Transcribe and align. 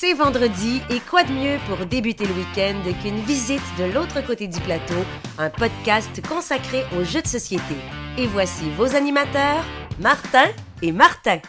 C'est 0.00 0.14
vendredi 0.14 0.80
et 0.90 1.00
quoi 1.00 1.24
de 1.24 1.32
mieux 1.32 1.58
pour 1.66 1.84
débuter 1.84 2.24
le 2.24 2.32
week-end 2.32 2.80
qu'une 3.02 3.18
visite 3.22 3.60
de 3.80 3.92
l'autre 3.92 4.24
côté 4.24 4.46
du 4.46 4.60
plateau, 4.60 4.94
un 5.38 5.50
podcast 5.50 6.24
consacré 6.28 6.84
aux 6.96 7.02
jeux 7.02 7.20
de 7.20 7.26
société. 7.26 7.74
Et 8.16 8.28
voici 8.28 8.70
vos 8.76 8.94
animateurs, 8.94 9.64
Martin 9.98 10.46
et 10.82 10.92
Martin. 10.92 11.40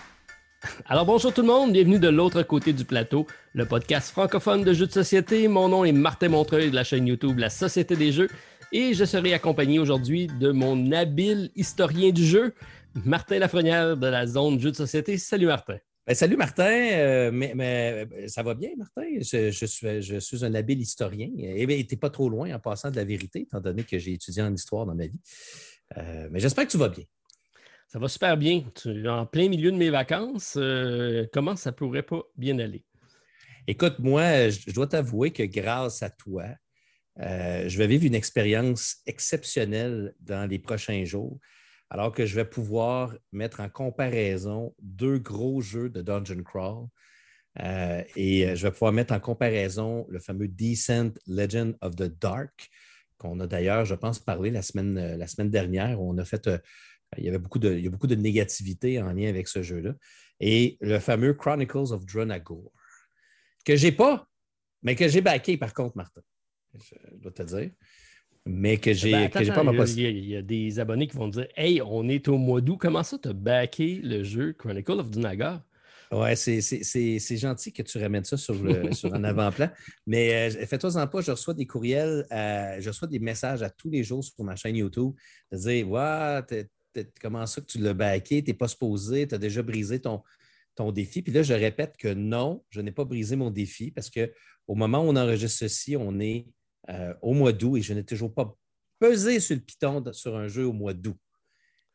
Alors 0.87 1.05
bonjour 1.05 1.31
tout 1.31 1.41
le 1.41 1.47
monde, 1.47 1.73
bienvenue 1.73 1.99
de 1.99 2.09
l'autre 2.09 2.41
côté 2.41 2.73
du 2.73 2.85
plateau, 2.85 3.27
le 3.53 3.67
podcast 3.67 4.09
francophone 4.09 4.63
de 4.63 4.73
jeux 4.73 4.87
de 4.87 4.93
société. 4.93 5.47
Mon 5.47 5.69
nom 5.69 5.85
est 5.85 5.91
Martin 5.91 6.29
Montreuil 6.29 6.71
de 6.71 6.75
la 6.75 6.83
chaîne 6.83 7.05
YouTube 7.05 7.37
La 7.37 7.51
Société 7.51 7.95
des 7.95 8.11
Jeux 8.11 8.29
et 8.71 8.95
je 8.95 9.05
serai 9.05 9.31
accompagné 9.35 9.77
aujourd'hui 9.77 10.25
de 10.25 10.51
mon 10.51 10.91
habile 10.91 11.51
historien 11.55 12.09
du 12.09 12.25
jeu, 12.25 12.55
Martin 13.05 13.37
Lafrenière 13.37 13.95
de 13.95 14.07
la 14.07 14.25
zone 14.25 14.59
jeux 14.59 14.71
de 14.71 14.75
société. 14.75 15.19
Salut 15.19 15.45
Martin. 15.45 15.75
Ben, 16.09 16.15
salut 16.15 16.37
Martin, 16.37 16.63
euh, 16.65 17.29
mais, 17.31 17.53
euh, 17.61 18.27
ça 18.27 18.41
va 18.41 18.55
bien 18.55 18.71
Martin? 18.75 19.03
Je, 19.21 19.51
suis, 19.51 20.01
je 20.01 20.17
suis, 20.17 20.43
un 20.43 20.55
habile 20.55 20.81
historien. 20.81 21.29
Eh 21.37 21.67
bien, 21.67 21.77
tu 21.83 21.85
n'es 21.91 21.99
pas 21.99 22.09
trop 22.09 22.29
loin 22.29 22.51
en 22.51 22.57
passant 22.57 22.89
de 22.89 22.95
la 22.95 23.03
vérité, 23.03 23.41
étant 23.41 23.59
donné 23.61 23.83
que 23.83 23.99
j'ai 23.99 24.13
étudié 24.13 24.41
en 24.41 24.51
histoire 24.51 24.87
dans 24.87 24.95
ma 24.95 25.05
vie. 25.05 25.21
Euh, 25.97 26.27
mais 26.31 26.39
j'espère 26.39 26.65
que 26.65 26.71
tu 26.71 26.79
vas 26.79 26.89
bien. 26.89 27.03
Ça 27.87 27.99
va 27.99 28.07
super 28.07 28.37
bien. 28.37 28.63
Tu 28.73 29.05
es 29.05 29.07
en 29.07 29.27
plein 29.27 29.49
milieu 29.49 29.71
de 29.71 29.77
mes 29.77 29.91
vacances. 29.91 30.57
comment 31.31 31.55
ça 31.55 31.71
pourrait 31.73 32.01
pas 32.01 32.23
bien 32.35 32.57
aller? 32.57 32.83
Écoute, 33.67 33.99
moi, 33.99 34.49
je 34.49 34.71
dois 34.71 34.87
t'avouer 34.87 35.29
que 35.29 35.43
grâce 35.43 36.01
à 36.01 36.09
toi, 36.09 36.45
je 37.17 37.77
vais 37.77 37.85
vivre 37.85 38.05
une 38.05 38.15
expérience 38.15 38.95
exceptionnelle 39.05 40.15
dans 40.21 40.49
les 40.49 40.57
prochains 40.57 41.05
jours 41.05 41.39
alors 41.89 42.11
que 42.11 42.25
je 42.25 42.35
vais 42.35 42.45
pouvoir 42.45 43.15
mettre 43.31 43.61
en 43.61 43.69
comparaison 43.69 44.75
deux 44.79 45.17
gros 45.17 45.61
jeux 45.61 45.89
de 45.89 46.01
Dungeon 46.01 46.43
Crawl. 46.43 46.87
Euh, 47.59 48.03
et 48.15 48.45
euh, 48.45 48.55
je 48.55 48.67
vais 48.67 48.71
pouvoir 48.71 48.91
mettre 48.91 49.13
en 49.13 49.19
comparaison 49.19 50.05
le 50.09 50.19
fameux 50.19 50.47
Descent 50.47 51.11
Legend 51.25 51.75
of 51.81 51.95
the 51.95 52.03
Dark, 52.03 52.69
qu'on 53.17 53.39
a 53.39 53.47
d'ailleurs, 53.47 53.85
je 53.85 53.95
pense, 53.95 54.19
parlé 54.19 54.51
la 54.51 54.61
semaine, 54.61 54.97
euh, 54.97 55.45
dernière. 55.45 55.99
On 55.99 56.17
a 56.19 56.25
fait, 56.25 56.47
il 57.17 57.25
y 57.25 57.27
avait 57.27 57.39
beaucoup 57.39 57.59
de, 57.59 57.85
a 57.85 57.89
beaucoup 57.89 58.07
de 58.07 58.15
négativité 58.15 59.01
en 59.01 59.11
lien 59.11 59.27
avec 59.27 59.47
ce 59.47 59.63
jeu-là. 59.63 59.93
Et 60.39 60.77
le 60.79 60.99
fameux 60.99 61.33
Chronicles 61.33 61.91
of 61.91 62.05
Dronagor, 62.05 62.71
que 63.65 63.75
je 63.75 63.87
n'ai 63.87 63.91
pas, 63.91 64.27
mais 64.83 64.95
que 64.95 65.07
j'ai 65.07 65.21
backé 65.21 65.57
par 65.57 65.73
contre, 65.73 65.97
Martin. 65.97 66.21
Je 66.75 67.17
dois 67.17 67.31
te 67.31 67.43
dire 67.43 67.71
mais 68.45 68.77
que 68.77 68.93
j'ai 68.93 69.11
ben, 69.11 69.29
pas 69.29 69.63
ma 69.63 69.73
possibilité. 69.73 70.17
Il 70.17 70.29
y, 70.29 70.35
a 70.35 70.41
des 70.41 70.79
abonnés 70.79 71.07
qui 71.07 71.15
vont 71.15 71.27
dire 71.27 71.47
Hey, 71.55 71.81
on 71.81 72.07
est 72.07 72.27
au 72.27 72.37
mois 72.37 72.61
d'août, 72.61 72.77
comment 72.79 73.03
ça 73.03 73.17
tu 73.17 73.29
as 73.29 73.33
backé 73.33 73.99
le 74.03 74.23
jeu 74.23 74.53
Chronicle 74.53 74.99
of 74.99 75.09
Dunagar? 75.09 75.61
Ouais, 76.11 76.35
c'est 76.35 77.37
gentil 77.37 77.71
que 77.71 77.83
tu 77.83 77.99
ramènes 77.99 78.23
ça 78.23 78.35
sur, 78.35 78.55
le, 78.55 78.91
sur 78.93 79.13
un 79.13 79.23
avant-plan. 79.23 79.69
Mais 80.07 80.49
euh, 80.49 80.65
fais-toi-en 80.65 81.07
pas, 81.07 81.21
je 81.21 81.31
reçois 81.31 81.53
des 81.53 81.67
courriels, 81.67 82.25
je 82.31 82.87
reçois 82.87 83.07
des 83.07 83.19
messages 83.19 83.61
à 83.61 83.69
tous 83.69 83.89
les 83.89 84.03
jours 84.03 84.23
sur 84.23 84.43
ma 84.43 84.55
chaîne 84.55 84.75
YouTube 84.75 85.13
de 85.51 85.57
dire 85.57 85.89
Ouais, 85.89 86.41
comment 87.21 87.45
ça 87.45 87.61
que 87.61 87.67
tu 87.67 87.77
l'as 87.77 87.93
backé, 87.93 88.43
tu 88.43 88.49
n'es 88.49 88.57
pas 88.57 88.67
supposé, 88.67 89.27
tu 89.27 89.35
as 89.35 89.37
déjà 89.37 89.61
brisé 89.61 89.99
ton, 89.99 90.23
ton 90.75 90.91
défi. 90.91 91.21
Puis 91.21 91.33
là, 91.33 91.43
je 91.43 91.53
répète 91.53 91.95
que 91.97 92.13
non, 92.13 92.63
je 92.69 92.81
n'ai 92.81 92.91
pas 92.91 93.05
brisé 93.05 93.35
mon 93.35 93.51
défi 93.51 93.91
parce 93.91 94.09
qu'au 94.09 94.75
moment 94.75 94.99
où 94.99 95.09
on 95.09 95.15
enregistre 95.15 95.59
ceci, 95.59 95.95
on 95.95 96.19
est 96.19 96.47
euh, 96.89 97.13
au 97.21 97.33
mois 97.33 97.51
d'août 97.51 97.77
et 97.77 97.81
je 97.81 97.93
n'ai 97.93 98.03
toujours 98.03 98.33
pas 98.33 98.55
pesé 98.99 99.39
sur 99.39 99.55
le 99.55 99.61
piton 99.61 100.03
sur 100.13 100.35
un 100.37 100.47
jeu 100.47 100.65
au 100.65 100.73
mois 100.73 100.93
d'août. 100.93 101.17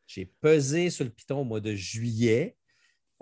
J'ai 0.07 0.25
pesé 0.25 0.89
sur 0.89 1.05
le 1.05 1.11
piton 1.11 1.41
au 1.41 1.43
mois 1.43 1.61
de 1.61 1.73
juillet 1.73 2.55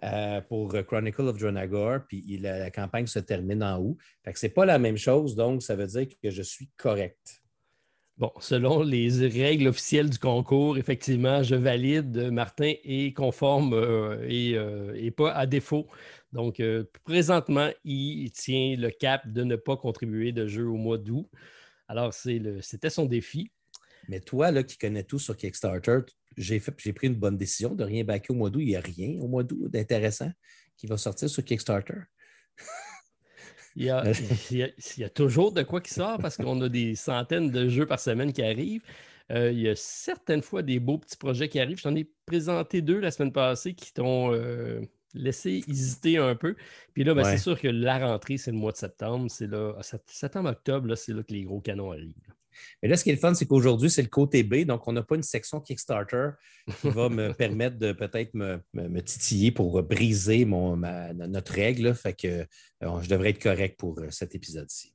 euh, 0.04 0.42
pour 0.42 0.74
Chronicle 0.86 1.22
of 1.22 1.38
Dronagor, 1.38 2.00
puis 2.08 2.38
la, 2.38 2.72
campagne 2.72 3.08
se 3.08 3.20
termine 3.20 3.64
en 3.64 3.80
août. 3.80 3.98
Ce 4.36 4.46
n'est 4.46 4.52
pas 4.52 4.66
la 4.66 4.80
même 4.80 4.98
chose, 4.98 5.36
donc 5.36 5.64
ça 5.64 5.76
veut 5.76 5.88
dire 5.88 6.08
que 6.22 6.30
je 6.30 6.42
suis 6.42 6.70
correct. 6.76 7.43
Bon, 8.18 8.32
selon 8.40 8.84
les 8.84 9.28
règles 9.28 9.68
officielles 9.68 10.10
du 10.10 10.20
concours, 10.20 10.78
effectivement, 10.78 11.42
je 11.42 11.56
valide. 11.56 12.30
Martin 12.32 12.74
est 12.84 13.16
conforme 13.16 13.74
euh, 13.74 14.94
et, 14.96 15.12
pas 15.12 15.32
à 15.32 15.48
défaut. 15.48 15.88
Donc, 16.32 16.62
présentement, 17.04 17.70
il 17.84 18.32
tient 18.32 18.76
le 18.78 18.90
cap 18.92 19.28
de 19.28 19.44
ne 19.44 19.56
pas 19.56 19.78
contribuer 19.78 20.32
de 20.32 20.48
jeu 20.48 20.66
au 20.66 20.78
mois 20.78 21.00
d'août. 21.00 21.28
Alors, 21.88 22.14
c'était 22.14 22.90
son 22.90 23.06
défi. 23.06 23.52
Mais 24.08 24.20
toi, 24.20 24.52
là, 24.52 24.64
qui 24.64 24.78
connais 24.78 25.04
tout 25.04 25.20
sur 25.20 25.36
Kickstarter, 25.36 26.00
j'ai 26.38 26.60
pris 26.60 27.08
une 27.08 27.16
bonne 27.16 27.38
décision 27.38 27.74
de 27.74 27.84
rien 27.84 28.04
backer 28.04 28.32
au 28.32 28.38
mois 28.38 28.50
d'août. 28.50 28.62
Il 28.62 28.68
n'y 28.68 28.76
a 28.76 28.82
rien 28.82 29.20
au 29.22 29.28
mois 29.28 29.44
d'août 29.44 29.70
d'intéressant 29.70 30.32
qui 30.78 30.88
va 30.88 30.98
sortir 30.98 31.30
sur 31.30 31.44
Kickstarter. 31.44 32.02
il, 33.76 33.86
y 33.86 33.90
a, 35.04 35.10
toujours 35.10 35.52
de 35.52 35.64
quoi 35.64 35.82
qui 35.82 35.94
sort 35.94 36.18
parce 36.20 36.38
qu'on 36.38 36.62
a 36.62 36.70
des 36.70 36.96
centaines 36.96 37.50
de 37.50 37.68
jeux 37.68 37.86
par 37.86 38.00
semaine 38.00 38.32
qui 38.34 38.44
arrivent. 38.44 38.84
Euh, 39.32 39.52
il 39.52 39.60
y 39.60 39.70
a 39.70 39.76
certaines 39.76 40.42
fois 40.42 40.62
des 40.62 40.80
beaux 40.80 40.98
petits 40.98 41.18
projets 41.18 41.50
qui 41.50 41.60
arrivent. 41.60 41.78
Je 41.78 41.84
t'en 41.84 41.96
ai 41.96 42.10
présenté 42.26 42.82
deux 42.82 43.00
la 43.00 43.10
semaine 43.10 43.32
passée 43.32 43.74
qui 43.74 43.94
t'ont 43.94 44.34
euh, 44.34 44.82
laisser 45.14 45.64
hésiter 45.68 46.18
un 46.18 46.36
peu. 46.36 46.56
Puis 46.94 47.04
là, 47.04 47.14
ben, 47.14 47.24
c'est 47.24 47.38
sûr 47.38 47.60
que 47.60 47.68
la 47.68 48.00
rentrée, 48.00 48.38
c'est 48.38 48.52
le 48.52 48.58
mois 48.58 48.74
de 48.74 48.78
septembre. 48.78 49.28
C'est 49.30 49.48
là, 49.48 49.76
septembre-octobre, 50.06 50.94
c'est 50.96 51.14
là 51.14 51.24
que 51.24 51.34
les 51.34 51.44
gros 51.44 51.62
canons 51.62 51.92
arrivent. 51.92 52.34
Mais 52.82 52.90
là, 52.90 52.98
ce 52.98 53.04
qui 53.04 53.10
est 53.10 53.14
le 53.14 53.20
fun, 53.20 53.34
c'est 53.34 53.46
qu'aujourd'hui, 53.46 53.90
c'est 53.90 54.02
le 54.02 54.08
côté 54.08 54.44
B, 54.44 54.66
donc 54.66 54.88
on 54.88 54.94
n'a 54.94 55.04
pas 55.04 55.16
une 55.16 55.24
section 55.24 55.60
Kickstarter 55.60 56.30
qui 56.82 56.90
va 56.90 57.10
me 57.10 57.34
permettre 57.38 57.78
de 57.78 57.92
peut-être 57.92 58.34
me, 58.34 59.00
titiller 59.02 59.52
pour 59.52 59.82
briser 59.84 60.46
mon, 60.46 60.78
notre 60.78 61.54
règle. 61.54 61.94
Fait 61.94 62.14
que 62.14 62.28
euh, 62.84 63.02
je 63.02 63.10
devrais 63.10 63.32
être 63.32 63.42
correct 63.42 63.78
pour 63.78 64.00
euh, 64.00 64.08
cet 64.10 64.36
épisode-ci. 64.36 64.94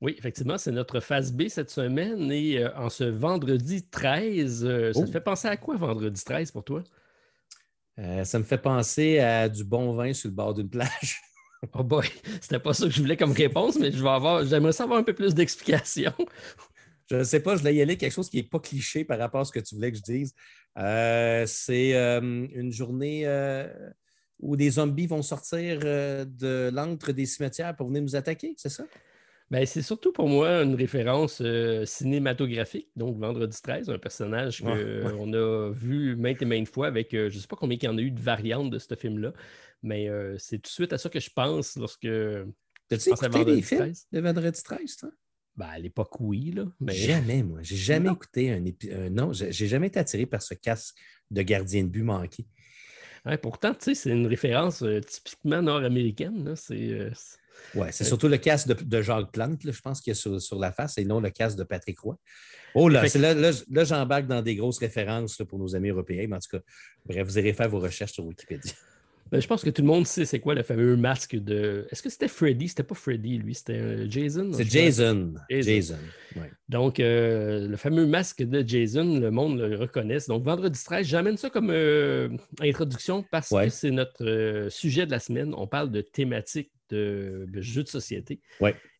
Oui, 0.00 0.14
effectivement, 0.18 0.58
c'est 0.58 0.72
notre 0.72 1.00
phase 1.00 1.32
B 1.32 1.48
cette 1.48 1.70
semaine 1.70 2.30
et 2.30 2.58
euh, 2.58 2.76
en 2.76 2.90
ce 2.90 3.04
vendredi 3.04 3.88
13, 3.88 4.92
ça 4.92 5.06
te 5.06 5.10
fait 5.10 5.20
penser 5.20 5.48
à 5.48 5.56
quoi 5.56 5.76
vendredi 5.76 6.22
13 6.22 6.50
pour 6.50 6.64
toi? 6.64 6.82
Euh, 7.98 8.24
ça 8.24 8.38
me 8.38 8.44
fait 8.44 8.58
penser 8.58 9.18
à 9.18 9.48
du 9.48 9.64
bon 9.64 9.92
vin 9.92 10.12
sur 10.12 10.28
le 10.28 10.34
bord 10.34 10.52
d'une 10.52 10.68
plage. 10.68 11.22
oh 11.72 11.82
boy, 11.82 12.06
c'était 12.40 12.58
pas 12.58 12.74
ça 12.74 12.84
que 12.84 12.92
je 12.92 13.00
voulais 13.00 13.16
comme 13.16 13.32
réponse, 13.32 13.78
mais 13.78 13.90
je 13.90 14.02
vais 14.02 14.10
avoir, 14.10 14.44
j'aimerais 14.44 14.72
savoir 14.72 14.98
un 14.98 15.02
peu 15.02 15.14
plus 15.14 15.34
d'explications. 15.34 16.12
Je 17.10 17.16
ne 17.16 17.24
sais 17.24 17.40
pas, 17.40 17.54
je 17.54 17.60
voulais 17.60 17.74
y 17.74 17.82
aller 17.82 17.96
quelque 17.96 18.12
chose 18.12 18.28
qui 18.28 18.38
n'est 18.38 18.48
pas 18.48 18.58
cliché 18.58 19.04
par 19.04 19.18
rapport 19.18 19.40
à 19.40 19.44
ce 19.44 19.52
que 19.52 19.60
tu 19.60 19.74
voulais 19.74 19.92
que 19.92 19.98
je 19.98 20.02
dise. 20.02 20.34
Euh, 20.78 21.44
c'est 21.46 21.94
euh, 21.94 22.20
une 22.20 22.72
journée 22.72 23.26
où 24.38 24.56
des 24.56 24.70
zombies 24.70 25.06
vont 25.06 25.22
sortir 25.22 25.80
de 25.80 26.70
l'antre 26.72 27.12
des 27.12 27.26
cimetières 27.26 27.74
pour 27.76 27.88
venir 27.88 28.02
nous 28.02 28.16
attaquer, 28.16 28.54
c'est 28.56 28.68
ça? 28.68 28.84
Ben, 29.50 29.64
c'est 29.64 29.82
surtout 29.82 30.12
pour 30.12 30.28
moi 30.28 30.62
une 30.62 30.74
référence 30.74 31.40
euh, 31.40 31.84
cinématographique. 31.84 32.88
Donc, 32.96 33.16
Vendredi 33.18 33.56
13, 33.62 33.90
un 33.90 33.98
personnage 33.98 34.60
qu'on 34.60 35.32
a 35.32 35.70
vu 35.72 36.16
maintes 36.16 36.42
et 36.42 36.44
maintes 36.44 36.68
fois 36.68 36.88
avec, 36.88 37.14
euh, 37.14 37.30
je 37.30 37.36
ne 37.36 37.40
sais 37.40 37.46
pas 37.46 37.54
combien 37.54 37.78
il 37.80 37.84
y 37.84 37.88
en 37.88 37.96
a 37.96 38.00
eu 38.00 38.10
de 38.10 38.20
variantes 38.20 38.70
de 38.70 38.78
ce 38.80 38.92
film-là, 38.96 39.32
mais 39.84 40.08
euh, 40.08 40.36
c'est 40.38 40.56
tout 40.56 40.68
de 40.68 40.74
suite 40.74 40.92
à 40.92 40.98
ça 40.98 41.08
que 41.08 41.20
je 41.20 41.30
pense 41.30 41.76
lorsque. 41.76 42.08
T'as-tu 42.88 43.10
écouté 43.10 43.44
des 43.44 43.62
films 43.62 43.92
de 44.12 44.20
Vendredi 44.20 44.62
13, 44.62 44.96
toi? 44.96 45.10
Ben, 45.56 45.66
à 45.66 45.78
l'époque, 45.78 46.20
oui. 46.20 46.52
Là, 46.52 46.64
Jamais, 46.88 47.42
moi. 47.42 47.60
J'ai 47.62 47.76
jamais 47.76 48.10
écouté 48.10 48.52
un 48.52 48.64
épisode. 48.64 49.12
non, 49.12 49.32
j'ai 49.32 49.66
jamais 49.66 49.88
été 49.88 49.98
attiré 49.98 50.26
par 50.26 50.42
ce 50.42 50.54
casque 50.54 50.96
de 51.30 51.42
gardien 51.42 51.82
de 51.84 51.88
but 51.88 52.02
manqué. 52.02 52.46
pourtant, 53.42 53.72
tu 53.72 53.84
sais, 53.84 53.94
c'est 53.94 54.10
une 54.10 54.26
référence 54.26 54.84
typiquement 55.06 55.62
nord-américaine. 55.62 56.54
C'est 56.56 57.10
oui, 57.74 57.88
c'est 57.90 58.04
surtout 58.04 58.28
le 58.28 58.38
casque 58.38 58.68
de, 58.68 59.02
Jacques 59.02 59.32
Plante, 59.32 59.60
je 59.64 59.80
pense, 59.80 60.00
qu'il 60.00 60.12
y 60.12 60.16
a 60.16 60.38
sur, 60.38 60.58
la 60.58 60.72
face 60.72 60.98
et 60.98 61.04
non 61.04 61.20
le 61.20 61.30
casque 61.30 61.58
de 61.58 61.64
Patrick 61.64 61.98
Roy. 61.98 62.16
Oh 62.74 62.88
là, 62.88 63.04
là, 63.14 63.34
là, 63.34 63.84
j'embarque 63.84 64.26
dans 64.26 64.42
des 64.42 64.56
grosses 64.56 64.78
références 64.78 65.42
pour 65.48 65.58
nos 65.58 65.74
amis 65.74 65.88
européens, 65.88 66.26
mais 66.28 66.36
en 66.36 66.40
tout 66.40 66.58
cas, 66.58 66.62
bref, 67.04 67.26
vous 67.26 67.38
irez 67.38 67.52
faire 67.52 67.68
vos 67.68 67.80
recherches 67.80 68.12
sur 68.12 68.24
Wikipédia. 68.24 68.72
Ben, 69.30 69.40
je 69.40 69.46
pense 69.46 69.64
que 69.64 69.70
tout 69.70 69.82
le 69.82 69.88
monde 69.88 70.06
sait 70.06 70.24
c'est 70.24 70.38
quoi 70.38 70.54
le 70.54 70.62
fameux 70.62 70.96
masque 70.96 71.36
de. 71.36 71.86
Est-ce 71.90 72.02
que 72.02 72.10
c'était 72.10 72.28
Freddy? 72.28 72.68
C'était 72.68 72.84
pas 72.84 72.94
Freddy, 72.94 73.38
lui, 73.38 73.54
c'était 73.54 73.78
euh, 73.78 74.06
Jason? 74.08 74.52
C'est 74.52 74.70
Jason. 74.70 75.34
Jason. 75.50 75.96
Donc, 76.68 77.00
euh, 77.00 77.66
le 77.66 77.76
fameux 77.76 78.06
masque 78.06 78.42
de 78.42 78.66
Jason, 78.66 79.18
le 79.18 79.30
monde 79.30 79.58
le 79.58 79.76
reconnaît. 79.76 80.18
Donc, 80.28 80.44
vendredi 80.44 80.78
13, 80.82 81.06
j'amène 81.06 81.36
ça 81.36 81.50
comme 81.50 81.70
euh, 81.70 82.28
introduction 82.60 83.24
parce 83.30 83.50
que 83.50 83.68
c'est 83.68 83.90
notre 83.90 84.68
sujet 84.70 85.06
de 85.06 85.10
la 85.10 85.18
semaine. 85.18 85.54
On 85.56 85.66
parle 85.66 85.90
de 85.90 86.00
thématiques 86.00 86.70
de, 86.90 87.48
jeux 87.56 87.82
de 87.82 87.88
société. 87.88 88.40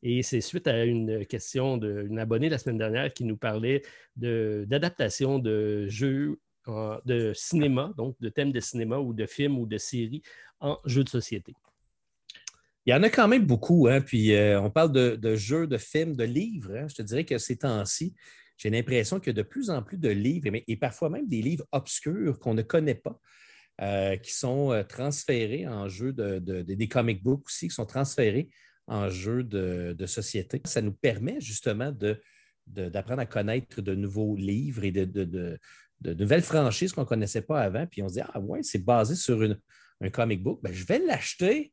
Et 0.02 0.22
c'est 0.22 0.40
suite 0.40 0.66
à 0.66 0.84
une 0.84 1.24
question 1.26 1.76
d'une 1.76 2.18
abonnée 2.18 2.48
la 2.48 2.58
semaine 2.58 2.78
dernière 2.78 3.12
qui 3.12 3.24
nous 3.24 3.36
parlait 3.36 3.82
d'adaptation 4.16 5.38
de, 5.38 5.86
jeux 5.88 6.40
de 6.66 7.32
cinéma, 7.34 7.92
donc 7.96 8.16
de 8.20 8.28
thèmes 8.28 8.52
de 8.52 8.60
cinéma 8.60 8.98
ou 8.98 9.12
de 9.12 9.26
films 9.26 9.58
ou 9.58 9.66
de 9.66 9.78
séries 9.78 10.22
en 10.60 10.78
jeux 10.84 11.04
de 11.04 11.08
société. 11.08 11.54
Il 12.86 12.90
y 12.90 12.94
en 12.94 13.02
a 13.02 13.10
quand 13.10 13.26
même 13.26 13.44
beaucoup. 13.44 13.88
Hein? 13.88 14.00
Puis 14.00 14.32
euh, 14.32 14.60
on 14.60 14.70
parle 14.70 14.92
de, 14.92 15.36
jeux, 15.36 15.66
de 15.66 15.76
films, 15.76 16.14
de 16.14 16.24
livres. 16.24 16.72
Hein. 16.76 16.86
Je 16.88 16.94
te 16.94 17.02
dirais 17.02 17.24
que 17.24 17.36
ces 17.36 17.58
temps-ci, 17.58 18.14
j'ai 18.56 18.70
l'impression 18.70 19.18
qu'il 19.18 19.28
y 19.28 19.30
a 19.30 19.42
de 19.42 19.42
plus 19.42 19.70
en 19.70 19.82
plus 19.82 19.98
de 19.98 20.08
livres, 20.08 20.48
et 20.66 20.76
parfois 20.76 21.10
même 21.10 21.26
des 21.26 21.42
livres 21.42 21.66
obscurs 21.72 22.38
qu'on 22.38 22.54
ne 22.54 22.62
connaît 22.62 22.94
pas. 22.94 23.20
qui 24.22 24.32
sont 24.32 24.84
transférés 24.88 25.66
en 25.68 25.88
jeu 25.88 26.12
de, 26.12 26.38
des 26.62 26.88
comic 26.88 27.22
books 27.22 27.46
aussi, 27.46 27.68
qui 27.68 27.74
sont 27.74 27.84
transférés 27.84 28.48
en 28.86 29.10
jeu 29.10 29.42
de, 29.42 30.06
société. 30.06 30.62
Ça 30.64 30.80
nous 30.80 30.92
permet 30.94 31.40
justement 31.40 31.92
d'apprendre 32.66 33.20
à 33.20 33.26
connaître 33.26 33.82
de 33.82 33.94
nouveaux 33.94 34.36
livres 34.36 34.84
et 34.84 34.92
de, 34.92 35.58
nouvelles 36.04 36.42
franchises 36.42 36.92
qu'on 36.92 37.02
ne 37.02 37.06
connaissait 37.06 37.42
pas 37.42 37.60
avant. 37.60 37.86
Puis 37.86 38.02
on 38.02 38.08
se 38.08 38.14
dit, 38.14 38.20
ah 38.20 38.40
ouais, 38.40 38.62
c'est 38.62 38.84
basé 38.84 39.14
sur 39.14 39.40
un 40.00 40.10
comic 40.10 40.42
book. 40.42 40.60
Ben, 40.62 40.72
je 40.72 40.84
vais 40.84 40.98
l'acheter, 40.98 41.72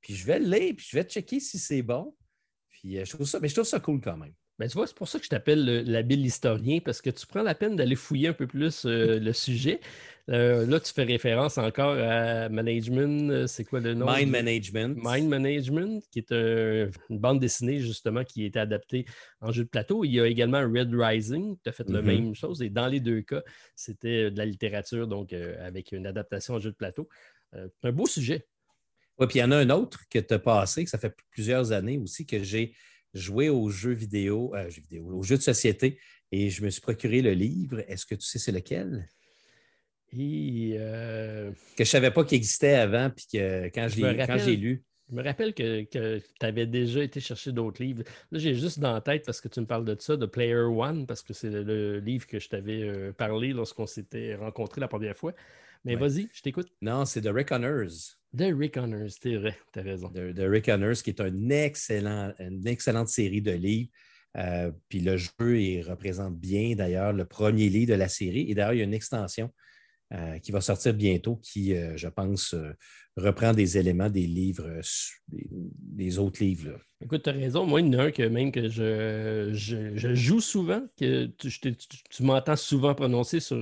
puis 0.00 0.14
je 0.14 0.26
vais 0.26 0.38
le 0.38 0.46
lire, 0.46 0.74
puis 0.76 0.86
je 0.90 0.96
vais 0.96 1.04
checker 1.04 1.40
si 1.40 1.58
c'est 1.58 1.82
bon. 1.82 2.14
Puis 2.68 3.04
je 3.04 3.10
trouve 3.10 3.26
ça, 3.26 3.40
mais 3.40 3.48
je 3.48 3.54
trouve 3.54 3.66
ça 3.66 3.80
cool 3.80 4.00
quand 4.00 4.16
même. 4.16 4.34
Ben, 4.58 4.68
tu 4.68 4.74
vois, 4.74 4.86
c'est 4.86 4.96
pour 4.96 5.08
ça 5.08 5.18
que 5.18 5.24
je 5.24 5.30
t'appelle 5.30 5.82
l'habile 5.84 6.24
historien, 6.24 6.78
parce 6.78 7.02
que 7.02 7.10
tu 7.10 7.26
prends 7.26 7.42
la 7.42 7.56
peine 7.56 7.74
d'aller 7.74 7.96
fouiller 7.96 8.28
un 8.28 8.32
peu 8.32 8.46
plus 8.46 8.86
euh, 8.86 9.18
le 9.20 9.32
sujet. 9.32 9.80
Euh, 10.30 10.64
là, 10.66 10.78
tu 10.78 10.92
fais 10.92 11.02
référence 11.02 11.58
encore 11.58 11.96
à 11.98 12.48
Management, 12.48 13.30
euh, 13.30 13.46
c'est 13.48 13.64
quoi 13.64 13.80
le 13.80 13.94
nom? 13.94 14.06
Mind 14.06 14.30
Management. 14.30 14.96
Mind 15.02 15.28
Management, 15.28 16.04
qui 16.12 16.20
est 16.20 16.30
une 16.30 17.18
bande 17.18 17.40
dessinée 17.40 17.80
justement 17.80 18.22
qui 18.22 18.44
a 18.44 18.46
été 18.46 18.60
adaptée 18.60 19.06
en 19.40 19.50
jeu 19.50 19.64
de 19.64 19.68
plateau. 19.68 20.04
Il 20.04 20.12
y 20.12 20.20
a 20.20 20.26
également 20.26 20.60
Red 20.60 20.94
Rising, 20.94 21.56
tu 21.62 21.68
as 21.68 21.72
fait 21.72 21.90
la 21.90 22.00
mm-hmm. 22.00 22.04
même 22.04 22.34
chose, 22.36 22.62
et 22.62 22.70
dans 22.70 22.86
les 22.86 23.00
deux 23.00 23.22
cas, 23.22 23.42
c'était 23.74 24.30
de 24.30 24.38
la 24.38 24.46
littérature, 24.46 25.08
donc 25.08 25.32
avec 25.32 25.90
une 25.90 26.06
adaptation 26.06 26.54
en 26.54 26.60
jeu 26.60 26.70
de 26.70 26.76
plateau. 26.76 27.08
un 27.52 27.92
beau 27.92 28.06
sujet. 28.06 28.46
Oui, 29.18 29.26
puis 29.26 29.38
il 29.38 29.42
y 29.42 29.44
en 29.44 29.50
a 29.50 29.56
un 29.56 29.70
autre 29.70 30.00
que 30.08 30.18
tu 30.18 30.34
as 30.34 30.38
passé, 30.38 30.84
que 30.84 30.90
ça 30.90 30.98
fait 30.98 31.14
plusieurs 31.30 31.72
années 31.72 31.98
aussi, 31.98 32.24
que 32.24 32.42
j'ai 32.42 32.74
jouer 33.14 33.48
aux 33.48 33.70
jeux 33.70 33.92
vidéo, 33.92 34.54
euh, 34.54 34.68
jeux 34.68 34.82
vidéo, 34.82 35.06
aux 35.14 35.22
jeux 35.22 35.36
de 35.36 35.42
société 35.42 35.98
et 36.32 36.50
je 36.50 36.64
me 36.64 36.70
suis 36.70 36.80
procuré 36.80 37.22
le 37.22 37.32
livre. 37.32 37.82
Est-ce 37.88 38.06
que 38.06 38.14
tu 38.14 38.26
sais 38.26 38.38
c'est 38.38 38.52
lequel? 38.52 39.08
Euh, 40.16 41.50
que 41.50 41.56
je 41.78 41.82
ne 41.82 41.84
savais 41.84 42.10
pas 42.10 42.24
qu'il 42.24 42.36
existait 42.36 42.74
avant, 42.74 43.10
puis 43.10 43.26
que 43.32 43.68
quand 43.74 43.88
j'ai 43.88 44.56
lu. 44.56 44.84
Je 45.10 45.14
me 45.14 45.22
rappelle 45.22 45.52
que, 45.52 45.82
tu 45.82 46.22
avais 46.40 46.66
déjà 46.66 47.02
été 47.02 47.20
chercher 47.20 47.52
d'autres 47.52 47.82
livres. 47.82 48.04
Là, 48.30 48.38
j'ai 48.38 48.54
juste 48.54 48.78
dans 48.78 48.92
la 48.92 49.00
tête, 49.00 49.24
parce 49.26 49.40
que 49.40 49.48
tu 49.48 49.60
me 49.60 49.66
parles 49.66 49.84
de 49.84 49.96
ça, 49.98 50.16
de 50.16 50.26
Player 50.26 50.54
One, 50.54 51.06
parce 51.06 51.22
que 51.22 51.34
c'est 51.34 51.50
le, 51.50 51.98
livre 51.98 52.26
que 52.26 52.38
je 52.38 52.48
t'avais 52.48 52.82
euh, 52.82 53.12
parlé 53.12 53.52
lorsqu'on 53.52 53.86
s'était 53.86 54.34
rencontrés 54.34 54.80
la 54.80 54.88
première 54.88 55.16
fois. 55.16 55.34
Mais 55.84 55.96
vas-y, 55.96 56.28
je 56.32 56.40
t'écoute. 56.40 56.68
Non, 56.80 57.04
c'est 57.04 57.20
The 57.20 57.28
Reckoners. 57.28 58.16
The 58.36 58.52
Reckoners, 58.52 59.10
c'est 59.22 59.36
vrai, 59.36 59.56
tu 59.72 59.78
as 59.78 59.82
raison. 59.82 60.08
The, 60.08 60.34
The, 60.34 60.48
Reckoners, 60.48 61.02
qui 61.02 61.10
est 61.10 61.20
une 61.20 62.66
excellente 62.66 63.08
série 63.08 63.42
de 63.42 63.52
livres. 63.52 63.90
Euh, 64.36 64.72
puis 64.88 65.00
le 65.00 65.16
jeu, 65.16 65.60
il 65.60 65.82
représente 65.82 66.36
bien 66.36 66.74
d'ailleurs 66.74 67.12
le 67.12 67.24
premier 67.24 67.68
livre 67.68 67.92
de 67.92 67.98
la 67.98 68.08
série. 68.08 68.50
Et 68.50 68.54
d'ailleurs, 68.54 68.72
il 68.72 68.78
y 68.78 68.80
a 68.80 68.84
une 68.84 68.94
extension 68.94 69.50
euh, 70.14 70.38
qui 70.38 70.52
va 70.52 70.60
sortir 70.60 70.94
bientôt, 70.94 71.40
qui, 71.42 71.74
euh, 71.74 71.96
je 71.96 72.06
pense, 72.06 72.54
euh, 72.54 72.70
reprend 73.16 73.52
des 73.52 73.78
éléments 73.78 74.08
des 74.08 74.28
livres, 74.28 74.80
des, 75.26 76.18
autres 76.20 76.40
livres. 76.40 76.78
Écoute, 77.00 77.24
tu 77.24 77.30
as 77.30 77.32
raison. 77.32 77.66
Moi, 77.66 77.80
il 77.80 77.92
y 77.92 77.96
en 77.96 77.98
a 77.98 78.02
un 78.04 78.10
que 78.12 78.22
même 78.22 78.52
que 78.52 78.68
je, 78.68 79.50
je, 79.52 80.14
joue 80.14 80.40
souvent, 80.40 80.82
que 80.96 81.26
tu, 81.26 82.22
m'entends 82.22 82.54
souvent 82.54 82.94
prononcer 82.94 83.40
sur, 83.40 83.56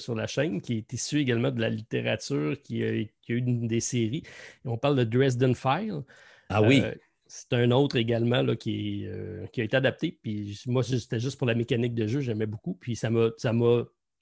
sur 0.00 0.16
la 0.16 0.26
chaîne, 0.26 0.60
qui 0.60 0.78
est 0.78 0.92
issu 0.92 1.20
également 1.20 1.52
de 1.52 1.60
la 1.60 1.70
littérature, 1.70 2.60
qui 2.60 2.82
a, 2.82 3.04
qui 3.22 3.32
a 3.32 3.36
eu 3.36 3.38
une 3.38 3.68
des 3.68 3.80
séries. 3.80 4.24
on 4.64 4.78
parle 4.78 4.96
de 4.96 5.04
Dresden 5.04 5.54
File. 5.54 6.02
Ah 6.48 6.60
oui. 6.60 6.82
c'est 7.26 7.52
un 7.52 7.70
autre 7.70 7.96
également 7.96 8.42
là, 8.42 8.56
qui, 8.56 9.06
qui 9.52 9.60
a 9.60 9.64
été 9.64 9.76
adapté. 9.76 10.18
Puis 10.22 10.60
moi, 10.66 10.82
c'était 10.82 11.20
juste 11.20 11.38
pour 11.38 11.46
la 11.46 11.54
mécanique 11.54 11.94
de 11.94 12.08
jeu, 12.08 12.20
j'aimais 12.20 12.46
beaucoup. 12.46 12.74
Puis 12.74 12.96
ça 12.96 13.10
m'a 13.10 13.30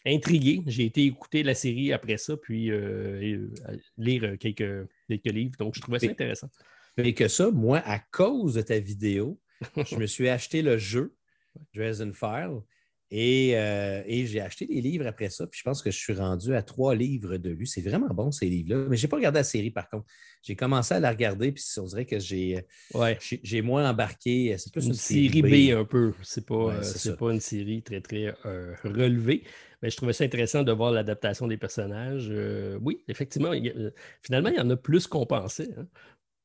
intrigué. 0.06 0.62
J'ai 0.66 0.84
été 0.84 1.04
écouter 1.04 1.42
la 1.42 1.54
série 1.54 1.92
après 1.92 2.16
ça, 2.16 2.36
puis 2.36 2.70
euh, 2.70 3.48
euh, 3.68 3.76
lire 3.96 4.36
quelques, 4.38 4.88
quelques, 5.08 5.26
livres. 5.26 5.56
Donc, 5.58 5.74
je 5.74 5.80
trouvais 5.80 5.98
ça 5.98 6.06
intéressant. 6.06 6.48
Mais 6.96 7.14
que 7.14 7.28
ça, 7.28 7.50
moi, 7.50 7.78
à 7.84 7.98
cause 7.98 8.54
de 8.54 8.62
ta 8.62 8.78
vidéo, 8.78 9.40
je 9.76 9.96
me 9.96 10.06
suis 10.06 10.28
acheté 10.28 10.62
le 10.62 10.78
jeu 10.78 11.14
Dresden 11.74 12.12
File 12.12 12.60
euh, 13.14 14.02
et, 14.06 14.26
j'ai 14.26 14.40
acheté 14.40 14.66
des 14.66 14.80
livres 14.80 15.06
après 15.06 15.28
ça. 15.28 15.46
Puis 15.46 15.58
je 15.58 15.64
pense 15.64 15.82
que 15.82 15.90
je 15.90 15.98
suis 15.98 16.14
rendu 16.14 16.54
à 16.54 16.62
trois 16.62 16.94
livres 16.94 17.36
de 17.36 17.50
lui. 17.50 17.66
C'est 17.66 17.82
vraiment 17.82 18.08
bon, 18.08 18.30
ces 18.30 18.46
livres-là. 18.46 18.86
Mais 18.88 18.96
je 18.96 19.04
n'ai 19.04 19.08
pas 19.08 19.16
regardé 19.16 19.40
la 19.40 19.44
série, 19.44 19.70
par 19.70 19.90
contre. 19.90 20.06
J'ai 20.42 20.56
commencé 20.56 20.94
à 20.94 21.00
la 21.00 21.10
regarder, 21.10 21.52
puis 21.52 21.62
on 21.78 21.84
dirait 21.84 22.06
que 22.06 22.18
j'ai 22.18 22.64
ouais. 22.94 23.18
j'ai 23.20 23.60
moins 23.60 23.88
embarqué. 23.88 24.56
C'est 24.58 24.72
plus 24.72 24.86
une, 24.86 24.94
série 24.94 25.42
B. 25.42 25.76
un 25.76 25.84
peu. 25.84 26.14
C'est 26.22 26.46
pas, 26.46 26.80
pas 27.18 27.32
une 27.32 27.40
série 27.40 27.82
très, 27.82 28.00
très 28.00 28.34
relevée. 28.82 29.44
Mais 29.82 29.90
je 29.90 29.96
trouvais 29.96 30.12
ça 30.12 30.24
intéressant 30.24 30.62
de 30.62 30.72
voir 30.72 30.92
l'adaptation 30.92 31.48
des 31.48 31.56
personnages. 31.56 32.28
Euh, 32.30 32.78
oui, 32.80 33.02
effectivement, 33.08 33.52
euh, 33.52 33.90
finalement, 34.22 34.48
il 34.48 34.56
y 34.56 34.60
en 34.60 34.70
a 34.70 34.76
plus 34.76 35.06
qu'on 35.06 35.26
pensait. 35.26 35.70
Hein. 35.76 35.86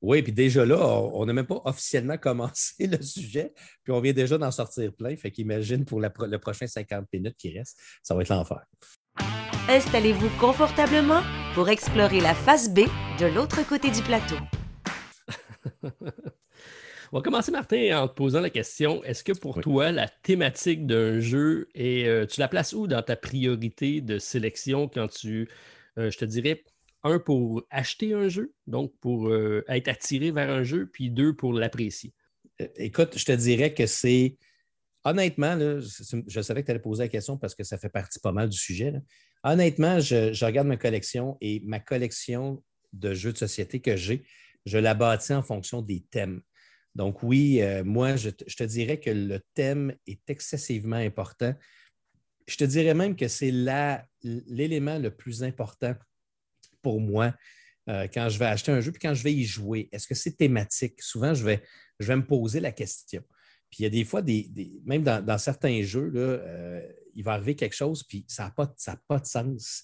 Oui, 0.01 0.21
puis 0.21 0.31
déjà 0.31 0.65
là, 0.65 0.77
on 0.77 1.25
n'a 1.25 1.33
même 1.33 1.45
pas 1.45 1.61
officiellement 1.65 2.17
commencé 2.21 2.87
le 2.87 3.01
sujet, 3.01 3.53
puis 3.83 3.93
on 3.93 3.99
vient 3.99 4.13
déjà 4.13 4.37
d'en 4.37 4.51
sortir 4.51 4.93
plein. 4.93 5.15
Fait 5.15 5.31
qu'imagine 5.31 5.85
pour 5.85 5.99
le 6.01 6.37
prochain 6.37 6.67
50 6.67 7.05
minutes 7.13 7.35
qui 7.37 7.57
reste, 7.57 7.79
ça 8.03 8.15
va 8.15 8.21
être 8.21 8.29
l'enfer. 8.29 8.65
Installez-vous 9.69 10.29
confortablement 10.39 11.21
pour 11.53 11.69
explorer 11.69 12.21
la 12.21 12.33
face 12.33 12.69
B 12.69 12.81
de 13.19 13.25
l'autre 13.25 13.67
côté 13.67 13.91
du 13.91 14.01
plateau. 14.01 14.37
On 17.13 17.17
va 17.17 17.23
commencer, 17.23 17.51
Martin, 17.51 18.01
en 18.01 18.07
te 18.09 18.13
posant 18.13 18.41
la 18.41 18.49
question 18.49 19.01
est-ce 19.05 19.23
que 19.23 19.31
pour 19.31 19.61
toi, 19.61 19.91
la 19.91 20.09
thématique 20.09 20.85
d'un 20.85 21.19
jeu, 21.21 21.69
est, 21.73 22.05
euh, 22.05 22.25
tu 22.25 22.41
la 22.41 22.49
places 22.49 22.73
où 22.73 22.85
dans 22.85 23.01
ta 23.01 23.15
priorité 23.15 24.01
de 24.01 24.19
sélection 24.19 24.89
quand 24.89 25.07
tu, 25.07 25.47
euh, 25.97 26.11
je 26.11 26.17
te 26.17 26.25
dirais, 26.25 26.65
un, 27.03 27.19
pour 27.19 27.63
acheter 27.69 28.13
un 28.13 28.27
jeu, 28.27 28.53
donc 28.65 28.93
pour 28.99 29.29
euh, 29.29 29.63
être 29.69 29.87
attiré 29.87 30.31
vers 30.31 30.49
un 30.49 30.63
jeu, 30.63 30.89
puis 30.91 31.09
deux, 31.09 31.33
pour 31.33 31.53
l'apprécier? 31.53 32.13
Écoute, 32.75 33.17
je 33.17 33.23
te 33.23 33.31
dirais 33.31 33.73
que 33.73 33.85
c'est. 33.85 34.37
Honnêtement, 35.03 35.57
je 35.79 36.41
savais 36.41 36.61
que 36.61 36.65
tu 36.65 36.71
allais 36.71 36.81
poser 36.81 37.03
la 37.03 37.07
question 37.07 37.37
parce 37.37 37.55
que 37.55 37.63
ça 37.63 37.77
fait 37.77 37.87
partie 37.87 38.19
pas 38.19 38.33
mal 38.33 38.49
du 38.49 38.57
sujet. 38.57 38.91
Honnêtement, 39.43 40.01
je, 40.01 40.43
regarde 40.43 40.67
ma 40.67 40.75
collection 40.75 41.37
et 41.39 41.61
ma 41.63 41.79
collection 41.79 42.61
de 42.91 43.13
jeux 43.13 43.31
de 43.31 43.37
société 43.37 43.79
que 43.79 43.95
j'ai, 43.95 44.23
je 44.65 44.77
la 44.77 44.95
bâtis 44.95 45.33
en 45.33 45.43
fonction 45.43 45.81
des 45.81 46.03
thèmes. 46.09 46.41
Donc 46.97 47.21
oui, 47.21 47.61
euh, 47.61 47.83
moi, 47.83 48.15
je, 48.15 48.31
te 48.31 48.63
dirais 48.63 48.99
que 48.99 49.11
le 49.11 49.39
thème 49.53 49.95
est 50.07 50.27
excessivement 50.31 50.95
important. 50.95 51.53
Je 52.47 52.57
te 52.57 52.63
dirais 52.63 52.95
même 52.95 53.15
que 53.15 53.27
c'est 53.27 53.51
l'élément 54.23 54.97
le 54.97 55.11
plus 55.11 55.43
important 55.43 55.93
pour 56.81 56.99
moi 56.99 57.35
euh, 57.87 58.07
quand 58.11 58.29
je 58.29 58.39
vais 58.39 58.45
acheter 58.45 58.71
un 58.71 58.81
jeu 58.81 58.91
puis 58.91 58.99
quand 58.99 59.13
je 59.13 59.21
vais 59.21 59.33
y 59.33 59.43
jouer. 59.43 59.89
Est-ce 59.91 60.07
que 60.07 60.15
c'est 60.15 60.31
thématique? 60.31 60.99
Souvent, 61.03 61.35
je 61.35 61.45
vais, 61.45 61.61
me 61.99 62.25
poser 62.25 62.59
la 62.59 62.71
question. 62.71 63.23
Puis 63.69 63.81
il 63.81 63.83
y 63.83 63.85
a 63.85 63.89
des 63.91 64.03
fois, 64.03 64.23
même 64.85 65.03
dans, 65.03 65.37
certains 65.37 65.83
jeux, 65.83 66.09
là, 66.09 66.19
euh, 66.19 66.81
il 67.13 67.23
va 67.23 67.33
arriver 67.33 67.55
quelque 67.55 67.75
chose, 67.75 68.03
puis 68.03 68.25
ça 68.27 68.45
n'a 68.45 68.51
pas, 68.51 68.73
pas 69.07 69.19
de 69.19 69.25
sens. 69.27 69.83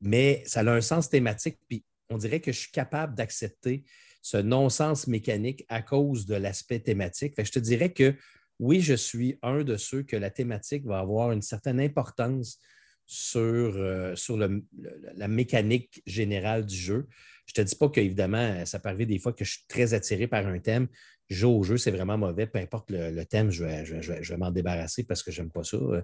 Mais 0.00 0.42
ça 0.46 0.60
a 0.60 0.70
un 0.70 0.80
sens 0.80 1.10
thématique, 1.10 1.58
puis 1.68 1.84
on 2.08 2.16
dirait 2.16 2.40
que 2.40 2.50
je 2.50 2.60
suis 2.60 2.70
capable 2.70 3.14
d'accepter 3.14 3.84
ce 4.26 4.38
non-sens 4.38 5.06
mécanique 5.06 5.64
à 5.68 5.82
cause 5.82 6.26
de 6.26 6.34
l'aspect 6.34 6.80
thématique. 6.80 7.34
je 7.38 7.52
te 7.52 7.60
dirais 7.60 7.92
que 7.92 8.16
oui, 8.58 8.80
je 8.80 8.94
suis 8.94 9.38
un 9.40 9.62
de 9.62 9.76
ceux 9.76 10.02
que 10.02 10.16
la 10.16 10.30
thématique 10.30 10.84
va 10.84 10.98
avoir 10.98 11.30
une 11.30 11.42
certaine 11.42 11.78
importance 11.78 12.58
sur, 13.06 13.40
euh, 13.40 14.16
sur 14.16 14.36
la 14.36 15.28
mécanique 15.28 16.02
générale 16.06 16.66
du 16.66 16.74
jeu. 16.74 17.06
Je 17.46 17.52
ne 17.60 17.64
te 17.64 17.70
dis 17.70 17.76
pas 17.76 17.88
qu'évidemment, 17.88 18.66
ça 18.66 18.80
peut 18.80 18.96
des 18.96 19.20
fois 19.20 19.32
que 19.32 19.44
je 19.44 19.52
suis 19.52 19.64
très 19.68 19.94
attiré 19.94 20.26
par 20.26 20.44
un 20.44 20.58
thème. 20.58 20.88
Joue 21.28 21.50
au 21.50 21.62
jeu, 21.64 21.76
c'est 21.76 21.90
vraiment 21.90 22.16
mauvais. 22.16 22.46
Peu 22.46 22.58
importe 22.58 22.90
le, 22.90 23.24
thème, 23.24 23.50
je 23.50 23.64
vais, 23.64 24.36
m'en 24.36 24.50
débarrasser 24.50 25.04
parce 25.04 25.22
que 25.22 25.30
je 25.32 25.42
n'aime 25.42 25.50
pas 25.50 25.64
ça 25.64 25.76
euh, 25.76 26.02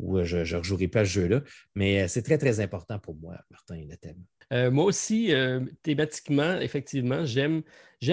ou 0.00 0.22
je 0.24 0.38
ne 0.38 0.58
rejouerai 0.58 0.88
pas 0.88 1.04
ce 1.04 1.10
jeu-là. 1.10 1.42
Mais 1.74 2.02
euh, 2.02 2.08
c'est 2.08 2.22
très, 2.22 2.38
très 2.38 2.60
important 2.60 2.98
pour 2.98 3.14
moi, 3.14 3.36
Martin, 3.50 3.84
le 3.88 3.96
thème. 3.96 4.24
Euh, 4.52 4.70
moi 4.70 4.84
aussi, 4.84 5.32
euh, 5.32 5.60
thématiquement, 5.82 6.58
effectivement, 6.60 7.24
j'aime, 7.24 7.62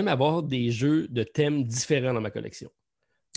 avoir 0.07 0.43
des 0.43 0.71
jeux 0.71 1.07
de 1.09 1.23
thèmes 1.23 1.63
différents 1.63 2.13
dans 2.13 2.21
ma 2.21 2.31
collection. 2.31 2.69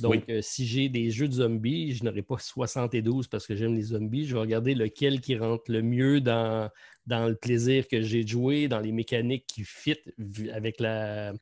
Donc, 0.03 0.29
euh, 0.29 0.41
si 0.43 0.67
j'ai 0.67 0.89
des 0.89 1.11
jeux 1.11 1.29
de 1.29 1.35
zombies, 1.35 1.93
je 1.95 2.05
n'aurai 2.05 2.23
pas 2.23 2.39
72 2.39 3.29
parce 3.29 3.47
que 3.47 3.55
j'aime 3.55 3.75
les 3.75 3.83
zombies. 3.83 4.27
Je 4.27 4.35
vais 4.35 4.41
regarder 4.41 4.75
lequel 4.75 5.21
qui 5.21 5.37
rentre 5.37 5.71
le 5.71 5.83
mieux 5.83 6.21
dans, 6.21 6.69
dans 7.07 7.29
le 7.29 7.37
plaisir 7.37 7.87
que 7.87 8.03
j'ai 8.03 8.25
de 8.25 8.29
jouer, 8.29 8.67
dans 8.67 8.81
les 8.81 8.91
mécaniques 8.91 9.47
qui 9.47 9.63
fit 9.63 9.99
avec 10.53 10.81
la, 10.81 11.33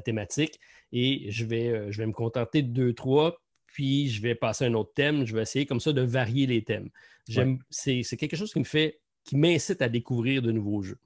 thématique. 0.00 0.60
Et 0.92 1.30
je 1.30 1.44
vais, 1.44 1.92
je 1.92 1.98
vais 1.98 2.06
me 2.06 2.12
contenter 2.12 2.62
de 2.62 2.68
deux, 2.68 2.92
trois, 2.92 3.40
puis 3.66 4.08
je 4.08 4.22
vais 4.22 4.34
passer 4.34 4.64
à 4.64 4.68
un 4.68 4.74
autre 4.74 4.92
thème. 4.94 5.26
Je 5.26 5.34
vais 5.34 5.42
essayer 5.42 5.66
comme 5.66 5.80
ça 5.80 5.92
de 5.92 6.02
varier 6.02 6.46
les 6.46 6.62
thèmes. 6.62 6.90
C'est, 7.70 8.02
c'est 8.02 8.16
quelque 8.16 8.36
chose 8.36 8.52
qui 8.52 8.58
me 8.58 8.64
fait 8.64 9.00
qui 9.24 9.36
m'incite 9.36 9.82
à 9.82 9.88
découvrir 9.88 10.42
de 10.42 10.52
nouveaux 10.52 10.82
jeux. 10.82 10.98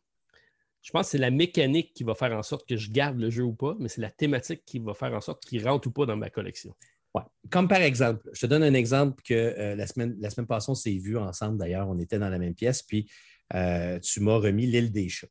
Je 0.83 0.91
pense 0.91 1.07
que 1.07 1.11
c'est 1.13 1.19
la 1.19 1.31
mécanique 1.31 1.93
qui 1.95 2.05
va 2.05 2.15
faire 2.15 2.33
en 2.33 2.43
sorte 2.43 2.69
que 2.69 2.77
je 2.77 2.91
garde 2.91 3.19
le 3.19 3.31
jeu 3.31 3.45
ou 3.45 3.53
pas, 3.53 3.77
mais 3.79 3.89
c'est 3.89 4.01
la 4.01 4.11
thématique 4.11 4.63
qui 4.65 4.79
va 4.79 4.95
faire 4.95 5.13
en 5.13 5.21
sorte 5.21 5.45
qu'il 5.45 5.67
rentre 5.67 5.89
ou 5.89 5.91
pas 5.91 6.07
dans 6.07 6.17
ma 6.17 6.31
collection. 6.31 6.75
Ouais. 7.15 7.23
Comme 7.51 7.69
par 7.69 7.81
exemple, 7.81 8.29
je 8.33 8.41
te 8.41 8.47
donne 8.47 8.63
un 8.63 8.75
exemple 8.75 9.23
que 9.23 9.35
euh, 9.35 9.75
la, 9.77 9.87
semaine, 9.87 10.17
la 10.21 10.31
semaine 10.31 10.47
passée, 10.47 10.71
on 10.71 10.75
s'est 10.75 10.97
vu 10.99 11.17
ensemble 11.17 11.59
d'ailleurs, 11.59 11.89
on 11.89 11.99
était 11.99 12.19
dans 12.19 12.29
la 12.29 12.39
même 12.39 12.55
pièce, 12.55 12.83
puis 12.83 13.11
euh, 13.55 13.99
tu 14.01 14.21
m'as 14.21 14.37
remis 14.37 14.67
l'île 14.67 14.93
des 14.93 15.09
chats. 15.09 15.29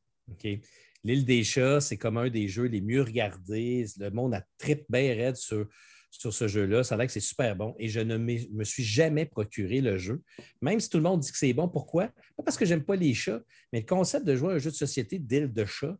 L'île 1.07 1.23
des 1.23 1.45
chats, 1.45 1.79
c'est 1.79 1.95
comme 1.95 2.17
un 2.17 2.29
des 2.29 2.49
jeux 2.49 2.65
les 2.65 2.81
mieux 2.81 3.01
regardés. 3.01 3.85
Le 3.97 4.09
monde 4.09 4.33
a 4.33 4.43
trip 4.57 4.83
bien 4.89 5.15
raide 5.15 5.37
sur, 5.37 5.65
ce 6.11 6.49
jeu-là. 6.49 6.83
Ça 6.83 6.95
a 6.95 6.97
l'air 6.97 7.07
que 7.07 7.13
c'est 7.13 7.21
super 7.21 7.55
bon 7.55 7.73
et 7.79 7.87
je 7.87 8.01
ne 8.01 8.17
me 8.17 8.63
suis 8.65 8.83
jamais 8.83 9.25
procuré 9.25 9.79
le 9.79 9.97
jeu. 9.97 10.21
Même 10.61 10.81
si 10.81 10.89
tout 10.89 10.97
le 10.97 11.03
monde 11.03 11.21
dit 11.21 11.31
que 11.31 11.37
c'est 11.37 11.53
bon, 11.53 11.69
pourquoi? 11.69 12.07
Pas 12.35 12.43
parce 12.43 12.57
que 12.57 12.65
j'aime 12.65 12.83
pas 12.83 12.97
les 12.97 13.13
chats, 13.13 13.41
mais 13.71 13.79
le 13.79 13.85
concept 13.85 14.25
de 14.25 14.35
jouer 14.35 14.51
à 14.51 14.55
un 14.55 14.57
jeu 14.57 14.69
de 14.69 14.75
société 14.75 15.17
d'île 15.17 15.53
de 15.53 15.63
chats, 15.63 15.97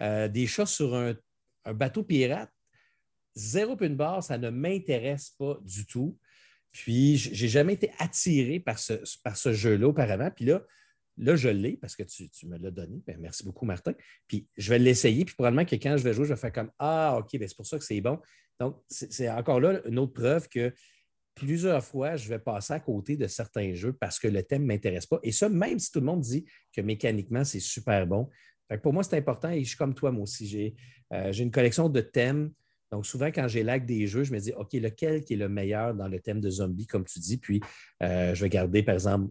euh, 0.00 0.28
des 0.28 0.46
chats 0.46 0.64
sur 0.64 0.94
un, 0.94 1.14
bateau 1.74 2.02
pirate, 2.02 2.50
zéro 3.34 3.76
une 3.82 3.96
barre, 3.96 4.22
ça 4.22 4.38
ne 4.38 4.48
m'intéresse 4.48 5.28
pas 5.38 5.58
du 5.62 5.84
tout. 5.84 6.18
Puis, 6.72 7.18
j'ai 7.18 7.48
jamais 7.48 7.74
été 7.74 7.92
attiré 7.98 8.60
par 8.60 8.78
ce, 8.78 8.94
par 9.22 9.36
ce 9.36 9.52
jeu-là 9.52 9.88
auparavant. 9.88 10.30
Puis 10.34 10.46
là, 10.46 10.62
là, 11.18 11.36
je 11.36 11.48
l'ai 11.48 11.76
parce 11.76 11.96
que 11.96 12.02
tu, 12.02 12.46
me 12.46 12.58
l'as 12.58 12.70
donné. 12.70 13.02
Ben, 13.06 13.16
merci 13.20 13.44
beaucoup, 13.44 13.64
Martin. 13.64 13.92
Puis, 14.26 14.48
je 14.56 14.70
vais 14.70 14.78
l'essayer. 14.78 15.24
Puis, 15.24 15.34
probablement 15.34 15.64
que 15.64 15.76
quand 15.76 15.96
je 15.96 16.04
vais 16.04 16.12
jouer, 16.12 16.24
je 16.24 16.34
vais 16.34 16.40
faire 16.40 16.52
comme 16.52 16.70
Ah, 16.78 17.16
OK, 17.18 17.38
ben, 17.38 17.48
c'est 17.48 17.56
pour 17.56 17.66
ça 17.66 17.78
que 17.78 17.84
c'est 17.84 18.00
bon. 18.00 18.18
Donc, 18.60 18.76
c'est 18.88 19.30
encore 19.30 19.60
là 19.60 19.80
une 19.86 19.98
autre 19.98 20.12
preuve 20.14 20.48
que 20.48 20.72
plusieurs 21.34 21.84
fois, 21.84 22.16
je 22.16 22.28
vais 22.28 22.38
passer 22.38 22.72
à 22.72 22.80
côté 22.80 23.16
de 23.16 23.26
certains 23.28 23.72
jeux 23.72 23.92
parce 23.92 24.18
que 24.18 24.26
le 24.26 24.42
thème 24.42 24.62
ne 24.62 24.66
m'intéresse 24.68 25.06
pas. 25.06 25.20
Et 25.22 25.30
ça, 25.30 25.48
même 25.48 25.78
si 25.78 25.92
tout 25.92 26.00
le 26.00 26.06
monde 26.06 26.20
dit 26.20 26.44
que 26.74 26.80
mécaniquement, 26.80 27.44
c'est 27.44 27.60
super 27.60 28.06
bon. 28.06 28.28
pour 28.82 28.92
moi, 28.92 29.04
c'est 29.04 29.16
important 29.16 29.50
et 29.50 29.62
je 29.62 29.68
suis 29.68 29.76
comme 29.76 29.94
toi, 29.94 30.10
moi 30.10 30.24
aussi. 30.24 30.74
Euh, 31.12 31.32
j'ai 31.32 31.44
une 31.44 31.50
collection 31.50 31.88
de 31.88 32.00
thèmes. 32.00 32.52
Donc, 32.90 33.06
souvent, 33.06 33.26
quand 33.26 33.46
j'ai 33.48 33.62
l'acte 33.62 33.86
des 33.86 34.06
jeux, 34.06 34.24
je 34.24 34.32
me 34.32 34.40
dis, 34.40 34.52
OK, 34.52 34.72
lequel 34.72 35.22
est 35.28 35.36
le 35.36 35.48
meilleur 35.48 35.94
dans 35.94 36.08
le 36.08 36.18
thème 36.20 36.40
de 36.40 36.50
zombie, 36.50 36.86
comme 36.86 37.04
tu 37.04 37.18
dis? 37.20 37.36
Puis, 37.36 37.60
euh, 38.02 38.34
je 38.34 38.42
vais 38.42 38.48
garder, 38.48 38.82
par 38.82 38.94
exemple, 38.94 39.30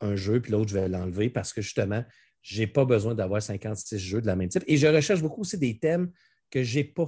un 0.00 0.16
jeu, 0.16 0.40
puis 0.40 0.52
l'autre, 0.52 0.70
je 0.70 0.74
vais 0.74 0.88
l'enlever 0.88 1.30
parce 1.30 1.52
que 1.52 1.62
justement, 1.62 2.04
je 2.42 2.60
n'ai 2.60 2.66
pas 2.66 2.84
besoin 2.84 3.14
d'avoir 3.14 3.40
56 3.40 3.98
jeux 3.98 4.20
de 4.20 4.26
la 4.26 4.36
même 4.36 4.48
type. 4.48 4.64
Et 4.66 4.76
je 4.76 4.86
recherche 4.86 5.22
beaucoup 5.22 5.40
aussi 5.40 5.58
des 5.58 5.78
thèmes 5.78 6.10
que 6.50 6.62
je 6.62 6.78
n'ai 6.78 6.84
pas 6.84 7.06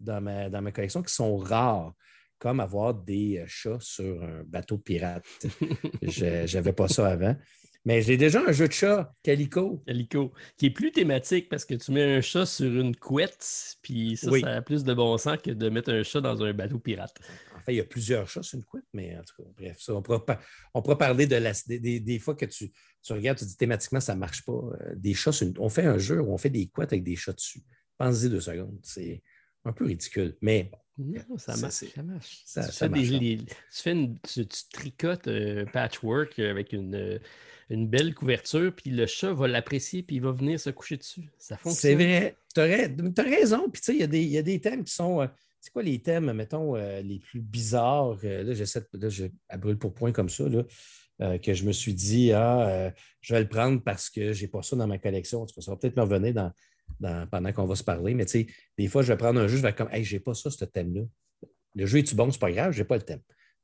dans 0.00 0.20
ma, 0.20 0.50
dans 0.50 0.62
ma 0.62 0.72
collection 0.72 1.02
qui 1.02 1.12
sont 1.12 1.36
rares, 1.36 1.94
comme 2.38 2.60
avoir 2.60 2.94
des 2.94 3.38
euh, 3.38 3.44
chats 3.46 3.78
sur 3.80 4.22
un 4.22 4.44
bateau 4.44 4.78
pirate. 4.78 5.24
je 6.02 6.54
n'avais 6.54 6.72
pas 6.72 6.88
ça 6.88 7.08
avant. 7.08 7.34
Mais 7.86 8.02
j'ai 8.02 8.16
déjà 8.16 8.42
un 8.44 8.50
jeu 8.50 8.66
de 8.66 8.72
chat, 8.72 9.14
Calico. 9.22 9.82
Calico, 9.86 10.32
qui 10.56 10.66
est 10.66 10.70
plus 10.70 10.90
thématique 10.90 11.48
parce 11.48 11.64
que 11.64 11.74
tu 11.74 11.92
mets 11.92 12.16
un 12.16 12.20
chat 12.20 12.44
sur 12.44 12.66
une 12.66 12.96
couette, 12.96 13.76
puis 13.80 14.16
ça, 14.16 14.28
ça 14.40 14.56
a 14.56 14.60
plus 14.60 14.82
de 14.82 14.92
bon 14.92 15.16
sens 15.18 15.38
que 15.38 15.52
de 15.52 15.68
mettre 15.68 15.92
un 15.92 16.02
chat 16.02 16.20
dans 16.20 16.42
un 16.42 16.52
bateau 16.52 16.80
pirate. 16.80 17.14
En 17.66 17.70
fait, 17.70 17.74
il 17.74 17.78
y 17.78 17.80
a 17.80 17.84
plusieurs 17.84 18.28
chats 18.28 18.42
sur 18.42 18.58
une 18.58 18.64
couette, 18.64 18.84
mais 18.92 19.16
en 19.16 19.22
tout 19.24 19.42
cas, 19.42 19.48
bref, 19.56 19.76
ça, 19.80 19.94
on, 19.94 20.02
pourra, 20.02 20.24
on 20.72 20.82
pourra 20.82 20.98
parler 20.98 21.26
de 21.26 21.36
la, 21.36 21.52
des, 21.66 22.18
fois 22.18 22.36
que 22.36 22.44
tu, 22.44 22.70
tu, 23.02 23.12
regardes, 23.12 23.38
tu 23.38 23.44
dis 23.44 23.56
thématiquement, 23.56 24.00
ça 24.00 24.14
ne 24.14 24.20
marche 24.20 24.44
pas. 24.44 24.52
Euh, 24.52 24.94
des 24.94 25.14
chats, 25.14 25.32
on 25.58 25.68
fait 25.68 25.84
un 25.84 25.98
jeu 25.98 26.20
où 26.20 26.32
on 26.32 26.38
fait 26.38 26.50
des 26.50 26.68
couettes 26.68 26.92
avec 26.92 27.02
des 27.02 27.16
chats 27.16 27.32
dessus. 27.32 27.62
Pensez 27.98 28.28
deux 28.28 28.40
secondes. 28.40 28.78
C'est 28.82 29.22
un 29.64 29.72
peu 29.72 29.84
ridicule, 29.86 30.36
mais 30.40 30.70
non, 30.98 31.36
ça 31.36 31.56
marche. 31.56 31.84
Ça 32.46 32.62
tu, 32.68 33.46
fais 33.70 33.92
une, 33.92 34.18
tu, 34.20 34.46
tricotes 34.72 35.28
un 35.28 35.30
euh, 35.30 35.66
patchwork 35.66 36.38
avec 36.38 36.72
une, 36.72 36.94
euh, 36.94 37.18
une, 37.68 37.86
belle 37.88 38.14
couverture, 38.14 38.72
puis 38.74 38.90
le 38.90 39.06
chat 39.06 39.32
va 39.32 39.46
l'apprécier, 39.46 40.02
puis 40.02 40.16
il 40.16 40.22
va 40.22 40.32
venir 40.32 40.58
se 40.58 40.70
coucher 40.70 40.96
dessus. 40.96 41.30
Ça 41.38 41.58
fonctionne. 41.58 41.98
C'est 41.98 42.02
vrai. 42.02 42.36
Tu 42.54 42.60
as, 42.60 43.22
raison. 43.22 43.68
Puis 43.70 43.82
tu 43.82 43.92
sais, 43.92 43.96
il 43.96 44.30
y, 44.30 44.38
a 44.38 44.42
des 44.42 44.60
thèmes 44.60 44.84
qui 44.84 44.94
sont. 44.94 45.20
Euh, 45.20 45.26
c'est 45.66 45.72
quoi 45.72 45.82
les 45.82 45.98
thèmes, 45.98 46.32
mettons, 46.32 46.76
les 46.76 47.18
plus 47.18 47.40
bizarres? 47.40 48.16
là, 48.22 48.54
j'essaie 48.54 48.84
là, 48.92 49.08
je, 49.08 49.26
à 49.48 49.58
brûle 49.58 49.78
pour 49.78 49.92
point 49.92 50.12
comme 50.12 50.28
ça, 50.28 50.44
là, 50.48 50.62
que 51.38 51.54
je 51.54 51.64
me 51.64 51.72
suis 51.72 51.92
dit, 51.92 52.30
ah, 52.32 52.92
je 53.20 53.34
vais 53.34 53.40
le 53.40 53.48
prendre 53.48 53.82
parce 53.82 54.08
que 54.08 54.32
je 54.32 54.42
n'ai 54.42 54.48
pas 54.48 54.62
ça 54.62 54.76
dans 54.76 54.86
ma 54.86 54.98
collection. 54.98 55.44
ça 55.48 55.70
va 55.72 55.76
peut-être 55.76 55.96
me 55.96 56.02
revenir 56.02 56.34
dans 56.34 56.52
pendant 57.00 57.52
qu'on 57.52 57.66
va 57.66 57.74
se 57.74 57.84
parler. 57.84 58.14
Mais 58.14 58.26
tu 58.26 58.32
sais, 58.32 58.46
des 58.78 58.88
fois, 58.88 59.02
je 59.02 59.08
vais 59.08 59.16
prendre 59.16 59.40
un 59.40 59.48
jeu, 59.48 59.56
je 59.56 59.62
vais 59.62 59.74
comme, 59.74 59.88
hey, 59.90 60.04
j'ai 60.04 60.20
pas 60.20 60.34
ça, 60.34 60.50
ce 60.50 60.64
thème-là. 60.64 61.02
Le 61.74 61.86
jeu 61.86 61.98
est-tu 61.98 62.14
bon, 62.14 62.30
c'est 62.30 62.40
pas 62.40 62.52
grave, 62.52 62.72
j'ai 62.72 62.84
pas 62.84 62.96
le 62.96 63.02
thème. 63.02 63.20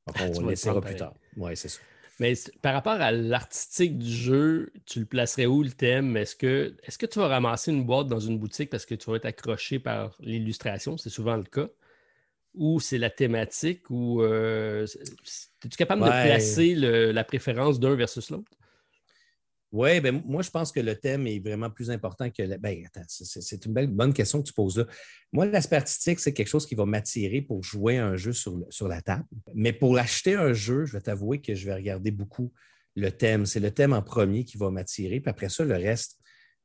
Donc, 0.07 0.17
on 0.19 0.41
le 0.41 0.49
laissera 0.49 0.81
plus 0.81 0.95
tard. 0.95 1.15
Oui, 1.37 1.55
c'est 1.55 1.69
ça. 1.69 1.79
Mais 2.19 2.33
par 2.61 2.73
rapport 2.73 2.93
à 2.93 3.11
l'artistique 3.11 3.97
du 3.97 4.11
jeu, 4.11 4.71
tu 4.85 4.99
le 4.99 5.05
placerais 5.05 5.47
où 5.47 5.63
le 5.63 5.71
thème? 5.71 6.15
Est-ce 6.15 6.35
que, 6.35 6.75
est 6.83 6.95
que 6.97 7.07
tu 7.07 7.17
vas 7.17 7.27
ramasser 7.27 7.71
une 7.71 7.85
boîte 7.85 8.07
dans 8.07 8.19
une 8.19 8.37
boutique 8.37 8.69
parce 8.69 8.85
que 8.85 8.93
tu 8.93 9.09
vas 9.09 9.17
être 9.17 9.25
accroché 9.25 9.79
par 9.79 10.15
l'illustration? 10.19 10.95
C'est 10.97 11.09
souvent 11.09 11.35
le 11.35 11.43
cas. 11.43 11.69
Ou 12.55 12.79
c'est 12.79 12.97
la 12.97 13.09
thématique? 13.09 13.89
Ou 13.89 14.21
euh, 14.21 14.85
es-tu 15.65 15.77
capable 15.77 16.03
de 16.03 16.07
placer 16.07 16.75
la 16.75 17.23
préférence 17.23 17.79
d'un 17.79 17.95
versus 17.95 18.29
l'autre? 18.29 18.51
Oui, 19.73 19.99
ben, 20.01 20.21
moi, 20.27 20.43
je 20.43 20.51
pense 20.51 20.71
que 20.71 20.79
le 20.79 20.95
thème 20.95 21.25
est 21.25 21.39
vraiment 21.39 21.71
plus 21.71 21.89
important 21.89 22.29
que. 22.29 22.43
Le... 22.43 22.57
Ben, 22.57 22.85
attends, 22.85 23.01
c'est 23.07 23.65
une 23.65 23.73
belle, 23.73 23.87
bonne 23.87 24.13
question 24.13 24.39
que 24.39 24.47
tu 24.47 24.53
poses 24.53 24.77
là. 24.77 24.85
Moi, 25.31 25.47
l'aspect 25.47 25.77
artistique, 25.77 26.19
c'est 26.19 26.31
quelque 26.31 26.47
chose 26.47 26.67
qui 26.67 26.75
va 26.75 26.85
m'attirer 26.85 27.41
pour 27.41 27.63
jouer 27.63 27.97
un 27.97 28.15
jeu 28.15 28.33
sur, 28.33 28.63
sur 28.69 28.87
la 28.87 29.01
table. 29.01 29.25
Mais 29.55 29.73
pour 29.73 29.97
acheter 29.97 30.35
un 30.35 30.53
jeu, 30.53 30.85
je 30.85 30.93
vais 30.93 31.01
t'avouer 31.01 31.41
que 31.41 31.55
je 31.55 31.65
vais 31.65 31.73
regarder 31.73 32.11
beaucoup 32.11 32.53
le 32.95 33.09
thème. 33.09 33.47
C'est 33.47 33.59
le 33.59 33.71
thème 33.71 33.93
en 33.93 34.03
premier 34.03 34.45
qui 34.45 34.57
va 34.57 34.69
m'attirer. 34.69 35.19
Puis 35.19 35.29
après 35.31 35.49
ça, 35.49 35.65
le 35.65 35.73
reste, 35.73 36.19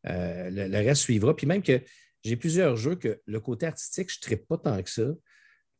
euh, 0.06 0.50
le, 0.50 0.76
reste 0.76 1.00
suivra. 1.00 1.34
Puis 1.34 1.46
même 1.46 1.62
que 1.62 1.80
j'ai 2.22 2.36
plusieurs 2.36 2.76
jeux 2.76 2.96
que 2.96 3.22
le 3.24 3.40
côté 3.40 3.64
artistique, 3.64 4.10
je 4.10 4.18
ne 4.18 4.20
traite 4.20 4.46
pas 4.46 4.58
tant 4.58 4.82
que 4.82 4.90
ça, 4.90 5.06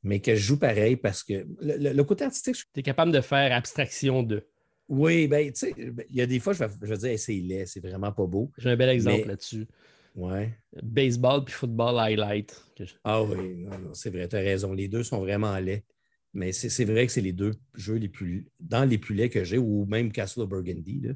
mais 0.03 0.21
que 0.21 0.35
je 0.35 0.41
joue 0.41 0.59
pareil 0.59 0.97
parce 0.97 1.23
que 1.23 1.47
le, 1.61 2.03
côté 2.03 2.25
artistique. 2.25 2.57
Tu 2.73 2.81
es 2.81 2.83
capable 2.83 3.13
de 3.13 3.21
faire 3.21 3.53
abstraction 3.53 4.23
de. 4.23 4.47
Oui, 4.89 5.27
ben, 5.27 5.53
tu 5.53 5.59
sais, 5.59 5.75
ben, 5.75 6.05
il 6.09 6.17
y 6.17 6.21
a 6.21 6.27
des 6.27 6.41
fois, 6.41 6.53
je 6.53 6.65
vais, 6.65 6.71
je 6.83 6.95
dire, 6.95 7.19
c'est 7.19 7.35
laid, 7.35 7.67
c'est 7.67 7.81
vraiment 7.81 8.13
pas 8.13 8.27
beau. 8.27 8.51
J'ai 8.57 8.71
un 8.71 8.77
bel 8.77 8.89
exemple 8.89 9.29
là-dessus. 9.29 9.67
Ouais. 10.15 10.59
Baseball 10.83 11.45
puis 11.45 11.55
football 11.55 11.99
highlight. 11.99 12.61
Ah 13.05 13.23
oui, 13.23 13.57
non, 13.59 13.79
non, 13.79 13.95
c'est 13.95 14.11
vrai, 14.11 14.29
tu 14.29 14.37
as 14.37 14.41
raison. 14.41 14.73
Les 14.73 14.89
deux 14.89 15.03
sont 15.03 15.19
vraiment 15.19 15.57
laids. 15.59 15.85
Mais 16.35 16.53
c'est 16.53 16.85
vrai 16.85 17.07
que 17.07 17.13
c'est 17.13 17.23
les 17.23 17.33
deux 17.33 17.55
jeux 17.75 17.95
les 17.95 18.09
plus 18.09 18.47
dans 18.61 18.85
les 18.85 18.99
plus 18.99 19.15
laids 19.15 19.31
que 19.31 19.45
j'ai, 19.45 19.59
ou 19.59 19.87
même 19.87 20.13
Castle 20.13 20.43
of 20.43 20.49
Burgundy. 20.49 21.09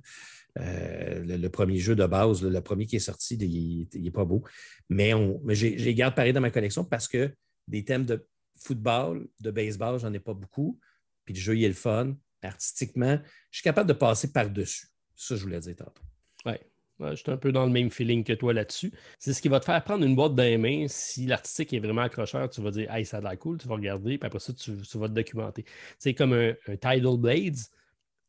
Euh, 0.59 1.25
le, 1.25 1.49
premier 1.49 1.79
jeu 1.79 1.95
de 1.95 2.07
base, 2.07 2.43
le 2.43 2.61
premier 2.61 2.87
qui 2.87 2.97
est 2.97 3.01
sorti, 3.01 3.37
il 3.37 4.03
n'est 4.03 4.11
pas 4.11 4.25
beau. 4.25 4.43
Mais, 4.89 5.15
on, 5.15 5.41
mais 5.45 5.55
j'ai 5.55 5.95
garde 5.95 6.15
pareil 6.15 6.33
dans 6.33 6.41
ma 6.41 6.51
collection 6.51 6.85
parce 6.85 7.09
que 7.09 7.31
des 7.69 7.85
thèmes 7.85 8.05
de 8.05 8.27
football, 8.63 9.29
de 9.41 9.51
baseball, 9.51 9.99
j'en 9.99 10.13
ai 10.13 10.21
pas 10.21 10.35
beaucoup. 10.35 10.79
Puis 11.25 11.35
le 11.35 11.41
jeu, 11.41 11.57
il 11.57 11.65
est 11.65 11.69
le 11.69 11.75
fun 11.75 12.15
artistiquement, 12.47 13.19
je 13.51 13.59
suis 13.59 13.63
capable 13.63 13.89
de 13.89 13.95
passer 13.95 14.33
par-dessus. 14.33 14.89
Ça, 15.15 15.37
je 15.37 15.43
voulais 15.43 15.61
dire 15.61 15.77
tantôt. 15.77 16.03
Oui. 16.47 16.55
je 17.01 17.15
suis 17.15 17.31
un 17.31 17.37
peu 17.37 17.53
dans 17.53 17.65
le 17.65 17.71
même 17.71 17.91
feeling 17.91 18.25
que 18.25 18.33
toi 18.33 18.53
là-dessus. 18.53 18.93
C'est 19.19 19.33
ce 19.33 19.41
qui 19.41 19.49
va 19.49 19.61
te 19.61 19.65
faire 19.65 19.83
prendre 19.85 20.05
une 20.05 20.17
boîte 20.17 20.35
dans 20.35 20.43
les 20.43 20.59
mains. 20.59 20.87
Si 20.89 21.27
l'artistique 21.27 21.73
est 21.73 21.79
vraiment 21.79 22.03
accrocheur, 22.03 22.49
tu 22.51 22.61
vas 22.61 22.71
dire 22.71 22.93
Hey, 22.93 23.05
ça 23.05 23.19
a 23.19 23.21
l'air 23.21 23.39
cool, 23.39 23.59
tu 23.59 23.69
vas 23.69 23.75
regarder, 23.75 24.19
puis 24.19 24.27
après 24.27 24.41
ça, 24.41 24.53
tu, 24.53 24.73
vas 24.73 25.09
te 25.09 25.15
documenter. 25.15 25.65
C'est 25.99 26.15
comme 26.15 26.33
un, 26.33 26.55
Tidal 26.67 27.17
Blades, 27.19 27.59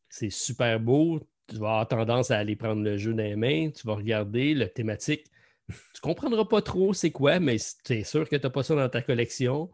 c'est 0.08 0.30
super 0.30 0.78
beau. 0.80 1.20
Tu 1.48 1.56
vas 1.56 1.80
avoir 1.80 1.88
tendance 1.88 2.30
à 2.30 2.38
aller 2.38 2.56
prendre 2.56 2.82
le 2.82 2.96
jeu 2.96 3.12
dans 3.12 3.22
les 3.22 3.36
mains, 3.36 3.70
tu 3.70 3.86
vas 3.86 3.94
regarder 3.94 4.54
le 4.54 4.68
thématique. 4.68 5.26
Tu 5.68 6.00
comprendras 6.00 6.44
pas 6.44 6.62
trop 6.62 6.92
c'est 6.92 7.10
quoi, 7.10 7.40
mais 7.40 7.56
tu 7.84 7.94
es 7.94 8.04
sûr 8.04 8.28
que 8.28 8.36
tu 8.36 8.42
n'as 8.42 8.50
pas 8.50 8.62
ça 8.62 8.74
dans 8.74 8.88
ta 8.88 9.02
collection. 9.02 9.70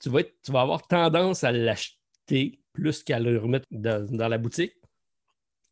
Tu 0.00 0.08
vas, 0.08 0.22
tu 0.22 0.52
vas 0.52 0.60
avoir 0.60 0.86
tendance 0.86 1.44
à 1.44 1.52
l'acheter 1.52 2.60
plus 2.72 3.02
qu'à 3.02 3.18
le 3.18 3.38
remettre 3.38 3.66
dans, 3.70 4.28
la 4.28 4.38
boutique. 4.38 4.74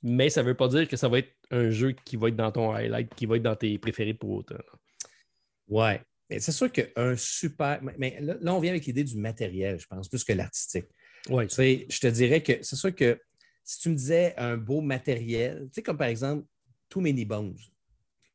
Mais 0.02 0.30
ça 0.30 0.42
ne 0.42 0.48
veut 0.48 0.54
pas 0.54 0.68
dire 0.68 0.88
que 0.88 0.96
ça 0.96 1.08
va 1.08 1.18
être 1.18 1.32
un 1.50 1.70
jeu 1.70 1.94
qui 2.04 2.16
va 2.16 2.28
être 2.28 2.36
dans 2.36 2.52
ton 2.52 2.72
highlight, 2.72 3.14
qui 3.14 3.26
va 3.26 3.36
être 3.36 3.42
dans 3.42 3.56
tes 3.56 3.78
préférés 3.78 4.14
pour 4.14 4.30
autant. 4.30 4.56
Ouais. 5.68 6.00
C'est 6.30 6.52
sûr 6.52 6.72
qu'un 6.72 7.16
super. 7.16 7.80
Mais 7.98 8.18
là, 8.20 8.54
on 8.54 8.60
vient 8.60 8.70
avec 8.70 8.86
l'idée 8.86 9.04
du 9.04 9.16
matériel, 9.16 9.78
je 9.78 9.86
pense, 9.86 10.08
plus 10.08 10.24
que 10.24 10.32
l'artistique. 10.32 10.86
Ouais. 11.28 11.46
je 11.48 12.00
te 12.00 12.06
dirais 12.06 12.42
que 12.42 12.52
c'est 12.62 12.76
sûr 12.76 12.94
que 12.94 13.18
si 13.62 13.80
tu 13.80 13.88
me 13.88 13.94
disais 13.94 14.34
un 14.36 14.56
beau 14.56 14.80
matériel, 14.80 15.64
tu 15.66 15.76
sais, 15.76 15.82
comme 15.82 15.96
par 15.96 16.08
exemple 16.08 16.46
Too 16.88 17.00
Many 17.00 17.24
Bones. 17.24 17.56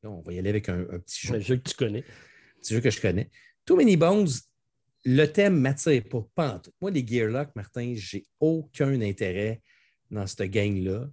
on 0.03 0.21
va 0.21 0.33
y 0.33 0.39
aller 0.39 0.49
avec 0.49 0.69
un, 0.69 0.83
petit 0.99 1.27
jeu. 1.27 1.35
Un 1.35 1.39
jeu 1.39 1.57
que 1.57 1.69
tu 1.69 1.75
connais. 1.75 1.99
Un 1.99 2.61
petit 2.61 2.73
jeu 2.73 2.81
que 2.81 2.89
je 2.89 2.99
connais. 2.99 3.29
Too 3.65 3.75
Many 3.75 3.95
Bones, 3.95 4.27
le 5.05 5.25
thème 5.25 5.59
m'attire 5.59 6.03
pas, 6.09 6.25
pas 6.35 6.61
Moi, 6.81 6.91
les 6.91 7.05
Gearlock, 7.05 7.55
Martin, 7.55 7.93
j'ai 7.95 8.25
aucun 8.39 8.99
intérêt 9.01 9.61
dans 10.11 10.27
cette 10.27 10.49
gang-là. 10.49 11.07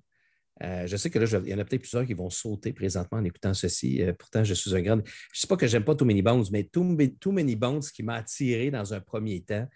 Euh, 0.63 0.87
je 0.87 0.97
sais 0.97 1.11
que 1.11 1.19
là, 1.19 1.27
il 1.45 1.51
y 1.51 1.55
en 1.55 1.59
a 1.59 1.65
peut-être 1.65 1.83
plusieurs 1.83 2.07
qui 2.07 2.15
vont 2.15 2.31
sauter 2.31 2.73
présentement 2.73 3.19
en 3.19 3.25
écoutant 3.25 3.53
ceci. 3.53 4.03
Euh, 4.03 4.13
pourtant, 4.15 4.43
je 4.43 4.55
suis 4.55 4.75
un 4.75 4.81
grand. 4.81 4.97
Je 4.97 5.03
ne 5.03 5.41
sais 5.41 5.47
pas 5.47 5.57
que 5.57 5.67
j'aime 5.67 5.85
pas 5.85 5.95
Too 5.95 6.07
Many 6.07 6.23
Bones, 6.23 6.47
mais 6.51 6.65
Too, 6.65 7.33
Many 7.33 7.57
Bones, 7.57 7.83
ce 7.83 7.93
qui 7.93 8.03
m'a 8.03 8.15
attiré 8.15 8.71
dans 8.71 8.95
un 8.95 9.01
premier 9.01 9.43
temps, 9.43 9.69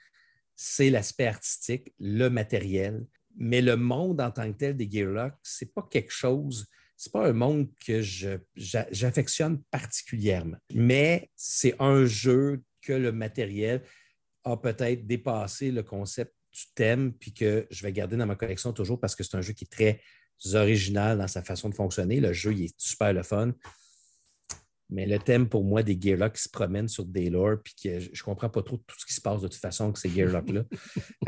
c'est 0.57 0.91
l'aspect 0.91 1.27
artistique, 1.27 1.93
le 1.99 2.29
matériel. 2.29 3.07
Mais 3.37 3.63
le 3.63 3.77
monde 3.77 4.21
en 4.21 4.31
tant 4.31 4.51
que 4.51 4.57
tel 4.57 4.77
des 4.77 4.91
Gearlock, 4.91 5.35
ce 5.43 5.65
n'est 5.65 5.71
pas 5.71 5.87
quelque 5.89 6.13
chose, 6.13 6.67
ce 6.97 7.09
n'est 7.09 7.13
pas 7.13 7.29
un 7.29 7.33
monde 7.33 7.69
que 7.87 8.01
j'affectionne 8.57 9.63
particulièrement. 9.71 10.57
Mais 10.75 11.31
c'est 11.37 11.77
un 11.79 12.07
jeu 12.07 12.63
que 12.83 12.93
le 12.93 13.13
matériel 13.13 13.83
a 14.45 14.57
peut-être 14.57 15.07
dépassé 15.07 15.71
le 15.71 15.83
concept 15.83 16.35
du 16.53 16.63
thème, 16.75 17.13
puis 17.13 17.33
que 17.33 17.67
je 17.71 17.83
vais 17.83 17.93
garder 17.93 18.17
dans 18.17 18.27
ma 18.27 18.37
collection 18.37 18.73
toujours 18.73 18.99
parce 18.99 19.15
que 19.15 19.23
c'est 19.23 19.37
un 19.37 19.41
jeu 19.41 19.53
qui 19.53 19.65
est 19.65 19.71
très 19.73 20.01
original 20.55 21.19
dans 21.19 21.29
sa 21.29 21.43
façon 21.43 21.69
de 21.69 21.75
fonctionner. 21.75 22.21
Le 22.21 22.33
jeu, 22.33 22.53
il 22.53 22.65
est 22.65 22.75
super 22.81 23.13
le 23.13 23.23
fun. 23.23 23.53
Mais 24.93 25.07
le 25.07 25.21
thème 25.21 25.49
pour 25.49 25.63
moi 25.63 25.85
des 25.85 25.97
Gearlocks 26.01 26.35
qui 26.35 26.43
se 26.43 26.49
promènent 26.49 26.89
sur 26.89 27.05
des 27.05 27.31
lore, 27.31 27.59
puis 27.63 27.75
que 27.81 28.01
je 28.01 28.09
ne 28.09 28.25
comprends 28.25 28.51
pas 28.51 28.63
trop 28.63 28.77
tout 28.77 28.99
ce 28.99 29.07
qui 29.07 29.15
se 29.15 29.21
passe 29.21 29.41
de 29.41 29.47
toute 29.47 29.61
façon 29.61 29.85
avec 29.85 29.99
ces 29.99 30.11
Gearlocks-là. 30.11 30.65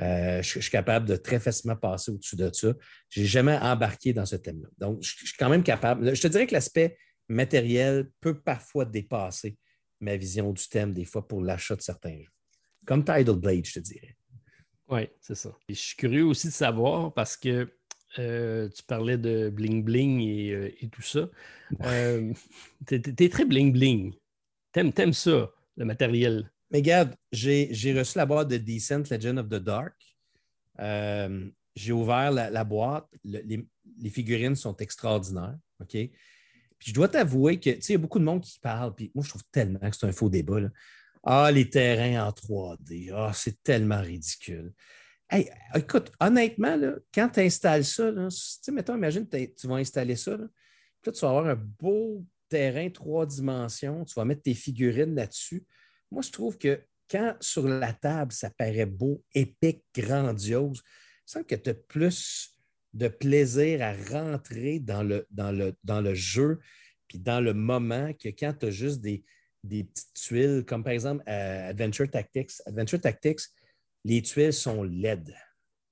Euh, 0.01 0.43
je, 0.43 0.59
suis 0.59 0.71
capable 0.71 1.07
de 1.07 1.17
très 1.17 1.39
facilement 1.39 1.77
passer 1.77 2.11
au-dessus 2.11 2.35
de 2.35 2.51
ça. 2.53 2.73
Je 3.11 3.21
n'ai 3.21 3.27
jamais 3.27 3.57
embarqué 3.59 4.13
dans 4.13 4.25
ce 4.27 4.37
thème-là. 4.37 4.69
Donc, 4.79 5.03
je, 5.03 5.27
suis 5.27 5.37
quand 5.39 5.51
même 5.51 5.63
capable. 5.63 6.17
Je 6.17 6.21
te 6.21 6.27
dirais 6.27 6.47
que 6.47 6.55
l'aspect 6.55 6.97
matériel 7.29 8.11
peut 8.21 8.41
parfois 8.41 8.85
dépasser 8.85 9.57
ma 10.01 10.17
vision 10.17 10.51
du 10.51 10.67
thème, 10.67 10.93
des 10.93 11.05
fois, 11.05 11.29
pour 11.29 11.43
l'achat 11.43 11.77
de 11.77 11.83
certains 11.83 12.19
jeux. 12.19 12.33
Comme 12.87 13.05
Tidal 13.05 13.37
Blade, 13.37 13.65
je 13.65 13.75
te 13.75 13.79
dirais. 13.81 14.17
Oui, 14.89 15.09
c'est 15.21 15.35
ça. 15.35 15.57
je 15.69 15.75
suis 15.75 15.97
curieux 15.97 16.25
aussi 16.25 16.49
de 16.49 16.53
savoir 16.53 17.15
parce 17.15 17.37
que 17.37 17.69
euh, 18.19 18.69
tu 18.69 18.83
parlais 18.83 19.17
de 19.17 19.49
bling 19.49 19.83
bling 19.83 20.21
et, 20.21 20.53
euh, 20.53 20.71
tout 20.91 21.03
ça. 21.03 21.31
Euh, 21.83 22.33
tu 22.87 22.95
es, 22.97 23.29
très 23.29 23.45
bling 23.47 23.73
bling. 23.73 24.13
T'aimes, 24.73 24.93
aimes 24.99 25.13
ça, 25.15 25.51
le 25.77 25.85
matériel. 25.85 26.51
Mais 26.71 26.79
regarde, 26.79 27.15
j'ai, 27.31 27.71
reçu 27.97 28.19
la 28.19 28.27
boîte 28.27 28.49
de 28.49 28.59
Decent 28.59 29.05
Legend 29.11 29.39
of 29.39 29.49
the 29.49 29.63
Dark. 29.63 29.95
j'ai 31.75 31.93
ouvert 31.93 32.31
la, 32.31 32.65
boîte. 32.65 33.07
les, 33.25 34.11
figurines 34.11 34.57
sont 34.57 34.77
extraordinaires. 34.77 35.57
OK? 35.81 35.93
Puis 35.93 36.91
je 36.91 36.95
dois 36.95 37.09
t'avouer 37.09 37.61
que, 37.61 37.71
tu 37.71 37.81
sais, 37.81 37.93
il 37.93 37.97
y 37.97 37.97
a 37.97 37.99
beaucoup 37.99 38.19
de 38.19 38.25
monde 38.25 38.43
qui 38.43 38.59
parle. 38.59 38.95
Puis 38.95 39.11
moi, 39.15 39.25
je 39.25 39.31
trouve 39.31 39.45
tellement 39.53 39.79
que 39.79 39.97
c'est 39.97 40.07
un 40.07 40.13
faux 40.13 40.29
débat. 40.29 40.61
Ah, 41.25 41.51
les 41.53 41.71
terrains 41.71 42.27
en 42.27 42.31
3D. 42.31 43.13
Ah, 43.15 43.33
c'est 43.35 43.63
tellement 43.63 44.01
ridicule 44.01 44.73
écoute, 45.75 46.13
honnêtement, 46.21 46.77
quand 47.13 47.29
tu 47.31 47.41
installes 47.41 47.85
ça, 47.85 48.11
là, 48.11 48.29
mettons, 48.73 48.97
imagine 48.97 49.27
tu 49.29 49.67
vas 49.67 49.77
installer 49.77 50.17
ça, 50.17 50.37
là, 50.37 50.47
tu 51.03 51.11
vas 51.11 51.29
avoir 51.29 51.47
un 51.47 51.57
beau 51.57 52.25
terrain 52.49 52.89
trois 52.91 53.27
dimensions, 53.27 54.05
tu 54.05 54.15
vas 54.15 54.25
mettre 54.25 54.43
tes 54.43 54.55
figurines 54.55 55.15
là-dessus. 55.15 55.65
Moi, 56.11 56.23
je 56.23 56.31
trouve 56.31 56.59
que 56.59 56.85
quand 57.11 57.35
sur 57.41 57.67
la 57.67 57.93
table, 57.93 58.33
ça 58.33 58.51
paraît 58.51 58.87
beau, 58.87 59.23
épique, 59.35 59.85
grandiose, 59.95 60.83
je 61.27 61.33
sens 61.33 61.45
que 61.47 61.55
tu 61.55 61.71
as 61.71 61.75
plus 61.75 62.51
de 62.93 63.09
plaisir 63.09 63.81
à 63.83 63.95
rentrer 63.95 64.79
dans 64.81 65.03
le, 65.03 65.27
dans 65.31 65.51
le, 65.51 65.75
dans 65.83 66.03
le 66.03 66.15
jeu 66.15 66.59
puis 67.09 67.19
dans 67.19 67.41
le 67.41 67.55
moment 67.55 68.13
que 68.13 68.29
quand 68.29 68.53
tu 68.53 68.67
as 68.67 68.71
juste 68.71 69.01
des, 69.01 69.25
des 69.65 69.85
petites 69.85 70.15
tuiles, 70.15 70.65
comme 70.67 70.83
par 70.83 70.93
exemple 70.93 71.23
euh, 71.29 71.71
Adventure 71.71 72.11
Tactics. 72.11 72.51
Adventure 72.67 73.01
Tactics, 73.01 73.41
les 74.05 74.23
tuiles 74.23 74.53
sont 74.53 74.83
LED. 74.83 75.35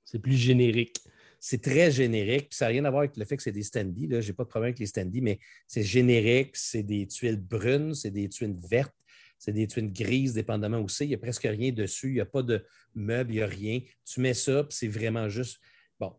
C'est 0.05 0.19
plus 0.19 0.37
générique. 0.37 0.97
C'est 1.39 1.62
très 1.62 1.91
générique. 1.91 2.53
ça 2.53 2.67
n'a 2.67 2.71
rien 2.71 2.85
à 2.85 2.91
voir 2.91 3.00
avec 3.00 3.17
le 3.17 3.25
fait 3.25 3.37
que 3.37 3.43
c'est 3.43 3.53
des 3.53 3.62
standees. 3.62 4.09
Je 4.21 4.27
n'ai 4.27 4.33
pas 4.35 4.45
de 4.45 4.49
problème 4.49 4.69
avec 4.69 4.79
les 4.79 4.87
standees, 4.87 5.23
mais 5.23 5.39
c'est 5.67 5.83
générique. 5.83 6.50
C'est 6.55 6.83
des 6.83 7.07
tuiles 7.07 7.41
brunes, 7.41 7.95
c'est 7.95 8.11
des 8.11 8.29
tuiles 8.29 8.57
vertes, 8.69 8.95
c'est 9.39 9.53
des 9.53 9.67
tuiles 9.67 9.93
grises, 9.93 10.35
dépendamment 10.35 10.81
aussi. 10.81 11.05
Il 11.05 11.09
n'y 11.09 11.15
a 11.15 11.19
presque 11.19 11.45
rien 11.45 11.73
dessus. 11.73 12.09
Il 12.09 12.15
n'y 12.15 12.21
a 12.21 12.27
pas 12.27 12.43
de 12.43 12.65
meubles, 12.95 13.33
il 13.33 13.37
n'y 13.37 13.43
a 13.43 13.47
rien. 13.47 13.81
Tu 14.05 14.21
mets 14.21 14.35
ça, 14.35 14.65
puis 14.65 14.77
c'est 14.77 14.89
vraiment 14.89 15.29
juste. 15.29 15.61
Bon, 15.99 16.12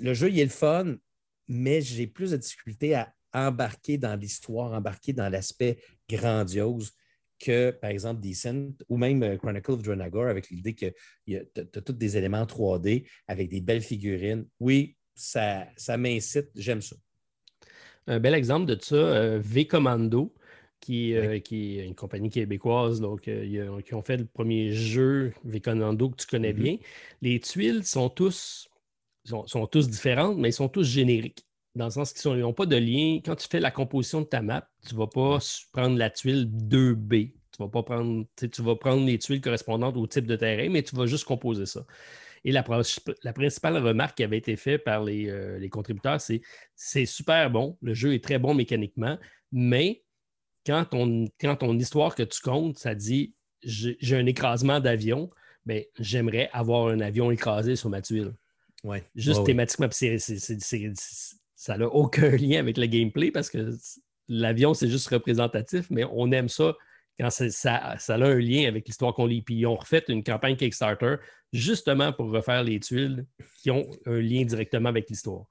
le 0.00 0.14
jeu, 0.14 0.30
il 0.30 0.40
est 0.40 0.44
le 0.44 0.50
fun, 0.50 0.96
mais 1.46 1.80
j'ai 1.80 2.06
plus 2.06 2.32
de 2.32 2.36
difficulté 2.36 2.94
à 2.94 3.14
embarquer 3.32 3.98
dans 3.98 4.18
l'histoire, 4.18 4.72
embarquer 4.72 5.12
dans 5.12 5.28
l'aspect 5.28 5.78
grandiose 6.08 6.92
que, 7.38 7.70
par 7.70 7.90
exemple, 7.90 8.20
Decent 8.20 8.72
ou 8.88 8.96
même 8.96 9.22
euh, 9.22 9.36
Chronicle 9.36 9.72
of 9.72 9.82
Dronagor 9.82 10.26
avec 10.26 10.50
l'idée 10.50 10.74
que 10.74 10.92
tu 11.26 11.36
as 11.36 11.80
tous 11.82 11.92
des 11.92 12.16
éléments 12.16 12.44
3D 12.44 13.06
avec 13.26 13.48
des 13.48 13.60
belles 13.60 13.82
figurines. 13.82 14.46
Oui, 14.60 14.96
ça, 15.14 15.66
ça 15.76 15.96
m'incite, 15.96 16.48
j'aime 16.54 16.80
ça. 16.80 16.96
Un 18.06 18.20
bel 18.20 18.34
exemple 18.34 18.66
de 18.66 18.80
ça, 18.80 18.96
euh, 18.96 19.40
V-Commando, 19.42 20.34
qui, 20.80 21.14
euh, 21.14 21.38
qui, 21.38 21.78
est 21.78 21.86
une 21.86 21.94
compagnie 21.94 22.28
québécoise, 22.28 23.00
donc 23.00 23.22
qui 23.22 23.94
ont 23.94 24.02
fait 24.02 24.18
le 24.18 24.26
premier 24.26 24.72
jeu 24.72 25.32
V-Commando 25.44 26.10
que 26.10 26.16
tu 26.16 26.26
connais 26.26 26.52
mm-hmm. 26.52 26.62
bien. 26.62 26.76
Les 27.22 27.40
tuiles 27.40 27.84
sont 27.84 28.10
tous, 28.10 28.68
sont, 29.24 29.46
sont 29.46 29.66
tous 29.66 29.88
différentes, 29.88 30.36
mais 30.36 30.50
ils 30.50 30.54
sont 30.54 30.68
tous 30.68 30.84
génériques 30.84 31.46
dans 31.74 31.86
le 31.86 31.90
sens 31.90 32.12
qu'ils 32.12 32.32
n'ont 32.32 32.52
pas 32.52 32.66
de 32.66 32.76
lien. 32.76 33.20
Quand 33.24 33.36
tu 33.36 33.48
fais 33.48 33.60
la 33.60 33.70
composition 33.70 34.20
de 34.20 34.26
ta 34.26 34.42
map, 34.42 34.68
tu 34.86 34.94
ne 34.94 35.00
vas 35.00 35.06
pas 35.06 35.38
prendre 35.72 35.96
la 35.98 36.10
tuile 36.10 36.46
2B. 36.46 37.32
Tu 37.32 37.62
vas 37.62 37.68
pas 37.68 37.82
prendre, 37.82 38.24
tu 38.36 38.62
vas 38.62 38.76
prendre 38.76 39.04
les 39.06 39.18
tuiles 39.18 39.40
correspondantes 39.40 39.96
au 39.96 40.06
type 40.06 40.26
de 40.26 40.36
terrain, 40.36 40.68
mais 40.70 40.82
tu 40.82 40.96
vas 40.96 41.06
juste 41.06 41.24
composer 41.24 41.66
ça. 41.66 41.84
Et 42.44 42.52
la, 42.52 42.62
principale 42.62 43.78
remarque 43.78 44.16
qui 44.16 44.24
avait 44.24 44.36
été 44.36 44.56
faite 44.56 44.84
par 44.84 45.02
les, 45.02 45.30
euh, 45.30 45.66
contributeurs, 45.68 46.20
c'est 46.20 46.42
c'est 46.74 47.06
super 47.06 47.50
bon, 47.50 47.78
le 47.80 47.94
jeu 47.94 48.12
est 48.12 48.22
très 48.22 48.38
bon 48.38 48.54
mécaniquement, 48.54 49.18
mais 49.50 50.04
quand 50.66 50.84
ton, 50.84 51.26
quand 51.40 51.56
ton 51.56 51.78
histoire 51.78 52.14
que 52.14 52.22
tu 52.22 52.40
comptes, 52.42 52.78
ça 52.78 52.94
dit 52.94 53.34
j'ai 53.62 54.16
un 54.16 54.26
écrasement 54.26 54.78
d'avion, 54.78 55.30
ben, 55.64 55.82
j'aimerais 55.98 56.50
avoir 56.52 56.88
un 56.88 57.00
avion 57.00 57.30
écrasé 57.30 57.76
sur 57.76 57.88
ma 57.88 58.02
tuile. 58.02 58.34
Ouais. 58.82 59.02
Juste 59.14 59.44
thématiquement, 59.46 59.88
c'est 59.90 60.18
ça 61.56 61.76
n'a 61.76 61.86
aucun 61.86 62.30
lien 62.36 62.58
avec 62.58 62.76
le 62.76 62.86
gameplay 62.86 63.30
parce 63.30 63.50
que 63.50 63.70
l'avion, 64.28 64.74
c'est 64.74 64.88
juste 64.88 65.08
représentatif, 65.08 65.86
mais 65.90 66.04
on 66.10 66.30
aime 66.32 66.48
ça 66.48 66.74
quand 67.18 67.30
ça, 67.30 67.76
a 67.76 68.14
un 68.14 68.38
lien 68.38 68.66
avec 68.66 68.86
l'histoire 68.86 69.14
qu'on 69.14 69.26
lit. 69.26 69.42
Puis 69.42 69.54
ils 69.54 69.66
ont 69.66 69.76
refait 69.76 70.04
une 70.08 70.24
campagne 70.24 70.56
Kickstarter 70.56 71.16
justement 71.52 72.12
pour 72.12 72.30
refaire 72.30 72.64
les 72.64 72.80
tuiles 72.80 73.26
qui 73.62 73.70
ont 73.70 73.88
un 74.06 74.20
lien 74.20 74.44
directement 74.44 74.88
avec 74.88 75.08
l'histoire. 75.08 75.46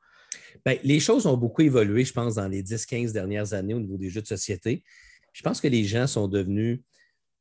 Bien, 0.65 0.77
les 0.83 0.99
choses 0.99 1.25
ont 1.25 1.37
beaucoup 1.37 1.61
évolué, 1.61 2.03
je 2.03 2.13
pense, 2.13 2.35
dans 2.35 2.47
les 2.47 2.63
10-15 2.63 3.13
dernières 3.13 3.53
années 3.53 3.73
au 3.73 3.79
niveau 3.79 3.97
des 3.97 4.09
jeux 4.09 4.21
de 4.21 4.27
société. 4.27 4.83
Je 5.31 5.41
pense 5.41 5.61
que 5.61 5.67
les 5.67 5.83
gens 5.85 6.07
sont 6.07 6.27
devenus 6.27 6.81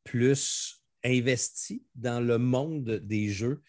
plus 0.05 0.83
investis 1.05 1.83
dans 1.95 2.21
le 2.21 2.39
monde 2.39 3.01
des 3.03 3.29
jeux. 3.29 3.63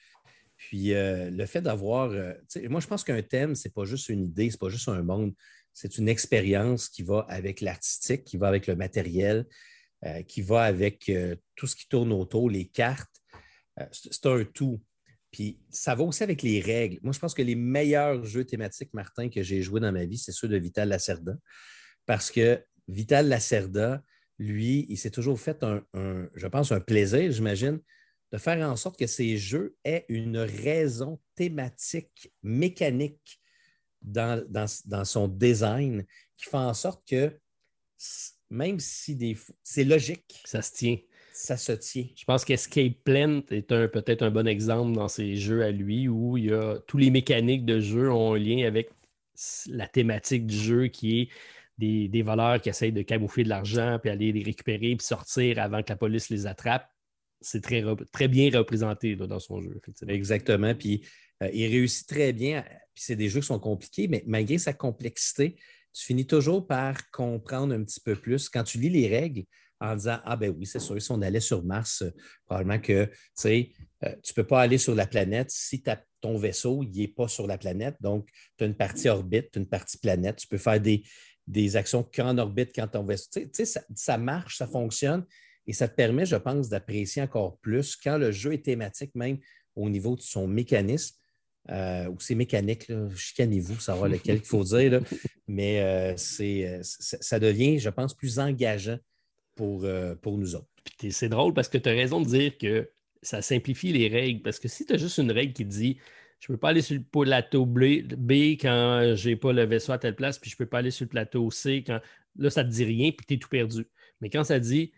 Puis 0.67 0.93
euh, 0.93 1.29
le 1.29 1.45
fait 1.45 1.61
d'avoir. 1.61 2.11
Euh, 2.11 2.33
moi, 2.69 2.79
je 2.79 2.87
pense 2.87 3.03
qu'un 3.03 3.21
thème, 3.21 3.55
ce 3.55 3.67
n'est 3.67 3.71
pas 3.71 3.85
juste 3.85 4.09
une 4.09 4.23
idée, 4.23 4.49
ce 4.49 4.55
n'est 4.55 4.59
pas 4.59 4.69
juste 4.69 4.87
un 4.87 5.01
monde, 5.03 5.33
c'est 5.73 5.97
une 5.97 6.07
expérience 6.07 6.87
qui 6.87 7.03
va 7.03 7.25
avec 7.29 7.61
l'artistique, 7.61 8.23
qui 8.23 8.37
va 8.37 8.47
avec 8.47 8.67
le 8.67 8.75
matériel, 8.75 9.45
euh, 10.05 10.21
qui 10.23 10.41
va 10.41 10.63
avec 10.63 11.11
tout 11.55 11.67
ce 11.67 11.75
qui 11.75 11.87
tourne 11.87 12.11
autour, 12.13 12.49
les 12.49 12.65
cartes. 12.65 13.21
c'est 13.91 14.25
un 14.25 14.43
tout. 14.45 14.81
Puis 15.31 15.59
ça 15.69 15.95
va 15.95 16.03
aussi 16.03 16.23
avec 16.23 16.43
les 16.43 16.61
règles. 16.61 16.99
Moi, 17.01 17.11
je 17.11 17.19
pense 17.19 17.33
que 17.33 17.41
les 17.41 17.55
meilleurs 17.55 18.23
jeux 18.23 18.45
thématiques, 18.45 18.93
Martin, 18.93 19.29
que 19.29 19.41
j'ai 19.41 19.63
joués 19.63 19.81
dans 19.81 19.91
ma 19.91 20.05
vie, 20.05 20.17
c'est 20.17 20.31
ceux 20.31 20.47
de 20.47 20.57
Vital 20.57 20.89
Lacerda. 20.89 21.35
Parce 22.05 22.29
que 22.29 22.63
Vital 22.87 23.27
Lacerda, 23.27 24.03
lui, 24.37 24.85
il 24.89 24.97
s'est 24.97 25.09
toujours 25.09 25.39
fait 25.39 25.63
un, 25.63 25.83
je 26.35 26.47
pense, 26.47 26.71
un 26.71 26.79
plaisir, 26.79 27.31
j'imagine, 27.31 27.79
de 28.33 28.39
faire 28.39 28.67
en 28.67 28.75
sorte 28.75 28.97
que 28.97 29.05
ces 29.05 29.37
jeux 29.37 29.75
aient 29.83 30.05
une 30.09 30.39
raison 30.39 31.19
thématique, 31.35 32.33
mécanique 32.41 33.39
dans, 34.01 34.43
dans, 34.49 35.05
son 35.05 35.27
design 35.27 36.03
qui 36.35 36.49
fait 36.49 36.57
en 36.57 36.73
sorte 36.73 37.07
que 37.07 37.31
même 38.49 38.79
si 38.79 39.37
c'est 39.61 39.83
logique. 39.83 40.41
Ça 40.45 40.63
se 40.63 40.73
tient. 40.73 40.97
Ça 41.31 41.57
se 41.57 41.73
tient. 41.73 42.07
Je 42.15 42.25
pense 42.25 42.43
qu'Escape 42.43 42.95
Plan 43.03 43.41
est 43.51 43.67
peut-être 43.67 44.23
un 44.23 44.31
bon 44.31 44.47
exemple 44.47 44.93
dans 44.93 45.07
ses 45.07 45.35
jeux 45.35 45.63
à 45.63 45.69
lui 45.69 46.07
où 46.07 46.35
il 46.35 46.45
y 46.45 46.53
a 46.53 46.79
tous 46.87 46.97
les 46.97 47.11
mécaniques 47.11 47.65
de 47.65 47.79
jeu 47.79 48.11
ont 48.11 48.33
un 48.33 48.39
lien 48.39 48.65
avec 48.65 48.89
la 49.67 49.87
thématique 49.87 50.47
du 50.47 50.57
jeu 50.57 50.87
qui 50.87 51.21
est 51.21 51.29
des, 51.77 52.07
des 52.07 52.21
voleurs 52.23 52.61
qui 52.61 52.69
essayent 52.69 52.91
de 52.91 53.01
camoufler 53.03 53.43
de 53.43 53.49
l'argent 53.49 53.99
puis 54.01 54.09
aller 54.09 54.31
les 54.31 54.43
récupérer 54.43 54.95
puis 54.95 55.05
sortir 55.05 55.59
avant 55.59 55.83
que 55.83 55.89
la 55.89 55.95
police 55.95 56.29
les 56.29 56.47
attrape 56.47 56.92
c'est 57.43 57.61
très, 57.61 57.83
très 58.11 58.27
bien 58.27 58.49
représenté 58.51 59.15
dans 59.15 59.39
son 59.39 59.61
jeu, 59.61 59.75
effectivement. 59.77 60.13
Exactement. 60.13 60.73
Puis 60.75 61.05
euh, 61.41 61.49
il 61.53 61.67
réussit 61.67 62.07
très 62.07 62.33
bien. 62.33 62.63
Puis 62.93 63.05
c'est 63.05 63.15
des 63.15 63.29
jeux 63.29 63.41
qui 63.41 63.47
sont 63.47 63.59
compliqués, 63.59 64.07
mais 64.07 64.23
malgré 64.25 64.57
sa 64.57 64.73
complexité, 64.73 65.55
tu 65.93 66.05
finis 66.05 66.25
toujours 66.25 66.65
par 66.65 67.09
comprendre 67.11 67.73
un 67.73 67.83
petit 67.83 67.99
peu 67.99 68.15
plus. 68.15 68.49
Quand 68.49 68.63
tu 68.63 68.79
lis 68.79 68.89
les 68.89 69.07
règles 69.07 69.43
en 69.79 69.95
disant 69.95 70.19
Ah, 70.23 70.35
ben 70.35 70.53
oui, 70.57 70.65
c'est 70.65 70.79
sûr, 70.79 70.99
si 71.01 71.11
on 71.11 71.21
allait 71.21 71.39
sur 71.39 71.63
Mars, 71.63 72.01
euh, 72.01 72.11
probablement 72.45 72.79
que 72.79 72.93
euh, 72.93 73.07
tu 73.35 73.69
ne 74.03 74.33
peux 74.35 74.43
pas 74.43 74.61
aller 74.61 74.77
sur 74.77 74.95
la 74.95 75.05
planète 75.05 75.51
si 75.51 75.83
ton 76.21 76.37
vaisseau 76.37 76.83
n'est 76.83 77.07
pas 77.07 77.27
sur 77.27 77.47
la 77.47 77.57
planète. 77.57 77.95
Donc, 77.99 78.29
tu 78.57 78.63
as 78.63 78.67
une 78.67 78.75
partie 78.75 79.09
orbite, 79.09 79.55
une 79.55 79.67
partie 79.67 79.97
planète. 79.97 80.37
Tu 80.37 80.47
peux 80.47 80.57
faire 80.57 80.79
des, 80.79 81.03
des 81.47 81.75
actions 81.75 82.03
qu'en 82.03 82.37
orbite 82.37 82.71
quand 82.73 82.87
ton 82.87 83.03
vaisseau. 83.03 83.29
Tu 83.33 83.65
sais, 83.65 83.81
ça 83.95 84.17
marche, 84.17 84.57
ça 84.57 84.67
fonctionne. 84.67 85.25
Et 85.67 85.73
ça 85.73 85.87
te 85.87 85.95
permet, 85.95 86.25
je 86.25 86.35
pense, 86.35 86.69
d'apprécier 86.69 87.21
encore 87.21 87.57
plus 87.59 87.95
quand 87.95 88.17
le 88.17 88.31
jeu 88.31 88.53
est 88.53 88.65
thématique, 88.65 89.11
même 89.15 89.37
au 89.75 89.89
niveau 89.89 90.15
de 90.15 90.21
son 90.21 90.47
mécanisme. 90.47 91.15
Euh, 91.69 92.09
ou 92.09 92.19
c'est 92.19 92.35
mécanique, 92.35 92.91
chicanez-vous, 93.15 93.79
savoir 93.79 94.09
lequel 94.09 94.37
il 94.37 94.45
faut 94.45 94.63
dire. 94.63 95.01
Mais 95.47 95.81
euh, 95.81 96.13
c'est, 96.17 96.67
euh, 96.67 96.79
ça 96.81 97.39
devient, 97.39 97.79
je 97.79 97.89
pense, 97.89 98.13
plus 98.13 98.39
engageant 98.39 98.97
pour, 99.55 99.85
pour 100.21 100.37
nous 100.37 100.55
autres. 100.55 100.67
c'est 101.09 101.29
drôle 101.29 101.53
parce 101.53 101.69
que 101.69 101.77
tu 101.77 101.87
as 101.87 101.93
raison 101.93 102.21
de 102.21 102.25
dire 102.25 102.57
que 102.57 102.89
ça 103.21 103.41
simplifie 103.41 103.93
les 103.93 104.07
règles. 104.07 104.41
Parce 104.41 104.59
que 104.59 104.67
si 104.67 104.85
tu 104.85 104.93
as 104.93 104.97
juste 104.97 105.19
une 105.19 105.31
règle 105.31 105.53
qui 105.53 105.63
dit 105.63 105.97
je 106.39 106.51
ne 106.51 106.57
peux 106.57 106.59
pas 106.59 106.69
aller 106.69 106.81
sur 106.81 106.95
le 106.95 107.03
plateau 107.03 107.65
B 107.65 108.31
quand 108.59 109.13
je 109.15 109.29
n'ai 109.29 109.37
pas 109.37 109.53
le 109.53 109.63
vaisseau 109.63 109.93
à 109.93 109.97
telle 109.97 110.15
place, 110.15 110.37
puis 110.37 110.49
je 110.49 110.55
ne 110.55 110.57
peux 110.57 110.65
pas 110.65 110.79
aller 110.79 110.91
sur 110.91 111.05
le 111.05 111.09
plateau 111.09 111.49
C 111.51 111.85
quand. 111.87 112.01
Là, 112.35 112.49
ça 112.49 112.63
ne 112.63 112.69
te 112.69 112.73
dit 112.73 112.83
rien, 112.83 113.11
puis 113.11 113.25
tu 113.25 113.35
es 113.35 113.37
tout 113.37 113.47
perdu. 113.47 113.87
Mais 114.19 114.29
quand 114.29 114.43
ça 114.43 114.59
dit 114.59 114.91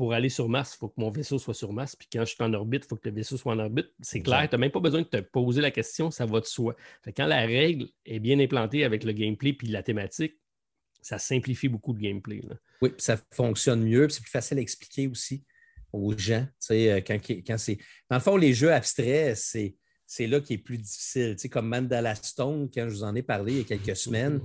pour 0.00 0.14
aller 0.14 0.30
sur 0.30 0.48
Mars, 0.48 0.72
il 0.74 0.78
faut 0.78 0.88
que 0.88 0.98
mon 0.98 1.10
vaisseau 1.10 1.38
soit 1.38 1.52
sur 1.52 1.74
Mars, 1.74 1.94
puis 1.94 2.08
quand 2.10 2.24
je 2.24 2.34
suis 2.34 2.42
en 2.42 2.54
orbite, 2.54 2.84
il 2.86 2.88
faut 2.88 2.96
que 2.96 3.06
le 3.06 3.14
vaisseau 3.14 3.36
soit 3.36 3.52
en 3.52 3.58
orbite, 3.58 3.88
c'est 4.00 4.22
clair. 4.22 4.48
Tu 4.48 4.54
n'as 4.54 4.58
même 4.58 4.70
pas 4.70 4.80
besoin 4.80 5.02
de 5.02 5.06
te 5.06 5.18
poser 5.18 5.60
la 5.60 5.70
question, 5.70 6.10
ça 6.10 6.24
va 6.24 6.40
de 6.40 6.46
soi. 6.46 6.74
quand 7.14 7.26
la 7.26 7.40
règle 7.40 7.86
est 8.06 8.18
bien 8.18 8.40
implantée 8.40 8.82
avec 8.82 9.04
le 9.04 9.12
gameplay 9.12 9.52
puis 9.52 9.68
la 9.68 9.82
thématique, 9.82 10.40
ça 11.02 11.18
simplifie 11.18 11.68
beaucoup 11.68 11.92
le 11.92 12.00
gameplay. 12.00 12.40
Oui, 12.80 12.94
ça 12.96 13.18
fonctionne 13.30 13.82
mieux, 13.82 14.08
c'est 14.08 14.22
plus 14.22 14.30
facile 14.30 14.56
à 14.56 14.62
expliquer 14.62 15.06
aussi 15.06 15.44
aux 15.92 16.16
gens. 16.16 16.46
Euh, 16.70 17.02
quand, 17.06 17.18
quand 17.46 17.58
c'est... 17.58 17.76
Dans 18.08 18.16
le 18.16 18.22
fond, 18.22 18.38
les 18.38 18.54
jeux 18.54 18.72
abstraits, 18.72 19.36
c'est, 19.36 19.76
c'est 20.06 20.26
là 20.26 20.40
qui 20.40 20.54
est 20.54 20.58
plus 20.58 20.78
difficile. 20.78 21.36
Tu 21.36 21.42
sais, 21.42 21.48
comme 21.50 21.68
Mandala 21.68 22.14
Stone, 22.14 22.70
quand 22.72 22.88
je 22.88 22.94
vous 22.94 23.04
en 23.04 23.14
ai 23.14 23.22
parlé 23.22 23.52
il 23.52 23.58
y 23.58 23.60
a 23.60 23.64
quelques 23.64 23.96
semaines, 23.98 24.40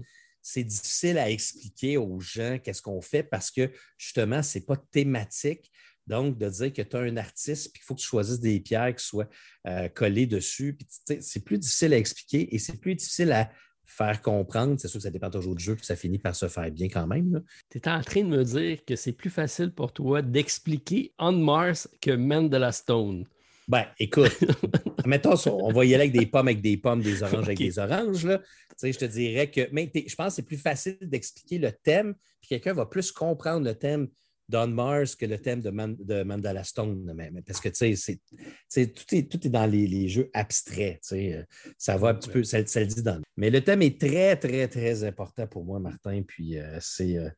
c'est 0.48 0.64
difficile 0.64 1.18
à 1.18 1.32
expliquer 1.32 1.98
aux 1.98 2.20
gens 2.20 2.60
qu'est-ce 2.64 2.84
qu'on 2.84 3.02
fait 3.02 3.24
parce 3.24 3.50
que 3.50 3.72
justement, 3.98 4.44
ce 4.44 4.60
n'est 4.60 4.64
pas 4.64 4.78
thématique. 4.78 5.72
Donc, 6.06 6.38
de 6.38 6.48
dire 6.48 6.72
que 6.72 6.84
tu 6.84 6.96
as 6.96 7.00
un 7.00 7.18
artiste, 7.18 7.74
puis 7.74 7.82
il 7.84 7.84
faut 7.84 7.96
que 7.96 8.02
tu 8.02 8.06
choisisses 8.06 8.40
des 8.40 8.60
pierres 8.60 8.96
qui 8.96 9.04
soient 9.04 9.28
euh, 9.66 9.90
collées 9.90 10.28
dessus, 10.28 10.78
c'est 11.20 11.44
plus 11.44 11.58
difficile 11.58 11.96
à 11.96 11.98
expliquer 11.98 12.54
et 12.54 12.60
c'est 12.60 12.80
plus 12.80 12.94
difficile 12.94 13.32
à 13.32 13.52
faire 13.86 14.22
comprendre. 14.22 14.76
C'est 14.80 14.88
sûr 14.88 15.00
que 15.00 15.04
ça 15.04 15.10
dépend 15.10 15.32
toujours 15.32 15.56
du 15.56 15.64
jeu, 15.64 15.76
puis 15.76 15.86
ça 15.86 15.96
finit 15.96 16.20
par 16.20 16.36
se 16.36 16.48
faire 16.48 16.70
bien 16.70 16.90
quand 16.90 17.08
même. 17.08 17.42
Tu 17.72 17.80
es 17.80 17.88
en 17.88 18.02
train 18.02 18.22
de 18.22 18.28
me 18.28 18.44
dire 18.44 18.86
que 18.86 18.96
c'est 18.96 19.14
plus 19.14 19.32
facile 19.32 19.74
pour 19.74 19.94
toi 19.94 20.22
d'expliquer 20.22 21.12
On 21.18 21.32
Mars 21.32 21.90
que 22.00 22.12
Mandela 22.12 22.72
Stone. 22.72 23.26
Ben, 23.68 23.86
écoute, 24.00 24.38
mettons, 25.06 25.36
on 25.48 25.74
va 25.74 25.86
y 25.86 25.96
aller 25.96 26.04
avec 26.04 26.12
des 26.12 26.28
pommes 26.28 26.48
avec 26.48 26.62
des 26.62 26.78
pommes, 26.78 27.02
des 27.02 27.24
oranges 27.24 27.46
avec 27.46 27.58
des 27.58 27.80
oranges. 27.80 28.26
Là. 28.26 28.42
je 28.82 28.92
te 28.92 29.06
dirais 29.06 29.50
que. 29.50 29.68
Mais 29.72 29.92
je 29.94 30.16
pense 30.16 30.28
que 30.28 30.36
c'est 30.36 30.46
plus 30.46 30.58
facile 30.58 30.98
d'expliquer 31.02 31.58
le 31.58 31.72
thème, 31.72 32.14
puis 32.42 32.50
quelqu'un 32.50 32.74
va 32.74 32.86
plus 32.86 33.12
comprendre 33.12 33.66
le 33.66 33.74
thème 33.74 34.08
d'On 34.48 34.68
Mars 34.68 35.16
que 35.16 35.26
le 35.26 35.40
thème 35.40 35.62
de, 35.62 35.72
de 36.04 36.24
Mandala 36.24 36.64
Stone. 36.64 37.16
parce 37.46 37.60
que 37.60 37.70
tu 37.70 37.96
sais, 37.96 38.88
tout, 38.88 39.16
est, 39.16 39.32
tout 39.32 39.46
est 39.46 39.50
dans 39.50 39.66
les, 39.66 40.08
jeux 40.08 40.30
abstraits. 40.34 41.02
Euh, 41.14 41.44
ça 41.78 41.98
va 41.98 42.10
un 42.10 42.14
petit 42.16 42.30
peu, 42.30 42.44
ça, 42.44 42.60
le 42.60 42.86
dit 42.86 43.02
dans. 43.02 43.22
Mais 43.38 43.50
le 43.50 43.62
thème 43.62 43.82
est 43.82 44.00
très, 44.00 44.36
très, 44.36 44.68
très 44.68 45.04
important 45.04 45.48
pour 45.48 45.66
moi, 45.66 45.80
Martin. 45.80 46.22
Puis 46.22 46.58
euh, 46.58 46.78
c'est. 46.80 47.18
Euh, 47.18 47.30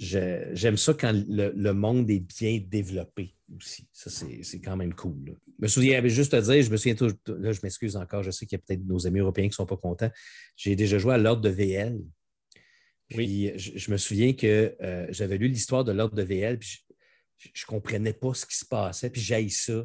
j'aime 0.00 0.78
ça 0.78 0.94
quand 0.94 1.12
le, 1.12 1.72
monde 1.72 2.10
est 2.10 2.20
bien 2.20 2.60
développé 2.66 3.36
aussi. 3.54 3.86
Ça, 3.92 4.08
c'est 4.10 4.60
quand 4.60 4.76
même 4.76 4.94
cool. 4.94 5.36
Je 5.58 5.62
me 5.62 5.68
souviens, 5.68 6.08
juste 6.08 6.32
à 6.32 6.40
dire, 6.40 6.62
je 6.62 6.70
me 6.70 6.76
souviens, 6.76 6.96
là, 7.26 7.52
je 7.52 7.60
m'excuse 7.62 7.96
encore, 7.96 8.22
je 8.22 8.30
sais 8.30 8.46
qu'il 8.46 8.56
y 8.58 8.60
a 8.60 8.64
peut-être 8.66 8.84
nos 8.86 9.06
amis 9.06 9.20
européens 9.20 9.44
qui 9.44 9.50
ne 9.50 9.54
sont 9.54 9.66
pas 9.66 9.76
contents. 9.76 10.10
J'ai 10.56 10.74
déjà 10.74 10.98
joué 10.98 11.14
à 11.14 11.18
l'ordre 11.18 11.42
de 11.42 11.50
VL. 11.50 12.00
Puis 13.08 13.58
je, 13.58 13.90
me 13.90 13.96
souviens 13.96 14.32
que 14.32 14.74
euh, 14.80 15.06
j'avais 15.10 15.36
lu 15.36 15.48
l'histoire 15.48 15.84
de 15.84 15.92
l'ordre 15.92 16.14
de 16.14 16.22
VL, 16.22 16.58
puis 16.58 16.78
je 17.52 17.64
ne 17.64 17.66
comprenais 17.66 18.12
pas 18.12 18.32
ce 18.34 18.46
qui 18.46 18.56
se 18.56 18.64
passait, 18.64 19.10
puis 19.10 19.20
j'aille 19.20 19.50
ça. 19.50 19.84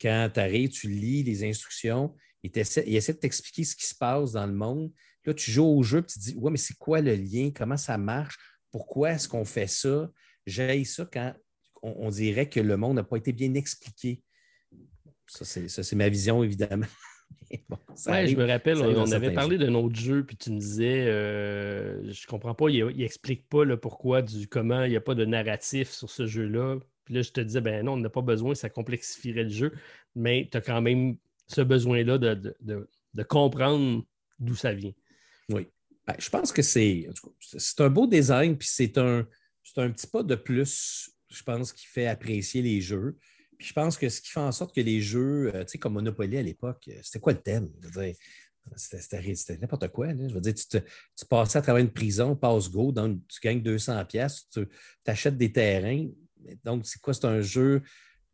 Quand 0.00 0.30
tu 0.32 0.40
arrives, 0.40 0.70
tu 0.70 0.88
lis 0.88 1.24
les 1.24 1.44
instructions, 1.44 2.14
il 2.42 2.56
essaie, 2.56 2.84
il 2.86 2.96
essaie 2.96 3.12
de 3.12 3.18
t'expliquer 3.18 3.64
ce 3.64 3.76
qui 3.76 3.86
se 3.86 3.94
passe 3.94 4.32
dans 4.32 4.46
le 4.46 4.52
monde. 4.52 4.92
Là, 5.24 5.34
tu 5.34 5.50
joues 5.50 5.64
au 5.64 5.82
jeu, 5.82 6.02
puis 6.02 6.12
tu 6.12 6.18
te 6.20 6.24
dis 6.24 6.34
Ouais, 6.36 6.50
mais 6.50 6.56
c'est 6.56 6.76
quoi 6.78 7.00
le 7.00 7.14
lien? 7.14 7.50
Comment 7.54 7.76
ça 7.76 7.98
marche? 7.98 8.36
Pourquoi 8.72 9.12
est-ce 9.12 9.28
qu'on 9.28 9.44
fait 9.44 9.68
ça? 9.68 10.10
J'aille 10.46 10.84
ça 10.84 11.06
quand 11.10 11.34
on, 11.82 12.10
dirait 12.10 12.48
que 12.48 12.60
le 12.60 12.76
monde 12.76 12.96
n'a 12.96 13.04
pas 13.04 13.16
été 13.16 13.32
bien 13.32 13.54
expliqué. 13.54 14.22
Ça, 15.26 15.44
c'est 15.44 15.96
ma 15.96 16.08
vision, 16.08 16.42
évidemment. 16.42 16.86
je 17.50 18.36
me 18.36 18.46
rappelle, 18.46 18.78
on, 18.78 19.12
avait 19.12 19.32
parlé 19.32 19.58
d'un 19.58 19.74
autre 19.74 19.96
jeu, 19.96 20.24
puis 20.24 20.36
tu 20.36 20.50
me 20.50 20.58
disais, 20.58 21.06
euh, 21.06 22.10
je 22.10 22.26
comprends 22.26 22.54
pas, 22.54 22.68
il, 22.68 22.84
n'explique 22.96 23.48
pas 23.48 23.64
le 23.64 23.76
pourquoi, 23.76 24.22
du 24.22 24.48
comment, 24.48 24.84
il 24.84 24.90
n'y 24.90 24.96
a 24.96 25.00
pas 25.00 25.14
de 25.14 25.24
narratif 25.24 25.90
sur 25.90 26.10
ce 26.10 26.26
jeu-là. 26.26 26.78
Puis 27.04 27.14
là, 27.14 27.22
je 27.22 27.30
te 27.30 27.40
disais, 27.40 27.60
ben 27.60 27.84
non, 27.84 27.94
on 27.94 27.96
n'a 27.96 28.10
pas 28.10 28.22
besoin, 28.22 28.54
ça 28.54 28.70
complexifierait 28.70 29.44
le 29.44 29.50
jeu, 29.50 29.72
mais 30.14 30.48
tu 30.50 30.56
as 30.56 30.60
quand 30.60 30.80
même 30.80 31.16
ce 31.46 31.60
besoin-là 31.60 32.18
de, 32.18 33.24
comprendre 33.28 34.04
d'où 34.38 34.54
ça 34.54 34.72
vient. 34.72 34.92
Oui. 35.48 35.68
Ben, 36.06 36.14
je 36.18 36.30
pense 36.30 36.52
que 36.52 36.62
c'est 36.62 37.06
un 37.78 37.90
beau 37.90 38.06
design, 38.06 38.56
puis 38.56 38.68
c'est 38.70 38.98
un, 38.98 39.26
un 39.76 39.90
petit 39.90 40.06
pas 40.06 40.22
de 40.22 40.34
plus, 40.34 41.10
je 41.30 41.42
pense, 41.42 41.72
qui 41.72 41.86
fait 41.86 42.06
apprécier 42.06 42.62
les 42.62 42.80
jeux 42.80 43.16
je 43.62 43.72
pense 43.72 43.96
que 43.96 44.08
ce 44.08 44.20
qui 44.20 44.30
fait 44.30 44.40
en 44.40 44.52
sorte 44.52 44.74
que 44.74 44.80
les 44.80 45.00
jeux, 45.00 45.52
euh, 45.54 45.64
tu 45.64 45.72
sais, 45.72 45.78
comme 45.78 45.94
Monopoly 45.94 46.36
à 46.36 46.42
l'époque, 46.42 46.84
euh, 46.88 46.98
c'était 47.02 47.20
quoi 47.20 47.32
le 47.32 47.40
thème? 47.40 47.70
C'était 48.76 49.58
n'importe 49.58 49.88
quoi. 49.88 50.08
Je 50.10 50.34
veux 50.34 50.40
dire, 50.40 50.54
tu, 50.54 50.64
tu, 50.66 51.26
passais 51.28 51.58
à 51.58 51.62
travers 51.62 51.82
une 51.82 51.90
prison, 51.90 52.36
passe-go, 52.36 52.92
donc 52.92 53.20
tu 53.28 53.40
gagnes 53.40 53.62
200 53.62 54.04
pièces, 54.04 54.48
tu 54.50 54.66
achètes 55.06 55.36
des 55.36 55.52
terrains. 55.52 56.08
Donc, 56.64 56.86
c'est 56.86 57.00
quoi? 57.00 57.14
C'est 57.14 57.26
un 57.26 57.40
jeu 57.40 57.82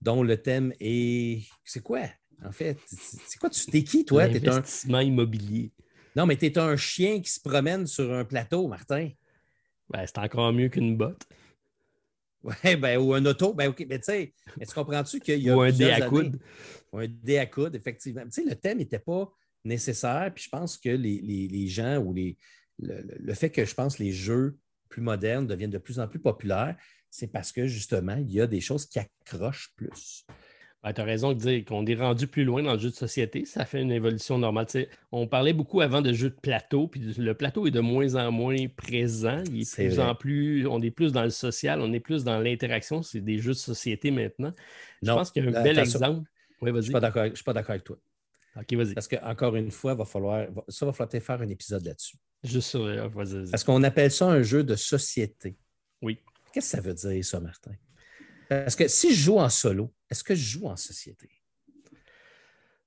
dont 0.01 0.23
le 0.23 0.37
thème 0.41 0.73
est... 0.81 1.47
C'est 1.65 1.83
quoi, 1.83 2.03
en 2.45 2.53
fait? 2.53 2.79
C'est 3.27 3.39
quoi? 3.39 3.51
Tu 3.51 3.67
t'es 3.67 3.85
qui, 3.85 4.05
toi? 4.05 4.25
Investissement 4.25 4.99
un... 4.99 5.03
immobilier. 5.03 5.73
Non, 6.17 6.27
mais 6.27 6.37
tu 6.37 6.47
es 6.47 6.59
un 6.59 6.77
chien 6.77 7.21
qui 7.21 7.31
se 7.31 7.41
promène 7.41 7.87
sur 7.87 8.13
un 8.13 8.25
plateau, 8.25 8.69
Martin. 8.69 9.11
Ben, 9.91 10.05
c'est 10.07 10.19
encore 10.19 10.53
mieux 10.53 10.69
qu'une 10.69 10.97
botte. 10.97 11.27
Oui, 12.43 12.77
ben, 12.77 12.99
ou 12.99 13.15
un 13.15 13.25
auto. 13.27 13.53
Ben, 13.53 13.69
OK, 13.69 13.85
mais 13.89 13.99
tu 13.99 14.05
sais, 14.05 14.35
tu 14.61 14.75
comprends-tu 14.75 15.21
qu'il 15.21 15.41
y 15.41 15.51
a. 15.51 15.57
Ou 15.57 15.63
un 15.63 15.73
dé 15.73 15.91
à 15.91 16.03
coude. 16.03 16.39
Ou 16.93 16.99
un 16.99 17.09
dé 17.09 17.39
à 17.39 17.47
coude, 17.47 17.75
effectivement. 17.75 18.25
Tu 18.25 18.31
sais, 18.31 18.45
le 18.45 18.55
thème 18.55 18.79
n'était 18.79 18.99
pas 18.99 19.31
nécessaire. 19.65 20.31
Puis 20.35 20.45
je 20.45 20.49
pense 20.49 20.77
que 20.77 20.89
les, 20.89 21.67
gens 21.69 21.99
ou 21.99 22.15
les, 22.15 22.37
le, 22.79 23.35
fait 23.35 23.51
que 23.51 23.65
je 23.65 23.75
pense 23.75 23.99
les 23.99 24.13
jeux 24.13 24.57
plus 24.89 25.03
modernes 25.03 25.47
deviennent 25.47 25.71
de 25.71 25.79
plus 25.79 26.01
en 26.01 26.09
plus 26.09 26.21
populaires, 26.21 26.77
c'est 27.11 27.27
parce 27.27 27.53
que 27.53 27.67
justement, 27.67 28.17
il 28.17 28.33
y 28.33 28.41
a 28.41 28.47
des 28.47 28.61
choses 28.61 28.87
qui 28.87 28.99
accrochent 28.99 29.73
plus. 29.77 30.25
Ben, 30.89 30.95
tu 30.95 31.01
as 31.03 31.05
raison 31.05 31.35
de 31.35 31.39
dire 31.39 31.65
qu'on 31.67 31.85
est 31.85 31.95
rendu 31.95 32.27
plus 32.27 32.45
loin 32.45 32.63
dans 32.63 32.73
le 32.73 32.79
jeu 32.79 32.89
de 32.89 32.95
société. 32.95 33.45
Ça 33.45 33.67
fait 33.67 33.83
une 33.83 33.93
évolution 33.93 34.39
normale. 34.39 34.67
on 35.13 35.27
parlait 35.27 35.53
beaucoup 35.53 35.83
avant 35.83 36.01
de 36.01 36.15
jeux 36.15 36.31
de 36.31 36.41
plateau, 36.41 36.89
puis 36.89 37.13
le 37.19 37.35
plateau 37.35 37.67
est 37.67 37.71
de 37.71 37.81
moins 37.81 38.15
en 38.15 38.33
moins 38.33 38.57
présent. 38.75 39.43
Il 39.53 39.61
est, 39.61 39.75
plus 39.75 40.01
en 40.01 40.15
plus, 40.15 40.67
on 40.67 40.81
est 40.81 40.91
plus 40.91 41.13
dans 41.13 41.25
le 41.25 41.31
social, 41.31 41.83
on 41.83 41.93
est 41.93 42.01
plus 42.01 42.25
dans 42.25 42.39
l'interaction. 42.39 43.03
C'est 43.03 43.21
des 43.21 43.37
jeux 43.37 43.53
de 43.53 43.59
société 43.59 44.11
maintenant. 44.11 44.51
Je 45.03 45.11
pense 45.11 45.31
qu'il 45.31 45.45
y 45.45 45.47
a 45.47 45.59
un 45.59 45.63
bel 45.63 45.79
exemple. 45.79 46.27
Oui, 46.63 46.71
vas-y. 46.71 46.75
Je 46.75 46.79
ne 46.79 47.35
suis 47.35 47.45
pas 47.45 47.53
d'accord 47.53 47.73
avec 47.73 47.85
toi. 47.85 47.99
OK, 48.57 48.73
vas-y. 48.73 48.95
Parce 48.95 49.09
qu'encore 49.09 49.57
une 49.57 49.71
fois, 49.71 49.93
va 49.93 50.07
falloir, 50.07 50.47
ça 50.69 50.87
va 50.87 50.95
falloir 50.95 51.23
faire 51.23 51.43
un 51.43 51.49
épisode 51.49 51.85
là-dessus. 51.85 52.17
Juste 52.43 52.71
sur. 52.71 52.81
Euh, 52.81 53.09
vas-y. 53.09 53.51
Parce 53.51 53.63
qu'on 53.63 53.83
appelle 53.83 54.11
ça 54.11 54.27
un 54.27 54.41
jeu 54.41 54.65
de 54.65 54.75
société. 54.75 55.55
Oui. 56.01 56.19
Qu'est-ce 56.51 56.73
que 56.73 56.77
ça 56.79 56.81
veut 56.81 56.95
dire, 56.95 57.23
ça, 57.27 57.41
Martin? 57.41 57.73
Parce 58.49 58.77
que 58.77 58.89
si 58.89 59.15
je 59.15 59.21
joue 59.21 59.39
en 59.39 59.49
solo, 59.49 59.93
est-ce 60.11 60.25
que 60.25 60.35
je 60.35 60.59
joue 60.59 60.67
en 60.67 60.77
société? 60.77 61.29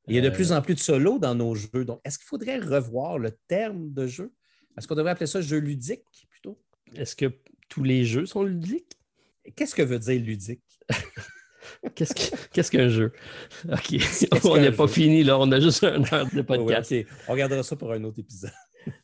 Il 0.07 0.15
y 0.15 0.17
a 0.17 0.21
de 0.21 0.29
plus 0.29 0.51
euh. 0.51 0.57
en 0.57 0.61
plus 0.61 0.75
de 0.75 0.79
solo 0.79 1.19
dans 1.19 1.35
nos 1.35 1.53
jeux. 1.55 1.85
Donc, 1.85 2.01
est-ce 2.03 2.17
qu'il 2.17 2.27
faudrait 2.27 2.57
revoir 2.57 3.19
le 3.19 3.31
terme 3.47 3.93
de 3.93 4.07
jeu? 4.07 4.33
Est-ce 4.77 4.87
qu'on 4.87 4.95
devrait 4.95 5.11
appeler 5.11 5.27
ça 5.27 5.41
jeu 5.41 5.59
ludique 5.59 6.03
plutôt? 6.29 6.59
Est-ce 6.95 7.15
que 7.15 7.31
tous 7.69 7.83
les 7.83 8.03
jeux 8.03 8.25
sont 8.25 8.43
ludiques? 8.43 8.97
Qu'est-ce 9.55 9.75
que 9.75 9.81
veut 9.81 9.99
dire 9.99 10.21
ludique? 10.21 10.63
Qu'est-ce 11.95 12.71
qu'un 12.71 12.89
jeu? 12.89 13.13
OK. 13.71 13.95
on 14.43 14.57
n'est 14.57 14.71
pas 14.71 14.87
fini, 14.87 15.23
là. 15.23 15.37
On 15.39 15.51
a 15.51 15.59
juste 15.59 15.83
un 15.83 16.03
heure 16.11 16.27
de 16.33 16.41
podcast. 16.41 16.93
On 17.27 17.33
regardera 17.33 17.63
ça 17.63 17.75
pour 17.75 17.91
un 17.91 18.03
autre 18.03 18.19
épisode. 18.19 18.51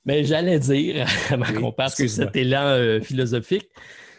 Mais 0.05 0.23
j'allais 0.23 0.59
dire, 0.59 1.05
avant 1.29 1.53
qu'on 1.53 1.71
passe 1.71 1.95
sur 1.95 2.09
cet 2.09 2.35
élan 2.35 2.65
euh, 2.69 2.99
philosophique, 2.99 3.69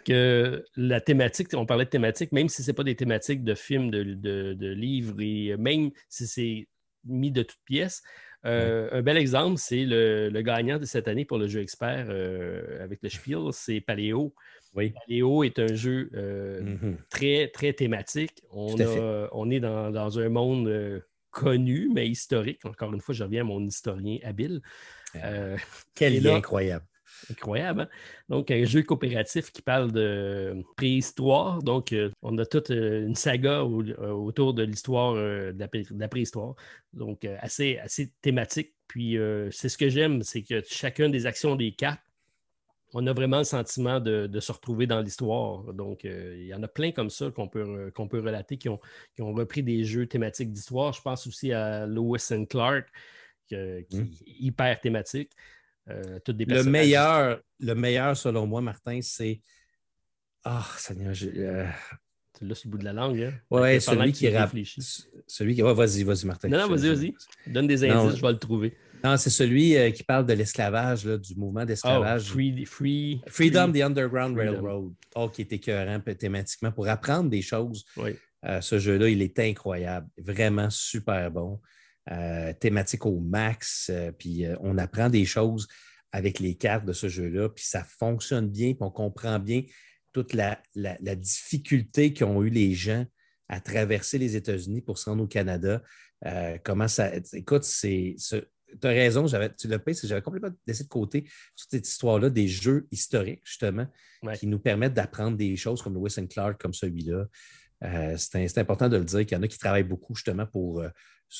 que 0.09 0.65
la 0.77 1.01
thématique, 1.01 1.49
on 1.55 1.67
parlait 1.67 1.85
de 1.85 1.91
thématique, 1.91 2.33
même 2.33 2.49
si 2.49 2.63
ce 2.63 2.71
n'est 2.71 2.75
pas 2.75 2.83
des 2.83 2.97
thématiques 2.97 3.45
de 3.45 3.55
films, 3.55 3.91
de, 3.91 4.73
livres, 4.73 5.21
et 5.21 5.55
même 5.59 5.91
si 6.09 6.27
c'est 6.27 6.69
mis 7.05 7.31
de 7.31 7.43
toutes 7.43 7.61
pièces, 7.67 8.03
euh, 8.47 8.89
un 8.93 9.03
bel 9.03 9.17
exemple, 9.19 9.59
c'est 9.59 9.85
le, 9.85 10.31
gagnant 10.43 10.79
de 10.79 10.87
cette 10.87 11.09
année 11.09 11.25
pour 11.25 11.39
le 11.39 11.47
jeu 11.47 11.61
expert 11.61 12.07
euh, 12.09 12.83
avec 12.83 13.03
le 13.03 13.09
Spiel, 13.11 13.53
c'est 13.53 13.81
Paléo. 13.81 14.35
Oui. 14.75 14.95
Paléo 15.07 15.45
est 15.45 15.59
un 15.59 15.75
jeu 15.75 16.11
euh, 16.15 16.63
mm-hmm. 16.63 16.97
très, 17.11 17.49
très 17.49 17.73
thématique. 17.75 18.43
On, 18.51 18.77
on 19.33 19.51
est 19.51 19.61
dans, 19.61 20.19
un 20.19 20.29
monde 20.31 21.03
connu, 21.31 21.91
mais 21.93 22.09
historique. 22.09 22.65
Encore 22.65 22.95
une 22.95 23.01
fois, 23.01 23.15
je 23.15 23.25
reviens 23.25 23.43
à 23.43 23.45
mon 23.45 23.65
historien 23.67 24.19
habile. 24.23 24.63
Ah. 25.15 25.57
Quel 25.95 26.23
lien 26.23 26.37
incroyable. 26.37 26.87
Incroyable. 27.31 27.83
Hein? 27.83 27.89
Donc, 28.29 28.51
un 28.51 28.65
jeu 28.65 28.83
coopératif 28.83 29.51
qui 29.51 29.63
parle 29.63 29.93
de 29.93 30.63
préhistoire. 30.77 31.63
Donc, 31.63 31.93
euh, 31.93 32.11
on 32.23 32.37
a 32.39 32.47
toute 32.47 32.71
euh, 32.71 33.07
une 33.07 33.15
saga 33.15 33.61
euh, 33.61 34.11
autour 34.11 34.55
de 34.55 34.63
l'histoire 34.63 35.15
de, 35.15 35.55
la 35.99 36.09
préhistoire. 36.09 36.55
Donc, 36.93 37.25
assez, 37.41 37.79
assez 37.79 38.13
thématique. 38.23 38.75
Puis, 38.87 39.19
c'est 39.51 39.69
ce 39.69 39.77
que 39.77 39.91
j'aime, 39.91 40.23
c'est 40.23 40.43
que 40.43 40.63
chacune 40.67 41.11
des 41.11 41.27
actions 41.27 41.57
des 41.57 41.73
cartes, 41.73 42.01
on 42.95 43.07
a 43.07 43.13
vraiment 43.13 43.39
le 43.39 43.45
sentiment 43.45 44.01
de, 44.01 44.41
se 44.41 44.51
retrouver 44.51 44.87
dans 44.87 45.01
l'histoire. 45.03 45.75
Donc, 45.75 46.05
il 46.05 46.47
y 46.47 46.55
en 46.55 46.63
a 46.63 46.69
plein 46.69 46.91
comme 46.91 47.11
ça 47.11 47.31
qu'on 47.31 47.49
peut, 47.49 47.93
qu'on 47.95 48.09
peut 48.09 48.21
relater 48.21 48.57
qui 48.57 48.71
ont, 48.71 48.81
qui 49.15 49.21
ont 49.21 49.35
repris 49.35 49.63
des 49.63 49.85
jeux 49.85 50.07
thématiques 50.07 50.53
d'histoire. 50.53 50.95
Je 50.95 51.03
pense 51.03 51.27
aussi 51.27 51.53
à 51.53 51.87
Lewis 51.87 52.29
and 52.31 52.47
Clark 52.47 52.89
qui 53.49 53.55
est 53.55 53.93
hmm. 53.93 54.07
hyper 54.27 54.81
thématique. 54.81 55.33
Le, 55.89 56.63
meilleur, 56.65 57.41
le 57.61 57.75
meilleur, 57.75 58.17
selon 58.17 58.47
moi, 58.47 58.61
Martin, 58.61 59.01
c'est. 59.03 59.41
Ah, 60.45 60.65
oh, 60.65 60.75
Seigneur, 60.79 61.15
tu 61.15 62.47
l'as 62.47 62.55
sur 62.55 62.69
le 62.69 62.71
bout 62.71 62.79
de 62.79 62.85
la 62.85 62.93
langue. 62.93 63.21
Hein? 63.21 63.35
Oui, 63.51 63.81
celui 63.81 64.13
qui 64.13 64.29
réfléchit. 64.29 64.81
Celui 65.27 65.55
qui. 65.55 65.63
Ouais, 65.63 65.75
vas-y, 65.75 66.03
vas-y, 66.05 66.27
Martin. 66.27 66.49
Non, 66.49 66.59
non, 66.59 66.69
vas-y, 66.69 66.95
vas-y. 66.95 67.15
Donne 67.47 67.67
des 67.67 67.85
indices, 67.85 68.17
je 68.17 68.23
vais 68.23 68.33
le 68.33 68.39
trouver. 68.39 68.77
Non, 69.03 69.17
c'est 69.17 69.31
celui 69.31 69.77
euh, 69.77 69.91
qui 69.91 70.03
parle 70.03 70.27
de 70.27 70.33
l'esclavage, 70.33 71.05
du 71.05 71.37
mouvement 71.37 71.65
d'esclavage. 71.65 72.25
Oh, 72.29 72.33
free, 72.33 72.65
free, 72.65 73.21
Freedom, 73.29 73.73
the 73.73 73.83
Underground 73.83 74.37
Railroad. 74.37 74.93
Oh, 75.15 75.29
qui 75.29 75.43
est 75.43 75.53
écœurant 75.53 76.01
thématiquement 76.01 76.73
pour 76.73 76.89
apprendre 76.89 77.31
des 77.31 77.43
choses. 77.43 77.85
Oui. 77.97 78.17
Euh, 78.45 78.61
ce 78.61 78.79
jeu-là, 78.79 79.09
il 79.09 79.23
est 79.23 79.39
incroyable. 79.39 80.09
Vraiment 80.17 80.71
super 80.71 81.31
bon. 81.31 81.61
Euh, 82.11 82.55
thématique 82.55 83.05
au 83.05 83.21
max. 83.21 83.91
puis 84.19 84.47
on 84.61 84.79
apprend 84.79 85.11
des 85.11 85.27
choses 85.27 85.69
avec 86.11 86.39
les 86.39 86.55
cartes 86.55 86.87
de 86.87 86.95
ce 86.95 87.09
jeu-là. 87.09 87.51
Puis 87.51 87.67
ça 87.67 87.85
fonctionne 87.85 88.49
bien, 88.49 88.73
puis 88.73 88.83
on 88.83 88.91
comprend 88.91 89.39
bien 89.39 89.63
toute 90.15 90.33
la, 90.33 90.59
difficulté 91.17 92.15
qu'ont 92.15 92.43
eu 92.43 92.49
les 92.49 92.73
gens 92.73 93.05
à 93.49 93.61
traverser 93.61 94.17
les 94.17 94.37
États-Unis 94.37 94.81
pour 94.81 94.97
se 94.99 95.11
rendre 95.11 95.25
au 95.25 95.27
Canada. 95.27 95.83
comment 96.65 96.89
ça. 96.89 97.11
Écoute, 97.35 97.65
c'est 97.65 98.17
tu 98.81 98.87
as 98.87 98.91
raison, 98.91 99.27
tu 99.59 99.69
l'as 99.69 99.79
payé, 99.79 99.99
j'avais 100.05 100.23
complètement 100.23 100.51
laissé 100.67 100.85
de 100.85 100.89
côté 100.89 101.23
toute 101.23 101.71
cette 101.71 101.89
histoire-là 101.89 102.31
des 102.31 102.49
jeux 102.49 102.87
historiques, 102.91 103.43
justement, 103.45 103.87
qui 104.35 104.47
nous 104.47 104.59
permettent 104.59 104.95
d'apprendre 104.95 105.37
des 105.37 105.57
choses 105.57 105.83
comme 105.83 105.95
Lewis 105.95 106.15
and 106.19 106.27
Clark, 106.27 106.61
comme 106.61 106.75
celui-là. 106.75 107.27
Euh, 107.85 108.17
c'est 108.17 108.59
important 108.59 108.89
de 108.89 108.97
le 108.97 109.05
dire 109.05 109.21
qu'il 109.21 109.37
y 109.37 109.41
en 109.41 109.43
a 109.43 109.49
qui 109.49 109.59
travaillent 109.59 109.85
beaucoup 109.85 110.15
justement 110.15 110.47
pour, 110.47 110.83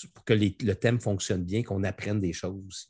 euh, 0.05 0.09
que 0.25 0.35
le 0.35 0.75
thème 0.75 1.01
fonctionne 1.01 1.45
bien, 1.45 1.63
qu'on 1.63 1.83
apprenne 1.85 2.19
des 2.19 2.33
choses 2.33 2.63
aussi. 2.67 2.89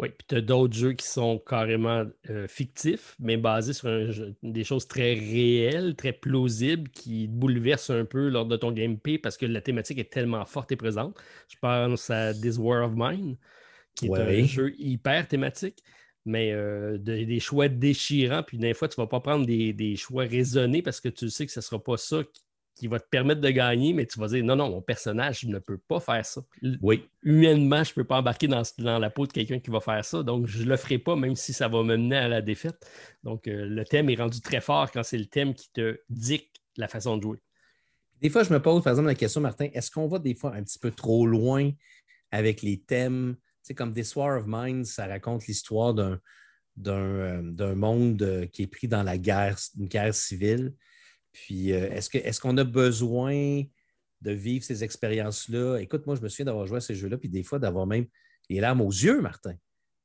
Oui, 0.00 0.08
puis 0.08 0.26
tu 0.28 0.34
as 0.34 0.40
d'autres 0.40 0.74
jeux 0.74 0.92
qui 0.94 1.06
sont 1.06 1.38
carrément 1.38 2.04
euh, 2.28 2.48
fictifs, 2.48 3.14
mais 3.20 3.36
basés 3.36 3.74
sur 3.74 3.88
des 4.42 4.64
choses 4.64 4.88
très 4.88 5.14
réelles, 5.14 5.94
très 5.94 6.12
plausibles, 6.12 6.90
qui 6.90 7.28
bouleversent 7.28 7.90
un 7.90 8.04
peu 8.04 8.28
lors 8.28 8.44
de 8.44 8.56
ton 8.56 8.72
gameplay 8.72 9.18
parce 9.18 9.36
que 9.36 9.46
la 9.46 9.60
thématique 9.60 9.98
est 9.98 10.12
tellement 10.12 10.44
forte 10.46 10.72
et 10.72 10.76
présente. 10.76 11.16
Je 11.48 11.56
pense 11.60 12.10
à 12.10 12.34
This 12.34 12.58
War 12.58 12.84
of 12.84 12.94
Mine, 12.96 13.36
qui 13.94 14.06
est 14.06 14.18
un 14.18 14.44
jeu 14.44 14.74
hyper 14.78 15.28
thématique, 15.28 15.84
mais 16.24 16.50
euh, 16.52 16.98
des 16.98 17.38
choix 17.38 17.68
déchirants. 17.68 18.42
Puis 18.42 18.58
des 18.58 18.74
fois, 18.74 18.88
tu 18.88 18.98
ne 18.98 19.04
vas 19.04 19.08
pas 19.08 19.20
prendre 19.20 19.46
des, 19.46 19.72
des, 19.72 19.94
choix 19.94 20.24
raisonnés 20.24 20.82
parce 20.82 21.00
que 21.00 21.08
tu 21.08 21.30
sais 21.30 21.46
que 21.46 21.52
ce 21.52 21.60
ne 21.60 21.62
sera 21.62 21.80
pas 21.80 21.98
ça 21.98 22.24
qui 22.74 22.88
va 22.88 22.98
te 22.98 23.08
permettre 23.08 23.40
de 23.40 23.50
gagner, 23.50 23.92
mais 23.92 24.04
tu 24.06 24.18
vas 24.18 24.28
dire 24.28 24.44
non, 24.44 24.56
non, 24.56 24.70
mon 24.70 24.82
personnage 24.82 25.44
ne 25.44 25.58
peut 25.58 25.78
pas 25.78 26.00
faire 26.00 26.24
ça. 26.26 26.42
Oui. 26.82 27.08
Humainement, 27.22 27.84
je 27.84 27.90
ne 27.90 27.94
peux 27.94 28.04
pas 28.04 28.18
embarquer 28.18 28.48
dans, 28.48 28.62
la 28.78 29.10
peau 29.10 29.26
de 29.26 29.32
quelqu'un 29.32 29.60
qui 29.60 29.70
va 29.70 29.80
faire 29.80 30.04
ça, 30.04 30.22
donc 30.22 30.46
je 30.46 30.64
ne 30.64 30.68
le 30.68 30.76
ferai 30.76 30.98
pas, 30.98 31.14
même 31.14 31.36
si 31.36 31.52
ça 31.52 31.68
va 31.68 31.82
me 31.82 31.96
mener 31.96 32.16
à 32.16 32.28
la 32.28 32.42
défaite. 32.42 32.84
Donc, 33.22 33.46
euh, 33.46 33.66
le 33.66 33.84
thème 33.84 34.10
est 34.10 34.16
rendu 34.16 34.40
très 34.40 34.60
fort 34.60 34.90
quand 34.90 35.02
c'est 35.02 35.18
le 35.18 35.26
thème 35.26 35.54
qui 35.54 35.70
te 35.72 36.00
dicte 36.08 36.56
la 36.76 36.88
façon 36.88 37.16
de 37.16 37.22
jouer. 37.22 37.38
Des 38.20 38.30
fois, 38.30 38.42
je 38.42 38.52
me 38.52 38.60
pose, 38.60 38.82
par 38.82 38.92
exemple, 38.92 39.08
la 39.08 39.14
question, 39.14 39.40
Martin, 39.40 39.68
est-ce 39.72 39.90
qu'on 39.90 40.08
va 40.08 40.18
des 40.18 40.34
fois 40.34 40.54
un 40.54 40.62
petit 40.62 40.78
peu 40.78 40.90
trop 40.90 41.26
loin 41.26 41.70
avec 42.30 42.62
les 42.62 42.80
thèmes? 42.80 43.36
C'est 43.62 43.74
comme 43.74 43.92
This 43.92 44.16
War 44.16 44.38
of 44.38 44.46
Minds, 44.46 44.84
ça 44.84 45.06
raconte 45.06 45.46
l'histoire 45.46 45.94
d'un, 45.94 46.20
d'un, 46.76 46.98
euh, 47.60 47.74
monde 47.74 48.22
euh, 48.22 48.46
qui 48.46 48.62
est 48.62 48.66
pris 48.66 48.88
dans 48.88 49.02
la 49.02 49.18
guerre, 49.18 49.56
une 49.78 49.86
guerre 49.86 50.14
civile. 50.14 50.74
Puis, 51.34 51.72
euh, 51.72 51.90
est-ce 51.90 52.40
qu'on 52.40 52.56
a 52.56 52.64
besoin 52.64 53.62
de 54.20 54.30
vivre 54.30 54.64
ces 54.64 54.84
expériences-là? 54.84 55.78
Écoute, 55.78 56.06
moi, 56.06 56.14
je 56.14 56.22
me 56.22 56.28
souviens 56.28 56.46
d'avoir 56.46 56.66
joué 56.66 56.78
à 56.78 56.80
ces 56.80 56.94
jeux-là, 56.94 57.18
puis 57.18 57.28
des 57.28 57.42
fois 57.42 57.58
d'avoir 57.58 57.86
même 57.86 58.06
les 58.48 58.60
larmes 58.60 58.80
aux 58.80 58.90
yeux, 58.90 59.20
Martin, 59.20 59.54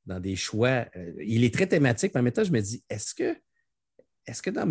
dans 0.06 0.18
des 0.18 0.34
choix. 0.34 0.86
Euh, 0.96 1.14
il 1.24 1.44
est 1.44 1.54
très 1.54 1.68
thématique, 1.68 2.12
mais 2.14 2.20
en 2.20 2.24
même 2.24 2.32
temps, 2.32 2.44
je 2.44 2.52
me 2.52 2.60
dis, 2.60 2.82
est-ce 2.90 3.14
que, 3.14 3.36
est 4.26 4.42
que 4.42 4.50
dans 4.50 4.70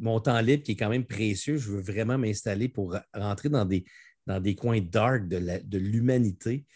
mon 0.00 0.20
temps 0.20 0.40
libre, 0.40 0.64
qui 0.64 0.72
est 0.72 0.76
quand 0.76 0.90
même 0.90 1.06
précieux, 1.06 1.56
je 1.56 1.70
veux 1.70 1.80
vraiment 1.80 2.18
m'installer 2.18 2.68
pour 2.68 2.96
rentrer 3.14 3.48
dans 3.48 3.64
des, 3.64 3.84
dans 4.26 4.40
des 4.40 4.56
coins 4.56 4.80
dark 4.80 5.28
de 5.28 5.78
l'humanité? 5.78 6.66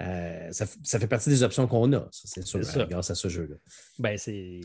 Euh, 0.00 0.50
ça, 0.50 0.98
fait 0.98 1.06
partie 1.06 1.30
des 1.30 1.42
options 1.42 1.66
qu'on 1.68 1.92
a, 1.92 2.08
c'est 2.10 2.44
sûr, 2.44 2.60
grâce 2.88 3.10
à 3.10 3.14
ce 3.14 3.28
jeu-là. 3.28 3.56
Ben, 3.98 4.16
c'est 4.18 4.60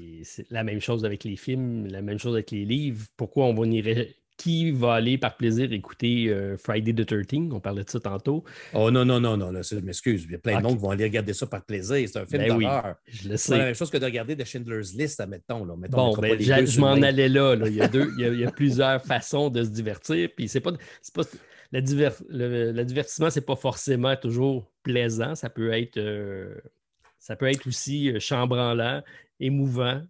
la 0.50 0.64
même 0.64 0.82
chose 0.82 1.06
avec 1.06 1.24
les 1.24 1.36
films, 1.36 1.86
la 1.88 2.02
même 2.02 2.18
chose 2.18 2.34
avec 2.34 2.52
les 2.52 2.66
livres. 2.66 3.06
Pourquoi 3.16 3.46
on 3.46 3.54
va 3.54 3.68
irait 3.68 4.16
qui 4.40 4.72
va 4.72 4.94
aller 4.94 5.18
par 5.18 5.36
plaisir 5.36 5.72
écouter 5.74 6.30
euh, 6.30 6.56
Friday 6.58 6.94
the 6.94 7.06
13 7.06 7.52
On 7.52 7.60
parlait 7.60 7.84
de 7.84 7.90
ça 7.90 8.00
tantôt. 8.00 8.46
Oh 8.74 8.90
non, 8.90 9.04
non, 9.04 9.20
non, 9.20 9.36
non, 9.36 9.52
là, 9.52 9.62
je 9.62 9.76
m'excuse. 9.76 10.24
Il 10.24 10.32
y 10.32 10.36
a 10.36 10.38
plein 10.40 10.58
de 10.58 10.64
monde 10.64 10.78
qui 10.78 10.82
vont 10.82 10.92
aller 10.92 11.04
regarder 11.04 11.34
ça 11.34 11.46
par 11.46 11.62
plaisir. 11.62 12.08
C'est 12.08 12.20
un 12.20 12.26
film 12.26 12.44
ben 12.44 12.58
d'horreur. 12.58 12.96
je 13.06 13.28
le 13.28 13.36
sais. 13.36 13.50
C'est 13.50 13.58
la 13.58 13.66
même 13.66 13.76
chose 13.76 13.90
que 13.90 13.98
de 13.98 14.06
regarder 14.06 14.38
The 14.38 14.46
Schindler's 14.46 14.94
List, 14.94 15.20
admettons. 15.20 15.66
Là. 15.66 15.76
bon, 15.90 16.16
ben, 16.16 16.40
je 16.40 16.80
m'en 16.80 16.94
allais 16.94 17.28
là. 17.28 17.56
Il, 17.66 17.76
y 17.76 17.82
a 17.82 17.90
deux, 17.90 18.12
il, 18.18 18.40
y 18.40 18.46
a, 18.46 18.52
plusieurs 18.60 19.04
façons 19.04 19.50
de 19.50 19.62
se 19.62 19.70
divertir. 19.70 20.30
Puis 20.34 20.48
c'est 20.48 20.62
pas, 20.62 20.72
pas 21.14 21.24
le, 21.72 22.72
le, 22.72 22.86
divertissement, 22.86 23.30
c'est 23.30 23.46
pas 23.46 23.56
forcément 23.56 24.16
toujours 24.16 24.72
plaisant. 24.84 25.36
Ça 25.36 25.50
peut 25.50 25.72
être, 25.74 25.98
euh, 25.98 26.56
ça 27.20 27.36
peut 27.36 27.48
être 27.48 27.68
aussi 27.68 28.12
euh, 28.12 28.20
chambranlant, 28.20 29.04
émouvant. 29.40 30.02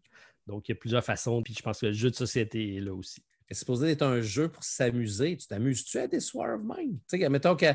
Donc, 0.47 0.67
il 0.67 0.71
y 0.71 0.73
a 0.73 0.75
plusieurs 0.75 1.03
façons. 1.03 1.43
Puis 1.43 1.53
je 1.53 1.61
pense 1.61 1.79
que 1.81 1.87
le 1.87 1.93
jeu 1.93 2.09
de 2.09 2.15
société 2.15 2.77
est 2.77 2.81
là 2.81 2.93
aussi. 2.93 3.21
C'est 3.49 3.57
supposé 3.57 3.91
être 3.91 4.03
un 4.03 4.21
jeu 4.21 4.47
pour 4.47 4.63
s'amuser. 4.63 5.35
Tu 5.35 5.47
t'amuses-tu 5.47 5.97
à 5.97 6.07
des 6.07 6.19
War 6.33 6.55
of 6.55 6.61
Mine? 6.63 6.99
Tu 7.09 7.19
sais, 7.19 7.29
mettons 7.29 7.55
que 7.55 7.65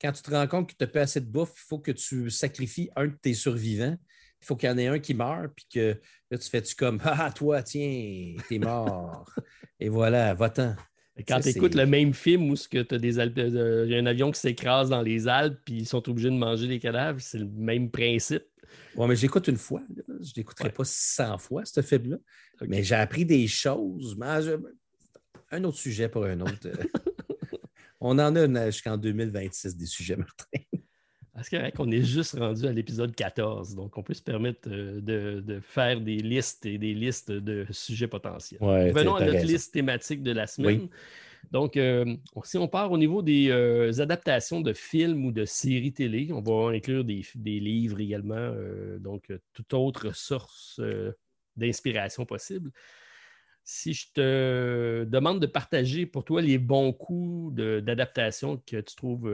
quand 0.00 0.12
tu 0.12 0.22
te 0.22 0.30
rends 0.30 0.46
compte 0.46 0.70
que 0.70 0.76
tu 0.76 0.84
n'as 0.84 0.90
pas 0.90 1.00
assez 1.00 1.20
de 1.20 1.26
bouffe, 1.26 1.54
il 1.56 1.68
faut 1.68 1.78
que 1.78 1.92
tu 1.92 2.28
sacrifies 2.30 2.90
un 2.96 3.06
de 3.06 3.16
tes 3.20 3.34
survivants. 3.34 3.96
Il 4.40 4.46
faut 4.46 4.56
qu'il 4.56 4.68
y 4.68 4.72
en 4.72 4.78
ait 4.78 4.88
un 4.88 4.98
qui 4.98 5.14
meurt, 5.14 5.52
puis 5.54 5.66
que 5.72 6.00
là, 6.30 6.38
tu 6.38 6.48
fais-tu 6.48 6.74
comme 6.74 7.00
Ah, 7.04 7.32
toi, 7.32 7.62
tiens, 7.62 8.34
t'es 8.48 8.58
mort. 8.58 9.24
Et 9.78 9.88
voilà, 9.88 10.34
va-t'en. 10.34 10.76
Quand 11.28 11.40
tu 11.40 11.48
écoutes 11.50 11.74
le 11.74 11.86
même 11.86 12.14
film 12.14 12.50
où 12.50 12.56
tu 12.56 12.78
as 12.78 12.98
des 12.98 13.18
euh, 13.18 13.86
y 13.86 13.94
a 13.94 13.98
un 13.98 14.06
avion 14.06 14.30
qui 14.30 14.40
s'écrase 14.40 14.88
dans 14.88 15.02
les 15.02 15.28
Alpes 15.28 15.58
puis 15.64 15.74
ils 15.74 15.86
sont 15.86 16.08
obligés 16.08 16.30
de 16.30 16.36
manger 16.36 16.66
des 16.66 16.78
cadavres, 16.78 17.20
c'est 17.20 17.38
le 17.38 17.46
même 17.46 17.90
principe. 17.90 18.44
Oui, 18.96 19.06
mais 19.08 19.16
j'écoute 19.16 19.48
une 19.48 19.58
fois. 19.58 19.82
Je 19.88 20.02
ne 20.02 20.32
l'écouterai 20.36 20.70
pas 20.70 20.84
100 20.84 21.38
fois, 21.38 21.64
ce 21.64 21.82
film-là. 21.82 22.16
Mais 22.66 22.82
j'ai 22.82 22.94
appris 22.94 23.26
des 23.26 23.46
choses. 23.46 24.16
Un 25.50 25.64
autre 25.64 25.78
sujet 25.78 26.08
pour 26.08 26.24
un 26.24 26.40
autre. 26.40 26.68
On 28.00 28.18
en 28.18 28.34
a 28.34 28.70
jusqu'en 28.70 28.96
2026 28.96 29.76
des 29.76 29.86
sujets, 29.86 30.16
Martin. 30.16 30.58
Parce 31.50 31.72
qu'on 31.72 31.90
est 31.90 32.02
juste 32.02 32.38
rendu 32.38 32.66
à 32.66 32.72
l'épisode 32.72 33.16
14, 33.16 33.74
donc 33.74 33.98
on 33.98 34.02
peut 34.04 34.14
se 34.14 34.22
permettre 34.22 34.68
euh, 34.68 35.00
de, 35.40 35.58
faire 35.60 36.00
des 36.00 36.18
listes 36.18 36.64
et 36.66 36.78
des 36.78 36.94
listes 36.94 37.32
de 37.32 37.66
sujets 37.70 38.06
potentiels. 38.06 38.60
Venons 38.60 39.16
à 39.16 39.24
notre 39.24 39.44
liste 39.44 39.74
thématique 39.74 40.22
de 40.22 40.30
la 40.30 40.46
semaine. 40.46 40.88
Donc, 41.50 41.76
euh, 41.76 42.16
si 42.44 42.58
on 42.58 42.68
part 42.68 42.92
au 42.92 42.96
niveau 42.96 43.22
des 43.22 43.48
euh, 43.50 43.90
adaptations 43.98 44.60
de 44.60 44.72
films 44.72 45.24
ou 45.24 45.32
de 45.32 45.44
séries 45.44 45.92
télé, 45.92 46.28
on 46.32 46.40
va 46.40 46.70
inclure 46.70 47.02
des, 47.02 47.24
livres 47.34 48.00
également, 48.00 48.54
donc 49.00 49.32
toute 49.52 49.74
autre 49.74 50.14
source 50.14 50.80
d'inspiration 51.56 52.24
possible. 52.24 52.70
Si 53.64 53.94
je 53.94 54.06
te 54.14 55.04
demande 55.08 55.40
de 55.40 55.46
partager 55.46 56.06
pour 56.06 56.24
toi 56.24 56.40
les 56.40 56.58
bons 56.58 56.92
coups 56.92 57.52
d'adaptation 57.56 58.62
que 58.64 58.76
tu 58.80 58.94
trouves 58.94 59.28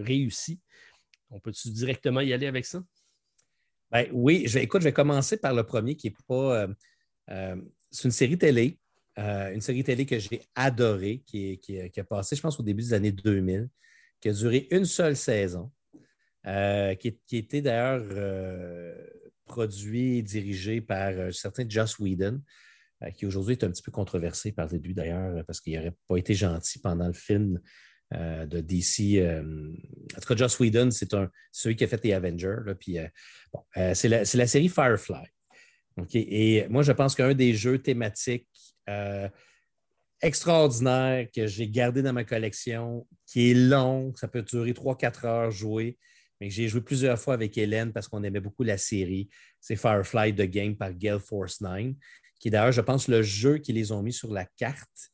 réussis, 0.00 0.58
on 1.30 1.40
peut-tu 1.40 1.70
directement 1.70 2.20
y 2.20 2.32
aller 2.32 2.46
avec 2.46 2.66
ça? 2.66 2.82
Ben, 3.90 4.06
oui, 4.12 4.44
je, 4.46 4.58
écoute, 4.58 4.82
je 4.82 4.86
vais 4.86 4.92
commencer 4.92 5.36
par 5.36 5.54
le 5.54 5.64
premier 5.64 5.96
qui 5.96 6.08
est 6.08 6.16
pas. 6.28 6.62
Euh, 6.62 6.68
euh, 7.30 7.56
c'est 7.90 8.04
une 8.04 8.12
série 8.12 8.38
télé, 8.38 8.78
euh, 9.18 9.52
une 9.52 9.60
série 9.60 9.82
télé 9.82 10.06
que 10.06 10.18
j'ai 10.18 10.42
adorée, 10.54 11.22
qui, 11.26 11.58
qui, 11.58 11.80
a 11.80 12.04
passé, 12.04 12.36
je 12.36 12.40
pense, 12.40 12.58
au 12.60 12.62
début 12.62 12.82
des 12.82 12.94
années 12.94 13.12
2000, 13.12 13.68
qui 14.20 14.28
a 14.28 14.32
duré 14.32 14.68
une 14.70 14.84
seule 14.84 15.16
saison, 15.16 15.72
qui, 16.44 17.18
qui, 17.26 17.36
était 17.36 17.62
d'ailleurs 17.62 18.04
produit 19.44 20.18
et 20.18 20.22
dirigé 20.22 20.80
par 20.80 21.08
un 21.18 21.32
certain 21.32 21.68
Joss 21.68 21.98
Whedon, 21.98 22.40
qui 23.16 23.26
aujourd'hui 23.26 23.52
est 23.52 23.64
un 23.64 23.70
petit 23.70 23.82
peu 23.82 23.90
controversé 23.90 24.52
par 24.52 24.68
lui 24.72 24.94
d'ailleurs, 24.94 25.44
parce 25.46 25.60
qu'il 25.60 25.74
n'aurait 25.74 25.96
pas 26.06 26.16
été 26.16 26.34
gentil 26.34 26.78
pendant 26.78 27.08
le 27.08 27.12
film 27.12 27.60
euh, 28.12 28.44
de 28.44 28.60
DC. 28.60 29.18
Euh, 29.18 29.72
en 30.16 30.20
tout 30.20 30.26
cas, 30.26 30.36
Joss 30.36 30.58
Whedon, 30.58 30.90
c'est 30.90 31.14
celui 31.52 31.76
qui 31.76 31.84
a 31.84 31.86
fait 31.86 32.02
les 32.02 32.12
Avengers. 32.12 32.56
euh, 33.76 33.94
c'est 33.94 34.08
la, 34.08 34.46
série 34.48 34.68
Firefly. 34.68 35.26
Et 36.14 36.66
moi, 36.68 36.82
je 36.82 36.90
pense 36.90 37.14
qu'un 37.14 37.34
des 37.34 37.54
jeux 37.54 37.78
thématiques 37.78 38.48
extraordinaires 40.20 41.28
que 41.32 41.46
j'ai 41.46 41.68
gardé 41.68 42.02
dans 42.02 42.12
ma 42.12 42.24
collection, 42.24 43.06
qui 43.26 43.52
est 43.52 43.54
long, 43.54 44.12
ça 44.16 44.26
peut 44.26 44.42
durer 44.42 44.72
3-4 44.72 45.26
heures 45.26 45.50
jouer, 45.52 45.96
mais 46.40 46.48
que 46.48 46.54
j'ai 46.54 46.66
joué 46.66 46.80
plusieurs 46.80 47.18
fois 47.18 47.34
avec 47.34 47.56
Hélène 47.56 47.92
parce 47.92 48.08
qu'on 48.08 48.24
aimait 48.24 48.40
beaucoup 48.40 48.64
la 48.64 48.76
série, 48.76 49.28
c'est 49.60 49.76
Firefly 49.76 50.34
The 50.34 50.50
Game 50.50 50.76
par 50.76 50.92
Gale 50.94 51.20
Force 51.20 51.60
9, 51.60 51.92
qui 52.40 52.48
est 52.48 52.50
d'ailleurs, 52.50 52.72
je 52.72 52.80
pense, 52.80 53.06
le 53.06 53.22
jeu 53.22 53.58
qui 53.58 53.72
les 53.72 53.92
ont 53.92 54.02
mis 54.02 54.12
sur 54.12 54.32
la 54.32 54.46
carte 54.56 55.12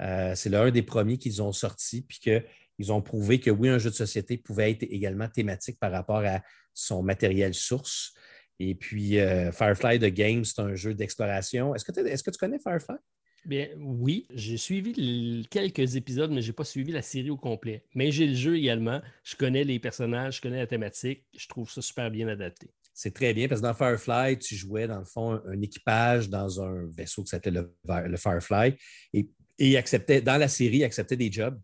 euh, 0.00 0.34
c'est 0.34 0.48
l'un 0.48 0.70
des 0.70 0.82
premiers 0.82 1.18
qu'ils 1.18 1.42
ont 1.42 1.52
sorti, 1.52 2.02
puis 2.02 2.18
qu'ils 2.18 2.44
ils 2.78 2.92
ont 2.92 3.02
prouvé 3.02 3.38
que 3.40 3.50
oui, 3.50 3.68
un 3.68 3.78
jeu 3.78 3.90
de 3.90 3.94
société 3.94 4.38
pouvait 4.38 4.70
être 4.72 4.82
également 4.84 5.28
thématique 5.28 5.78
par 5.78 5.92
rapport 5.92 6.24
à 6.24 6.42
son 6.74 7.02
matériel 7.02 7.54
source. 7.54 8.14
Et 8.58 8.74
puis, 8.74 9.18
euh, 9.18 9.52
Firefly 9.52 9.98
The 9.98 10.12
Game, 10.12 10.44
c'est 10.44 10.60
un 10.60 10.74
jeu 10.74 10.94
d'exploration. 10.94 11.74
Est-ce 11.74 11.84
que, 11.84 11.98
est 12.00 12.22
que, 12.22 12.30
tu 12.30 12.38
connais 12.38 12.58
Firefly? 12.58 12.96
Bien, 13.44 13.68
oui, 13.76 14.26
j'ai 14.32 14.56
suivi 14.56 15.46
quelques 15.50 15.96
épisodes, 15.96 16.30
mais 16.30 16.42
je 16.42 16.48
n'ai 16.48 16.52
pas 16.52 16.64
suivi 16.64 16.92
la 16.92 17.02
série 17.02 17.30
au 17.30 17.36
complet. 17.36 17.84
Mais 17.94 18.12
j'ai 18.12 18.28
le 18.28 18.34
jeu 18.34 18.56
également. 18.56 19.02
Je 19.24 19.34
connais 19.34 19.64
les 19.64 19.80
personnages, 19.80 20.36
je 20.36 20.42
connais 20.42 20.58
la 20.58 20.68
thématique. 20.68 21.24
Je 21.36 21.48
trouve 21.48 21.68
ça 21.68 21.82
super 21.82 22.10
bien 22.10 22.28
adapté. 22.28 22.70
C'est 22.94 23.14
très 23.14 23.32
bien 23.32 23.48
parce 23.48 23.60
que 23.60 23.66
dans 23.66 23.74
Firefly, 23.74 24.38
tu 24.38 24.54
jouais 24.54 24.86
dans 24.86 24.98
le 24.98 25.04
fond 25.04 25.40
un, 25.46 25.60
équipage 25.60 26.28
dans 26.28 26.62
un 26.62 26.86
vaisseau 26.90 27.22
qui 27.22 27.30
s'appelait 27.30 27.62
le, 27.84 28.16
Firefly 28.16 28.76
et, 29.14 29.28
et 29.62 29.76
acceptait, 29.76 30.20
dans 30.20 30.38
la 30.38 30.48
série, 30.48 30.78
il 30.78 30.84
acceptait 30.84 31.16
des 31.16 31.30
jobs. 31.30 31.58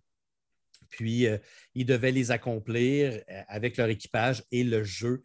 Puis, 0.88 1.26
euh, 1.26 1.36
ils 1.74 1.84
devaient 1.84 2.12
les 2.12 2.30
accomplir 2.30 3.20
euh, 3.28 3.42
avec 3.48 3.76
leur 3.76 3.88
équipage 3.88 4.44
et 4.52 4.62
le 4.62 4.84
jeu 4.84 5.24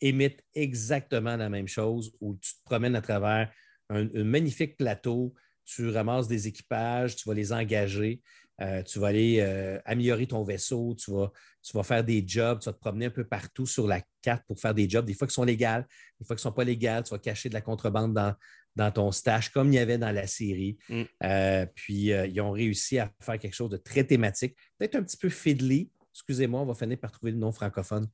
imite 0.00 0.40
exactement 0.54 1.36
la 1.36 1.48
même 1.48 1.66
chose 1.66 2.14
où 2.20 2.36
tu 2.36 2.54
te 2.54 2.64
promènes 2.64 2.94
à 2.94 3.00
travers 3.00 3.52
un, 3.90 4.04
magnifique 4.22 4.76
plateau, 4.76 5.34
tu 5.64 5.88
ramasses 5.88 6.28
des 6.28 6.46
équipages, 6.46 7.16
tu 7.16 7.28
vas 7.28 7.34
les 7.34 7.52
engager, 7.52 8.22
euh, 8.60 8.82
tu 8.84 9.00
vas 9.00 9.08
aller 9.08 9.40
améliorer 9.84 10.26
ton 10.26 10.44
vaisseau, 10.44 10.94
tu 10.94 11.10
vas, 11.10 11.32
tu 11.62 11.76
vas 11.76 11.82
faire 11.82 12.04
des 12.04 12.22
jobs, 12.24 12.60
tu 12.60 12.66
vas 12.66 12.74
te 12.74 12.78
promener 12.78 13.06
un 13.06 13.10
peu 13.10 13.24
partout 13.24 13.66
sur 13.66 13.88
la 13.88 14.00
carte 14.22 14.44
pour 14.46 14.60
faire 14.60 14.74
des 14.74 14.88
jobs, 14.88 15.04
des 15.04 15.14
fois 15.14 15.26
qui 15.26 15.34
sont 15.34 15.44
légaux, 15.44 15.84
des 16.20 16.26
fois 16.26 16.36
qui 16.36 16.40
ne 16.40 16.42
sont 16.42 16.52
pas 16.52 16.64
légaux, 16.64 17.02
tu 17.04 17.10
vas 17.10 17.18
cacher 17.18 17.48
de 17.48 17.54
la 17.54 17.60
contrebande 17.60 18.14
dans, 18.14 18.34
dans 18.76 18.90
ton 18.90 19.12
stage, 19.12 19.50
comme 19.50 19.72
il 19.72 19.76
y 19.76 19.78
avait 19.78 19.98
dans 19.98 20.12
la 20.12 20.26
série. 20.26 20.78
Mm. 20.88 21.02
Euh, 21.24 21.66
puis, 21.74 22.10
ils 22.10 22.40
ont 22.40 22.50
réussi 22.50 22.98
à 22.98 23.10
faire 23.20 23.38
quelque 23.38 23.54
chose 23.54 23.70
de 23.70 23.76
très 23.76 24.04
thématique, 24.04 24.56
peut-être 24.78 24.96
un 24.96 25.02
petit 25.02 25.16
peu 25.16 25.28
fiddly. 25.28 25.90
Excusez-moi, 26.12 26.60
on 26.60 26.66
va 26.66 26.74
finir 26.74 26.98
par 26.98 27.10
trouver 27.10 27.32
le 27.32 27.38
nom 27.38 27.52
francophone 27.52 28.06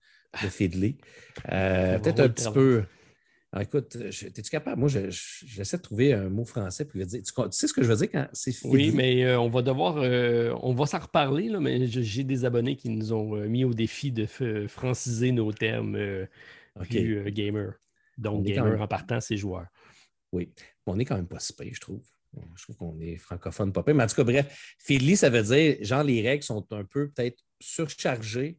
de 0.42 0.48
fiddly. 0.48 0.96
peut-être 1.44 2.20
un 2.20 2.28
petit 2.28 2.50
peu. 2.52 2.84
Alors, 3.52 3.64
écoute, 3.64 3.96
es-tu 3.96 4.42
capable? 4.42 4.78
Moi, 4.78 4.88
j'essaie 4.88 5.76
de 5.76 5.82
trouver 5.82 6.12
un 6.12 6.28
mot 6.28 6.44
français 6.44 6.84
pour 6.84 7.04
dire. 7.04 7.20
Tu, 7.22 7.32
sais 7.50 7.66
ce 7.66 7.72
que 7.72 7.82
je 7.82 7.88
veux 7.88 7.96
dire 7.96 8.10
quand 8.12 8.28
c'est 8.32 8.54
Oui, 8.64 8.92
mais 8.94 9.24
euh, 9.24 9.40
on 9.40 9.48
va 9.48 9.62
devoir. 9.62 9.96
Euh, 9.98 10.54
on 10.62 10.72
va 10.72 10.86
s'en 10.86 11.00
reparler, 11.00 11.48
là, 11.48 11.58
mais 11.58 11.88
j'ai 11.88 12.22
des 12.22 12.44
abonnés 12.44 12.76
qui 12.76 12.90
nous 12.90 13.12
ont 13.12 13.36
euh, 13.36 13.48
mis 13.48 13.64
au 13.64 13.74
défi 13.74 14.12
de 14.12 14.26
franciser 14.68 15.32
nos 15.32 15.52
termes 15.52 15.98
okay. 16.80 17.32
gamer. 17.32 17.72
Donc, 18.18 18.44
gamer 18.44 18.80
en 18.80 18.86
partant, 18.86 19.20
c'est 19.20 19.36
joueur. 19.36 19.66
Oui. 20.32 20.52
on 20.86 20.98
est 20.98 21.04
quand 21.04 21.16
même 21.16 21.28
pas 21.28 21.40
si 21.40 21.54
je 21.72 21.80
trouve. 21.80 22.02
Je 22.56 22.62
trouve 22.62 22.76
qu'on 22.76 23.00
est 23.00 23.16
francophone 23.16 23.72
pas 23.72 23.82
Mais 23.86 24.04
en 24.04 24.06
tout 24.06 24.14
cas, 24.14 24.24
bref, 24.24 24.76
Fiddly, 24.78 25.16
ça 25.16 25.30
veut 25.30 25.42
dire, 25.42 25.78
genre, 25.80 26.04
les 26.04 26.22
règles 26.22 26.44
sont 26.44 26.64
un 26.70 26.84
peu 26.84 27.10
peut-être 27.10 27.42
surchargées. 27.60 28.58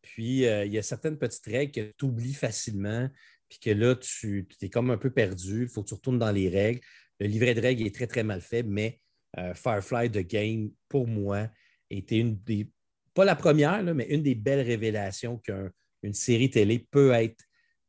Puis, 0.00 0.44
il 0.44 0.72
y 0.72 0.78
a 0.78 0.82
certaines 0.82 1.18
petites 1.18 1.46
règles 1.46 1.72
que 1.72 1.92
tu 1.98 2.04
oublies 2.04 2.34
facilement 2.34 3.10
puis 3.48 3.58
que 3.58 3.70
là, 3.70 3.96
tu 3.96 4.46
es 4.60 4.68
comme 4.68 4.90
un 4.90 4.98
peu 4.98 5.10
perdu, 5.10 5.62
il 5.62 5.68
faut 5.68 5.82
que 5.82 5.88
tu 5.88 5.94
retournes 5.94 6.18
dans 6.18 6.30
les 6.30 6.48
règles. 6.48 6.80
Le 7.18 7.26
livret 7.26 7.54
de 7.54 7.60
règles 7.60 7.86
est 7.86 7.94
très, 7.94 8.06
très 8.06 8.22
mal 8.22 8.40
fait, 8.40 8.62
mais 8.62 9.00
euh, 9.38 9.54
Firefly 9.54 10.10
The 10.10 10.26
Game, 10.26 10.70
pour 10.88 11.06
moi, 11.06 11.48
était 11.90 12.18
une 12.18 12.38
des, 12.42 12.70
pas 13.14 13.24
la 13.24 13.36
première, 13.36 13.82
mais 13.82 14.06
une 14.08 14.22
des 14.22 14.34
belles 14.34 14.66
révélations 14.66 15.38
qu'une 15.38 16.14
série 16.14 16.50
télé 16.50 16.86
peut 16.90 17.12
être 17.12 17.44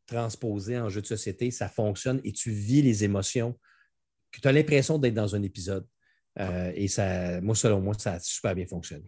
transposée 0.09 0.77
en 0.79 0.89
jeu 0.89 1.01
de 1.01 1.07
société. 1.07 1.51
Ça 1.51 1.69
fonctionne 1.69 2.19
et 2.23 2.31
tu 2.31 2.51
vis 2.51 2.81
les 2.81 3.03
émotions, 3.03 3.57
que 4.31 4.39
tu 4.41 4.47
as 4.47 4.51
l'impression 4.51 4.97
d'être 4.97 5.13
dans 5.13 5.35
un 5.35 5.43
épisode. 5.43 5.87
Euh, 6.39 6.71
et 6.75 6.87
ça, 6.87 7.41
moi, 7.41 7.55
selon 7.55 7.81
moi, 7.81 7.93
ça 7.97 8.13
a 8.13 8.19
super 8.19 8.55
bien 8.55 8.65
fonctionné. 8.65 9.05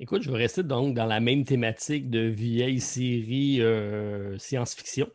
Écoute, 0.00 0.22
je 0.22 0.30
vais 0.30 0.38
rester 0.38 0.62
donc 0.62 0.94
dans 0.94 1.06
la 1.06 1.20
même 1.20 1.44
thématique 1.44 2.10
de 2.10 2.20
vieille 2.20 2.80
série 2.80 3.60
euh, 3.60 4.36
science-fiction. 4.38 5.08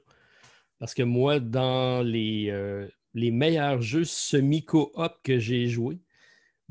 Parce 0.79 0.93
que 0.93 1.03
moi, 1.03 1.39
dans 1.39 2.01
les, 2.01 2.49
euh, 2.49 2.87
les 3.13 3.31
meilleurs 3.31 3.81
jeux 3.81 4.05
semi-coop 4.05 4.95
que 5.23 5.37
j'ai 5.37 5.67
joués, 5.67 5.99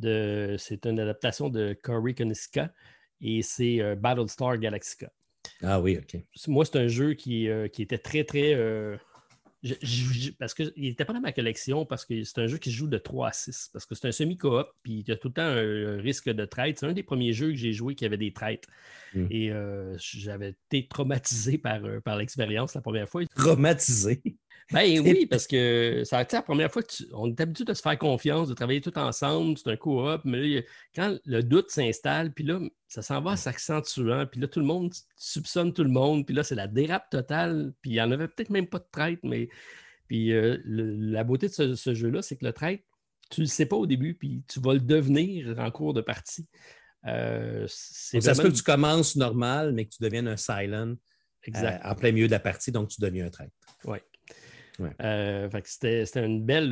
c'est 0.00 0.86
une 0.86 1.00
adaptation 1.00 1.48
de 1.48 1.76
Corey 1.82 2.14
Koniska 2.14 2.72
et 3.20 3.42
c'est 3.42 3.96
Battlestar 3.96 4.56
Galactica. 4.56 5.10
Ah 5.62 5.80
oui, 5.80 5.98
OK. 5.98 6.20
Moi, 6.46 6.64
c'est 6.64 6.78
un 6.78 6.88
jeu 6.88 7.14
qui, 7.14 7.48
euh, 7.48 7.68
qui, 7.68 7.82
était 7.82 7.98
très, 7.98 8.24
très. 8.24 8.54
parce 10.38 10.54
qu'il 10.54 10.72
n'était 10.76 11.04
pas 11.04 11.12
dans 11.12 11.20
ma 11.20 11.32
collection, 11.32 11.84
parce 11.84 12.04
que 12.04 12.22
c'est 12.22 12.38
un 12.40 12.46
jeu 12.46 12.58
qui 12.58 12.70
se 12.70 12.76
joue 12.76 12.86
de 12.86 12.98
3 12.98 13.28
à 13.28 13.32
6, 13.32 13.70
parce 13.72 13.84
que 13.84 13.94
c'est 13.94 14.06
un 14.06 14.12
semi-coop, 14.12 14.68
puis 14.82 15.00
il 15.00 15.08
y 15.08 15.10
a 15.10 15.16
tout 15.16 15.28
le 15.28 15.34
temps 15.34 15.42
un, 15.42 16.00
risque 16.00 16.30
de 16.30 16.44
traite. 16.44 16.78
C'est 16.78 16.86
un 16.86 16.92
des 16.92 17.02
premiers 17.02 17.32
jeux 17.32 17.48
que 17.48 17.56
j'ai 17.56 17.72
joué 17.72 17.94
qui 17.94 18.04
avait 18.04 18.16
des 18.16 18.32
traites. 18.32 18.66
Hmm. 19.14 19.26
Et 19.30 19.50
euh, 19.50 19.96
j'avais 19.98 20.50
été 20.50 20.86
traumatisé 20.86 21.58
par, 21.58 21.84
euh, 21.84 22.00
par 22.00 22.16
l'expérience 22.16 22.74
la 22.74 22.80
première 22.80 23.08
fois. 23.08 23.24
Traumatisé? 23.34 24.22
Ben 24.72 25.00
oui, 25.00 25.26
parce 25.26 25.46
que 25.46 26.02
ça 26.04 26.18
a 26.18 26.22
été 26.22 26.36
la 26.36 26.42
première 26.42 26.70
fois 26.70 26.82
qu'on 26.82 27.30
est 27.30 27.40
habitué 27.40 27.64
de 27.64 27.72
se 27.72 27.80
faire 27.80 27.96
confiance, 27.96 28.48
de 28.48 28.54
travailler 28.54 28.82
tout 28.82 28.96
ensemble, 28.98 29.56
c'est 29.56 29.70
un 29.70 29.76
coop, 29.76 30.20
mais 30.24 30.40
là, 30.40 30.62
quand 30.94 31.18
le 31.24 31.42
doute 31.42 31.70
s'installe, 31.70 32.32
puis 32.34 32.44
là, 32.44 32.60
ça 32.86 33.00
s'en 33.00 33.22
va 33.22 33.36
s'accentuant, 33.36 34.26
puis 34.26 34.40
là, 34.40 34.48
tout 34.48 34.60
le 34.60 34.66
monde 34.66 34.92
soupçonne 35.16 35.72
tout 35.72 35.84
le 35.84 35.90
monde, 35.90 36.26
puis 36.26 36.34
là, 36.34 36.42
c'est 36.42 36.54
la 36.54 36.66
dérape 36.66 37.08
totale, 37.08 37.72
puis 37.80 37.92
il 37.92 37.94
n'y 37.94 38.02
en 38.02 38.10
avait 38.10 38.28
peut-être 38.28 38.50
même 38.50 38.66
pas 38.66 38.78
de 38.78 38.88
traite, 38.92 39.20
mais 39.22 39.48
puis 40.06 40.32
euh, 40.32 40.58
la 40.64 41.24
beauté 41.24 41.48
de 41.48 41.52
ce, 41.52 41.74
ce 41.74 41.94
jeu-là, 41.94 42.22
c'est 42.22 42.36
que 42.36 42.44
le 42.44 42.52
traite, 42.52 42.82
tu 43.30 43.42
ne 43.42 43.46
le 43.46 43.50
sais 43.50 43.66
pas 43.66 43.76
au 43.76 43.86
début, 43.86 44.14
puis 44.14 44.42
tu 44.48 44.60
vas 44.60 44.74
le 44.74 44.80
devenir 44.80 45.58
en 45.58 45.70
cours 45.70 45.94
de 45.94 46.00
partie. 46.00 46.46
Euh, 47.06 47.66
ça 47.68 48.34
se 48.34 48.42
peut 48.42 48.50
que 48.50 48.56
tu 48.56 48.62
commences 48.62 49.16
normal, 49.16 49.72
mais 49.72 49.84
que 49.84 49.90
tu 49.90 50.02
deviennes 50.02 50.28
un 50.28 50.36
silent 50.36 50.96
euh, 51.54 51.78
en 51.84 51.94
plein 51.94 52.12
milieu 52.12 52.26
de 52.26 52.32
la 52.32 52.40
partie, 52.40 52.72
donc 52.72 52.88
tu 52.88 53.00
deviens 53.00 53.26
un 53.26 53.30
traître. 53.30 53.54
Oui. 53.84 53.98
Euh, 54.80 55.48
c'était 55.64 56.24
une 56.24 56.44
belle. 56.44 56.70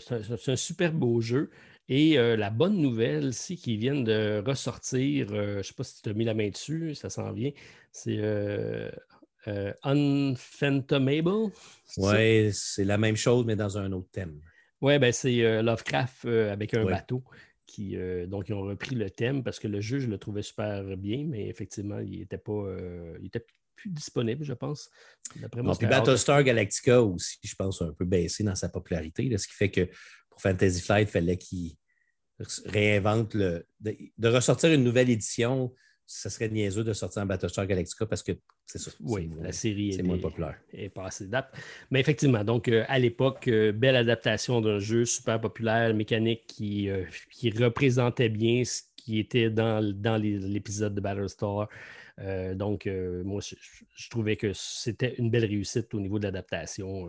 c'est 0.00 0.48
un, 0.48 0.56
super 0.56 0.92
beau 0.92 1.20
jeu. 1.20 1.50
Et 1.88 2.16
la 2.16 2.50
bonne 2.50 2.76
nouvelle, 2.76 3.34
si 3.34 3.56
qui 3.56 3.76
viennent 3.76 4.04
de 4.04 4.42
ressortir, 4.46 5.28
je 5.28 5.58
ne 5.58 5.62
sais 5.62 5.74
pas 5.74 5.84
si 5.84 6.02
tu 6.02 6.08
as 6.08 6.12
mis 6.12 6.24
la 6.24 6.34
main 6.34 6.48
dessus, 6.48 6.94
ça 6.94 7.10
s'en 7.10 7.32
vient, 7.32 7.50
c'est 7.90 8.20
Unphantomable. 9.82 11.52
Oui, 11.96 12.52
c'est 12.52 12.84
la 12.84 12.98
même 12.98 13.16
chose, 13.16 13.44
mais 13.44 13.56
dans 13.56 13.78
un 13.78 13.90
autre 13.92 14.10
thème. 14.12 14.40
Oui, 14.80 14.98
ben 14.98 15.12
c'est 15.12 15.62
Lovecraft 15.62 16.24
avec 16.26 16.74
un 16.74 16.84
bateau. 16.84 17.24
Euh, 17.78 18.26
donc, 18.26 18.48
ils 18.48 18.54
ont 18.54 18.62
repris 18.62 18.94
le 18.94 19.10
thème 19.10 19.42
parce 19.42 19.58
que 19.58 19.68
le 19.68 19.80
jeu, 19.80 19.98
je 19.98 20.08
le 20.08 20.18
trouvais 20.18 20.42
super 20.42 20.82
bien, 20.96 21.24
mais 21.26 21.48
effectivement, 21.48 21.98
il 21.98 22.20
n'était 22.20 22.38
pas. 22.38 22.52
Euh, 22.52 23.16
il 23.20 23.26
était 23.26 23.44
plus 23.80 23.90
disponible, 23.90 24.44
je 24.44 24.52
pense. 24.52 24.90
Moi, 25.56 25.76
puis 25.76 25.86
Battlestar 25.86 26.42
Galactica 26.42 27.02
aussi, 27.02 27.38
je 27.42 27.54
pense, 27.54 27.80
a 27.82 27.86
un 27.86 27.92
peu 27.92 28.04
baissé 28.04 28.44
dans 28.44 28.54
sa 28.54 28.68
popularité, 28.68 29.36
ce 29.36 29.46
qui 29.46 29.54
fait 29.54 29.70
que 29.70 29.88
pour 30.28 30.40
Fantasy 30.40 30.80
Flight, 30.80 31.08
il 31.08 31.12
fallait 31.12 31.36
qu'il 31.36 31.72
réinvente 32.66 33.34
le. 33.34 33.66
de, 33.80 34.28
ressortir 34.28 34.72
une 34.72 34.84
nouvelle 34.84 35.10
édition 35.10 35.72
ce 36.12 36.28
serait 36.28 36.48
niaiseux 36.48 36.82
de 36.82 36.92
sortir 36.92 37.22
un 37.22 37.26
Battlestar 37.26 37.68
Galactica 37.68 38.04
parce 38.04 38.24
que 38.24 38.32
c'est 38.66 38.78
ça. 38.78 38.90
Oui, 38.98 39.30
la 39.40 39.52
série 39.52 39.90
est, 39.90 40.02
moins 40.02 40.18
populaire. 40.18 40.56
Et 40.72 40.88
pas 40.88 41.06
assez 41.06 41.28
date. 41.28 41.54
Mais 41.92 42.00
effectivement, 42.00 42.42
donc 42.42 42.66
euh, 42.66 42.84
à 42.88 42.98
l'époque, 42.98 43.46
euh, 43.46 43.70
belle 43.70 43.94
adaptation 43.94 44.60
d'un 44.60 44.80
jeu 44.80 45.04
super 45.04 45.40
populaire, 45.40 45.94
mécanique 45.94 46.46
qui, 46.48 46.90
euh, 46.90 47.04
qui, 47.30 47.50
représentait 47.50 48.28
bien 48.28 48.64
ce 48.64 48.82
qui 48.96 49.20
était 49.20 49.50
dans, 49.50 49.88
dans 49.94 50.20
l'épisode 50.20 50.96
de 50.96 51.00
Battlestar. 51.00 51.68
Donc, 52.54 52.86
moi, 53.24 53.40
je, 53.40 54.08
trouvais 54.10 54.36
que 54.36 54.52
c'était 54.52 55.14
une 55.16 55.30
belle 55.30 55.46
réussite 55.46 55.94
au 55.94 56.00
niveau 56.00 56.18
de 56.18 56.24
l'adaptation 56.24 57.08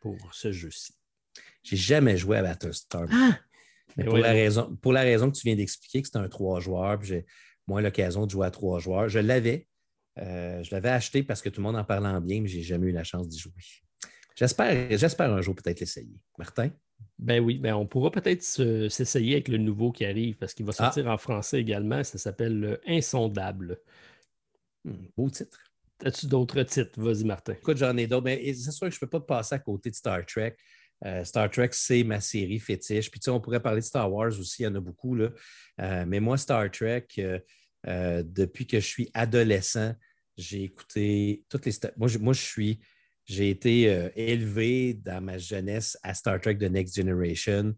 pour 0.00 0.16
ce 0.32 0.52
jeu-ci. 0.52 0.94
J'ai 1.62 1.76
jamais 1.76 2.16
joué 2.16 2.38
à 2.38 2.42
Battlestar. 2.42 3.06
Ah! 3.12 3.38
Mais 3.96 4.04
pour, 4.04 4.18
la 4.18 4.32
raison, 4.32 4.76
pour 4.80 4.92
la 4.92 5.02
raison 5.02 5.30
que 5.30 5.36
tu 5.36 5.46
viens 5.46 5.56
d'expliquer, 5.56 6.02
que 6.02 6.08
c'est 6.08 6.18
un 6.18 6.28
trois 6.28 6.60
joueurs, 6.60 6.98
puis 6.98 7.08
j'ai 7.08 7.26
moins 7.66 7.80
l'occasion 7.80 8.26
de 8.26 8.30
jouer 8.30 8.46
à 8.46 8.50
trois 8.50 8.78
joueurs. 8.78 9.08
Je 9.08 9.18
l'avais. 9.18 9.66
Euh, 10.18 10.62
je 10.62 10.74
l'avais 10.74 10.90
acheté 10.90 11.22
parce 11.22 11.40
que 11.40 11.48
tout 11.48 11.60
le 11.60 11.64
monde 11.64 11.76
en 11.76 11.84
parlait 11.84 12.20
bien, 12.20 12.40
mais 12.42 12.48
je 12.48 12.58
n'ai 12.58 12.62
jamais 12.62 12.88
eu 12.88 12.92
la 12.92 13.04
chance 13.04 13.28
d'y 13.28 13.38
jouer. 13.38 13.52
J'espère, 14.34 14.96
j'espère 14.98 15.32
un 15.32 15.40
jour 15.40 15.54
peut-être 15.54 15.80
l'essayer. 15.80 16.20
Martin? 16.38 16.70
Ben 17.18 17.40
oui, 17.40 17.58
ben 17.58 17.74
on 17.74 17.86
pourra 17.86 18.10
peut-être 18.10 18.42
s'essayer 18.42 19.34
avec 19.34 19.48
le 19.48 19.58
nouveau 19.58 19.92
qui 19.92 20.04
arrive 20.04 20.36
parce 20.36 20.54
qu'il 20.54 20.66
va 20.66 20.72
ah. 20.78 20.84
sortir 20.84 21.06
en 21.06 21.18
français 21.18 21.60
également. 21.60 22.02
Ça 22.02 22.18
s'appelle 22.18 22.78
Insondable. 22.86 23.78
Hmm, 24.84 25.06
beau 25.16 25.30
titre. 25.30 25.58
As-tu 26.04 26.26
d'autres 26.26 26.62
titres? 26.64 27.00
Vas-y, 27.00 27.24
Martin. 27.24 27.52
Écoute, 27.52 27.76
j'en 27.76 27.96
ai 27.96 28.06
d'autres. 28.06 28.24
Mais 28.24 28.52
c'est 28.54 28.72
sûr 28.72 28.88
que 28.88 28.94
je 28.94 28.96
ne 28.96 29.00
peux 29.00 29.20
pas 29.20 29.20
passer 29.20 29.54
à 29.54 29.58
côté 29.58 29.90
de 29.90 29.94
Star 29.94 30.24
Trek. 30.26 30.56
Euh, 31.04 31.24
Star 31.24 31.50
Trek, 31.50 31.70
c'est 31.72 32.04
ma 32.04 32.20
série 32.20 32.58
fétiche. 32.58 33.10
Puis, 33.10 33.20
tu 33.20 33.24
sais, 33.24 33.30
on 33.30 33.40
pourrait 33.40 33.62
parler 33.62 33.80
de 33.80 33.86
Star 33.86 34.12
Wars 34.12 34.38
aussi, 34.38 34.62
il 34.62 34.64
y 34.66 34.68
en 34.68 34.74
a 34.74 34.80
beaucoup. 34.80 35.14
Là. 35.14 35.30
Euh, 35.80 36.04
mais 36.06 36.20
moi, 36.20 36.36
Star 36.38 36.70
Trek, 36.70 37.06
euh, 37.18 38.22
depuis 38.24 38.66
que 38.66 38.80
je 38.80 38.86
suis 38.86 39.10
adolescent, 39.14 39.94
j'ai 40.36 40.64
écouté 40.64 41.44
toutes 41.48 41.66
les. 41.66 41.72
Moi, 41.96 42.08
je, 42.08 42.18
moi, 42.18 42.32
je 42.32 42.42
suis. 42.42 42.80
J'ai 43.24 43.50
été 43.50 43.82
élevé 44.16 44.94
dans 44.94 45.22
ma 45.22 45.38
jeunesse 45.38 45.96
à 46.02 46.12
Star 46.12 46.40
Trek 46.40 46.56
The 46.56 46.64
Next 46.64 46.96
Generation. 46.96 47.72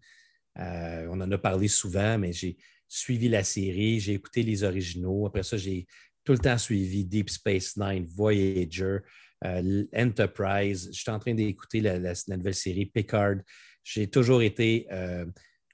on 0.57 1.20
en 1.20 1.30
a 1.30 1.38
parlé 1.38 1.68
souvent, 1.68 2.16
mais 2.16 2.32
j'ai 2.32 2.57
suivi 2.88 3.28
la 3.28 3.44
série, 3.44 4.00
j'ai 4.00 4.14
écouté 4.14 4.42
les 4.42 4.62
originaux. 4.62 5.26
Après 5.26 5.42
ça, 5.42 5.59
j'ai 5.59 5.86
tout 6.25 6.33
le 6.33 6.39
temps 6.39 6.59
suivi 6.59 7.05
Deep 7.05 7.31
Space 7.31 7.77
Nine, 7.77 8.07
Voyager, 8.07 8.99
euh, 9.45 9.85
Enterprise. 9.95 10.91
J'étais 10.93 11.11
en 11.11 11.18
train 11.18 11.35
d'écouter 11.35 11.81
la, 11.81 11.99
nouvelle 12.29 12.55
série 12.55 12.87
Picard. 12.87 13.37
J'ai 13.83 14.09
toujours 14.09 14.43
été 14.43 14.87
euh, 14.91 15.27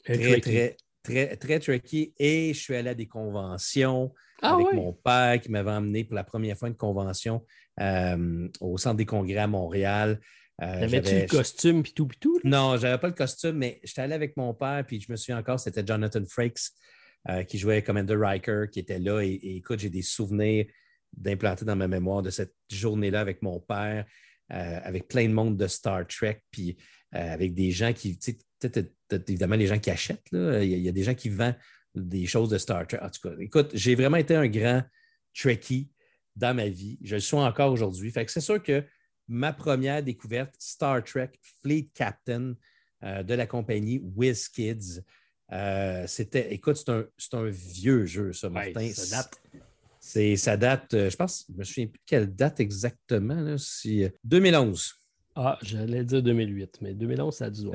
très, 0.04 0.40
très, 0.40 0.76
très, 1.02 1.36
très, 1.36 1.60
tricky 1.60 2.12
et 2.18 2.52
je 2.52 2.58
suis 2.58 2.74
allé 2.74 2.90
à 2.90 2.94
des 2.94 3.06
conventions 3.06 4.12
ah 4.42 4.54
avec 4.54 4.72
mon 4.72 4.92
père 4.92 5.40
qui 5.40 5.50
m'avait 5.50 5.70
emmené 5.70 6.04
pour 6.04 6.14
la 6.14 6.24
première 6.24 6.56
fois 6.56 6.68
une 6.68 6.76
convention 6.76 7.44
euh, 7.80 8.48
au 8.60 8.78
Centre 8.78 8.96
des 8.96 9.06
congrès 9.06 9.38
à 9.38 9.46
Montréal. 9.46 10.20
Euh, 10.62 10.80
T'avais-tu 10.80 11.20
le 11.20 11.26
costume 11.26 11.82
puis 11.82 11.92
tout, 11.92 12.06
puis 12.06 12.18
tout? 12.18 12.38
Non, 12.44 12.76
j'avais 12.76 12.98
pas 12.98 13.06
le 13.06 13.14
costume, 13.14 13.56
mais 13.56 13.80
j'étais 13.82 14.02
allé 14.02 14.14
avec 14.14 14.36
mon 14.36 14.52
père, 14.52 14.84
puis 14.86 15.00
je 15.00 15.10
me 15.10 15.16
souviens 15.16 15.38
encore, 15.38 15.58
c'était 15.58 15.86
Jonathan 15.86 16.22
Frakes 16.28 16.72
euh, 17.28 17.42
qui 17.44 17.58
jouait 17.58 17.82
Commander 17.82 18.16
Riker, 18.16 18.66
qui 18.70 18.80
était 18.80 18.98
là. 18.98 19.20
Et, 19.22 19.56
écoute, 19.56 19.80
j'ai 19.80 19.90
des 19.90 20.02
souvenirs 20.02 20.66
d'implanter 21.12 21.64
dans 21.64 21.76
ma 21.76 21.88
mémoire 21.88 22.22
de 22.22 22.30
cette 22.30 22.54
journée-là 22.70 23.20
avec 23.20 23.42
mon 23.42 23.60
père, 23.60 24.06
euh, 24.52 24.80
avec 24.82 25.08
plein 25.08 25.28
de 25.28 25.32
monde 25.32 25.56
de 25.56 25.66
Star 25.66 26.06
Trek, 26.06 26.42
puis 26.50 26.76
avec 27.12 27.54
des 27.54 27.72
gens 27.72 27.92
qui, 27.92 28.16
tu 28.16 28.38
sais, 28.60 28.92
évidemment, 29.28 29.56
les 29.56 29.66
gens 29.66 29.80
qui 29.80 29.90
achètent, 29.90 30.30
là. 30.30 30.62
Il, 30.62 30.78
y 30.78 30.88
a, 30.88 30.92
des 30.92 31.02
gens 31.02 31.14
qui 31.14 31.28
vendent 31.28 31.56
des 31.96 32.24
choses 32.26 32.50
de 32.50 32.58
Star 32.58 32.86
Trek. 32.86 33.00
En 33.02 33.10
tout 33.10 33.28
cas, 33.28 33.34
écoute, 33.40 33.70
j'ai 33.74 33.96
vraiment 33.96 34.16
été 34.16 34.36
un 34.36 34.46
grand 34.46 34.84
Trekkie 35.34 35.90
dans 36.36 36.54
ma 36.54 36.68
vie. 36.68 36.98
Je 37.02 37.16
le 37.16 37.20
suis 37.20 37.36
encore 37.36 37.72
aujourd'hui. 37.72 38.12
C'est 38.28 38.40
sûr 38.40 38.62
que 38.62 38.84
ma 39.28 39.52
première 39.52 40.02
découverte, 40.02 40.54
Star 40.58 41.02
Trek 41.04 41.32
Fleet 41.62 41.88
Captain 41.94 42.54
euh, 43.04 43.22
de 43.22 43.34
la 43.34 43.46
compagnie 43.46 44.00
WizKids. 44.16 45.00
Euh, 45.52 46.04
c'était, 46.06 46.52
écoute, 46.52 46.76
c'est 46.76 47.34
un, 47.34 47.50
vieux 47.50 48.06
jeu, 48.06 48.32
ça, 48.32 48.48
Martin. 48.48 48.90
ça 48.92 49.16
date. 49.16 49.40
C'est, 49.98 50.36
ça 50.36 50.56
date, 50.56 50.94
euh, 50.94 51.10
je 51.10 51.16
pense, 51.16 51.46
je 51.52 51.58
me 51.58 51.64
souviens 51.64 51.86
plus 51.86 51.98
de 51.98 52.04
quelle 52.06 52.34
date 52.34 52.60
exactement, 52.60 53.56
si, 53.58 54.06
2011. 54.24 54.94
Ah, 55.36 55.58
j'allais 55.62 56.04
dire 56.04 56.22
2008, 56.22 56.78
mais 56.80 56.94
2011, 56.94 57.34
ça 57.34 57.46
a 57.46 57.50
dû 57.50 57.68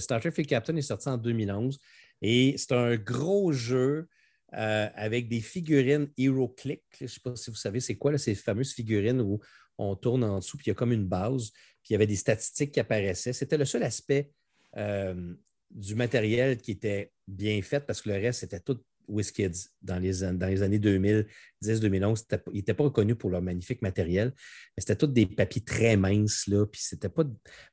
Star 0.00 0.20
Trek 0.20 0.44
Captain 0.44 0.76
est 0.76 0.82
sorti 0.82 1.08
en 1.08 1.16
2011 1.16 1.78
et 2.22 2.54
c'est 2.58 2.72
un 2.72 2.96
gros 2.96 3.52
jeu 3.52 4.08
avec 4.52 5.28
des 5.28 5.40
figurines 5.40 6.10
HeroClick. 6.18 6.82
Je 6.98 7.04
ne 7.04 7.08
sais 7.08 7.20
pas 7.22 7.36
si 7.36 7.50
vous 7.50 7.56
savez 7.56 7.80
c'est 7.80 7.96
quoi 7.96 8.18
ces 8.18 8.34
fameuses 8.34 8.74
figurines 8.74 9.20
où 9.20 9.40
on 9.78 9.96
tourne 9.96 10.24
en 10.24 10.38
dessous, 10.38 10.56
puis 10.58 10.66
il 10.66 10.70
y 10.70 10.72
a 10.72 10.74
comme 10.74 10.92
une 10.92 11.06
base, 11.06 11.50
puis 11.82 11.90
il 11.90 11.92
y 11.92 11.96
avait 11.96 12.06
des 12.06 12.16
statistiques 12.16 12.72
qui 12.72 12.80
apparaissaient. 12.80 13.32
C'était 13.32 13.56
le 13.56 13.64
seul 13.64 13.82
aspect 13.82 14.30
euh, 14.76 15.34
du 15.70 15.94
matériel 15.94 16.58
qui 16.58 16.72
était 16.72 17.12
bien 17.26 17.60
fait 17.62 17.80
parce 17.80 18.02
que 18.02 18.08
le 18.10 18.16
reste, 18.16 18.40
c'était 18.40 18.60
tout 18.60 18.80
WizKids 19.08 19.68
dans 19.82 19.98
les, 19.98 20.20
dans 20.32 20.46
les 20.46 20.62
années 20.62 20.78
2010-2011. 20.78 22.24
Il 22.52 22.56
n'était 22.56 22.74
pas 22.74 22.84
reconnu 22.84 23.14
pour 23.14 23.30
leur 23.30 23.42
magnifique 23.42 23.82
matériel, 23.82 24.32
mais 24.76 24.80
c'était 24.80 24.96
tout 24.96 25.06
des 25.06 25.26
papiers 25.26 25.62
très 25.62 25.96
minces. 25.96 26.48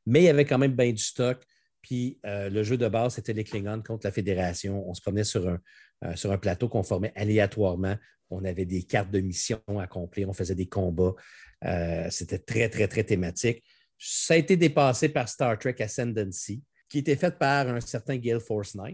Mais 0.06 0.22
il 0.22 0.26
y 0.26 0.30
avait 0.30 0.46
quand 0.46 0.58
même 0.58 0.76
bien 0.76 0.92
du 0.92 1.04
stock. 1.04 1.44
Puis 1.82 2.20
euh, 2.26 2.50
le 2.50 2.64
jeu 2.64 2.78
de 2.78 2.88
base, 2.88 3.16
c'était 3.16 3.34
les 3.34 3.44
Klingons 3.44 3.82
contre 3.82 4.08
la 4.08 4.12
Fédération. 4.12 4.88
On 4.90 4.94
se 4.94 5.02
promenait 5.02 5.24
sur 5.24 5.48
un, 5.48 5.60
euh, 6.04 6.16
sur 6.16 6.32
un 6.32 6.38
plateau 6.38 6.68
qu'on 6.68 6.84
formait 6.84 7.14
aléatoirement. 7.16 7.96
On 8.30 8.44
avait 8.44 8.66
des 8.66 8.84
cartes 8.84 9.12
de 9.12 9.22
mission 9.22 9.62
à 9.68 9.84
accomplir, 9.84 10.28
on 10.28 10.34
faisait 10.34 10.56
des 10.56 10.68
combats. 10.68 11.16
Euh, 11.64 12.08
c'était 12.10 12.40
très, 12.40 12.70
très, 12.70 12.88
très 12.88 13.04
thématique. 13.04 13.64
Ça 13.98 14.34
a 14.34 14.38
été 14.38 14.58
dépassé 14.58 15.10
par 15.10 15.28
Star 15.30 15.58
Trek 15.58 15.76
Ascendancy, 15.80 16.62
qui 16.90 17.00
était 17.00 17.16
fait 17.16 17.38
par 17.38 17.68
un 17.68 17.82
certain 17.82 18.18
Gale 18.18 18.40
Force 18.40 18.76
9 18.76 18.94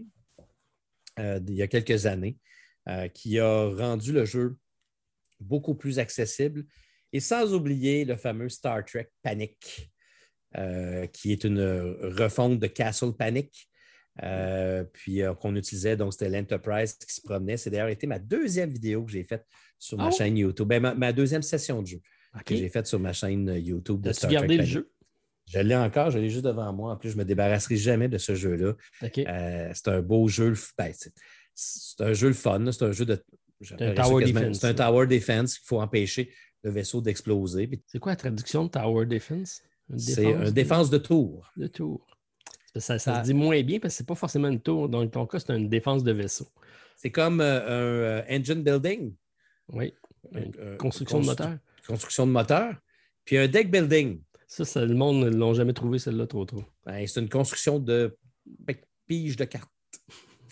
euh, 1.19 1.39
il 1.47 1.55
y 1.55 1.61
a 1.61 1.67
quelques 1.67 2.07
années, 2.07 2.37
euh, 2.89 3.07
qui 3.07 3.39
a 3.39 3.69
rendu 3.69 4.11
le 4.11 4.25
jeu 4.25 4.57
beaucoup 5.39 5.75
plus 5.75 5.99
accessible. 5.99 6.65
Et 7.11 7.19
sans 7.19 7.53
oublier 7.53 8.05
le 8.05 8.15
fameux 8.15 8.49
Star 8.49 8.83
Trek 8.83 9.09
Panic, 9.21 9.91
qui 11.13 11.31
est 11.31 11.43
une 11.43 11.61
refonte 11.61 12.59
de 12.59 12.67
Castle 12.67 13.13
Panic, 13.13 13.69
puis 14.93 15.21
qu'on 15.39 15.55
utilisait, 15.55 15.95
donc 15.95 16.13
c'était 16.13 16.29
l'Enterprise 16.29 16.93
qui 16.93 17.13
se 17.13 17.21
promenait. 17.21 17.57
C'est 17.57 17.69
d'ailleurs 17.69 17.89
été 17.89 18.07
ma 18.07 18.17
deuxième 18.17 18.71
vidéo 18.71 19.05
que 19.05 19.11
j'ai 19.11 19.23
faite 19.23 19.45
sur 19.77 19.97
ma 19.97 20.07
ah 20.07 20.11
chaîne 20.11 20.37
YouTube, 20.37 20.67
ben, 20.67 20.79
ma, 20.79 21.13
deuxième 21.13 21.43
session 21.43 21.81
de 21.81 21.87
jeu 21.87 22.01
que 22.45 22.55
j'ai 22.55 22.69
faite 22.69 22.87
sur 22.87 22.99
ma 22.99 23.13
chaîne 23.13 23.49
euh, 23.49 23.59
YouTube 23.59 24.01
de 24.01 24.11
Star 24.11 24.31
gardé 24.31 24.57
le 24.57 24.63
jeu? 24.63 24.91
Je 25.53 25.59
l'ai 25.59 25.75
encore, 25.75 26.11
je 26.11 26.19
l'ai 26.19 26.29
juste 26.29 26.45
devant 26.45 26.71
moi. 26.73 26.93
En 26.93 26.97
plus, 26.97 27.09
je 27.09 27.15
ne 27.15 27.19
me 27.19 27.25
débarrasserai 27.25 27.77
jamais 27.77 28.07
de 28.07 28.17
ce 28.17 28.35
jeu-là. 28.35 28.73
Euh, 29.03 29.71
c'est 29.73 29.87
un 29.87 30.01
beau 30.01 30.27
jeu. 30.27 30.53
Ben, 30.77 30.91
c'est 31.53 32.01
un 32.01 32.13
jeu 32.13 32.29
le 32.29 32.33
fun. 32.33 32.71
C'est 32.71 32.83
un 32.83 32.91
jeu 32.91 33.05
de. 33.05 33.23
C'est 33.61 33.81
un 33.81 33.93
tower 33.93 34.25
defense. 34.25 34.59
C'est 34.59 34.67
un 34.67 34.73
tower 34.73 35.07
defense 35.07 35.57
qu'il 35.57 35.67
faut 35.67 35.81
empêcher 35.81 36.31
le 36.63 36.71
vaisseau 36.71 37.01
d'exploser. 37.01 37.69
C'est 37.87 37.99
quoi 37.99 38.13
la 38.13 38.15
traduction 38.15 38.65
de 38.65 38.69
tower 38.69 39.05
defense? 39.05 39.61
C'est 39.97 40.23
une 40.23 40.51
défense 40.51 40.89
de 40.89 40.97
tour. 40.97 41.51
De 41.57 41.67
tour. 41.67 42.07
Ça, 42.75 42.97
ça, 42.97 43.19
se 43.19 43.25
dit 43.27 43.35
moins 43.35 43.61
bien 43.61 43.79
parce 43.79 43.93
que 43.93 43.97
ce 43.97 44.03
n'est 44.03 44.07
pas 44.07 44.15
forcément 44.15 44.47
une 44.47 44.61
tour. 44.61 44.89
Dans 44.89 45.07
ton 45.07 45.27
cas, 45.27 45.39
c'est 45.39 45.55
une 45.55 45.69
défense 45.69 46.03
de 46.03 46.11
vaisseau. 46.11 46.47
C'est 46.97 47.11
comme 47.11 47.39
euh, 47.41 48.23
un 48.27 48.39
engine 48.39 48.63
building. 48.63 49.13
Oui. 49.69 49.93
construction 50.79 51.19
de 51.19 51.25
moteur 51.25 51.57
construction 51.87 52.25
de 52.27 52.31
moteur, 52.31 52.75
puis 53.25 53.37
un 53.37 53.47
deck 53.47 53.69
building. 53.71 54.21
Ça, 54.47 54.85
le 54.85 54.93
monde 54.93 55.23
ne 55.23 55.29
l'ont 55.29 55.53
jamais 55.53 55.73
trouvé, 55.73 55.99
celle-là, 55.99 56.27
trop 56.27 56.45
trop. 56.45 56.63
Ben, 56.85 57.05
c'est 57.07 57.19
une 57.19 57.29
construction 57.29 57.79
de 57.79 58.17
pige 59.07 59.35
de 59.35 59.45
cartes. 59.45 59.69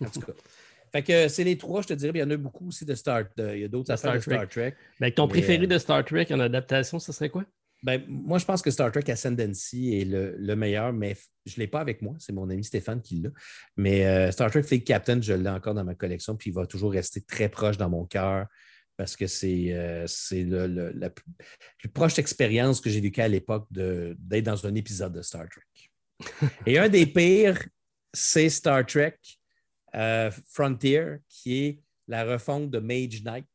En 0.02 0.10
tout 0.10 0.22
cas. 0.22 0.34
Fait 0.92 1.04
que 1.04 1.30
c'est 1.30 1.46
les 1.46 1.58
trois, 1.58 1.82
je 1.82 1.88
te 1.88 1.94
dirais. 1.94 2.12
Il 2.16 2.20
y 2.20 2.24
en 2.24 2.30
a 2.30 2.38
beaucoup 2.38 2.68
aussi 2.68 2.84
de 2.84 2.96
Star 2.96 3.24
Trek. 3.34 3.56
Il 3.56 3.62
y 3.62 3.64
a 3.64 3.68
d'autres 3.70 3.92
de 3.92 3.96
Star 3.96 4.20
Trek. 4.50 4.76
Ben, 5.00 5.12
ton 5.12 5.28
préféré 5.28 5.64
euh, 5.64 5.68
de 5.68 5.78
Star 5.78 6.04
Trek 6.04 6.28
en 6.32 6.39
adaptation, 6.39 7.00
ce 7.00 7.14
serait 7.14 7.30
quoi? 7.30 7.46
Ben, 7.84 8.04
moi, 8.08 8.38
je 8.38 8.46
pense 8.46 8.62
que 8.62 8.70
Star 8.70 8.92
Trek 8.92 9.10
Ascendancy 9.10 9.98
est 9.98 10.06
le, 10.06 10.56
meilleur, 10.56 10.92
mais 10.92 11.16
je 11.46 11.54
ne 11.56 11.60
l'ai 11.62 11.68
pas 11.68 11.80
avec 11.80 12.02
moi. 12.02 12.16
C'est 12.20 12.34
mon 12.34 12.50
ami 12.50 12.64
Stéphane 12.64 13.02
qui 13.02 13.22
l'a. 13.22 13.30
Mais 13.78 14.06
euh, 14.06 14.32
Star 14.32 14.52
Trek 14.52 14.64
Fleet 14.64 14.82
Captain, 14.82 15.22
je 15.22 15.34
l'ai 15.34 15.50
encore 15.50 15.74
dans 15.74 15.86
ma 15.86 15.96
collection, 15.96 16.36
puis 16.36 16.50
il 16.50 16.54
va 16.54 16.68
toujours 16.68 16.92
rester 16.92 17.22
très 17.22 17.48
proche 17.48 17.78
dans 17.78 17.89
mon 17.89 18.06
cœur 18.06 18.48
parce 19.02 19.16
que 19.16 19.26
c'est 19.26 19.74
euh, 19.74 20.06
la 20.93 21.10
plus, 21.10 21.89
proche 21.91 22.20
expérience 22.20 22.80
que 22.80 22.88
j'ai 22.88 23.02
vécue 23.02 23.22
à 23.22 23.28
l'époque 23.28 23.66
d'être 23.72 24.43
dans 24.43 24.68
un 24.68 24.76
épisode 24.76 25.14
de 25.14 25.24
Star 25.24 25.47
Trek. 25.49 26.49
Et 26.68 26.78
un 26.78 26.88
des 26.88 27.08
pires, 27.08 27.68
c'est 28.14 28.47
Star 28.47 28.86
Trek 28.86 29.18
euh, 29.95 30.30
Frontier, 30.47 31.16
qui 31.28 31.64
est 31.64 31.82
la 32.08 32.26
refonte 32.26 32.70
de 32.70 32.78
Mage 32.78 33.24
Knight, 33.24 33.47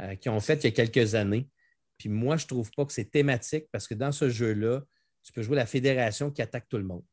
euh, 0.00 0.16
qu'ils 0.16 0.32
ont 0.32 0.40
fait 0.40 0.64
il 0.64 0.64
y 0.64 0.66
a 0.66 0.84
quelques 0.84 1.14
années. 1.14 1.48
Puis 1.96 2.08
moi, 2.08 2.36
je 2.36 2.46
ne 2.46 2.48
trouve 2.48 2.72
pas 2.72 2.84
que 2.84 2.92
c'est 2.92 3.08
thématique 3.08 3.66
parce 3.70 3.86
que 3.86 3.94
dans 3.94 4.10
ce 4.10 4.30
jeu-là, 4.30 4.82
tu 5.22 5.32
peux 5.32 5.42
jouer 5.42 5.54
la 5.54 5.66
fédération 5.66 6.32
qui 6.32 6.42
attaque 6.42 6.68
tout 6.68 6.78
le 6.78 6.82
monde. 6.82 7.04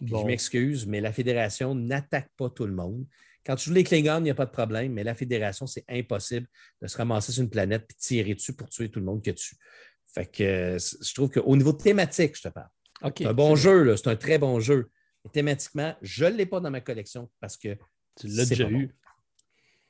Je 0.00 0.24
m'excuse, 0.24 0.86
mais 0.86 1.00
la 1.00 1.12
fédération 1.12 1.74
n'attaque 1.74 2.30
pas 2.36 2.48
tout 2.48 2.66
le 2.66 2.74
monde. 2.74 3.06
Quand 3.44 3.56
tu 3.56 3.68
joues 3.68 3.74
les 3.74 3.84
Klingons, 3.84 4.18
il 4.18 4.24
n'y 4.24 4.30
a 4.30 4.34
pas 4.34 4.46
de 4.46 4.50
problème, 4.50 4.92
mais 4.92 5.04
la 5.04 5.14
Fédération, 5.14 5.66
c'est 5.66 5.84
impossible 5.88 6.46
de 6.80 6.86
se 6.86 6.96
ramasser 6.96 7.32
sur 7.32 7.42
une 7.42 7.50
planète 7.50 7.86
et 7.90 7.94
tirer 7.94 8.34
dessus 8.34 8.54
pour 8.54 8.68
tuer 8.68 8.90
tout 8.90 9.00
le 9.00 9.04
monde 9.04 9.22
que 9.22 9.30
tu. 9.30 9.56
Fait 10.06 10.26
que 10.26 10.76
je 10.78 11.14
trouve 11.14 11.30
qu'au 11.30 11.56
niveau 11.56 11.72
thématique, 11.72 12.36
je 12.36 12.42
te 12.42 12.48
parle. 12.48 12.68
c'est 13.16 13.26
un 13.26 13.34
bon 13.34 13.56
jeu, 13.56 13.96
c'est 13.96 14.08
un 14.08 14.16
très 14.16 14.38
bon 14.38 14.60
jeu. 14.60 14.90
thématiquement, 15.32 15.94
je 16.02 16.24
ne 16.24 16.36
l'ai 16.36 16.46
pas 16.46 16.60
dans 16.60 16.70
ma 16.70 16.80
collection 16.80 17.30
parce 17.40 17.56
que. 17.56 17.76
Tu 18.18 18.28
l'as 18.28 18.46
déjà 18.46 18.70
eu. 18.70 18.94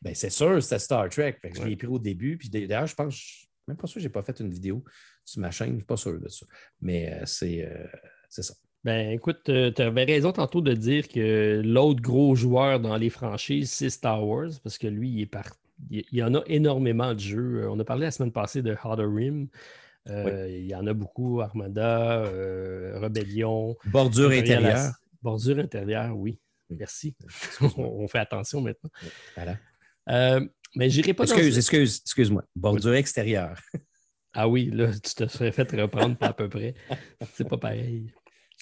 Ben, 0.00 0.14
c'est 0.14 0.30
sûr, 0.30 0.62
c'était 0.62 0.78
Star 0.78 1.08
Trek. 1.08 1.38
je 1.42 1.62
l'ai 1.62 1.76
pris 1.76 1.86
au 1.86 1.98
début. 1.98 2.36
Puis 2.36 2.48
d'ailleurs, 2.48 2.86
je 2.86 2.94
pense, 2.94 3.46
même 3.68 3.76
pas 3.76 3.86
sûr 3.86 3.94
que 3.94 4.00
je 4.00 4.06
n'ai 4.06 4.12
pas 4.12 4.22
fait 4.22 4.38
une 4.40 4.50
vidéo 4.50 4.84
sur 5.24 5.40
ma 5.40 5.50
chaîne, 5.50 5.68
je 5.68 5.72
ne 5.72 5.78
suis 5.78 5.86
pas 5.86 5.96
sûr 5.96 6.20
de 6.20 6.28
ça. 6.28 6.46
Mais 6.80 7.12
euh, 7.12 7.24
euh, 7.42 7.86
c'est 8.28 8.42
ça. 8.42 8.54
Ben 8.84 9.12
écoute, 9.12 9.48
euh, 9.48 9.70
tu 9.70 9.80
avais 9.80 10.04
raison 10.04 10.30
tantôt 10.32 10.60
de 10.60 10.74
dire 10.74 11.08
que 11.08 11.62
l'autre 11.64 12.02
gros 12.02 12.36
joueur 12.36 12.80
dans 12.80 12.98
les 12.98 13.08
franchises, 13.08 13.70
c'est 13.70 13.88
Star 13.88 14.22
Wars, 14.26 14.50
parce 14.62 14.76
que 14.76 14.86
lui, 14.86 15.08
il 15.08 15.20
est 15.22 15.26
parti. 15.26 15.58
Il 15.90 16.04
y 16.12 16.22
en 16.22 16.34
a 16.34 16.42
énormément 16.46 17.14
de 17.14 17.18
jeux. 17.18 17.62
Euh, 17.62 17.70
on 17.70 17.78
a 17.80 17.84
parlé 17.84 18.04
la 18.04 18.10
semaine 18.10 18.30
passée 18.30 18.60
de 18.60 18.76
Harder 18.80 19.06
Rim. 19.06 19.48
Euh, 20.08 20.48
il 20.50 20.66
y 20.66 20.74
en 20.74 20.86
a 20.86 20.92
beaucoup, 20.92 21.40
Armada, 21.40 22.24
Rebellion. 23.00 23.74
Bordure 23.86 24.30
intérieure. 24.30 24.92
Bordure 25.22 25.60
intérieure, 25.60 26.14
oui. 26.14 26.38
Mm. 26.68 26.76
Merci. 26.78 27.16
on 27.78 28.06
fait 28.06 28.18
attention 28.18 28.60
maintenant. 28.60 28.90
Voilà. 29.34 30.40
mais 30.76 30.90
j'irai 30.90 31.14
pas 31.14 31.24
Excuse, 31.24 31.56
excuse, 31.56 32.00
excuse-moi. 32.04 32.44
Bordure 32.54 32.94
extérieure. 32.96 33.58
ah 34.34 34.46
oui, 34.46 34.70
là, 34.70 34.92
tu 34.92 35.14
te 35.14 35.26
serais 35.26 35.52
fait 35.52 35.70
reprendre 35.72 36.16
à 36.20 36.34
peu 36.34 36.50
près. 36.50 36.74
C'est 37.32 37.48
pas 37.48 37.56
pareil. 37.56 38.12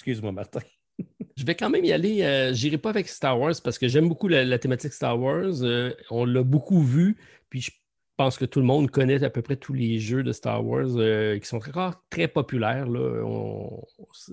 Excuse-moi, 0.03 0.33
Martin. 0.33 0.59
Je 1.37 1.45
vais 1.45 1.55
quand 1.55 1.71
même 1.71 1.85
y 1.85 1.93
aller. 1.93 2.23
Euh, 2.23 2.53
J'irai 2.53 2.77
pas 2.77 2.91
avec 2.91 3.07
Star 3.07 3.39
Wars 3.39 3.55
parce 3.63 3.79
que 3.79 3.87
j'aime 3.87 4.09
beaucoup 4.09 4.27
la, 4.27 4.59
thématique 4.59 4.93
Star 4.93 5.17
Wars. 5.17 5.63
Euh, 5.63 5.93
on 6.11 6.25
l'a 6.25 6.43
beaucoup 6.43 6.83
vu, 6.83 7.17
puis 7.51 7.61
je 7.61 7.71
pense 8.17 8.37
que 8.37 8.45
tout 8.45 8.59
le 8.59 8.67
monde 8.67 8.91
connaît 8.91 9.23
à 9.23 9.31
peu 9.31 9.43
près 9.43 9.55
tous 9.55 9.75
les 9.75 10.01
jeux 10.01 10.25
de 10.25 10.33
Star 10.33 10.67
Wars 10.67 10.97
euh, 10.97 11.39
qui 11.39 11.47
sont 11.47 11.61
très, 11.61 11.71
très 12.11 12.27
populaires. 12.27 12.89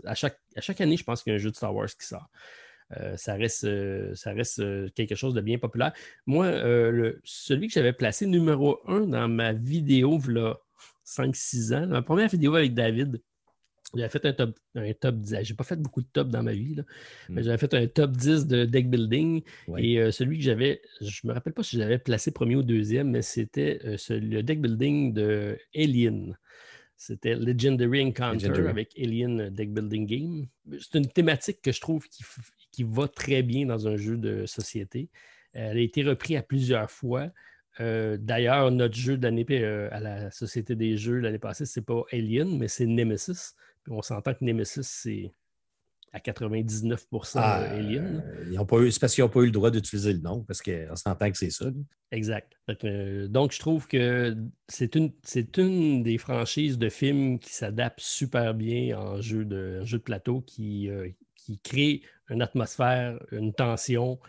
À, 0.05 0.15
chaque, 0.15 0.81
année, 0.81 0.97
je 0.97 1.03
pense 1.03 1.21
qu'il 1.21 1.33
y 1.33 1.35
a 1.35 1.37
un 1.37 1.39
jeu 1.39 1.51
de 1.51 1.55
Star 1.55 1.75
Wars 1.75 1.85
qui 1.87 2.07
sort. 2.07 2.31
ça 3.15 3.35
reste, 3.35 3.67
ça 4.15 4.33
reste 4.33 4.63
quelque 4.95 5.13
chose 5.13 5.35
de 5.35 5.41
bien 5.41 5.59
populaire. 5.59 5.93
Moi, 6.25 6.51
celui 7.23 7.67
que 7.67 7.73
j'avais 7.73 7.93
placé 7.93 8.25
numéro 8.25 8.79
un 8.87 9.01
dans 9.01 9.27
ma 9.27 9.53
vidéo, 9.53 10.19
là, 10.29 10.57
5-6 11.05 11.75
ans, 11.75 11.85
ma 11.85 12.01
première 12.01 12.29
vidéo 12.29 12.55
avec 12.55 12.73
David, 12.73 13.21
j'avais 13.95 14.09
fait 14.09 14.25
un 14.25 14.33
top, 14.33 14.59
un 14.75 14.93
top 14.93 15.15
10. 15.15 15.37
J'ai 15.43 15.53
pas 15.53 15.63
fait 15.63 15.75
beaucoup 15.75 16.01
de 16.01 16.07
top 16.11 16.29
dans 16.29 16.43
ma 16.43 16.53
vie, 16.53 16.75
mais 17.29 17.41
hmm. 17.41 17.43
j'avais 17.43 17.57
fait 17.57 17.73
un 17.73 17.87
top 17.87 18.11
10 18.11 18.47
de 18.47 18.65
deck 18.65 18.89
building. 18.89 19.41
Et 19.77 19.99
euh, 19.99 20.11
celui 20.11 20.37
que 20.37 20.43
j'avais, 20.43 20.81
je 21.01 21.27
me 21.27 21.33
rappelle 21.33 21.53
pas 21.53 21.63
si 21.63 21.77
j'avais 21.77 21.99
placé 21.99 22.31
premier 22.31 22.55
ou 22.55 22.63
deuxième, 22.63 23.11
mais 23.11 23.21
c'était 23.21 23.79
euh, 23.85 23.97
le 24.09 24.41
deck 24.41 24.61
building 24.61 25.13
de 25.13 25.57
Alien. 25.75 26.37
C'était 26.97 27.35
Legendary 27.35 28.03
Encounter 28.03 28.67
avec 28.67 28.93
Alien 28.99 29.49
Deck 29.49 29.73
Building 29.73 30.05
Game. 30.05 30.47
C'est 30.79 30.97
une 30.97 31.07
thématique 31.07 31.61
que 31.61 31.71
je 31.71 31.79
trouve 31.79 32.05
qui, 32.09 32.25
qui, 32.73 32.83
va 32.83 33.07
très 33.07 33.41
bien 33.41 33.65
dans 33.65 33.87
un 33.87 33.95
jeu 33.95 34.17
de 34.17 34.45
société. 34.45 35.09
Elle 35.53 35.77
a 35.77 35.81
été 35.81 36.03
reprise 36.03 36.35
à 36.35 36.41
plusieurs 36.41 36.91
fois. 36.91 37.31
Euh, 37.79 38.17
d'ailleurs, 38.19 38.71
notre 38.71 38.95
jeu 38.95 39.17
d'année 39.17 39.45
à 39.91 39.99
la 39.99 40.31
Société 40.31 40.75
des 40.75 40.97
Jeux 40.97 41.19
l'année 41.19 41.39
passée, 41.39 41.65
c'est 41.65 41.85
pas 41.85 42.03
Alien, 42.11 42.57
mais 42.57 42.67
c'est 42.67 42.85
Nemesis 42.85 43.53
on 43.89 44.01
s'entend 44.01 44.33
que 44.33 44.43
Nemesis, 44.43 44.83
c'est 44.83 45.31
à 46.11 46.19
99 46.19 47.07
ah, 47.35 47.55
Alien. 47.71 48.23
c'est 48.91 48.99
parce 48.99 49.13
qu'ils 49.13 49.23
n'ont 49.23 49.29
pas 49.29 49.41
eu 49.41 49.45
le 49.45 49.51
droit 49.51 49.69
d'utiliser 49.71 50.13
le 50.13 50.19
nom, 50.19 50.43
parce 50.43 50.61
qu'on 50.61 50.95
s'entend 50.95 51.31
que 51.31 51.37
c'est 51.37 51.51
ça. 51.51 51.65
Exact. 52.11 52.53
Euh, 52.83 53.27
donc, 53.27 53.51
je 53.51 53.59
trouve 53.59 53.87
que 53.87 54.35
c'est 54.67 54.95
une, 54.95 55.11
une 55.57 56.03
des 56.03 56.17
franchises 56.17 56.77
de 56.77 56.89
films 56.89 57.37
qui 57.39 57.53
s'adapte 57.53 57.99
super 57.99 58.55
bien 58.55 58.97
en 58.97 59.21
jeu 59.21 59.45
de, 59.45 59.83
jeu 59.85 59.99
de 59.99 60.03
plateau, 60.03 60.41
qui, 60.41 60.89
euh, 60.89 61.09
qui 61.35 61.59
crée 61.59 62.01
une 62.29 62.41
atmosphère, 62.41 63.19
une 63.31 63.53
tension 63.53 64.19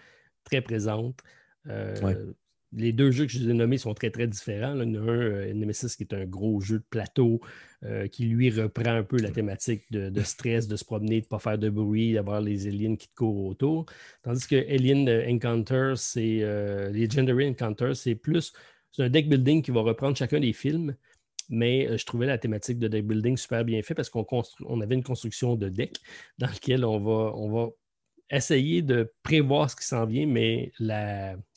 très 0.44 0.60
présente. 0.60 1.20
Euh, 1.68 2.32
les 2.72 2.92
deux 2.92 3.10
jeux 3.10 3.26
que 3.26 3.32
je 3.32 3.40
vous 3.40 3.50
ai 3.50 3.54
nommés 3.54 3.78
sont 3.78 3.94
très, 3.94 4.10
très 4.10 4.26
différents. 4.26 4.80
Il 4.80 4.92
y 4.92 4.96
euh, 4.96 5.52
Nemesis, 5.54 5.96
qui 5.96 6.04
est 6.04 6.14
un 6.14 6.24
gros 6.24 6.60
jeu 6.60 6.78
de 6.78 6.84
plateau 6.88 7.40
euh, 7.84 8.06
qui, 8.06 8.26
lui, 8.26 8.50
reprend 8.50 8.90
un 8.90 9.02
peu 9.02 9.18
la 9.18 9.30
thématique 9.30 9.90
de, 9.90 10.22
stress, 10.22 10.68
de 10.68 10.76
se 10.76 10.84
promener, 10.84 11.20
de 11.20 11.26
ne 11.26 11.28
pas 11.28 11.38
faire 11.38 11.58
de 11.58 11.68
bruit, 11.68 12.12
d'avoir 12.12 12.40
les 12.40 12.68
aliens 12.68 12.96
qui 12.96 13.08
te 13.08 13.14
courent 13.14 13.46
autour. 13.46 13.86
Tandis 14.22 14.46
que 14.46 14.56
Alien 14.72 15.08
Encounter, 15.28 15.94
c'est 15.96 16.40
euh, 16.42 16.90
Legendary 16.92 17.48
Encounter, 17.48 17.92
c'est 17.94 18.14
plus 18.14 18.52
c'est 18.92 19.04
un 19.04 19.08
deck 19.08 19.28
building 19.28 19.62
qui 19.62 19.70
va 19.70 19.82
reprendre 19.82 20.16
chacun 20.16 20.40
des 20.40 20.52
films. 20.52 20.96
Mais 21.52 21.98
je 21.98 22.06
trouvais 22.06 22.26
la 22.26 22.38
thématique 22.38 22.78
de 22.78 22.86
deck 22.86 23.04
building 23.04 23.36
super 23.36 23.64
bien 23.64 23.82
fait 23.82 23.94
parce 23.94 24.08
qu'on 24.08 24.24
on 24.66 24.80
avait 24.80 24.94
une 24.94 25.02
construction 25.02 25.56
de 25.56 25.68
deck 25.68 25.96
dans 26.38 26.46
lequel 26.46 26.84
on 26.84 27.00
va 27.00 27.70
essayer 28.30 28.82
de 28.82 29.12
prévoir 29.22 29.70
ce 29.70 29.76
qui 29.76 29.84
s'en 29.84 30.06
vient, 30.06 30.26
mais 30.26 30.72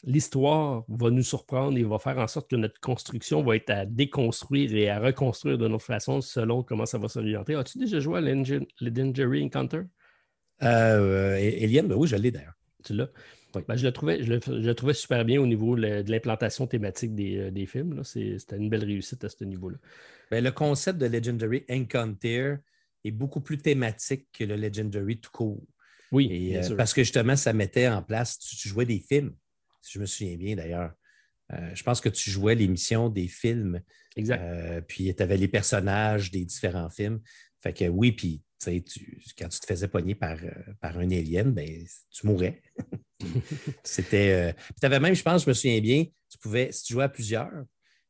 l'histoire 0.03 0.83
va 0.87 1.09
nous 1.11 1.23
surprendre 1.23 1.77
et 1.77 1.83
va 1.83 1.99
faire 1.99 2.17
en 2.17 2.27
sorte 2.27 2.49
que 2.49 2.55
notre 2.55 2.79
construction 2.79 3.43
va 3.43 3.55
être 3.55 3.69
à 3.69 3.85
déconstruire 3.85 4.73
et 4.75 4.89
à 4.89 4.99
reconstruire 4.99 5.57
de 5.57 5.67
notre 5.67 5.85
façon 5.85 6.21
selon 6.21 6.63
comment 6.63 6.85
ça 6.85 6.97
va 6.97 7.07
s'orienter. 7.07 7.55
As-tu 7.55 7.77
déjà 7.77 7.99
joué 7.99 8.17
à 8.17 8.21
Legendary 8.21 9.43
Encounter? 9.45 9.81
Euh, 10.63 11.35
Eliane, 11.37 11.87
ben 11.87 11.95
oui, 11.95 12.07
je 12.07 12.15
l'ai 12.15 12.31
d'ailleurs. 12.31 12.55
Tu 12.83 12.93
l'as? 12.93 13.09
Ben, 13.67 13.75
je, 13.75 13.85
le 13.85 13.91
trouvais, 13.91 14.23
je, 14.23 14.33
le, 14.33 14.73
trouvais 14.73 14.95
super 14.95 15.25
bien 15.25 15.39
au 15.39 15.45
niveau 15.45 15.75
de 15.75 16.09
l'implantation 16.09 16.65
thématique 16.65 17.13
des, 17.13 17.37
euh, 17.37 17.51
des 17.51 17.67
films. 17.67 18.03
C'était 18.03 18.57
une 18.57 18.69
belle 18.69 18.83
réussite 18.83 19.23
à 19.23 19.29
ce 19.29 19.43
niveau-là. 19.43 19.77
Ben, 20.31 20.43
le 20.43 20.51
concept 20.51 20.97
de 20.97 21.05
Legendary 21.05 21.63
Encounter 21.69 22.55
est 23.03 23.11
beaucoup 23.11 23.41
plus 23.41 23.59
thématique 23.59 24.27
que 24.33 24.43
le 24.43 24.55
Legendary 24.55 25.19
tout 25.19 25.29
court. 25.31 25.61
Oui. 26.13 26.55
Euh, 26.55 26.75
parce 26.77 26.93
que 26.93 27.01
justement, 27.01 27.35
ça 27.35 27.51
mettait 27.53 27.87
en 27.87 28.03
place, 28.03 28.37
tu, 28.37 28.69
jouais 28.69 28.85
des 28.85 28.99
films, 28.99 29.35
si 29.81 29.93
je 29.93 29.99
me 29.99 30.05
souviens 30.05 30.37
bien 30.37 30.55
d'ailleurs. 30.55 30.93
Euh, 31.51 31.71
je 31.73 31.83
pense 31.83 31.99
que 31.99 32.09
tu 32.09 32.29
jouais 32.29 32.55
l'émission 32.55 33.09
des 33.09 33.27
films. 33.27 33.81
Exact. 34.15 34.39
Euh, 34.41 34.81
puis 34.81 35.13
tu 35.13 35.23
avais 35.23 35.37
les 35.37 35.47
personnages 35.47 36.31
des 36.31 36.45
différents 36.45 36.89
films. 36.89 37.19
Fait 37.59 37.73
que 37.73 37.85
oui, 37.85 38.11
puis 38.11 38.43
tu, 38.59 39.19
quand 39.37 39.49
tu 39.49 39.59
te 39.59 39.65
faisais 39.65 39.87
pogner 39.87 40.15
par, 40.15 40.37
par 40.79 40.97
un 40.97 41.09
alien, 41.09 41.51
ben, 41.51 41.83
tu 42.11 42.27
mourais. 42.27 42.61
C'était. 43.83 44.55
tu 44.79 44.85
avais 44.85 44.99
même, 44.99 45.15
je 45.15 45.23
pense, 45.23 45.43
je 45.43 45.49
me 45.49 45.53
souviens 45.53 45.81
bien, 45.81 46.05
tu 46.29 46.37
pouvais, 46.37 46.71
si 46.71 46.83
tu 46.83 46.93
jouais 46.93 47.05
à 47.05 47.09
plusieurs, 47.09 47.51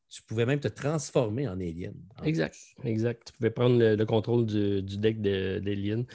tu 0.10 0.22
pouvais 0.24 0.46
même 0.46 0.60
te 0.60 0.68
transformer 0.68 1.48
en 1.48 1.60
alien. 1.60 1.94
exact, 2.24 2.58
exact. 2.84 3.28
Tu 3.28 3.34
pouvais 3.34 3.50
prendre 3.50 3.78
le, 3.80 4.06
contrôle 4.06 4.46
du, 4.46 4.98
deck 4.98 5.22
d'alien 5.22 6.06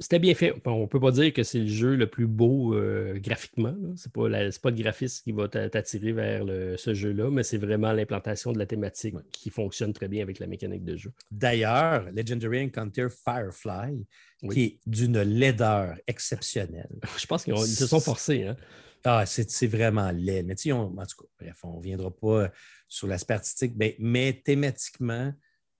c'était 0.00 0.18
bien 0.18 0.34
fait. 0.34 0.54
On 0.64 0.82
ne 0.82 0.86
peut 0.86 1.00
pas 1.00 1.10
dire 1.10 1.32
que 1.32 1.42
c'est 1.42 1.58
le 1.58 1.66
jeu 1.66 1.96
le 1.96 2.06
plus 2.06 2.26
beau 2.26 2.74
euh, 2.74 3.18
graphiquement. 3.18 3.74
Ce 3.96 4.06
n'est 4.06 4.12
pas, 4.12 4.50
pas, 4.62 4.70
le 4.70 4.76
graphisme 4.76 5.24
qui 5.24 5.32
va 5.32 5.48
t'attirer 5.48 6.12
vers 6.12 6.44
ce 6.78 6.94
jeu-là, 6.94 7.30
mais 7.30 7.42
c'est 7.42 7.58
vraiment 7.58 7.92
l'implantation 7.92 8.52
de 8.52 8.58
la 8.58 8.66
thématique 8.66 9.16
qui 9.32 9.50
fonctionne 9.50 9.92
très 9.92 10.08
bien 10.08 10.22
avec 10.22 10.38
la 10.38 10.46
mécanique 10.46 10.84
de 10.84 10.96
jeu. 10.96 11.12
D'ailleurs, 11.30 12.06
Legendary 12.12 12.64
Encounter 12.64 13.08
Firefly, 13.24 14.06
qui 14.52 14.62
est 14.62 14.78
d'une 14.86 15.20
laideur 15.20 15.96
exceptionnelle. 16.06 16.90
Je 17.18 17.26
pense 17.26 17.44
qu'ils 17.44 17.58
se 17.58 17.86
sont 17.86 18.00
forcés. 18.00 18.44
Hein? 18.44 18.56
Ah, 19.04 19.24
c'est 19.26 19.66
vraiment 19.66 20.10
laid. 20.10 20.44
Mais 20.44 20.54
tu 20.54 20.72
en 20.72 20.90
tout 20.90 20.96
cas, 20.96 21.28
bref, 21.40 21.58
on 21.64 21.72
ne 21.72 21.76
reviendra 21.76 22.10
pas 22.10 22.50
sur 22.88 23.06
l'aspect 23.06 23.34
artistique, 23.34 23.74
mais, 23.98 24.42
thématiquement, 24.44 25.32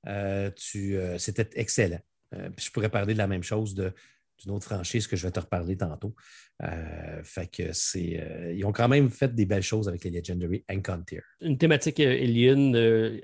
euh, 0.07 0.51
euh, 0.77 1.19
c'était 1.19 1.49
excellent. 1.55 2.01
Euh, 2.35 2.51
je 2.59 2.71
pourrais 2.71 2.89
parler 2.89 3.15
de 3.15 3.19
la 3.19 3.27
même 3.27 3.43
chose 3.43 3.75
d'une 3.75 4.51
autre 4.51 4.65
franchise 4.65 5.07
que 5.07 5.17
je 5.17 5.27
vais 5.27 5.33
te 5.33 5.41
reparler 5.41 5.77
tantôt. 5.77 6.15
Euh, 6.63 7.23
fait 7.23 7.51
que 7.51 7.73
c'est. 7.73 8.21
Euh, 8.21 8.53
ils 8.55 8.65
ont 8.65 8.73
quand 8.73 8.89
même 8.89 9.11
fait 9.11 9.35
des 9.35 9.47
belles 9.47 9.63
choses 9.63 9.89
avec 9.89 10.05
les 10.05 10.11
Legendary 10.11 10.65
Encounter. 10.71 11.21
Une 11.41 11.57
thématique 11.57 12.01
Alien, 12.01 12.77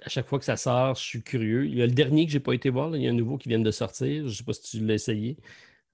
à 0.02 0.09
chaque 0.09 0.26
fois 0.26 0.38
que 0.38 0.44
ça 0.44 0.57
sort, 0.57 0.94
je 0.94 1.02
suis 1.02 1.22
curieux. 1.22 1.66
Il 1.66 1.76
y 1.76 1.82
a 1.82 1.86
le 1.86 1.92
dernier 1.92 2.26
que 2.26 2.32
je 2.32 2.38
n'ai 2.38 2.42
pas 2.42 2.55
été 2.55 2.70
voir, 2.70 2.96
il 2.96 3.02
y 3.02 3.07
a 3.07 3.11
un 3.11 3.14
nouveau 3.14 3.36
qui 3.36 3.48
vient 3.48 3.59
de 3.59 3.70
sortir. 3.70 4.22
Je 4.22 4.28
ne 4.28 4.30
sais 4.30 4.44
pas 4.44 4.52
si 4.52 4.78
tu 4.78 4.84
l'as 4.84 4.94
essayé. 4.94 5.36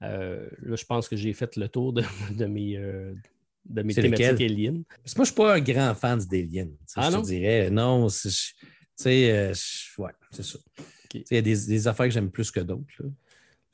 là, 0.01 0.47
je 0.63 0.85
pense 0.85 1.09
que 1.09 1.17
j'ai 1.17 1.33
fait 1.33 1.57
le 1.57 1.69
tour 1.69 1.93
de, 1.93 2.03
mes. 2.47 2.77
de 3.67 3.83
mes 3.83 3.95
thématiques 3.95 4.41
Alien. 4.41 4.85
Parce 5.03 5.15
que 5.15 5.19
moi, 5.19 5.25
je 5.25 5.31
ne 5.31 5.35
suis 5.35 5.35
pas 5.35 5.55
un 5.55 5.61
grand 5.61 5.95
fan 5.95 6.19
d'Alien. 6.31 6.71
Ah, 6.97 7.11
je 7.11 7.17
te 7.17 7.27
dirais, 7.27 7.71
non, 7.71 8.07
tu 8.09 8.31
sais, 8.97 9.53
ouais, 9.99 10.13
c'est 10.31 10.45
ça. 10.45 10.59
Il 11.15 11.25
y 11.31 11.37
a 11.37 11.43
des, 11.43 11.89
affaires 11.89 12.07
que 12.07 12.13
j'aime 12.13 12.31
plus 12.31 12.51
que 12.51 12.61
d'autres. 12.61 12.85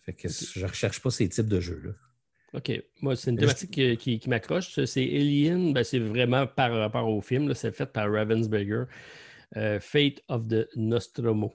Fait 0.03 0.13
que 0.13 0.29
je 0.29 0.61
ne 0.61 0.69
recherche 0.69 1.01
pas 1.01 1.11
ces 1.11 1.29
types 1.29 1.49
de 1.49 1.61
jeux-là. 1.61 1.93
OK. 2.55 2.83
Moi, 3.03 3.17
c'est 3.17 3.31
une 3.31 3.39
thématique 3.39 3.99
qui, 3.99 4.21
m'accroche. 4.29 4.85
C'est 4.85 5.03
Alien, 5.03 5.73
ben, 5.73 5.85
c'est 5.85 5.99
vraiment 5.99 6.47
par 6.47 6.73
rapport 6.73 7.09
au 7.09 7.21
film. 7.21 7.53
C'est 7.55 7.73
fait 7.73 7.87
par 7.87 8.11
Ravensburger. 8.11 8.85
Euh, 9.57 9.81
Fate 9.81 10.23
of 10.29 10.49
the 10.49 10.69
Nostromo. 10.77 11.55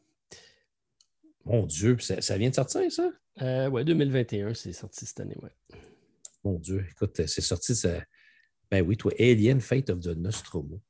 Mon 1.46 1.66
Dieu, 1.66 1.98
ça, 2.00 2.38
vient 2.38 2.50
de 2.50 2.56
sortir, 2.56 2.92
ça? 2.92 3.12
Euh, 3.42 3.68
oui, 3.70 3.84
2021, 3.84 4.54
c'est 4.54 4.74
sorti 4.74 5.06
cette 5.06 5.20
année, 5.22 5.38
ouais. 5.42 5.80
Mon 6.44 6.60
Dieu, 6.60 6.86
écoute, 6.90 7.26
c'est 7.26 7.42
sorti, 7.42 7.76
ça... 7.76 8.04
ben 8.70 8.86
oui, 8.86 8.98
toi, 8.98 9.12
Alien, 9.20 9.60
Fate 9.60 9.90
of 9.90 10.02
the 10.02 10.16
Nostromo. 10.16 10.82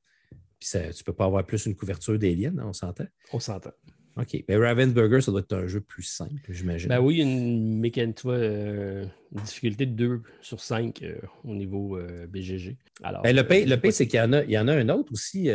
Puis 0.60 0.70
ça, 0.70 0.94
tu 0.94 1.04
peux 1.04 1.14
pas 1.14 1.26
avoir 1.26 1.46
plus 1.46 1.66
une 1.66 1.76
couverture 1.76 2.20
d'Alien, 2.20 2.60
hein, 2.60 2.66
on 2.68 2.74
s'entend? 2.74 3.08
On 3.32 3.40
s'entend. 3.40 3.72
OK. 4.18 4.44
Mais 4.48 4.58
Ravensburger, 4.58 5.22
ça 5.22 5.32
doit 5.32 5.42
être 5.42 5.54
un 5.54 5.68
jeu 5.68 5.82
plus 5.82 6.04
simple, 6.04 6.34
j'imagine. 6.50 6.90
Ben 6.90 7.00
oui, 7.00 7.20
une 7.20 7.80
mécanique, 7.80 8.18
tu 8.18 8.28
euh, 8.28 9.06
une 9.32 9.42
difficulté 9.42 9.86
de 9.86 9.94
2 9.94 10.22
sur 10.42 10.60
5 10.60 11.02
euh, 11.02 11.16
au 11.44 11.56
niveau 11.56 11.98
euh, 11.98 12.28
BGG. 12.28 12.78
Alors, 13.04 13.22
ben, 13.22 13.36
le 13.36 13.48
pire, 13.48 13.66
le 13.68 13.92
c'est 13.92 14.08
qu'il 14.08 14.20
y, 14.20 14.22
en 14.22 14.34
a, 14.34 14.44
il 14.44 14.52
y 14.52 14.58
en 14.58 14.68
a 14.68 14.74
un 14.74 14.90
autre 14.90 15.14
aussi 15.14 15.50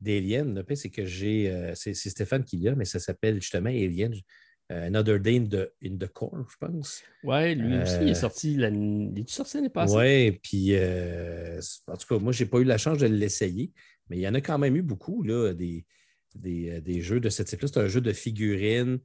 d'Alien. 0.00 0.54
Le 0.54 0.64
pire, 0.64 0.76
c'est 0.76 0.90
que 0.90 1.04
j'ai. 1.04 1.72
c'est 1.74 1.94
Stéphane 1.94 2.44
qui 2.44 2.56
l'a, 2.58 2.74
mais 2.74 2.84
ça 2.84 2.98
s'appelle 2.98 3.36
justement 3.40 3.70
Alien. 3.70 4.14
Another 4.70 5.20
Day 5.20 5.36
in 5.36 5.44
the, 5.44 5.70
in 5.84 5.98
the 5.98 6.10
Core, 6.10 6.46
je 6.48 6.56
pense. 6.58 7.02
Oui, 7.24 7.54
lui 7.54 7.82
aussi, 7.82 7.98
il 8.00 8.08
est 8.08 8.14
sorti 8.14 8.56
l'année 8.56 9.68
passée? 9.68 9.94
Oui, 9.94 10.32
puis 10.42 10.74
en 11.86 11.96
tout 11.96 12.06
cas, 12.08 12.18
moi, 12.18 12.32
je 12.32 12.42
n'ai 12.42 12.48
pas 12.48 12.58
eu 12.58 12.64
la 12.64 12.78
chance 12.78 12.96
de 12.96 13.06
l'essayer, 13.06 13.70
mais 14.08 14.16
il 14.16 14.22
y 14.22 14.28
en 14.28 14.32
a 14.32 14.40
quand 14.40 14.58
même 14.58 14.74
eu 14.74 14.80
beaucoup, 14.80 15.22
là, 15.24 15.52
des, 15.52 15.84
euh, 16.44 16.80
des, 16.80 17.00
jeux 17.00 17.20
de 17.20 17.28
ce 17.28 17.42
type-là. 17.42 17.68
C'est 17.68 17.80
un 17.80 17.88
jeu 17.88 18.00
de 18.00 18.12
figurines. 18.12 18.98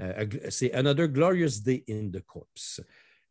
Euh, 0.00 0.26
c'est 0.48 0.72
Another 0.72 1.08
Glorious 1.08 1.60
Day 1.64 1.84
in 1.88 2.10
the 2.10 2.20
Corpse, 2.20 2.80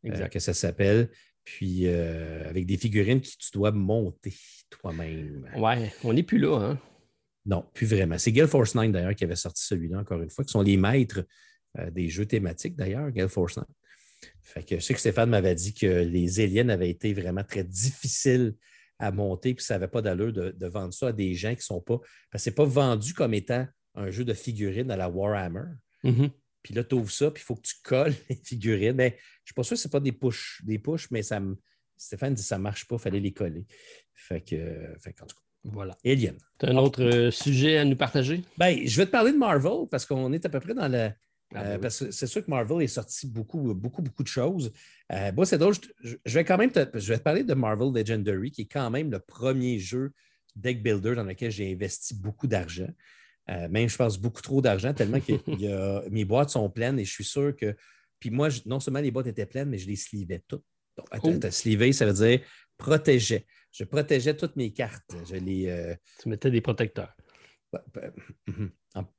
euh, 0.06 0.28
que 0.28 0.38
ça 0.38 0.54
s'appelle. 0.54 1.10
Puis 1.44 1.86
avec 1.86 2.64
des 2.64 2.78
figurines 2.78 3.20
que 3.20 3.26
tu 3.26 3.50
dois 3.52 3.70
monter 3.70 4.34
toi-même. 4.70 5.46
Ouais, 5.56 5.92
on 6.02 6.14
n'est 6.14 6.22
plus 6.22 6.38
là, 6.38 6.56
hein? 6.58 6.80
Non, 7.44 7.66
plus 7.74 7.86
vraiment. 7.86 8.16
C'est 8.16 8.32
Gale 8.32 8.48
Force 8.48 8.74
9 8.74 8.90
d'ailleurs 8.90 9.14
qui 9.14 9.24
avait 9.24 9.36
sorti 9.36 9.62
celui-là, 9.62 9.98
encore 9.98 10.22
une 10.22 10.30
fois, 10.30 10.42
qui 10.42 10.52
sont 10.52 10.62
les 10.62 10.78
maîtres 10.78 11.26
des 11.90 12.08
jeux 12.08 12.24
thématiques 12.24 12.76
d'ailleurs, 12.76 13.10
Gale 13.10 13.28
Force 13.28 13.58
9. 13.58 13.66
Fait 14.40 14.62
que 14.62 14.76
je 14.76 14.80
sais 14.80 14.94
que 14.94 15.00
Stéphane 15.00 15.28
m'avait 15.28 15.54
dit 15.54 15.74
que 15.74 15.86
les 15.86 16.40
aliens 16.40 16.70
avaient 16.70 16.88
été 16.88 17.12
vraiment 17.12 17.44
très 17.44 17.64
difficiles 17.64 18.54
à 18.98 19.10
monter, 19.10 19.54
puis 19.54 19.64
ça 19.64 19.74
n'avait 19.74 19.88
pas 19.88 20.02
d'allure 20.02 20.32
de, 20.32 20.66
vendre 20.66 20.92
ça 20.92 21.08
à 21.08 21.12
des 21.12 21.34
gens 21.34 21.50
qui 21.50 21.56
ne 21.56 21.62
sont 21.62 21.80
pas. 21.80 21.98
Parce 22.30 22.44
que 22.44 22.44
ce 22.44 22.50
n'est 22.50 22.54
pas 22.54 22.64
vendu 22.64 23.14
comme 23.14 23.34
étant 23.34 23.66
un 23.94 24.10
jeu 24.10 24.24
de 24.24 24.34
figurines 24.34 24.90
à 24.90 24.96
la 24.96 25.08
Warhammer. 25.08 25.64
Mm-hmm. 26.04 26.30
Puis 26.62 26.74
là, 26.74 26.84
tu 26.84 26.94
ouvres 26.94 27.10
ça, 27.10 27.30
puis 27.30 27.42
il 27.42 27.46
faut 27.46 27.56
que 27.56 27.66
tu 27.66 27.74
colles 27.82 28.14
les 28.30 28.36
figurines. 28.36 28.96
Mais 28.96 29.10
je 29.10 29.14
ne 29.14 29.46
suis 29.46 29.54
pas 29.54 29.62
sûr 29.62 29.76
que 29.76 29.80
ce 29.80 29.88
n'est 29.88 29.92
pas 29.92 30.00
des 30.00 30.12
push, 30.12 30.62
des 30.64 30.78
push, 30.78 31.10
mais 31.10 31.22
ça 31.22 31.40
Stéphane 31.96 32.34
dit 32.34 32.42
que 32.42 32.48
ça 32.48 32.58
ne 32.58 32.62
marche 32.62 32.86
pas, 32.86 32.96
il 32.96 33.00
fallait 33.00 33.20
les 33.20 33.32
coller. 33.32 33.66
Fait 34.14 34.40
que, 34.40 34.56
fait 34.98 35.14
en 35.22 35.26
tout 35.26 35.36
cas, 35.36 35.42
voilà. 35.64 35.96
Alien. 36.04 36.36
Tu 36.58 36.66
as 36.66 36.70
un 36.70 36.76
autre 36.76 37.02
euh, 37.02 37.30
sujet 37.30 37.78
à 37.78 37.84
nous 37.84 37.96
partager? 37.96 38.42
Ben, 38.58 38.86
je 38.86 38.96
vais 38.96 39.06
te 39.06 39.10
parler 39.10 39.32
de 39.32 39.38
Marvel 39.38 39.86
parce 39.90 40.04
qu'on 40.04 40.32
est 40.32 40.44
à 40.44 40.48
peu 40.48 40.60
près 40.60 40.74
dans 40.74 40.88
le. 40.88 41.10
Ah, 41.54 41.62
euh, 41.62 41.74
ben 41.74 41.80
parce 41.82 42.00
que 42.00 42.10
c'est 42.10 42.26
sûr 42.26 42.44
que 42.44 42.50
Marvel 42.50 42.82
est 42.82 42.88
sorti 42.88 43.26
beaucoup, 43.26 43.74
beaucoup, 43.74 44.02
beaucoup 44.02 44.22
de 44.22 44.28
choses. 44.28 44.72
Euh, 45.12 45.32
moi, 45.32 45.46
c'est 45.46 45.58
drôle. 45.58 45.74
Je, 46.02 46.16
vais 46.26 46.44
quand 46.44 46.58
même 46.58 46.72
te, 46.72 46.98
je 46.98 47.12
vais 47.12 47.18
te 47.18 47.22
parler 47.22 47.44
de 47.44 47.54
Marvel 47.54 47.92
Legendary, 47.94 48.50
qui 48.50 48.62
est 48.62 48.66
quand 48.66 48.90
même 48.90 49.10
le 49.10 49.20
premier 49.20 49.78
jeu 49.78 50.12
deck 50.56 50.82
builder 50.82 51.14
dans 51.14 51.24
lequel 51.24 51.50
j'ai 51.50 51.72
investi 51.72 52.14
beaucoup 52.14 52.46
d'argent. 52.46 52.92
même, 53.48 53.88
je 53.88 53.96
pense, 53.96 54.18
beaucoup 54.18 54.42
trop 54.42 54.60
d'argent, 54.60 54.92
tellement 54.94 55.20
que 55.20 56.08
mes 56.10 56.24
boîtes 56.24 56.50
sont 56.50 56.68
pleines 56.70 56.98
et 56.98 57.04
je 57.04 57.12
suis 57.12 57.24
sûr 57.24 57.54
que. 57.56 57.74
Puis 58.20 58.30
moi, 58.30 58.48
non 58.64 58.80
seulement 58.80 59.00
les 59.00 59.10
boîtes 59.10 59.26
étaient 59.26 59.46
pleines, 59.46 59.68
mais 59.68 59.78
je 59.78 59.86
les 59.86 59.96
slivais 59.96 60.42
toutes. 60.46 60.64
Donc, 60.96 61.06
oh. 61.24 61.50
slivé, 61.50 61.92
ça 61.92 62.06
veut 62.06 62.12
dire 62.12 62.40
protégeait 62.76 63.46
je 63.74 63.84
protégeais 63.84 64.36
toutes 64.36 64.56
mes 64.56 64.72
cartes. 64.72 65.14
Je 65.28 65.36
les, 65.36 65.66
euh, 65.66 65.94
Tu 66.20 66.28
mettais 66.28 66.50
des 66.50 66.60
protecteurs. 66.60 67.14
Mhm, 68.46 68.70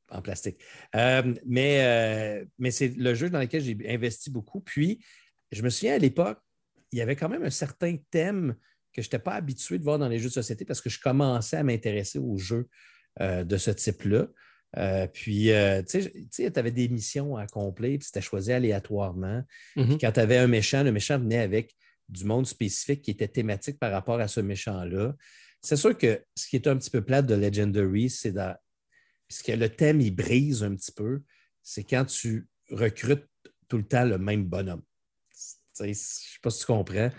en, 0.09 0.21
plastique. 0.21 0.61
Euh, 0.95 1.33
mais 1.45 1.83
euh, 1.83 2.45
mais 2.57 2.71
c'est 2.71 2.89
le 2.89 3.13
jeu 3.13 3.29
dans 3.29 3.39
lequel 3.39 3.61
j'ai 3.61 3.77
investi 3.87 4.29
beaucoup. 4.29 4.61
Puis, 4.61 5.03
je 5.51 5.61
me 5.61 5.69
souviens 5.69 5.95
à 5.95 5.97
l'époque, 5.97 6.39
il 6.91 6.99
y 6.99 7.01
avait 7.01 7.15
quand 7.15 7.29
même 7.29 7.43
un 7.43 7.49
certain 7.49 7.95
thème 8.11 8.55
que 8.93 9.01
je 9.01 9.07
n'étais 9.07 9.19
pas 9.19 9.33
habitué 9.33 9.77
de 9.77 9.83
voir 9.83 9.99
dans 9.99 10.07
les 10.07 10.19
jeux 10.19 10.29
de 10.29 10.33
société 10.33 10.63
parce 10.65 10.81
que 10.81 10.89
je 10.89 10.99
commençais 10.99 11.57
à 11.57 11.63
m'intéresser 11.63 12.19
aux 12.19 12.37
jeux 12.37 12.69
de 13.19 13.57
ce 13.57 13.71
type-là. 13.71 14.27
puis, 15.13 15.51
tu 15.87 16.01
sais, 16.31 16.51
tu 16.51 16.59
avais 16.59 16.71
des 16.71 16.87
missions 16.87 17.35
à 17.35 17.43
accomplir, 17.43 17.97
puis 17.99 18.05
c'était 18.05 18.21
choisi 18.21 18.53
aléatoirement. 18.53 19.43
Mhm. 19.75 19.97
quand 19.99 20.11
tu 20.13 20.19
avais 20.19 20.37
un 20.37 20.47
méchant, 20.47 20.83
le 20.83 20.91
méchant 20.91 21.19
venait 21.19 21.39
avec 21.39 21.75
du 22.09 22.23
monde 22.23 22.45
spécifique 22.45 23.01
qui 23.01 23.11
était 23.11 23.27
thématique 23.27 23.79
par 23.79 23.91
rapport 23.91 24.19
à 24.19 24.27
ce 24.27 24.39
méchant-là. 24.39 25.15
C'est 25.61 25.75
sûr 25.75 25.97
que 25.97 26.23
ce 26.35 26.47
qui 26.47 26.55
est 26.55 26.67
un 26.67 26.77
petit 26.77 26.91
peu 26.91 27.01
plate 27.01 27.25
de 27.25 27.35
Legendary, 27.35 28.09
c'est 28.09 28.33
dans... 29.25 29.27
puisque 29.27 29.47
le 29.47 29.69
thème, 29.69 30.01
il 30.01 30.11
brise 30.11 30.63
un 30.63 30.75
petit 30.75 30.91
peu, 30.91 31.21
c'est 31.63 31.83
quand 31.83 32.05
tu 32.05 32.47
recrutes 32.69 33.27
tout 33.67 33.77
le 33.77 33.87
temps 33.87 34.05
le 34.05 34.17
même 34.17 34.45
bonhomme. 34.45 34.83
Je 35.77 35.83
ne 35.85 35.93
sais 35.93 36.39
pas 36.41 36.49
si 36.49 36.59
tu 36.59 36.65
comprends. 36.65 37.09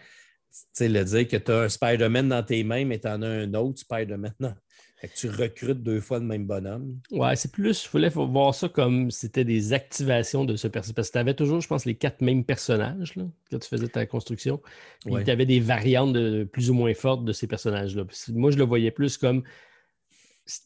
sais, 0.72 0.88
le 0.88 1.04
dire 1.04 1.28
que 1.28 1.36
tu 1.36 1.50
as 1.50 1.62
un 1.62 1.68
Spider-Man 1.68 2.28
dans 2.28 2.42
tes 2.42 2.64
mains, 2.64 2.84
mais 2.84 2.98
tu 2.98 3.08
en 3.08 3.22
as 3.22 3.28
un 3.28 3.54
autre 3.54 3.80
Spider-Man 3.80 4.34
fait 4.98 5.08
que 5.08 5.14
tu 5.14 5.28
recrutes 5.28 5.82
deux 5.82 6.00
fois 6.00 6.18
le 6.18 6.24
même 6.24 6.46
bonhomme. 6.46 6.98
Ouais, 7.10 7.36
c'est 7.36 7.52
plus, 7.52 7.84
il 7.84 7.88
fallait 7.88 8.08
voir 8.08 8.54
ça 8.54 8.68
comme 8.68 9.10
c'était 9.10 9.44
des 9.44 9.74
activations 9.74 10.46
de 10.46 10.56
ce 10.56 10.68
personnage. 10.68 10.94
Parce 10.94 11.08
que 11.08 11.12
tu 11.12 11.18
avais 11.18 11.34
toujours, 11.34 11.60
je 11.60 11.68
pense, 11.68 11.84
les 11.84 11.96
quatre 11.96 12.22
mêmes 12.22 12.44
personnages 12.44 13.14
là, 13.14 13.24
quand 13.50 13.58
tu 13.58 13.68
faisais 13.68 13.88
ta 13.88 14.06
construction. 14.06 14.60
Puis 15.04 15.22
tu 15.22 15.30
avais 15.30 15.44
des 15.44 15.60
variantes 15.60 16.14
de, 16.14 16.44
plus 16.44 16.70
ou 16.70 16.74
moins 16.74 16.94
fortes 16.94 17.26
de 17.26 17.32
ces 17.32 17.46
personnages-là. 17.46 18.04
Moi, 18.30 18.50
je 18.50 18.56
le 18.56 18.64
voyais 18.64 18.90
plus 18.90 19.18
comme 19.18 19.42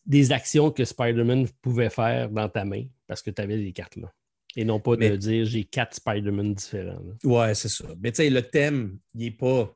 des 0.06 0.32
actions 0.32 0.70
que 0.70 0.84
Spider-Man 0.84 1.48
pouvait 1.62 1.90
faire 1.90 2.30
dans 2.30 2.48
ta 2.48 2.64
main 2.64 2.84
parce 3.06 3.22
que 3.22 3.30
tu 3.30 3.40
avais 3.40 3.56
les 3.56 3.72
cartes 3.72 3.96
là. 3.96 4.12
Et 4.56 4.64
non 4.64 4.80
pas 4.80 4.96
de 4.96 5.16
dire 5.16 5.44
j'ai 5.44 5.64
quatre 5.64 5.94
Spider-Man 5.94 6.54
différents. 6.54 7.02
Ouais, 7.24 7.54
c'est 7.54 7.68
ça. 7.68 7.84
Mais 8.00 8.10
tu 8.10 8.16
sais, 8.16 8.30
le 8.30 8.42
thème, 8.42 8.98
il 9.14 9.20
n'est 9.20 9.30
pas. 9.30 9.74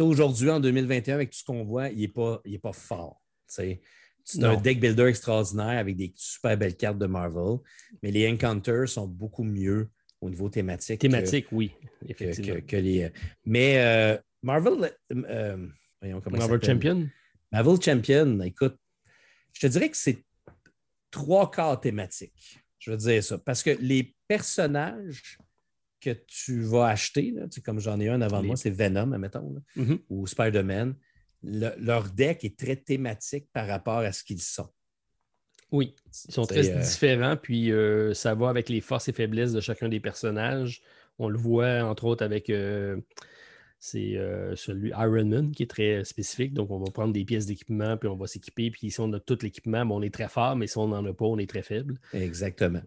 Aujourd'hui, 0.00 0.48
en 0.48 0.60
2021, 0.60 1.14
avec 1.16 1.30
tout 1.30 1.38
ce 1.38 1.44
qu'on 1.44 1.64
voit, 1.64 1.88
il 1.88 1.98
n'est 1.98 2.08
pas, 2.08 2.40
il 2.44 2.54
est 2.54 2.60
pas 2.60 2.72
fort. 2.72 3.20
C'est 3.48 3.80
un 4.40 4.56
deck 4.56 4.78
builder 4.78 5.06
extraordinaire 5.06 5.78
avec 5.78 5.96
des 5.96 6.12
super 6.14 6.56
belles 6.56 6.76
cartes 6.76 6.98
de 6.98 7.06
Marvel, 7.06 7.58
mais 8.02 8.12
les 8.12 8.30
Encounters 8.30 8.88
sont 8.88 9.08
beaucoup 9.08 9.42
mieux 9.42 9.88
au 10.20 10.30
niveau 10.30 10.48
thématique. 10.48 11.00
Thématique, 11.00 11.46
oui, 11.50 11.72
effectivement. 12.06 12.60
Que, 12.66 12.76
les, 12.76 13.10
mais 13.44 13.78
euh, 13.78 14.18
Marvel. 14.42 14.92
Euh, 15.12 15.66
Marvel 16.30 16.62
Champion? 16.62 17.08
Marvel 17.52 17.80
Champion, 17.80 18.40
écoute, 18.40 18.76
je 19.52 19.60
te 19.60 19.66
dirais 19.66 19.90
que 19.90 19.96
c'est 19.96 20.24
trois 21.10 21.50
quarts 21.50 21.80
thématiques. 21.80 22.58
Je 22.78 22.90
veux 22.90 22.96
dire 22.96 23.22
ça. 23.24 23.38
Parce 23.38 23.62
que 23.62 23.70
les 23.80 24.14
personnages 24.28 25.38
que 26.00 26.10
tu 26.10 26.60
vas 26.60 26.88
acheter, 26.88 27.32
là, 27.32 27.46
comme 27.64 27.80
j'en 27.80 27.98
ai 27.98 28.08
un 28.08 28.20
avant 28.20 28.40
de 28.40 28.46
moi, 28.46 28.56
c'est 28.56 28.70
Venom, 28.70 29.12
admettons, 29.12 29.62
mm-hmm. 29.76 30.00
ou 30.10 30.26
Spider-Man 30.26 30.94
leur 31.42 32.10
deck 32.10 32.44
est 32.44 32.58
très 32.58 32.76
thématique 32.76 33.48
par 33.52 33.66
rapport 33.66 33.98
à 33.98 34.12
ce 34.12 34.24
qu'ils 34.24 34.42
sont. 34.42 34.68
Oui, 35.70 35.94
ils 36.26 36.32
sont 36.32 36.46
très 36.46 36.70
euh, 36.70 36.80
différents, 36.80 37.36
puis 37.36 37.70
euh, 37.72 38.14
ça 38.14 38.34
va 38.34 38.48
avec 38.48 38.68
les 38.70 38.80
forces 38.80 39.08
et 39.08 39.12
faiblesses 39.12 39.52
de 39.52 39.60
chacun 39.60 39.88
des 39.88 40.00
personnages. 40.00 40.82
On 41.18 41.28
le 41.28 41.36
voit 41.36 41.82
entre 41.82 42.04
autres 42.06 42.24
avec 42.24 42.48
euh, 42.48 42.96
c'est 43.80 44.16
celui 44.56 44.90
Iron 44.90 45.26
Man 45.26 45.52
qui 45.52 45.62
est 45.62 45.70
très 45.70 46.04
spécifique. 46.04 46.52
Donc, 46.54 46.70
on 46.70 46.78
va 46.78 46.90
prendre 46.90 47.12
des 47.12 47.24
pièces 47.24 47.46
d'équipement, 47.46 47.96
puis 47.96 48.08
on 48.08 48.16
va 48.16 48.26
s'équiper. 48.26 48.70
Puis 48.70 48.90
si 48.90 49.00
on 49.00 49.12
a 49.12 49.20
tout 49.20 49.38
l'équipement, 49.42 49.82
on 49.90 50.02
est 50.02 50.12
très 50.12 50.28
fort, 50.28 50.56
mais 50.56 50.66
si 50.66 50.78
on 50.78 50.88
n'en 50.88 51.04
a 51.04 51.12
pas, 51.12 51.26
on 51.26 51.38
est 51.38 51.48
très 51.48 51.62
faible. 51.62 51.98
Exactement. 52.12 52.82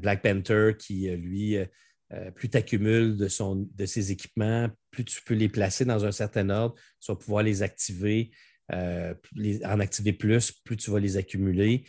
Black 0.00 0.22
Panther 0.22 0.72
qui, 0.78 1.08
lui, 1.10 1.56
euh, 2.14 2.30
plus 2.30 2.50
tu 2.50 2.58
accumules 2.58 3.16
de, 3.16 3.28
de 3.76 3.86
ses 3.86 4.12
équipements, 4.12 4.68
plus 4.90 5.04
tu 5.04 5.22
peux 5.22 5.34
les 5.34 5.48
placer 5.48 5.84
dans 5.84 6.04
un 6.04 6.12
certain 6.12 6.50
ordre, 6.50 6.74
tu 7.00 7.10
vas 7.10 7.16
pouvoir 7.16 7.42
les 7.42 7.62
activer, 7.62 8.30
euh, 8.72 9.14
en 9.64 9.80
activer 9.80 10.12
plus, 10.12 10.52
plus 10.52 10.76
tu 10.76 10.90
vas 10.90 11.00
les 11.00 11.16
accumuler. 11.16 11.84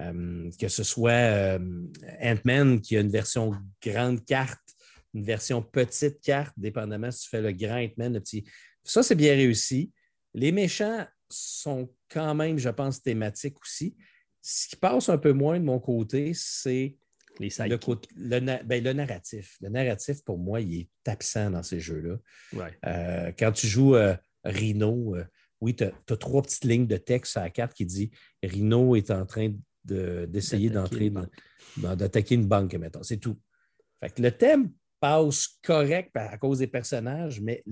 Euh, 0.00 0.50
que 0.60 0.68
ce 0.68 0.82
soit 0.82 1.58
Ant-Man 2.22 2.80
qui 2.80 2.96
a 2.96 3.00
une 3.00 3.10
version 3.10 3.52
grande 3.82 4.24
carte, 4.24 4.75
une 5.16 5.24
version 5.24 5.62
petite 5.62 6.20
carte, 6.20 6.54
dépendamment 6.58 7.10
si 7.10 7.24
tu 7.24 7.30
fais 7.30 7.40
le 7.40 7.52
grand 7.52 7.80
le 7.80 8.20
petit. 8.20 8.44
Ça, 8.82 9.02
c'est 9.02 9.14
bien 9.14 9.34
réussi. 9.34 9.92
Les 10.34 10.52
méchants 10.52 11.06
sont 11.30 11.90
quand 12.10 12.34
même, 12.34 12.58
je 12.58 12.68
pense, 12.68 13.02
thématiques 13.02 13.60
aussi. 13.60 13.96
Ce 14.42 14.68
qui 14.68 14.76
passe 14.76 15.08
un 15.08 15.18
peu 15.18 15.32
moins 15.32 15.58
de 15.58 15.64
mon 15.64 15.80
côté, 15.80 16.32
c'est 16.34 16.96
le, 17.40 18.62
ben, 18.62 18.84
le, 18.84 18.92
narratif. 18.92 19.56
Le 19.60 19.70
narratif, 19.70 20.22
pour 20.22 20.38
moi, 20.38 20.60
il 20.60 20.80
est 20.80 21.08
absent 21.08 21.50
dans 21.50 21.62
ces 21.62 21.80
jeux-là. 21.80 22.18
Euh, 22.86 23.32
quand 23.38 23.52
tu 23.52 23.66
joues 23.66 23.96
euh, 23.96 24.14
Rhino, 24.44 25.16
euh, 25.16 25.24
oui, 25.60 25.74
tu 25.74 25.84
as, 25.84 26.16
trois 26.16 26.42
petites 26.42 26.64
lignes 26.64 26.86
de 26.86 26.98
texte 26.98 27.38
à 27.38 27.42
la 27.42 27.50
carte 27.50 27.72
qui 27.72 27.86
dit 27.86 28.10
Rhino 28.42 28.94
est 28.96 29.10
en 29.10 29.24
train 29.24 29.52
d'essayer 29.84 30.68
d'entrer 30.68 31.10
d'attaquer 31.78 32.34
une 32.34 32.46
banque, 32.46 32.74
mettons. 32.74 33.02
C'est 33.02 33.18
tout. 33.18 33.38
le 34.18 34.30
thème 34.30 34.70
passe 35.00 35.58
correct 35.62 36.10
à 36.14 36.38
cause 36.38 36.58
des 36.58 36.66
personnages, 36.66 37.40
mais 37.40 37.62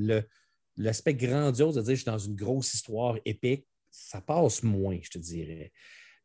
l'aspect 0.77 1.15
grandiose 1.15 1.77
de 1.77 1.83
dire 1.83 1.95
je 1.95 2.03
suis 2.03 2.11
dans 2.11 2.19
une 2.19 2.35
grosse 2.35 2.75
histoire 2.75 3.19
épique, 3.25 3.67
ça 3.91 4.21
passe 4.21 4.63
moins, 4.63 4.99
je 5.03 5.11
te 5.11 5.19
dirais. 5.19 5.73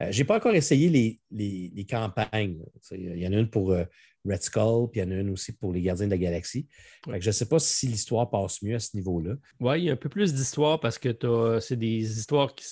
Euh, 0.01 0.11
je 0.11 0.19
n'ai 0.19 0.25
pas 0.25 0.37
encore 0.37 0.55
essayé 0.55 1.19
les, 1.31 1.85
campagnes. 1.85 2.63
Il 2.91 3.17
y 3.17 3.27
en 3.27 3.33
a 3.33 3.37
une 3.37 3.49
pour 3.49 3.71
euh, 3.71 3.83
Red 4.25 4.41
Skull, 4.41 4.89
puis 4.91 5.01
il 5.01 5.03
y 5.03 5.07
en 5.07 5.11
a 5.11 5.15
une 5.15 5.29
aussi 5.29 5.51
pour 5.51 5.73
les 5.73 5.81
Gardiens 5.81 6.05
de 6.05 6.11
la 6.11 6.17
Galaxie. 6.17 6.67
je 7.07 7.27
ne 7.27 7.31
sais 7.31 7.47
pas 7.47 7.59
si 7.59 7.87
l'histoire 7.87 8.29
passe 8.29 8.61
mieux 8.61 8.75
à 8.75 8.79
ce 8.79 8.95
niveau-là. 8.95 9.35
Oui, 9.59 9.81
il 9.81 9.85
y 9.85 9.89
a 9.89 9.93
un 9.93 9.97
peu 9.97 10.09
plus 10.09 10.33
d'histoire 10.33 10.79
parce 10.79 10.97
que 10.97 11.59
c'est 11.59 11.77
des 11.77 12.19
histoires 12.19 12.53
qui. 12.55 12.65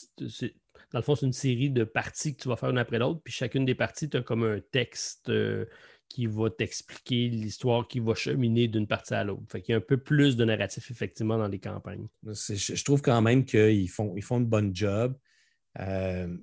Dans 0.92 1.00
le 1.00 1.04
fond, 1.04 1.16
c'est 1.16 1.26
une 1.26 1.34
série 1.34 1.70
de 1.70 1.84
parties 1.84 2.36
que 2.36 2.44
tu 2.44 2.48
vas 2.48 2.56
faire 2.56 2.70
une 2.70 2.78
après 2.78 2.98
l'autre, 2.98 3.20
puis 3.22 3.34
chacune 3.34 3.66
des 3.66 3.76
parties, 3.76 4.10
tu 4.10 4.18
as 4.18 4.22
comme 4.22 4.44
un 4.44 4.62
texte 4.72 5.30
euh, 5.30 5.66
qui 6.10 6.26
va 6.26 6.50
t'expliquer 6.50 7.30
l'histoire 7.30 7.88
qui 7.88 8.00
va 8.00 8.16
cheminer 8.16 8.68
d'une 8.68 8.88
partie 8.88 9.14
à 9.14 9.24
l'autre. 9.24 9.44
Fait 9.52 9.62
qu'il 9.62 9.74
y 9.74 9.76
a 9.76 9.78
un 9.78 9.82
peu 9.82 9.98
plus 9.98 10.36
de 10.36 10.46
narratif, 10.46 10.90
effectivement, 10.92 11.38
dans 11.38 11.48
les 11.48 11.60
campagnes. 11.60 12.08
Je, 12.24 12.84
trouve 12.84 13.02
quand 13.02 13.22
même 13.22 13.46
qu'ils 13.46 13.90
font, 13.90 14.14
ils 14.16 14.24
font 14.24 14.40
une 14.40 14.46
bonne 14.46 14.76
job. 14.76 15.18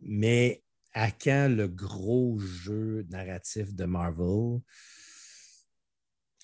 mais 0.03 0.65
à 0.95 1.11
quand 1.11 1.49
le 1.51 1.67
gros 1.67 2.39
jeu 2.39 3.05
narratif 3.11 3.75
de 3.75 3.85
Marvel? 3.85 4.61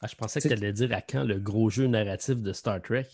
Ah, 0.03 0.07
je 0.07 0.17
pensais 0.17 0.41
que 0.41 0.49
tu 0.49 0.55
allais 0.55 0.73
dire 0.73 0.93
à 0.93 1.01
quand 1.01 1.25
le 1.25 1.39
gros 1.39 1.71
jeu 1.71 1.87
narratif 1.87 2.37
de 2.37 2.53
Star 2.53 2.83
Trek. 2.83 3.07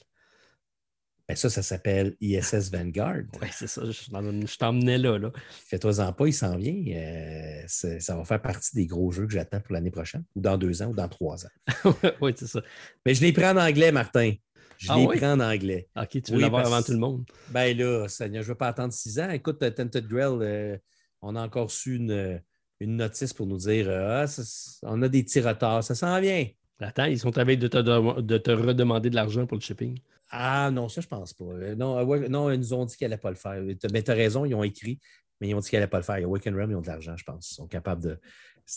Ben 1.28 1.34
ça, 1.34 1.50
ça 1.50 1.62
s'appelle 1.62 2.14
ISS 2.20 2.70
Vanguard. 2.70 3.24
Oui, 3.42 3.48
c'est 3.50 3.66
ça. 3.66 3.82
Je 3.84 4.56
t'emmenais 4.56 4.96
là. 4.96 5.18
là. 5.18 5.32
Fais-toi-en 5.50 6.12
pas, 6.12 6.28
il 6.28 6.32
s'en 6.32 6.56
vient. 6.56 6.84
Euh, 6.94 7.64
ça 7.66 8.16
va 8.16 8.24
faire 8.24 8.40
partie 8.40 8.76
des 8.76 8.86
gros 8.86 9.10
jeux 9.10 9.26
que 9.26 9.32
j'attends 9.32 9.60
pour 9.60 9.72
l'année 9.72 9.90
prochaine, 9.90 10.22
ou 10.36 10.40
dans 10.40 10.56
deux 10.56 10.82
ans, 10.82 10.86
ou 10.86 10.94
dans 10.94 11.08
trois 11.08 11.44
ans. 11.44 11.92
oui, 12.20 12.32
c'est 12.36 12.46
ça. 12.46 12.62
Mais 13.04 13.14
je 13.14 13.22
les 13.22 13.32
prends 13.32 13.50
en 13.50 13.56
anglais, 13.56 13.90
Martin. 13.90 14.34
Je 14.78 14.88
ah 14.90 14.98
les 14.98 15.18
prends 15.18 15.32
en 15.32 15.40
anglais. 15.40 15.88
OK, 15.96 16.22
tu 16.22 16.32
veux 16.32 16.38
l'avoir 16.38 16.66
avant 16.66 16.82
tout 16.82 16.92
le 16.92 16.98
monde? 16.98 17.24
Ben 17.50 17.76
là, 17.76 18.06
Seigneur, 18.08 18.42
je 18.42 18.48
ne 18.48 18.52
veux 18.52 18.58
pas 18.58 18.68
attendre 18.68 18.92
six 18.92 19.18
ans. 19.18 19.30
Écoute, 19.30 19.58
Tented 19.58 20.06
Grill, 20.06 20.38
euh, 20.42 20.76
on 21.22 21.34
a 21.34 21.42
encore 21.42 21.70
su 21.72 21.96
une, 21.96 22.40
notice 22.80 23.32
pour 23.32 23.46
nous 23.46 23.56
dire 23.56 23.86
euh, 23.88 24.26
ah, 24.26 24.42
on 24.82 25.02
a 25.02 25.08
des 25.08 25.22
petits 25.24 25.40
retards, 25.40 25.82
ça 25.82 25.94
s'en 25.94 26.20
vient. 26.20 26.46
Attends, 26.78 27.06
ils 27.06 27.18
sont 27.18 27.30
de 27.30 27.66
te, 27.66 28.20
de 28.20 28.38
te 28.38 28.50
redemander 28.50 29.08
de 29.08 29.14
l'argent 29.14 29.46
pour 29.46 29.56
le 29.56 29.62
shipping. 29.62 29.98
Ah 30.30 30.70
non, 30.72 30.88
ça, 30.88 31.00
je 31.00 31.06
pense 31.06 31.32
pas. 31.32 31.44
Euh, 31.44 31.74
non, 31.76 31.98
euh, 31.98 32.28
non 32.28 32.50
ils 32.50 32.58
nous 32.58 32.74
ont 32.74 32.84
dit 32.84 32.96
qu'elle 32.96 33.10
n'allait 33.10 33.20
pas 33.20 33.30
le 33.30 33.36
faire. 33.36 33.62
Mais 33.92 34.02
tu 34.02 34.10
as 34.10 34.14
raison, 34.14 34.44
ils 34.44 34.54
ont 34.54 34.64
écrit 34.64 35.00
mais 35.40 35.48
ils 35.48 35.54
ont 35.54 35.60
dit 35.60 35.68
qu'ils 35.68 35.78
n'allaient 35.78 35.90
pas 35.90 35.98
le 35.98 36.04
faire. 36.04 36.16
Awaken 36.16 36.54
Realm, 36.54 36.70
ils 36.70 36.76
ont 36.76 36.80
de 36.80 36.86
l'argent, 36.86 37.16
je 37.16 37.24
pense. 37.24 37.50
Ils 37.50 37.54
sont 37.54 37.66
capables 37.66 38.02
de, 38.02 38.18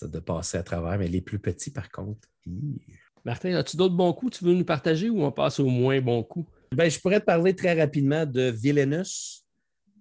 de 0.07 0.19
passer 0.19 0.57
à 0.57 0.63
travers. 0.63 0.97
Mais 0.97 1.07
les 1.07 1.21
plus 1.21 1.39
petits, 1.39 1.71
par 1.71 1.89
contre. 1.89 2.27
Martin, 3.25 3.55
as-tu 3.55 3.77
d'autres 3.77 3.95
bons 3.95 4.13
coups 4.13 4.39
tu 4.39 4.45
veux 4.45 4.53
nous 4.53 4.65
partager 4.65 5.09
ou 5.09 5.23
on 5.23 5.31
passe 5.31 5.59
au 5.59 5.67
moins 5.67 6.01
bons 6.01 6.23
coups? 6.23 6.49
Ben, 6.71 6.89
je 6.89 6.99
pourrais 6.99 7.19
te 7.19 7.25
parler 7.25 7.55
très 7.55 7.79
rapidement 7.79 8.25
de 8.25 8.49
Villainous. 8.49 9.45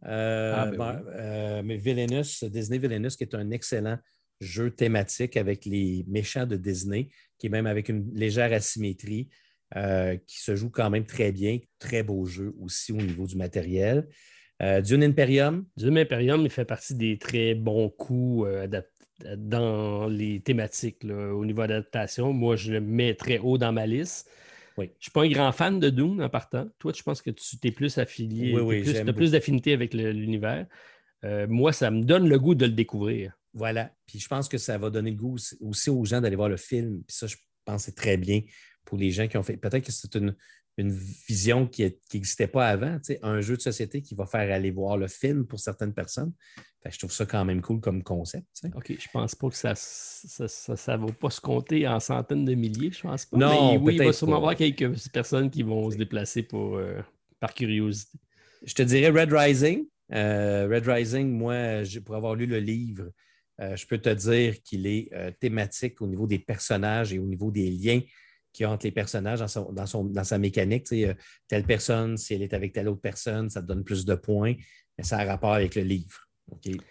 Euh, 0.07 0.55
ah, 0.57 0.67
ben 0.67 1.03
euh, 1.09 1.63
mais 1.65 1.77
Villainous, 1.77 2.45
Disney 2.45 2.79
Villainous, 2.79 3.17
qui 3.17 3.25
est 3.25 3.35
un 3.35 3.51
excellent 3.51 3.99
jeu 4.41 4.71
thématique 4.71 5.37
avec 5.37 5.65
les 5.65 6.05
méchants 6.07 6.47
de 6.47 6.57
Disney, 6.57 7.09
qui 7.39 7.49
est 7.49 7.51
même 7.51 7.67
avec 7.67 7.89
une 7.89 8.13
légère 8.15 8.53
asymétrie, 8.53 9.29
euh, 9.77 10.17
qui 10.27 10.41
se 10.41 10.57
joue 10.57 10.71
quand 10.71 10.91
même 10.91 11.07
très 11.07 11.33
bien. 11.33 11.59
Très 11.79 12.03
beau 12.03 12.25
jeu 12.25 12.55
aussi 12.61 12.93
au 12.93 12.97
niveau 12.97 13.27
du 13.27 13.37
matériel. 13.37 14.09
Dune 14.85 15.05
Imperium. 15.05 15.65
Dune 15.77 15.99
Imperium, 15.99 16.41
il 16.43 16.51
fait 16.51 16.65
partie 16.65 16.97
des 16.97 17.17
très 17.17 17.55
bons 17.55 17.91
coups 17.91 18.49
dans 19.37 20.09
les 20.09 20.41
thématiques 20.41 21.05
au 21.05 21.45
niveau 21.45 21.63
adaptation. 21.63 22.33
Moi, 22.33 22.57
je 22.57 22.73
le 22.73 22.81
mets 22.81 23.15
très 23.15 23.39
haut 23.39 23.57
dans 23.57 23.73
ma 23.73 23.87
liste. 23.87 24.29
Je 24.77 24.83
ne 24.83 24.89
suis 25.01 25.11
pas 25.11 25.23
un 25.23 25.29
grand 25.29 25.53
fan 25.53 25.81
de 25.81 25.91
Dune 25.91 26.23
en 26.23 26.29
partant. 26.29 26.69
Toi, 26.79 26.93
je 26.95 27.03
pense 27.03 27.23
que 27.23 27.31
tu 27.31 27.57
es 27.63 27.71
plus 27.71 27.99
affilié, 27.99 28.53
tu 28.85 28.97
as 28.97 29.13
plus 29.13 29.33
d'affinité 29.33 29.73
avec 29.73 29.95
l'univers. 29.95 30.67
Euh, 31.25 31.47
moi, 31.49 31.73
ça 31.73 31.91
me 31.91 32.03
donne 32.03 32.29
le 32.29 32.39
goût 32.39 32.55
de 32.55 32.65
le 32.65 32.73
découvrir. 32.73 33.33
Voilà. 33.55 33.91
Puis 34.07 34.21
je 34.21 34.29
pense 34.29 34.49
que 34.49 34.59
ça 34.59 34.79
va 34.79 34.91
donner 34.91 35.11
le 35.11 35.17
goût 35.17 35.37
aussi 35.61 35.91
aux 35.91 36.05
gens 36.05 36.21
d'aller 36.21 36.37
voir 36.37 36.49
le 36.49 36.57
film. 36.57 37.03
Puis 37.07 37.17
ça, 37.17 37.27
je 37.27 37.37
pense 37.65 37.83
que 37.83 37.87
c'est 37.87 37.97
très 37.97 38.17
bien 38.17 38.43
pour 38.89 38.97
les 38.97 39.11
gens 39.11 39.29
qui 39.29 39.37
ont 39.37 39.43
fait. 39.43 39.59
Peut-être 39.59 39.85
que 39.85 39.93
c'est 39.93 40.15
une, 40.15 40.35
une 40.79 40.91
vision 41.29 41.67
qui 41.67 41.83
n'existait 42.15 42.47
pas 42.47 42.69
avant, 42.69 42.99
un 43.23 43.41
jeu 43.43 43.55
de 43.55 43.61
société 43.61 44.01
qui 44.01 44.15
va 44.15 44.25
faire 44.25 44.51
aller 44.51 44.71
voir 44.71 44.97
le 44.97 45.09
film 45.09 45.47
pour 45.47 45.61
certaines 45.61 45.93
personnes. 45.93 46.33
je 46.91 46.97
trouve 46.97 47.13
ça 47.13 47.27
quand 47.27 47.45
même 47.45 47.61
cool 47.61 47.81
comme 47.81 48.03
concept. 48.03 48.47
OK, 48.75 48.97
je 48.99 49.09
pense 49.13 49.35
pas 49.35 49.51
que 49.51 49.57
ça 49.57 49.75
ne 49.75 50.47
ça, 50.49 50.97
va 50.97 51.13
pas 51.13 51.29
se 51.29 51.43
compter 51.43 51.87
en 51.87 52.01
centaines 52.01 52.47
de 52.47 52.55
milliers, 52.55 52.91
je 52.91 53.03
pense 53.03 53.27
pas. 53.27 53.37
Non, 53.37 53.73
Mais 53.73 53.79
oui, 53.79 53.97
il 53.97 54.05
va 54.05 54.13
sûrement 54.15 54.37
y 54.37 54.39
avoir 54.39 54.57
quelques 54.57 55.11
personnes 55.11 55.51
qui 55.51 55.63
vont 55.63 55.91
se 55.91 55.97
déplacer 55.97 56.43
pour, 56.43 56.79
euh, 56.79 57.03
par 57.41 57.53
curiosité. 57.53 58.19
Je 58.65 58.73
te 58.73 58.83
dirais 58.83 59.11
Red 59.11 59.35
Rising. 59.35 59.85
Euh, 60.15 60.67
Red 60.73 60.87
Rising, 60.87 61.31
moi, 61.31 61.83
pour 62.07 62.15
avoir 62.15 62.35
lu 62.37 62.47
le 62.47 62.59
livre, 62.59 63.11
euh, 63.61 63.77
je 63.77 63.87
peux 63.87 63.99
te 63.99 64.09
dire 64.09 64.63
qu'il 64.63 64.87
est 64.87 65.11
thématique 65.41 66.01
au 66.01 66.07
niveau 66.07 66.27
des 66.27 66.39
personnages 66.39 67.13
et 67.13 67.19
au 67.19 67.27
niveau 67.27 67.51
des 67.51 67.71
liens 67.71 68.01
qui 68.53 68.65
entre 68.65 68.87
les 68.87 68.93
personnages 68.93 69.41
dans, 69.41 69.87
son, 69.87 70.05
dans, 70.05 70.25
sa 70.25 70.39
mécanique. 70.39 70.87
Euh, 70.93 71.15
telle 71.49 71.65
personne, 71.65 72.17
si 72.17 72.35
elle 72.35 72.43
est 72.43 72.55
avec 72.55 72.73
telle 72.73 72.89
autre 72.89 73.01
personne, 73.01 73.51
ça 73.51 73.63
te 73.63 73.67
donne 73.67 73.85
plus 73.85 74.05
de 74.05 74.15
points. 74.15 74.55
Mais 74.97 75.05
ça 75.05 75.19
a 75.19 75.25
rapport 75.25 75.53
avec 75.53 75.75
le 75.75 75.83
livre. 75.83 76.29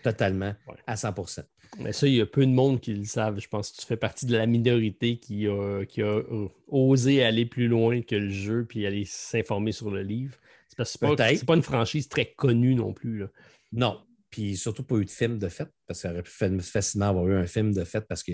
Totalement, 0.03 0.53
à 0.85 0.95
100% 0.95 1.43
Mais 1.79 1.91
ça, 1.91 2.07
il 2.07 2.13
y 2.13 2.21
a 2.21 2.27
peu 2.27 2.45
de 2.45 2.51
monde 2.51 2.79
qui 2.79 2.93
le 2.93 3.05
savent. 3.05 3.39
Je 3.39 3.47
pense 3.47 3.71
que 3.71 3.81
tu 3.81 3.87
fais 3.87 3.97
partie 3.97 4.27
de 4.27 4.37
la 4.37 4.45
minorité 4.45 5.17
qui 5.17 5.47
a, 5.47 5.83
qui 5.85 6.03
a 6.03 6.05
euh, 6.05 6.47
osé 6.67 7.23
aller 7.23 7.45
plus 7.45 7.67
loin 7.67 8.01
que 8.01 8.15
le 8.15 8.29
jeu 8.29 8.65
puis 8.65 8.85
aller 8.85 9.03
s'informer 9.05 9.71
sur 9.71 9.89
le 9.89 10.03
livre. 10.03 10.37
C'est 10.69 10.77
parce 10.77 10.93
que 10.93 10.99
c'est 10.99 11.39
pas, 11.39 11.45
pas, 11.45 11.55
une 11.55 11.63
franchise 11.63 12.07
très 12.07 12.33
connue 12.33 12.75
non 12.75 12.93
plus. 12.93 13.23
Non. 13.71 13.99
Puis 14.29 14.57
surtout 14.57 14.83
pas 14.83 14.97
eu 14.97 15.05
de 15.05 15.09
film 15.09 15.39
de 15.39 15.49
fait, 15.49 15.69
parce 15.87 16.01
qu'il 16.01 16.11
aurait 16.11 16.23
pu 16.23 16.31
facilement 16.61 17.07
avoir 17.07 17.27
eu 17.27 17.35
un 17.35 17.47
film 17.47 17.73
de 17.73 17.83
fait 17.83 18.01
parce 18.01 18.23
que 18.23 18.33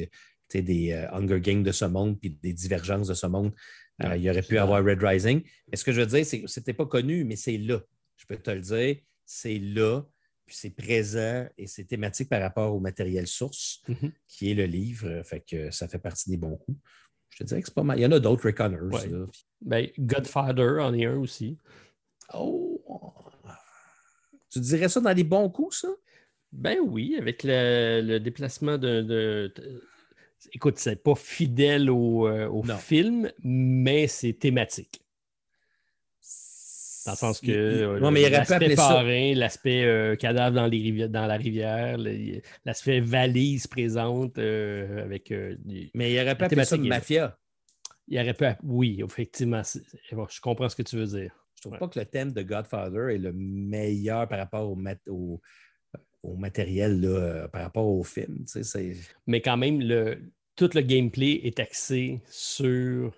des 0.61 0.91
euh, 0.91 1.11
Hunger 1.11 1.41
Games 1.41 1.63
de 1.63 1.71
ce 1.71 1.85
monde 1.85 2.19
puis 2.19 2.37
des 2.41 2.53
divergences 2.53 3.07
de 3.07 3.13
ce 3.13 3.27
monde. 3.27 3.53
Euh, 4.03 4.15
il 4.15 4.23
y 4.23 4.29
aurait 4.29 4.41
pu 4.41 4.57
avoir 4.57 4.83
Red 4.83 5.03
Rising. 5.03 5.43
Mais 5.69 5.77
ce 5.77 5.83
que 5.83 5.91
je 5.91 6.01
veux 6.01 6.07
dire, 6.07 6.25
c'est 6.25 6.41
que 6.41 6.47
ce 6.47 6.59
n'était 6.59 6.73
pas 6.73 6.85
connu, 6.85 7.23
mais 7.23 7.35
c'est 7.35 7.57
là. 7.57 7.81
Je 8.17 8.25
peux 8.25 8.37
te 8.37 8.51
le 8.51 8.61
dire, 8.61 8.97
c'est 9.25 9.59
là, 9.59 10.01
puis 10.45 10.55
c'est 10.55 10.69
présent 10.71 11.47
et 11.57 11.67
c'est 11.67 11.85
thématique 11.85 12.29
par 12.29 12.41
rapport 12.41 12.73
au 12.73 12.79
matériel 12.79 13.27
source, 13.27 13.81
mm-hmm. 13.87 14.11
qui 14.27 14.51
est 14.51 14.55
le 14.55 14.65
livre. 14.65 15.21
Fait 15.23 15.41
que 15.41 15.71
ça 15.71 15.87
fait 15.87 15.99
partie 15.99 16.29
des 16.29 16.37
bons 16.37 16.57
coups. 16.57 16.77
Je 17.29 17.39
te 17.39 17.43
dirais 17.45 17.61
que 17.61 17.67
c'est 17.67 17.73
pas 17.73 17.83
mal. 17.83 17.97
Il 17.97 18.03
y 18.03 18.05
en 18.05 18.11
a 18.11 18.19
d'autres, 18.19 18.45
Reconners. 18.45 18.79
Ben, 19.61 19.89
Godfather 19.97 20.79
en 20.81 20.93
est 20.93 21.05
un 21.05 21.17
aussi. 21.17 21.57
Oh! 22.33 22.81
Tu 24.51 24.59
dirais 24.59 24.87
ça 24.87 25.01
dans 25.01 25.13
les 25.13 25.23
bons 25.23 25.49
coups, 25.49 25.81
ça? 25.81 25.87
Ben 26.51 26.77
oui, 26.79 27.15
avec 27.17 27.41
le, 27.43 28.19
déplacement 28.19 28.77
de, 28.77 29.51
écoute, 30.51 30.77
c'est 30.77 31.01
pas 31.01 31.15
fidèle 31.15 31.89
au, 31.89 32.27
euh, 32.27 32.77
film, 32.77 33.31
mais 33.43 34.07
c'est 34.07 34.33
thématique. 34.33 35.01
Dans 37.05 37.11
le 37.11 37.17
sens 37.17 37.41
que 37.41 37.51
euh, 37.51 38.29
l'aspect 38.29 38.75
parrain, 38.75 39.33
l'aspect 39.35 39.83
euh, 39.83 40.15
cadavre 40.15 40.55
dans, 40.55 40.67
les 40.67 41.09
dans 41.09 41.25
la 41.25 41.35
rivière, 41.35 41.97
l'aspect 42.63 43.01
valise 43.01 43.67
présente 43.67 44.37
avec. 44.37 45.33
mais 45.93 46.13
il 46.13 46.19
aurait 46.21 46.37
pas 46.37 46.45
appelé 46.45 46.63
ça 46.63 46.77
mafia. 46.77 47.37
Il 48.07 48.19
aurait 48.19 48.33
pu. 48.33 48.45
Oui, 48.63 49.01
effectivement. 49.03 49.61
je 49.63 50.41
comprends 50.41 50.69
ce 50.69 50.75
que 50.75 50.83
tu 50.83 50.95
veux 50.95 51.07
dire. 51.07 51.31
Je 51.55 51.61
trouve 51.69 51.77
pas 51.77 51.87
que 51.87 51.99
le 51.99 52.05
thème 52.05 52.31
de 52.31 52.41
Godfather 52.41 53.09
est 53.13 53.17
le 53.17 53.33
meilleur 53.33 54.27
par 54.27 54.37
rapport 54.37 54.69
au, 54.69 54.77
au, 55.07 55.41
au 56.23 56.35
matériel 56.35 57.01
là, 57.01 57.47
par 57.49 57.61
rapport 57.61 57.87
au 57.87 58.03
film. 58.03 58.45
Mais 59.27 59.41
quand 59.41 59.57
même, 59.57 59.81
le, 59.81 60.19
tout 60.55 60.69
le 60.73 60.81
gameplay 60.81 61.41
est 61.43 61.59
axé 61.59 62.21
sur 62.27 63.13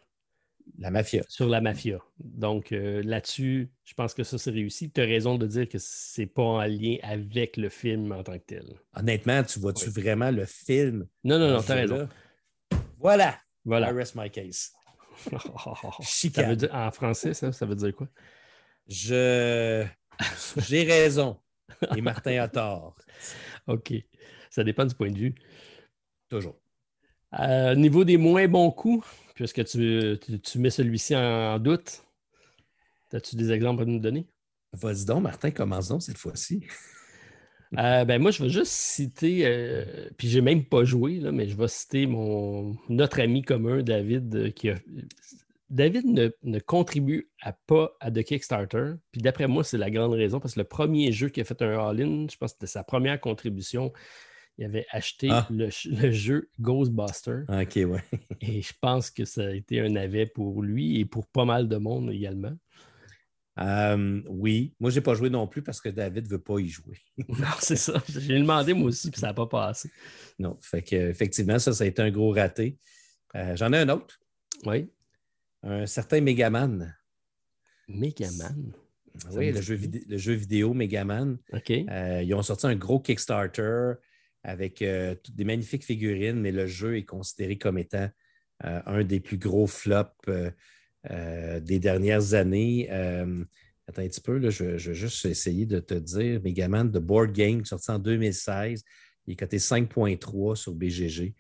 la 0.80 0.92
mafia. 0.92 1.24
Sur 1.30 1.48
la 1.48 1.62
mafia. 1.62 2.00
Donc 2.20 2.72
euh, 2.72 3.02
là-dessus, 3.04 3.70
je 3.84 3.94
pense 3.94 4.14
que 4.14 4.24
ça, 4.24 4.38
c'est 4.38 4.52
réussi. 4.52 4.92
Tu 4.92 5.02
as 5.02 5.06
raison 5.06 5.38
de 5.38 5.46
dire 5.46 5.70
que 5.70 5.78
c'est 5.80 6.26
pas 6.26 6.44
en 6.44 6.64
lien 6.64 6.98
avec 7.04 7.58
le 7.58 7.70
film 7.70 8.12
en 8.12 8.24
tant 8.24 8.38
que 8.38 8.46
tel. 8.46 8.66
Honnêtement, 8.96 9.44
tu 9.44 9.60
vois-tu 9.60 9.90
vraiment 9.90 10.32
le 10.32 10.46
film? 10.46 11.08
Non, 11.24 11.40
non, 11.40 11.50
non, 11.52 11.62
tu 11.62 11.72
as 11.72 11.76
raison. 11.76 12.10
Voilà. 13.00 13.38
Voilà. 13.64 13.92
I 13.92 13.94
rest 13.94 14.16
my 14.16 14.30
case. 14.30 14.74
ça 16.02 16.44
veut 16.44 16.56
dire, 16.56 16.70
en 16.74 16.92
français, 16.92 17.34
ça, 17.34 17.52
ça 17.52 17.66
veut 17.66 17.76
dire 17.76 17.96
quoi? 17.96 18.08
Je. 18.88 19.86
J'ai 20.58 20.84
raison. 20.84 21.38
Et 21.96 22.02
Martin 22.02 22.42
a 22.42 22.48
tort. 22.48 22.96
OK. 23.68 23.94
Ça 24.50 24.64
dépend 24.64 24.86
du 24.86 24.96
point 24.96 25.12
de 25.12 25.18
vue. 25.18 25.36
Toujours. 26.30 26.56
Euh, 27.40 27.74
au 27.74 27.76
niveau 27.76 28.04
des 28.04 28.18
moins 28.18 28.48
bons 28.48 28.72
coups, 28.72 29.06
puisque 29.36 29.66
tu, 29.66 29.80
mets 30.58 30.70
celui-ci 30.70 31.16
en 31.16 31.60
doute, 31.60 32.04
as-tu 33.12 33.36
des 33.36 33.52
exemples 33.52 33.84
à 33.84 33.86
nous 33.86 34.00
donner? 34.00 34.28
Vas-y 34.74 35.06
donc, 35.06 35.24
Martin, 35.24 35.52
commençons 35.52 36.00
cette 36.00 36.18
fois-ci. 36.18 36.66
Euh, 37.80 38.06
ben 38.06 38.22
moi, 38.22 38.32
je 38.32 38.42
vais 38.42 38.48
juste 38.48 38.72
citer, 38.72 39.42
euh, 39.46 40.08
puis 40.18 40.30
j'ai 40.30 40.40
même 40.40 40.64
pas 40.64 40.86
joué, 40.86 41.20
là, 41.20 41.34
mais 41.34 41.50
je 41.50 41.58
vais 41.58 41.68
citer 41.68 42.06
mon, 42.06 42.78
notre 42.88 43.20
ami 43.20 43.42
commun, 43.42 43.82
David, 43.82 44.54
qui 44.54 44.70
a. 44.70 44.76
David 45.76 46.06
ne, 46.44 46.60
contribue 46.60 47.30
à 47.42 47.52
pas 47.52 47.98
à 48.00 48.10
de 48.10 48.22
Kickstarter. 48.22 48.94
Puis 49.12 49.22
d'après 49.22 49.48
moi, 49.48 49.64
c'est 49.64 49.78
la 49.78 49.92
grande 49.92 50.14
raison 50.14 50.40
parce 50.40 50.54
que 50.54 50.62
le 50.62 50.68
premier 50.68 51.12
jeu 51.12 51.28
qui 51.28 51.42
a 51.42 51.44
fait 51.44 51.62
un 51.62 51.78
all-in, 51.78 52.28
je 52.32 52.38
pense 52.38 52.52
que 52.52 52.60
c'était 52.60 52.68
sa 52.68 52.84
première 52.84 53.20
contribution 53.20 53.92
il 54.58 54.64
avait 54.64 54.86
acheté 54.90 55.28
ah. 55.30 55.46
le, 55.50 55.70
jeu 56.12 56.50
Ghostbuster. 56.62 57.42
OK, 57.50 57.76
ouais. 57.76 58.04
et 58.42 58.62
je 58.62 58.72
pense 58.80 59.10
que 59.12 59.26
ça 59.26 59.48
a 59.48 59.52
été 59.52 59.82
un 59.82 59.98
avet 59.98 60.28
pour 60.28 60.62
lui 60.64 61.02
et 61.02 61.06
pour 61.06 61.28
pas 61.28 61.44
mal 61.44 61.68
de 61.68 61.76
monde 61.76 62.10
également. 62.10 62.54
Euh, 63.60 64.22
oui, 64.28 64.74
moi 64.80 64.92
je 64.92 64.96
n'ai 64.96 65.02
pas 65.02 65.14
joué 65.14 65.30
non 65.30 65.46
plus 65.46 65.62
parce 65.62 65.82
que 65.82 65.90
David 65.90 66.26
ne 66.26 66.30
veut 66.30 66.42
pas 66.42 66.60
y 66.60 66.70
jouer. 66.70 66.98
non, 67.28 67.48
c'est 67.60 67.76
ça. 67.76 68.02
J'ai 68.08 68.40
demandé 68.40 68.74
moi 68.74 68.88
aussi, 68.88 69.12
puis 69.12 69.20
ça 69.20 69.28
n'a 69.28 69.34
pas 69.34 69.48
passé. 69.48 69.92
Non, 70.40 70.58
fait 70.62 70.82
que, 70.82 70.96
effectivement, 70.96 71.60
ça, 71.60 71.74
ça 71.74 71.84
a 71.84 71.88
été 71.88 72.02
un 72.02 72.12
gros 72.12 72.32
raté. 72.32 72.78
Euh, 73.36 73.58
j'en 73.58 73.74
ai 73.74 73.80
un 73.80 73.90
autre. 73.90 74.22
Oui. 74.66 74.90
Un 75.66 75.88
certain 75.88 76.22
Megaman. 76.22 76.96
Megaman? 77.88 78.72
Oui, 79.32 79.52
le 79.52 79.62
jeu, 79.62 79.80
le 80.08 80.18
jeu, 80.18 80.34
vidéo 80.34 80.74
Megaman. 80.74 81.38
OK. 81.54 81.72
Euh, 81.72 82.22
ils 82.24 82.34
ont 82.34 82.44
sorti 82.44 82.68
un 82.68 82.76
gros 82.76 83.00
Kickstarter 83.00 83.94
avec 84.44 84.82
euh, 84.82 85.16
des 85.34 85.44
magnifiques 85.44 85.84
figurines, 85.84 86.40
mais 86.40 86.52
le 86.52 86.68
jeu 86.68 86.98
est 86.98 87.06
considéré 87.06 87.58
comme 87.58 87.80
étant 87.80 88.10
euh, 88.64 88.82
un 88.86 89.04
des 89.04 89.20
plus 89.20 89.38
gros 89.38 89.68
flops 89.68 90.30
des 91.08 91.80
dernières 91.80 92.34
années. 92.34 92.90
attends 92.90 94.02
un 94.02 94.08
petit 94.08 94.22
peu, 94.22 94.38
là, 94.38 94.50
je, 94.50 94.64
vais 94.64 94.94
juste 94.94 95.26
essayer 95.26 95.66
de 95.66 95.80
te 95.80 95.94
dire. 95.96 96.42
Megaman 96.44 96.90
de 96.90 97.00
Board 97.00 97.32
Game, 97.32 97.66
sorti 97.66 97.92
en 97.92 98.00
2016, 98.00 98.84
il 99.28 99.34
est 99.34 99.36
coté 99.36 99.58
5.3 99.58 100.56
sur 100.56 100.74
BGG. 100.74 101.34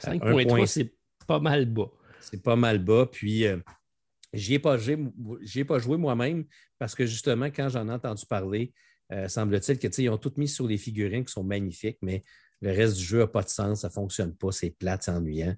5.3, 0.00 0.66
c'est 0.66 0.94
pas 1.26 1.40
mal 1.40 1.66
bas. 1.66 1.90
C'est 2.22 2.42
pas 2.42 2.56
mal 2.56 2.78
bas. 2.78 3.06
Puis, 3.06 3.44
j'y 4.32 4.54
ai, 4.54 4.58
pas 4.58 4.78
joué 4.78 5.96
moi-même 5.96 6.44
parce 6.78 6.94
que 6.94 7.06
justement, 7.06 7.46
quand 7.46 7.68
j'en 7.68 7.88
ai 7.88 7.92
entendu 7.92 8.24
parler, 8.26 8.72
semble-t-il 9.28 9.78
qu'ils 9.78 10.10
ont 10.10 10.18
tout 10.18 10.32
mis 10.36 10.48
sur 10.48 10.66
les 10.66 10.78
figurines 10.78 11.24
qui 11.24 11.32
sont 11.32 11.44
magnifiques, 11.44 11.98
mais 12.02 12.24
le 12.62 12.70
reste 12.70 12.96
du 12.96 13.04
jeu 13.04 13.18
n'a 13.18 13.26
pas 13.26 13.42
de 13.42 13.48
sens, 13.48 13.80
ça 13.80 13.88
ne 13.88 13.92
fonctionne 13.92 14.34
pas, 14.34 14.52
c'est 14.52 14.70
plate, 14.70 15.02
c'est 15.02 15.10
ennuyant. 15.10 15.54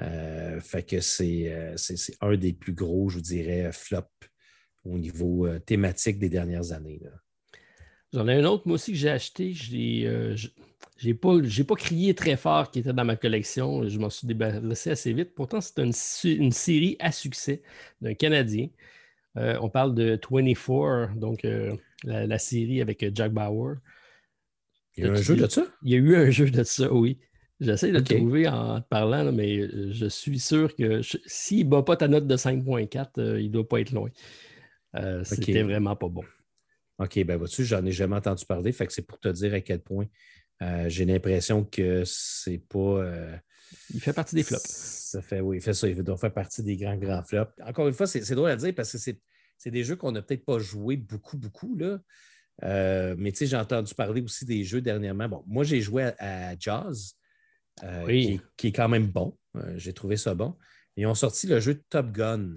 Euh, 0.00 0.60
fait 0.60 0.82
que 0.82 0.96
euh, 0.96 1.76
c'est 1.76 2.16
un 2.20 2.36
des 2.36 2.52
plus 2.52 2.72
gros, 2.72 3.08
je 3.08 3.16
vous 3.16 3.22
dirais, 3.22 3.70
flops 3.72 4.08
au 4.84 4.98
niveau 4.98 5.46
euh, 5.46 5.58
thématique 5.58 6.18
des 6.18 6.28
dernières 6.28 6.72
années. 6.72 7.00
J'en 8.12 8.28
ai 8.28 8.34
un 8.34 8.44
autre, 8.44 8.64
moi 8.66 8.74
aussi, 8.74 8.92
que 8.92 8.98
j'ai 8.98 9.10
acheté. 9.10 9.54
Euh, 10.06 10.36
j'ai 11.02 11.14
pas, 11.14 11.34
pas 11.66 11.74
crié 11.74 12.14
très 12.14 12.36
fort 12.36 12.70
qui 12.70 12.78
était 12.78 12.92
dans 12.92 13.04
ma 13.04 13.16
collection. 13.16 13.88
Je 13.88 13.98
m'en 13.98 14.08
suis 14.08 14.28
débarrassé 14.28 14.90
assez 14.90 15.12
vite. 15.12 15.34
Pourtant, 15.34 15.60
c'est 15.60 15.78
une, 15.78 15.92
une, 16.40 16.52
série 16.52 16.96
à 17.00 17.10
succès 17.10 17.62
d'un 18.00 18.14
Canadien. 18.14 18.68
Euh, 19.36 19.58
on 19.60 19.68
parle 19.68 19.96
de 19.96 20.20
24, 20.30 21.16
donc 21.16 21.44
euh, 21.44 21.74
la, 22.04 22.38
série 22.38 22.80
avec 22.80 23.04
Jack 23.16 23.32
Bauer. 23.32 23.78
Il 24.96 25.04
y 25.04 25.06
a 25.08 25.10
eu 25.10 25.16
un 25.16 25.22
jeu 25.22 25.34
de 25.34 25.48
ça? 25.48 25.66
Il 25.82 25.90
y 25.90 25.94
a 25.94 25.98
eu 25.98 26.14
un 26.14 26.30
jeu 26.30 26.48
de 26.48 26.62
ça, 26.62 26.92
oui. 26.92 27.18
J'essaie 27.58 27.88
de 27.88 27.98
le 27.98 28.04
trouver 28.04 28.46
en 28.46 28.80
parlant, 28.82 29.32
mais 29.32 29.68
je 29.92 30.06
suis 30.06 30.38
sûr 30.38 30.74
que 30.76 31.00
s'il 31.26 31.66
ne 31.66 31.70
bat 31.70 31.82
pas 31.82 31.96
ta 31.96 32.06
note 32.06 32.28
de 32.28 32.36
5.4, 32.36 33.38
il 33.40 33.46
ne 33.46 33.48
doit 33.48 33.68
pas 33.68 33.80
être 33.80 33.90
loin. 33.90 34.10
C'était 35.24 35.62
vraiment 35.62 35.96
pas 35.96 36.08
bon. 36.08 36.22
OK, 36.98 37.24
ben 37.24 37.36
vois-tu, 37.36 37.64
j'en 37.64 37.84
ai 37.84 37.90
jamais 37.90 38.16
entendu 38.16 38.44
parler, 38.44 38.70
fait 38.70 38.86
que 38.86 38.92
c'est 38.92 39.06
pour 39.06 39.18
te 39.18 39.28
dire 39.28 39.54
à 39.54 39.60
quel 39.60 39.80
point 39.80 40.06
euh, 40.62 40.88
j'ai 40.88 41.04
l'impression 41.04 41.64
que 41.64 42.04
c'est 42.04 42.58
pas. 42.58 42.78
Euh, 42.78 43.36
il 43.92 44.00
fait 44.00 44.12
partie 44.12 44.34
des 44.34 44.42
flops. 44.42 44.62
Ça 44.66 45.22
fait, 45.22 45.40
oui, 45.40 45.58
il 45.58 45.60
fait 45.60 45.74
ça. 45.74 45.88
Il 45.88 46.02
doit 46.02 46.16
faire 46.16 46.32
partie 46.32 46.62
des 46.62 46.76
grands, 46.76 46.96
grands 46.96 47.22
flops. 47.22 47.52
Encore 47.64 47.88
une 47.88 47.94
fois, 47.94 48.06
c'est 48.06 48.34
drôle 48.34 48.50
à 48.50 48.56
dire 48.56 48.74
parce 48.74 48.92
que 48.92 48.98
c'est 48.98 49.70
des 49.70 49.84
jeux 49.84 49.96
qu'on 49.96 50.12
n'a 50.12 50.22
peut-être 50.22 50.44
pas 50.44 50.58
joué 50.58 50.96
beaucoup, 50.96 51.36
beaucoup. 51.36 51.76
Là. 51.76 51.98
Euh, 52.64 53.14
mais 53.18 53.32
tu 53.32 53.38
sais, 53.38 53.46
j'ai 53.46 53.56
entendu 53.56 53.94
parler 53.94 54.20
aussi 54.20 54.44
des 54.44 54.62
jeux 54.62 54.80
dernièrement. 54.80 55.28
Bon, 55.28 55.44
moi, 55.46 55.64
j'ai 55.64 55.80
joué 55.80 56.12
à, 56.18 56.54
Jazz, 56.58 57.14
qui, 58.06 58.40
qui, 58.56 58.68
est 58.68 58.72
quand 58.72 58.88
même 58.88 59.06
bon. 59.06 59.36
j'ai 59.76 59.92
trouvé 59.92 60.16
ça 60.16 60.34
bon. 60.34 60.56
Ils 60.96 61.06
ont 61.06 61.14
sorti 61.14 61.46
le 61.46 61.58
jeu 61.58 61.82
Top 61.88 62.12
Gun 62.12 62.54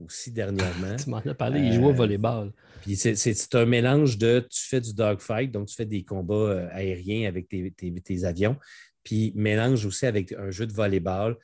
aussi 0.00 0.30
dernièrement. 0.30 0.96
tu 1.02 1.10
m'en 1.10 1.18
as 1.18 1.34
parlé, 1.34 1.60
il 1.60 1.72
joue 1.72 1.86
au 1.86 1.92
volleyball. 1.92 2.52
Puis 2.82 2.96
c'est 2.96 3.54
un 3.54 3.66
mélange 3.66 4.18
de 4.18 4.46
tu 4.50 4.66
fais 4.66 4.80
du 4.80 4.94
dogfight, 4.94 5.50
donc 5.50 5.68
tu 5.68 5.74
fais 5.74 5.86
des 5.86 6.04
combats 6.04 6.34
euh, 6.34 6.68
aériens 6.72 7.28
avec 7.28 7.48
tes, 7.48 8.24
avions, 8.24 8.56
puis 9.02 9.32
mélange 9.34 9.84
aussi 9.84 10.06
avec 10.06 10.32
un 10.32 10.50
jeu 10.50 10.66
de 10.66 10.72
volleyball. 10.72 11.36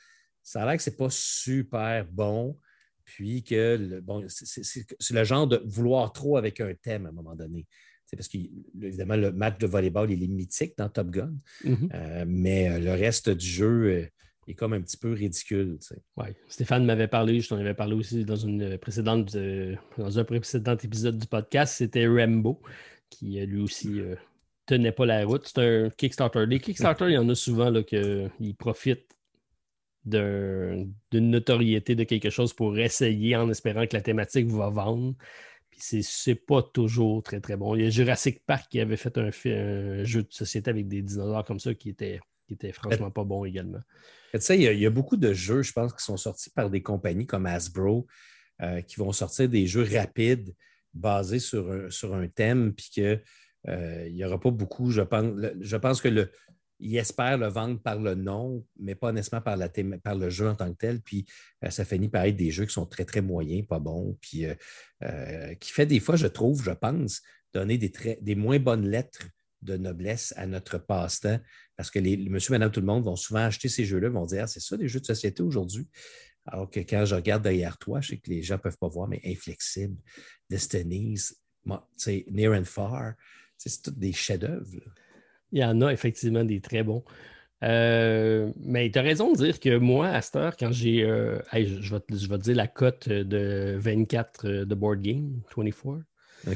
Ça 0.42 0.62
a 0.62 0.66
l'air 0.66 0.76
que 0.76 0.82
c'est 0.82 0.96
pas 0.96 1.10
super 1.10 2.06
bon, 2.10 2.58
puis 3.04 3.42
que 3.42 4.00
bon, 4.00 4.24
c'est 4.28 5.14
le 5.14 5.24
genre 5.24 5.46
de 5.46 5.60
vouloir 5.64 6.12
trop 6.12 6.36
avec 6.36 6.60
un 6.60 6.72
thème 6.74 7.06
à 7.06 7.08
un 7.10 7.12
moment 7.12 7.34
donné. 7.34 7.66
C'est 8.06 8.16
parce 8.16 8.28
que, 8.28 8.38
évidemment, 8.80 9.16
le 9.16 9.32
match 9.32 9.58
de 9.58 9.66
volleyball, 9.66 10.10
il 10.12 10.22
est 10.22 10.28
mythique 10.28 10.74
dans 10.78 10.88
Top 10.88 11.10
Gun, 11.10 11.34
mm-hmm. 11.64 11.88
euh, 11.92 12.24
mais 12.28 12.70
euh, 12.70 12.78
le 12.78 12.92
reste 12.92 13.30
du 13.30 13.46
jeu 13.46 14.08
est 14.48 14.54
comme 14.54 14.72
un 14.72 14.80
petit 14.80 14.96
peu 14.96 15.12
ridicule. 15.12 15.78
Oui. 16.16 16.26
Stéphane 16.48 16.84
m'avait 16.84 17.08
parlé, 17.08 17.40
je 17.40 17.48
t'en 17.48 17.58
avais 17.58 17.74
parlé 17.74 17.94
aussi 17.94 18.24
dans, 18.24 18.36
une 18.36 18.78
précédente, 18.78 19.34
euh, 19.34 19.74
dans 19.98 20.18
un 20.18 20.24
précédent 20.24 20.76
épisode 20.76 21.18
du 21.18 21.26
podcast, 21.26 21.74
c'était 21.76 22.06
Rambo, 22.06 22.60
qui 23.10 23.40
euh, 23.40 23.46
lui 23.46 23.60
aussi 23.60 24.00
euh, 24.00 24.14
tenait 24.66 24.92
pas 24.92 25.06
la 25.06 25.24
route. 25.24 25.46
C'est 25.46 25.60
un 25.60 25.90
Kickstarter. 25.90 26.46
Les 26.46 26.60
Kickstarter, 26.60 27.06
il 27.06 27.14
y 27.14 27.18
en 27.18 27.28
a 27.28 27.34
souvent 27.34 27.72
qui 27.82 28.54
profitent 28.58 29.16
d'une 30.04 30.92
notoriété 31.12 31.96
de 31.96 32.04
quelque 32.04 32.30
chose 32.30 32.52
pour 32.52 32.78
essayer 32.78 33.34
en 33.34 33.50
espérant 33.50 33.86
que 33.86 33.96
la 33.96 34.02
thématique 34.02 34.46
va 34.46 34.70
vendre. 34.70 35.14
Puis 35.70 36.02
c'est 36.02 36.36
pas 36.36 36.62
toujours 36.62 37.24
très 37.24 37.40
très 37.40 37.56
bon. 37.56 37.74
Il 37.74 37.82
y 37.82 37.86
a 37.86 37.90
Jurassic 37.90 38.46
Park 38.46 38.68
qui 38.70 38.78
avait 38.78 38.96
fait 38.96 39.18
un, 39.18 39.30
un 39.30 40.04
jeu 40.04 40.22
de 40.22 40.32
société 40.32 40.70
avec 40.70 40.86
des 40.86 41.02
dinosaures 41.02 41.44
comme 41.44 41.58
ça 41.58 41.74
qui 41.74 41.88
était 41.88 42.20
qui 42.46 42.54
était 42.54 42.72
franchement 42.72 43.10
pas 43.10 43.24
bon 43.24 43.44
également. 43.44 43.80
Tu 44.38 44.44
sais, 44.44 44.58
il 44.58 44.78
y, 44.78 44.86
a 44.86 44.90
beaucoup 44.90 45.16
de 45.16 45.32
jeux, 45.32 45.62
je 45.62 45.72
pense, 45.72 45.92
qui 45.92 46.04
sont 46.04 46.16
sortis 46.16 46.50
par 46.50 46.70
des 46.70 46.82
compagnies 46.82 47.26
comme 47.26 47.46
Hasbro, 47.46 48.06
euh, 48.62 48.80
qui 48.82 48.96
vont 48.96 49.12
sortir 49.12 49.48
des 49.48 49.66
jeux 49.66 49.86
rapides 49.90 50.54
basés 50.94 51.38
sur 51.38 51.70
un, 51.70 51.90
sur 51.90 52.14
un 52.14 52.26
thème, 52.28 52.74
puis 52.74 52.88
qu'il 52.90 53.22
euh, 53.68 54.10
n'y 54.10 54.24
aura 54.24 54.40
pas 54.40 54.50
beaucoup, 54.50 54.90
je 54.90 55.02
pense, 55.02 55.34
je 55.60 55.76
que 55.76 56.08
le, 56.08 56.30
ils 56.78 56.96
espèrent 56.96 57.38
le 57.38 57.48
vendre 57.48 57.80
par 57.80 57.98
le 57.98 58.14
nom, 58.14 58.64
mais 58.78 58.94
pas 58.94 59.12
nécessairement 59.12 59.44
par, 59.44 59.56
la 59.56 59.68
par 60.02 60.14
le 60.14 60.30
jeu 60.30 60.48
en 60.48 60.54
tant 60.54 60.70
que 60.72 60.78
tel. 60.78 61.00
Puis 61.00 61.26
euh, 61.64 61.70
ça 61.70 61.84
finit 61.84 62.08
par 62.08 62.24
être 62.24 62.36
des 62.36 62.50
jeux 62.50 62.66
qui 62.66 62.72
sont 62.72 62.86
très, 62.86 63.04
très 63.04 63.22
moyens, 63.22 63.66
pas 63.66 63.78
bons, 63.78 64.16
puis 64.20 64.44
qui 65.60 65.72
fait 65.72 65.86
des 65.86 66.00
fois, 66.00 66.16
je 66.16 66.26
trouve, 66.26 66.62
je 66.62 66.70
pense, 66.72 67.22
donner 67.52 67.78
des, 67.78 67.92
des 68.20 68.34
moins 68.34 68.58
bonnes 68.58 68.88
lettres 68.88 69.26
de 69.62 69.76
noblesse 69.76 70.32
à 70.36 70.46
notre 70.46 70.78
passe-temps 70.78 71.40
parce 71.76 71.90
que 71.90 71.98
les, 71.98 72.16
monsieur, 72.16 72.52
madame, 72.52 72.70
tout 72.70 72.80
le 72.80 72.86
monde 72.86 73.04
vont 73.04 73.16
souvent 73.16 73.40
acheter 73.40 73.68
ces 73.68 73.84
jeux-là, 73.84 74.08
vont 74.08 74.26
dire 74.26 74.44
ah, 74.44 74.46
c'est 74.46 74.60
ça 74.60 74.76
des 74.76 74.88
jeux 74.88 75.00
de 75.00 75.06
société 75.06 75.42
aujourd'hui. 75.42 75.88
Alors 76.46 76.70
que 76.70 76.80
quand 76.80 77.04
je 77.04 77.14
regarde 77.14 77.42
derrière 77.42 77.76
toi, 77.76 78.00
je 78.00 78.10
sais 78.10 78.18
que 78.18 78.30
les 78.30 78.42
gens 78.42 78.54
ne 78.54 78.60
peuvent 78.60 78.78
pas 78.78 78.88
voir, 78.88 79.08
mais 79.08 79.20
Inflexible, 79.24 79.96
Destinies, 80.48 81.32
Near 82.30 82.52
and 82.52 82.64
Far, 82.64 83.14
c'est 83.56 83.82
tous 83.82 83.90
des 83.90 84.12
chefs-d'œuvre. 84.12 84.70
Il 85.52 85.60
y 85.60 85.64
en 85.64 85.80
a 85.82 85.92
effectivement 85.92 86.44
des 86.44 86.60
très 86.60 86.82
bons. 86.82 87.04
Euh, 87.62 88.52
mais 88.60 88.90
tu 88.90 88.98
as 88.98 89.02
raison 89.02 89.32
de 89.32 89.38
dire 89.38 89.60
que 89.60 89.78
moi, 89.78 90.08
à 90.08 90.20
cette 90.20 90.36
heure, 90.36 90.56
quand 90.56 90.72
j'ai. 90.72 91.02
Euh, 91.02 91.38
je, 91.52 91.94
vais 91.94 92.00
te, 92.00 92.36
dire 92.36 92.56
la 92.56 92.68
cote 92.68 93.08
de 93.08 93.76
24 93.78 94.46
euh, 94.46 94.64
de 94.64 94.74
Board 94.74 95.00
Game, 95.00 95.40
24. 95.56 96.02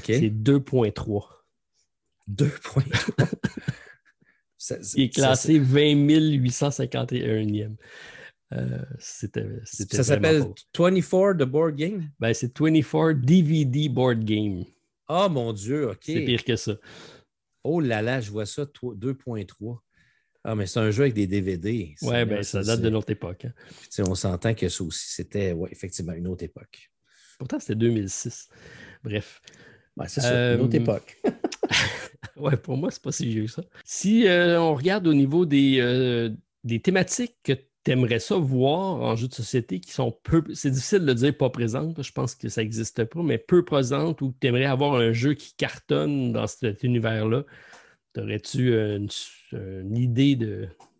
C'est 0.04 0.28
2.3. 0.28 1.24
2.3. 2.30 2.84
Il 4.96 5.04
est 5.04 5.14
classé 5.14 5.58
20 5.58 5.94
851e. 6.38 7.76
Euh, 8.52 8.82
c'était, 8.98 9.46
ça 9.64 10.02
s'appelle 10.02 10.44
24 10.76 11.38
The 11.38 11.44
Board 11.44 11.76
Game? 11.76 12.10
Ben, 12.18 12.34
c'est 12.34 12.56
24 12.58 13.12
DVD 13.12 13.88
Board 13.88 14.24
Game. 14.24 14.64
Oh 15.08 15.28
mon 15.30 15.52
Dieu, 15.52 15.90
OK. 15.90 16.02
C'est 16.02 16.24
pire 16.24 16.44
que 16.44 16.56
ça. 16.56 16.74
Oh 17.62 17.80
là 17.80 18.02
là, 18.02 18.20
je 18.20 18.30
vois 18.30 18.46
ça, 18.46 18.62
2.3. 18.64 19.78
Ah, 20.42 20.54
mais 20.54 20.66
c'est 20.66 20.80
un 20.80 20.90
jeu 20.90 21.02
avec 21.02 21.14
des 21.14 21.26
DVD. 21.26 21.94
Oui, 22.02 22.24
ben, 22.24 22.42
ça 22.42 22.62
date 22.62 22.80
de 22.80 22.88
notre 22.88 23.10
époque. 23.10 23.44
Hein. 23.44 24.04
on 24.08 24.14
s'entend 24.14 24.54
que 24.54 24.68
ça 24.68 24.84
aussi, 24.84 25.12
c'était 25.12 25.52
ouais, 25.52 25.68
effectivement 25.70 26.12
une 26.12 26.28
autre 26.28 26.44
époque. 26.44 26.90
Pourtant, 27.38 27.60
c'était 27.60 27.74
2006. 27.74 28.48
Bref. 29.04 29.42
Ben, 29.96 30.06
c'est 30.06 30.22
ça, 30.22 30.54
une 30.54 30.60
autre 30.60 30.76
euh, 30.76 30.80
époque. 30.80 31.20
ouais, 32.40 32.56
pour 32.56 32.76
moi, 32.76 32.90
c'est 32.90 33.02
pas 33.02 33.12
si 33.12 33.26
vieux 33.26 33.44
que 33.44 33.50
ça. 33.50 33.62
Si 33.84 34.26
euh, 34.26 34.60
on 34.60 34.74
regarde 34.74 35.06
au 35.06 35.14
niveau 35.14 35.46
des, 35.46 35.78
euh, 35.80 36.30
des 36.64 36.80
thématiques 36.80 37.36
que 37.42 37.52
tu 37.52 37.90
aimerais 37.90 38.18
ça 38.18 38.36
voir 38.36 39.00
en 39.02 39.16
jeu 39.16 39.28
de 39.28 39.34
société 39.34 39.80
qui 39.80 39.92
sont 39.92 40.16
peu. 40.22 40.42
C'est 40.54 40.70
difficile 40.70 41.00
de 41.00 41.06
le 41.06 41.14
dire 41.14 41.36
pas 41.36 41.50
présentes, 41.50 42.02
je 42.02 42.12
pense 42.12 42.34
que 42.34 42.48
ça 42.48 42.62
n'existe 42.62 43.04
pas, 43.04 43.22
mais 43.22 43.38
peu 43.38 43.64
présentes 43.64 44.20
ou 44.20 44.34
tu 44.38 44.46
aimerais 44.46 44.66
avoir 44.66 44.94
un 44.94 45.12
jeu 45.12 45.34
qui 45.34 45.54
cartonne 45.54 46.32
dans 46.32 46.46
cet 46.46 46.82
univers-là. 46.82 47.44
Aurais-tu 48.18 48.74
une, 48.74 49.96
idée 49.96 50.36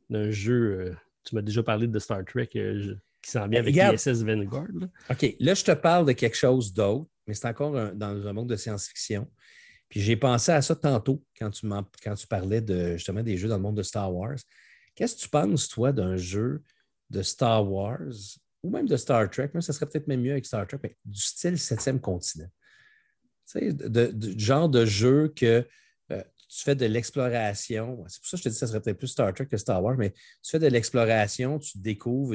d'un 0.09 0.31
jeu? 0.31 0.95
tu 1.25 1.35
m'as 1.35 1.43
déjà 1.43 1.63
parlé 1.63 1.87
de 1.87 1.99
Star 1.99 2.25
Trek 2.25 2.47
qui 2.47 3.31
s'en 3.31 3.47
vient 3.49 3.61
avec 3.61 3.75
l'ISS 3.75 4.23
Vanguard. 4.23 4.69
OK, 5.11 5.37
là, 5.39 5.55
je 5.55 5.65
te 5.65 5.73
parle 5.73 6.07
de 6.07 6.13
quelque 6.13 6.37
chose 6.37 6.73
d'autre 6.73 7.11
mais 7.31 7.35
c'est 7.35 7.47
encore 7.47 7.93
dans 7.95 8.27
un 8.27 8.33
monde 8.33 8.49
de 8.49 8.57
science-fiction. 8.57 9.29
Puis 9.91 10.01
j'ai 10.01 10.17
pensé 10.17 10.53
à 10.53 10.63
ça 10.63 10.75
tantôt 10.77 11.23
quand 11.39 11.51
tu, 11.51 11.69
tu 11.69 12.27
parlais 12.29 12.61
de, 12.61 12.93
justement 12.93 13.23
des 13.23 13.37
jeux 13.37 13.49
dans 13.49 13.57
le 13.57 13.63
monde 13.63 13.77
de 13.77 13.83
Star 13.83 14.15
Wars. 14.15 14.39
Qu'est-ce 14.95 15.17
que 15.17 15.21
tu 15.21 15.29
penses, 15.29 15.69
toi, 15.69 15.93
d'un 15.93 16.17
jeu 16.17 16.63
de 17.11 17.23
Star 17.23 17.71
Wars 17.71 17.99
ou 18.63 18.71
même 18.71 18.87
de 18.87 18.97
Star 18.97 19.29
Trek? 19.29 19.51
Même 19.53 19.63
ça 19.63 19.73
serait 19.73 19.87
peut-être 19.87 20.07
même 20.07 20.23
mieux 20.23 20.31
avec 20.33 20.47
Star 20.47 20.67
Trek, 20.67 20.79
mais 20.83 20.97
du 21.05 21.21
style 21.21 21.59
septième 21.59 22.01
continent. 22.01 22.49
Tu 23.53 23.59
sais, 23.59 24.13
du 24.13 24.39
genre 24.39 24.69
de 24.69 24.87
jeu 24.87 25.33
que 25.35 25.67
tu 26.51 26.65
fais 26.65 26.75
de 26.75 26.85
l'exploration. 26.85 28.05
C'est 28.09 28.21
pour 28.21 28.29
ça 28.29 28.37
que 28.37 28.39
je 28.39 28.45
te 28.45 28.49
dis 28.49 28.55
que 28.57 28.59
ça 28.59 28.67
serait 28.67 28.81
peut-être 28.81 28.99
plus 28.99 29.07
Star 29.07 29.33
Trek 29.33 29.47
que 29.47 29.57
Star 29.57 29.83
Wars, 29.83 29.97
mais 29.97 30.11
tu 30.11 30.51
fais 30.51 30.59
de 30.59 30.67
l'exploration, 30.67 31.61
tu 31.61 31.79
découvres 31.79 32.35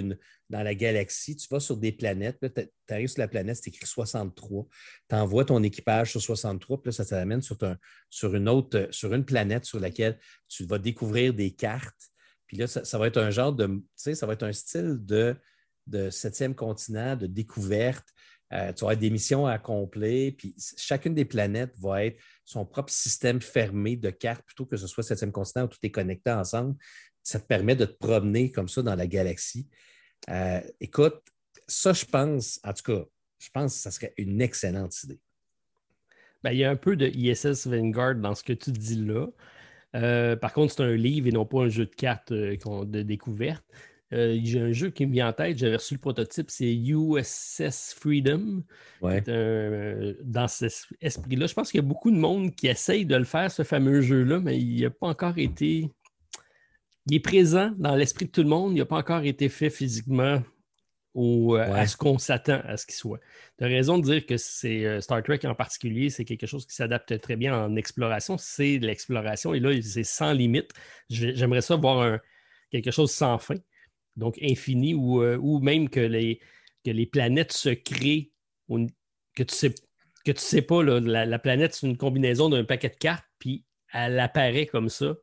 dans 0.49 0.63
la 0.63 0.73
galaxie, 0.73 1.35
tu 1.35 1.47
vas 1.51 1.59
sur 1.59 1.75
des 1.75 1.91
planètes, 1.91 2.39
tu 2.39 2.93
arrives 2.93 3.09
sur 3.09 3.19
la 3.19 3.27
planète, 3.27 3.57
c'est 3.57 3.67
écrit 3.67 3.85
63. 3.85 4.67
Tu 5.09 5.15
envoies 5.15 5.43
ton 5.43 5.61
équipage 5.63 6.11
sur 6.11 6.21
63, 6.21 6.81
puis 6.81 6.89
là, 6.89 6.91
ça 6.93 7.05
t'amène 7.05 7.41
sur, 7.41 7.57
sur, 8.09 8.33
une 8.35 8.47
autre, 8.47 8.87
sur 8.91 9.13
une 9.13 9.25
planète 9.25 9.65
sur 9.65 9.81
laquelle 9.81 10.17
tu 10.47 10.65
vas 10.65 10.79
découvrir 10.79 11.33
des 11.33 11.51
cartes. 11.51 12.09
Puis 12.47 12.55
là, 12.55 12.67
ça, 12.67 12.97
va 12.97 13.07
être 13.07 13.17
un 13.17 13.31
genre 13.31 13.51
de, 13.51 13.67
tu 13.67 13.83
sais, 13.95 14.15
ça 14.15 14.25
va 14.25 14.33
être 14.33 14.43
un 14.43 14.53
style 14.53 14.97
de, 15.01 15.35
de 15.87 16.09
septième 16.09 16.55
continent, 16.55 17.17
de 17.17 17.27
découverte. 17.27 18.07
Euh, 18.53 18.71
tu 18.73 18.83
avoir 18.83 18.95
des 18.95 19.09
missions 19.09 19.47
à 19.47 19.53
accomplir, 19.53 20.33
puis 20.37 20.55
chacune 20.77 21.15
des 21.15 21.25
planètes 21.25 21.73
va 21.79 22.05
être 22.05 22.21
son 22.43 22.65
propre 22.65 22.91
système 22.91 23.41
fermé 23.41 23.95
de 23.95 24.11
cartes 24.11 24.45
plutôt 24.45 24.65
que 24.65 24.77
ce 24.77 24.85
soit 24.87 25.03
septième 25.03 25.31
continent 25.31 25.65
où 25.65 25.67
tout 25.67 25.79
est 25.81 25.91
connecté 25.91 26.31
ensemble. 26.31 26.75
Ça 27.23 27.39
te 27.39 27.47
permet 27.47 27.75
de 27.75 27.85
te 27.85 27.97
promener 27.97 28.51
comme 28.51 28.67
ça 28.67 28.83
dans 28.83 28.95
la 28.95 29.07
galaxie. 29.07 29.67
Euh, 30.29 30.61
écoute, 30.79 31.21
ça, 31.67 31.93
je 31.93 32.05
pense, 32.05 32.59
en 32.63 32.73
tout 32.73 32.83
cas, 32.83 33.05
je 33.39 33.49
pense 33.49 33.75
que 33.75 33.79
ça 33.81 33.91
serait 33.91 34.13
une 34.17 34.41
excellente 34.41 35.03
idée. 35.03 35.19
Ben, 36.43 36.51
il 36.51 36.59
y 36.59 36.63
a 36.63 36.69
un 36.69 36.75
peu 36.75 36.95
de 36.95 37.07
ISS 37.07 37.65
Vanguard 37.65 38.15
dans 38.15 38.35
ce 38.35 38.43
que 38.43 38.53
tu 38.53 38.71
dis 38.71 39.03
là. 39.03 39.27
Euh, 39.95 40.35
par 40.35 40.53
contre, 40.53 40.73
c'est 40.73 40.83
un 40.83 40.95
livre 40.95 41.27
et 41.27 41.31
non 41.31 41.45
pas 41.45 41.63
un 41.63 41.69
jeu 41.69 41.85
de 41.85 41.95
cartes 41.95 42.31
de 42.31 43.01
découverte. 43.01 43.65
Euh, 44.13 44.39
j'ai 44.43 44.59
un 44.59 44.71
jeu 44.71 44.91
qui 44.91 45.05
me 45.05 45.11
vient 45.11 45.29
en 45.29 45.33
tête, 45.33 45.57
j'avais 45.57 45.77
reçu 45.77 45.95
le 45.95 45.99
prototype, 45.99 46.51
c'est 46.51 46.73
USS 46.73 47.95
Freedom. 47.99 48.63
dans 49.01 50.47
cet 50.47 50.73
esprit-là, 51.01 51.47
je 51.47 51.53
pense 51.53 51.71
qu'il 51.71 51.79
y 51.79 51.83
a 51.83 51.87
beaucoup 51.87 52.11
de 52.11 52.17
monde 52.17 52.53
qui 52.53 52.67
essaye 52.67 53.05
de 53.05 53.15
le 53.15 53.23
faire, 53.23 53.51
ce 53.51 53.63
fameux 53.63 54.01
jeu-là, 54.01 54.39
mais 54.39 54.59
il 54.59 54.81
n'a 54.81 54.91
pas 54.91 55.07
encore 55.07 55.37
été. 55.37 55.89
Il 57.07 57.15
est 57.15 57.19
présent 57.19 57.71
dans 57.77 57.95
l'esprit 57.95 58.25
de 58.25 58.31
tout 58.31 58.43
le 58.43 58.49
monde, 58.49 58.73
il 58.73 58.79
n'a 58.79 58.85
pas 58.85 58.97
encore 58.97 59.23
été 59.23 59.49
fait 59.49 59.69
physiquement 59.69 60.41
ou 61.15 61.55
euh, 61.55 61.73
à 61.73 61.87
ce 61.87 61.95
qu'on 61.95 62.17
s'attend 62.17 62.59
à 62.65 62.77
ce 62.77 62.85
qu'il 62.85 62.95
soit. 62.95 63.19
Tu 63.57 63.63
as 63.63 63.67
raison 63.67 63.97
de 63.97 64.03
dire 64.03 64.25
que 64.25 64.37
c'est 64.37 64.85
euh, 64.85 65.01
Star 65.01 65.23
Trek 65.23 65.39
en 65.45 65.55
particulier, 65.55 66.09
c'est 66.09 66.25
quelque 66.25 66.45
chose 66.45 66.67
qui 66.67 66.75
s'adapte 66.75 67.19
très 67.21 67.37
bien 67.37 67.57
en 67.57 67.75
exploration. 67.75 68.37
C'est 68.37 68.77
l'exploration 68.79 69.53
et 69.53 69.59
là, 69.59 69.71
c'est 69.81 70.03
sans 70.03 70.33
limite. 70.33 70.71
J'aimerais 71.09 71.61
ça 71.61 71.75
voir 71.77 72.19
quelque 72.69 72.91
chose 72.91 73.11
sans 73.11 73.37
fin, 73.37 73.55
donc 74.15 74.37
infini, 74.41 74.93
ou, 74.93 75.21
euh, 75.21 75.37
ou 75.37 75.59
même 75.59 75.89
que 75.89 75.99
les, 75.99 76.39
que 76.83 76.91
les 76.91 77.05
planètes 77.05 77.53
se 77.53 77.69
créent, 77.69 78.31
que 78.69 79.43
tu 79.43 79.55
sais 79.55 79.73
que 80.25 80.31
tu 80.31 80.41
sais 80.41 80.63
pas, 80.63 80.81
la 80.81 81.39
planète, 81.39 81.75
c'est 81.75 81.85
une 81.85 81.97
combinaison 81.97 82.49
d'un 82.49 82.63
paquet 82.63 82.89
de 82.89 82.95
cartes, 82.95 83.25
puis 83.37 83.63
elle 83.93 84.19
apparaît 84.19 84.65
comme 84.65 84.89
ça 84.89 85.15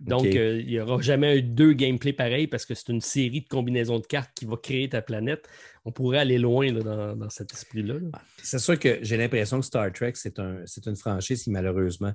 donc, 0.00 0.26
euh, 0.26 0.60
il 0.60 0.66
n'y 0.66 0.80
aura 0.80 1.00
jamais 1.00 1.42
deux 1.42 1.72
gameplays 1.72 2.12
pareils 2.12 2.46
parce 2.46 2.66
que 2.66 2.74
c'est 2.74 2.88
une 2.88 3.00
série 3.00 3.40
de 3.40 3.48
combinaisons 3.48 3.98
de 3.98 4.06
cartes 4.06 4.30
qui 4.34 4.44
va 4.44 4.56
créer 4.56 4.88
ta 4.88 5.02
planète. 5.02 5.48
On 5.84 5.92
pourrait 5.92 6.18
aller 6.18 6.38
loin 6.38 6.72
dans, 6.72 7.30
cet 7.30 7.52
esprit-là. 7.52 7.94
Ah, 8.12 8.22
c'est 8.42 8.58
sûr 8.58 8.78
que 8.78 8.98
j'ai 9.02 9.16
l'impression 9.16 9.60
que 9.60 9.66
Star 9.66 9.92
Trek, 9.92 10.12
c'est 10.14 10.38
un, 10.38 10.64
une 10.86 10.96
franchise 10.96 11.42
qui, 11.42 11.50
malheureusement, 11.50 12.12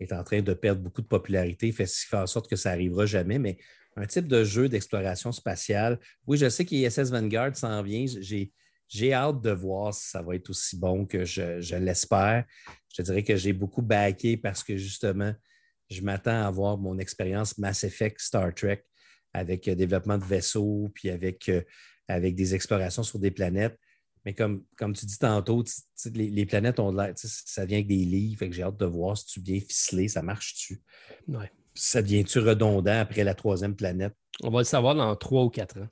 est 0.00 0.12
en 0.12 0.22
train 0.22 0.42
de 0.42 0.54
perdre 0.54 0.82
beaucoup 0.82 1.02
de 1.02 1.06
popularité, 1.06 1.72
fait, 1.72 1.88
fait 1.88 2.16
en 2.16 2.26
sorte 2.26 2.48
que 2.48 2.56
ça 2.56 2.70
n'arrivera 2.70 3.06
jamais. 3.06 3.38
Mais 3.38 3.58
un 3.96 4.06
type 4.06 4.28
de 4.28 4.44
jeu 4.44 4.68
d'exploration 4.68 5.32
spatiale, 5.32 5.98
oui, 6.26 6.38
je 6.38 6.48
sais 6.48 6.64
qu'ISS 6.64 7.10
Vanguard 7.10 7.56
s'en 7.56 7.82
vient. 7.82 8.06
J'ai 8.88 9.12
hâte 9.12 9.40
de 9.40 9.50
voir 9.50 9.94
si 9.94 10.08
ça 10.08 10.22
va 10.22 10.34
être 10.34 10.50
aussi 10.50 10.78
bon 10.78 11.06
que 11.06 11.24
je, 11.24 11.60
je 11.60 11.76
l'espère. 11.76 12.44
Je 12.94 13.02
dirais 13.02 13.22
que 13.22 13.36
j'ai 13.36 13.52
beaucoup 13.52 13.82
backé 13.82 14.36
parce 14.36 14.62
que 14.62 14.76
justement, 14.76 15.34
je 15.90 16.00
m'attends 16.02 16.42
à 16.42 16.46
avoir 16.46 16.78
mon 16.78 16.98
expérience 16.98 17.58
Mass 17.58 17.84
Effect 17.84 18.20
Star 18.20 18.54
Trek 18.54 18.84
avec 19.32 19.68
euh, 19.68 19.74
développement 19.74 20.18
de 20.18 20.24
vaisseaux, 20.24 20.90
puis 20.94 21.10
avec, 21.10 21.48
euh, 21.48 21.62
avec 22.08 22.34
des 22.34 22.54
explorations 22.54 23.02
sur 23.02 23.18
des 23.18 23.30
planètes. 23.30 23.78
Mais 24.24 24.34
comme, 24.34 24.64
comme 24.76 24.92
tu 24.92 25.04
dis 25.04 25.18
tantôt, 25.18 25.64
les, 26.14 26.46
planètes 26.46 26.78
ont 26.78 26.92
l'air, 26.92 27.12
ça 27.16 27.64
vient 27.66 27.78
avec 27.78 27.88
des 27.88 28.04
livres, 28.04 28.38
fait 28.38 28.48
que 28.48 28.54
j'ai 28.54 28.62
hâte 28.62 28.76
de 28.76 28.86
voir 28.86 29.16
si 29.16 29.26
tu 29.26 29.40
bien 29.40 29.58
ficelé, 29.58 30.06
ça 30.06 30.22
marche-tu? 30.22 30.80
Ça 31.74 32.02
devient-tu 32.02 32.38
redondant 32.38 33.00
après 33.00 33.24
la 33.24 33.34
troisième 33.34 33.74
planète? 33.74 34.14
On 34.42 34.50
va 34.50 34.60
le 34.60 34.64
savoir 34.64 34.94
dans 34.94 35.14
trois 35.16 35.44
ou 35.44 35.50
quatre 35.50 35.78
ans. 35.78 35.88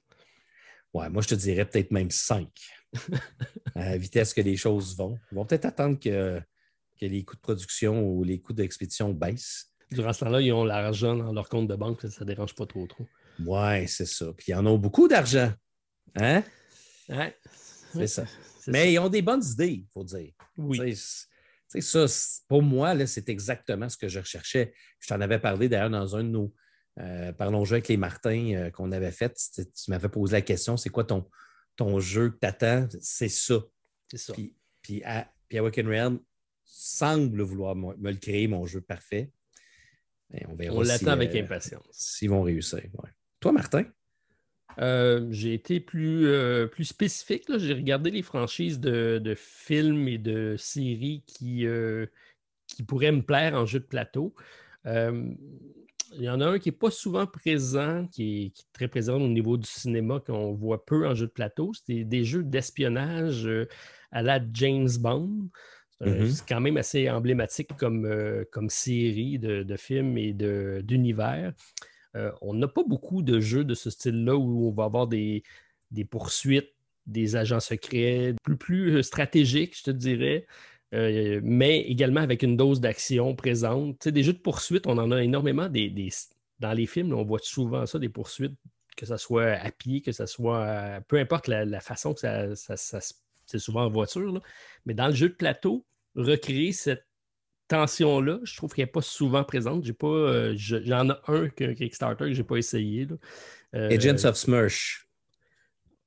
Ouais, 0.92 1.08
moi 1.08 1.22
je 1.22 1.28
te 1.28 1.34
dirais 1.34 1.64
peut-être 1.64 1.90
même 1.90 2.10
cinq. 2.10 2.48
à 3.74 3.90
la 3.90 3.96
vitesse 3.96 4.34
que 4.34 4.40
les 4.40 4.56
choses 4.56 4.96
vont. 4.96 5.18
Ils 5.30 5.36
vont 5.36 5.44
peut-être 5.44 5.66
attendre 5.66 5.98
que, 5.98 6.40
que 7.00 7.06
les 7.06 7.24
coûts 7.24 7.36
de 7.36 7.40
production 7.40 8.02
ou 8.02 8.24
les 8.24 8.40
coûts 8.40 8.52
d'expédition 8.52 9.10
baissent. 9.12 9.72
Durant 9.90 10.12
ce 10.12 10.20
temps-là, 10.20 10.40
ils 10.40 10.52
ont 10.52 10.64
l'argent 10.64 11.16
dans 11.16 11.32
leur 11.32 11.48
compte 11.48 11.68
de 11.68 11.74
banque, 11.74 12.02
ça 12.02 12.20
ne 12.20 12.24
dérange 12.24 12.54
pas 12.54 12.66
trop 12.66 12.86
trop. 12.86 13.06
Oui, 13.44 13.88
c'est 13.88 14.06
ça. 14.06 14.26
Puis 14.36 14.46
ils 14.48 14.54
en 14.54 14.66
ont 14.66 14.78
beaucoup 14.78 15.08
d'argent. 15.08 15.52
Hein? 16.16 16.42
Ouais. 17.08 17.36
C'est 17.94 18.06
ça. 18.06 18.24
Mais 18.66 18.92
ils 18.92 18.98
ont 18.98 19.08
des 19.08 19.22
bonnes 19.22 19.42
idées, 19.44 19.84
il 19.84 19.86
faut 19.92 20.04
dire. 20.04 20.32
Oui. 20.56 20.96
C'est 21.70 21.82
ça, 21.82 22.06
pour 22.48 22.62
moi, 22.62 23.06
c'est 23.06 23.28
exactement 23.28 23.88
ce 23.88 23.96
que 23.96 24.08
je 24.08 24.18
recherchais. 24.18 24.74
Je 24.98 25.06
t'en 25.06 25.20
avais 25.20 25.38
parlé 25.38 25.68
d'ailleurs 25.68 25.90
dans 25.90 26.16
un 26.16 26.24
de 26.24 26.28
nos 26.28 26.52
euh, 26.98 27.32
Parlons 27.32 27.64
jeu 27.64 27.74
avec 27.74 27.86
les 27.86 27.96
Martins 27.96 28.54
euh, 28.54 28.70
qu'on 28.70 28.90
avait 28.90 29.12
fait. 29.12 29.32
Tu 29.54 29.90
m'avais 29.90 30.08
posé 30.08 30.32
la 30.32 30.42
question 30.42 30.76
c'est 30.76 30.90
quoi 30.90 31.04
ton, 31.04 31.30
ton 31.76 32.00
jeu 32.00 32.30
que 32.30 32.38
tu 32.40 32.46
attends 32.46 32.88
C'est 33.00 33.28
ça. 33.28 33.60
C'est 34.10 34.18
ça. 34.18 34.32
Puis, 34.32 34.56
puis, 34.82 35.02
Awaken 35.54 35.86
Realm 35.86 36.20
semble 36.64 37.40
vouloir 37.42 37.76
me 37.76 38.10
le 38.10 38.16
créer, 38.16 38.48
mon 38.48 38.66
jeu 38.66 38.80
parfait. 38.80 39.30
on 40.32 40.82
l'attend 40.82 41.12
avec 41.12 41.36
euh, 41.36 41.42
impatience. 41.42 41.86
S'ils 41.92 42.30
vont 42.30 42.42
réussir. 42.42 42.82
Toi, 43.38 43.52
Martin? 43.52 43.84
Euh, 44.78 45.26
j'ai 45.30 45.54
été 45.54 45.80
plus, 45.80 46.26
euh, 46.26 46.66
plus 46.66 46.84
spécifique. 46.84 47.44
J'ai 47.58 47.74
regardé 47.74 48.10
les 48.10 48.22
franchises 48.22 48.80
de, 48.80 49.34
films 49.36 50.08
et 50.08 50.18
de 50.18 50.56
séries 50.58 51.22
qui, 51.26 51.66
qui 52.66 52.82
pourraient 52.82 53.12
me 53.12 53.22
plaire 53.22 53.54
en 53.54 53.66
jeu 53.66 53.80
de 53.80 53.84
plateau. 53.84 54.34
il 54.86 55.36
y 56.18 56.28
en 56.28 56.40
a 56.40 56.46
un 56.46 56.58
qui 56.58 56.68
n'est 56.68 56.76
pas 56.76 56.90
souvent 56.90 57.26
présent, 57.26 58.06
qui 58.12 58.46
est, 58.46 58.52
très 58.72 58.88
présent 58.88 59.16
au 59.20 59.28
niveau 59.28 59.56
du 59.56 59.68
cinéma, 59.68 60.20
qu'on 60.20 60.52
voit 60.52 60.84
peu 60.84 61.06
en 61.06 61.14
jeu 61.14 61.26
de 61.26 61.32
plateau. 61.32 61.72
C'est 61.86 62.04
des 62.04 62.24
jeux 62.24 62.42
d'espionnage 62.42 63.48
à 64.12 64.22
la 64.22 64.40
James 64.52 64.90
Bond. 64.98 65.50
Euh, 66.02 66.24
mm-hmm. 66.24 66.30
C'est 66.30 66.48
quand 66.48 66.60
même 66.60 66.76
assez 66.76 67.10
emblématique 67.10 67.76
comme, 67.76 68.06
euh, 68.06 68.44
comme 68.50 68.70
série 68.70 69.38
de, 69.38 69.76
films 69.76 70.16
et 70.16 70.32
d'univers. 70.82 71.52
Euh, 72.16 72.32
on 72.40 72.54
n'a 72.54 72.68
pas 72.68 72.82
beaucoup 72.84 73.22
de 73.22 73.40
jeux 73.40 73.64
de 73.64 73.74
ce 73.74 73.90
style-là 73.90 74.36
où 74.36 74.68
on 74.68 74.72
va 74.72 74.84
avoir 74.84 75.06
des, 75.06 75.42
poursuites, 76.10 76.72
des 77.06 77.36
agents 77.36 77.60
secrets, 77.60 78.34
plus, 78.42 78.56
plus 78.56 79.02
stratégiques, 79.02 79.78
je 79.78 79.84
te 79.84 79.90
dirais. 79.90 80.46
mais 80.92 81.80
également 81.82 82.20
avec 82.20 82.42
une 82.42 82.56
dose 82.56 82.80
d'action 82.80 83.34
présente. 83.34 84.08
des 84.08 84.22
jeux 84.22 84.32
de 84.32 84.38
poursuite, 84.38 84.86
on 84.86 84.98
en 84.98 85.10
a 85.12 85.22
énormément. 85.22 85.68
Dans 86.58 86.72
les 86.72 86.86
films, 86.86 87.14
on 87.14 87.24
voit 87.24 87.38
souvent 87.42 87.86
ça, 87.86 87.98
des 87.98 88.08
poursuites, 88.08 88.56
que 88.96 89.06
ce 89.06 89.16
soit 89.16 89.52
à 89.52 89.70
pied, 89.70 90.02
que 90.02 90.12
ce 90.12 90.26
soit. 90.26 91.00
peu 91.08 91.18
importe 91.18 91.48
la, 91.48 91.80
façon 91.80 92.14
que 92.14 92.20
ça, 92.20 92.54
ça, 92.54 92.98
c'est 93.46 93.58
souvent 93.58 93.84
en 93.84 93.90
voiture. 93.90 94.40
Mais 94.86 94.94
dans 94.94 95.08
le 95.08 95.14
jeu 95.14 95.28
de 95.28 95.34
plateau, 95.34 95.84
recréer 96.14 96.72
cette 96.72 97.04
tension-là, 97.70 98.40
je 98.42 98.56
trouve 98.56 98.74
qu'elle 98.74 98.86
n'est 98.86 98.90
pas 98.90 99.00
souvent 99.00 99.44
présente. 99.44 99.84
J'ai 99.84 99.92
pas, 99.92 100.08
euh, 100.08 100.54
j'en 100.56 101.08
ai 101.08 101.14
un 101.28 101.48
qu'un 101.48 101.72
Kickstarter 101.72 102.24
que 102.24 102.32
je 102.32 102.38
n'ai 102.38 102.46
pas 102.46 102.56
essayé. 102.56 103.06
Euh, 103.76 103.88
Agents 103.90 104.24
of 104.24 104.36
Smirch. 104.36 105.08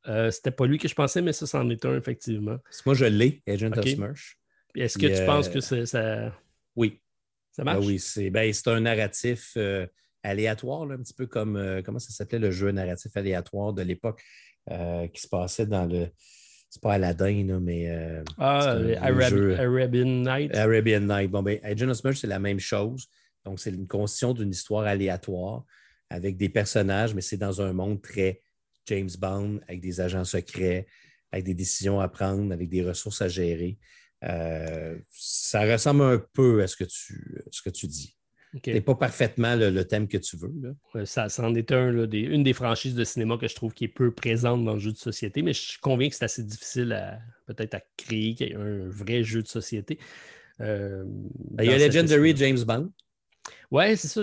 Euh, 0.08 0.30
c'était 0.30 0.52
pas 0.52 0.66
lui 0.66 0.78
que 0.78 0.90
je 0.90 0.94
pensais, 0.94 1.22
mais 1.22 1.32
ça, 1.32 1.48
c'en 1.48 1.70
est 1.70 1.86
un, 1.86 1.96
effectivement. 1.96 2.58
Moi, 2.86 2.96
je 2.96 3.06
l'ai, 3.06 3.42
Agent 3.48 3.72
of 3.72 3.88
Smirch. 3.88 4.38
Est-ce 4.76 4.98
que 4.98 5.08
tu 5.08 5.26
penses 5.26 5.48
que 5.48 5.62
ça. 5.62 6.36
Oui. 6.76 7.00
Ça 7.54 7.64
marche? 7.64 7.80
Ben 7.80 7.86
oui, 7.86 8.00
c'est 8.00 8.30
ben, 8.30 8.52
un 8.66 8.80
narratif 8.82 9.58
aléatoire, 10.22 10.92
un 10.92 10.98
petit 10.98 11.14
peu 11.14 11.28
comme. 11.28 11.82
comment 11.86 12.00
ça 12.00 12.12
s'appelait 12.12 12.40
le 12.40 12.52
jeu 12.52 12.72
narratif 12.72 13.16
aléatoire 13.16 13.72
de 13.72 13.84
l'époque 13.84 14.22
qui 14.68 15.22
se 15.22 15.28
passait 15.30 15.68
dans 15.68 15.86
le 15.86 16.10
c'est 16.74 16.82
pas 16.82 16.94
Aladdin, 16.94 17.60
mais. 17.62 17.88
Euh, 17.88 18.24
ah, 18.40 18.78
Arabian 19.00 20.06
Night. 20.06 20.56
Arabian 20.56 21.02
Night. 21.02 21.30
Bon, 21.30 21.44
ben, 21.44 21.60
Agent 21.62 21.88
of 21.88 22.16
c'est 22.16 22.26
la 22.26 22.40
même 22.40 22.60
chose. 22.60 23.08
Donc, 23.46 23.60
c'est 23.60 23.70
une 23.70 23.86
constitution 23.86 24.34
d'une 24.34 24.50
histoire 24.50 24.86
aléatoire 24.86 25.66
avec 26.10 26.36
des 26.36 26.50
personnages, 26.50 27.14
mais 27.14 27.22
c'est 27.22 27.38
dans 27.38 27.62
un 27.62 27.74
monde 27.74 28.02
très 28.02 28.42
James 28.88 29.12
Bond, 29.20 29.60
avec 29.68 29.82
des 29.82 30.02
agents 30.02 30.26
secrets, 30.26 30.88
avec 31.32 31.46
des 31.46 31.54
décisions 31.54 32.00
à 32.00 32.08
prendre, 32.08 32.52
avec 32.52 32.70
des 32.70 32.82
ressources 32.82 33.22
à 33.22 33.28
gérer. 33.28 33.78
Euh, 34.24 34.98
ça 35.12 35.72
ressemble 35.72 36.02
un 36.02 36.26
peu 36.34 36.64
à 36.64 36.68
ce 36.68 36.76
que 36.76 36.86
tu, 36.86 37.40
ce 37.52 37.62
que 37.62 37.70
tu 37.70 37.86
dis. 37.86 38.18
Okay. 38.56 38.82
pas 38.82 38.94
parfaitement 38.94 39.56
le, 39.56 39.84
thème 39.84 40.08
que 40.08 40.18
tu 40.18 40.38
veux. 40.38 40.52
ça, 41.06 41.28
en 41.40 41.56
est 41.56 41.72
un, 41.72 42.06
des, 42.06 42.20
une 42.20 42.44
des 42.44 42.54
franchises 42.54 42.94
de 42.94 43.04
cinéma 43.04 43.38
que 43.38 43.48
je 43.48 43.56
trouve 43.56 43.74
qui 43.74 43.86
est 43.86 43.88
peu 43.88 44.12
présente 44.12 44.64
dans 44.64 44.74
le 44.74 44.80
jeu 44.80 44.92
de 44.92 44.98
société, 44.98 45.42
mais 45.42 45.54
je 45.54 45.62
suis 45.62 45.80
convaincu 45.80 46.12
que 46.12 46.16
c'est 46.18 46.26
assez 46.26 46.44
difficile 46.44 46.94
à 46.94 47.20
peut-être 47.48 47.74
à 47.74 47.82
créer 47.98 48.56
un 48.56 48.88
vrai 48.90 49.24
jeu 49.24 49.42
de 49.42 49.48
société. 49.48 49.98
Euh, 50.62 51.04
ben, 51.06 51.64
il 51.64 51.72
y 51.72 51.74
a 51.74 51.78
Legendary 51.80 52.36
James 52.38 52.64
Bond. 52.64 52.92
Oui, 53.72 53.98
c'est 53.98 54.08
ça. 54.08 54.22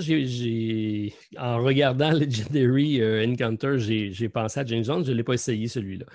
En 1.39 1.63
regardant 1.63 2.11
Legendary 2.13 3.03
euh, 3.03 3.27
Encounter, 3.27 3.79
j'ai 3.79 4.29
pensé 4.29 4.61
à 4.61 4.65
James 4.65 4.85
Bond. 4.85 5.03
Je 5.03 5.11
ne 5.11 5.17
l'ai 5.17 5.25
pas 5.25 5.35
essayé 5.35 5.67
celui-là. 5.67 6.07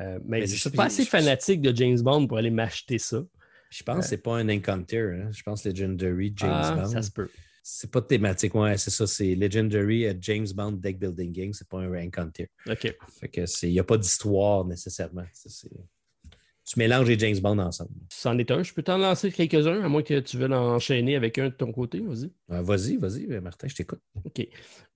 Euh, 0.00 0.18
mais, 0.26 0.46
je 0.46 0.52
ne 0.52 0.58
suis 0.58 0.70
pas 0.70 0.84
assez 0.84 1.06
fanatique 1.06 1.62
de 1.62 1.74
James 1.74 2.00
Bond 2.00 2.26
pour 2.26 2.36
aller 2.36 2.50
m'acheter 2.50 2.98
ça. 2.98 3.24
Je 3.70 3.82
pense 3.82 4.00
que 4.00 4.04
ce 4.04 4.10
n'est 4.12 4.20
pas 4.20 4.36
un 4.36 4.48
Encounter. 4.48 5.14
Hein. 5.14 5.30
Je 5.32 5.42
pense 5.42 5.64
Legendary 5.64 6.32
James 6.36 6.50
ah, 6.52 6.76
Bond. 6.76 6.86
Ça 6.86 7.02
se 7.02 7.10
peut. 7.10 7.30
C'est 7.68 7.90
pas 7.90 8.00
thématique, 8.00 8.54
ouais, 8.54 8.76
c'est 8.76 8.92
ça. 8.92 9.08
C'est 9.08 9.34
Legendary 9.34 10.06
James 10.20 10.46
Bond 10.54 10.72
Deck 10.72 11.00
Building 11.00 11.32
Game, 11.32 11.52
c'est 11.52 11.66
pas 11.66 11.78
un 11.78 11.88
rank 11.88 12.16
hunter. 12.16 12.48
OK. 12.70 12.96
Fait 13.18 13.28
que 13.28 13.66
il 13.66 13.72
n'y 13.72 13.80
a 13.80 13.84
pas 13.84 13.96
d'histoire 13.98 14.64
nécessairement. 14.64 15.24
tu 15.42 16.78
mélanges 16.78 17.08
les 17.08 17.18
James 17.18 17.40
Bond 17.40 17.58
ensemble. 17.58 17.90
C'en 18.08 18.38
est 18.38 18.52
un. 18.52 18.62
Je 18.62 18.72
peux 18.72 18.84
t'en 18.84 18.98
lancer 18.98 19.32
quelques-uns, 19.32 19.82
à 19.82 19.88
moins 19.88 20.04
que 20.04 20.20
tu 20.20 20.36
veuilles 20.38 20.54
enchaîner 20.54 21.16
avec 21.16 21.38
un 21.38 21.46
de 21.46 21.54
ton 21.54 21.72
côté. 21.72 21.98
Vas-y. 21.98 22.30
Ah, 22.48 22.62
vas-y, 22.62 22.98
vas-y, 22.98 23.26
Martin, 23.40 23.66
je 23.66 23.74
t'écoute. 23.74 24.00
OK. 24.24 24.46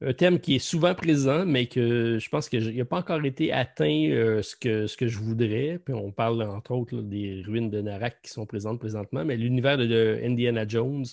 Un 0.00 0.12
thème 0.12 0.38
qui 0.38 0.54
est 0.54 0.60
souvent 0.60 0.94
présent, 0.94 1.44
mais 1.44 1.66
que 1.66 2.18
je 2.20 2.28
pense 2.28 2.48
qu'il 2.48 2.76
n'a 2.76 2.84
pas 2.84 2.98
encore 2.98 3.24
été 3.24 3.50
atteint 3.50 4.06
euh, 4.10 4.42
ce, 4.42 4.54
que, 4.54 4.86
ce 4.86 4.96
que 4.96 5.08
je 5.08 5.18
voudrais. 5.18 5.80
Puis 5.84 5.92
on 5.92 6.12
parle, 6.12 6.40
entre 6.42 6.70
autres, 6.70 7.02
des 7.02 7.42
ruines 7.44 7.68
de 7.68 7.80
Narak 7.80 8.22
qui 8.22 8.30
sont 8.30 8.46
présentes 8.46 8.78
présentement, 8.78 9.24
mais 9.24 9.36
l'univers 9.36 9.76
de 9.76 10.20
Indiana 10.22 10.64
Jones. 10.68 11.04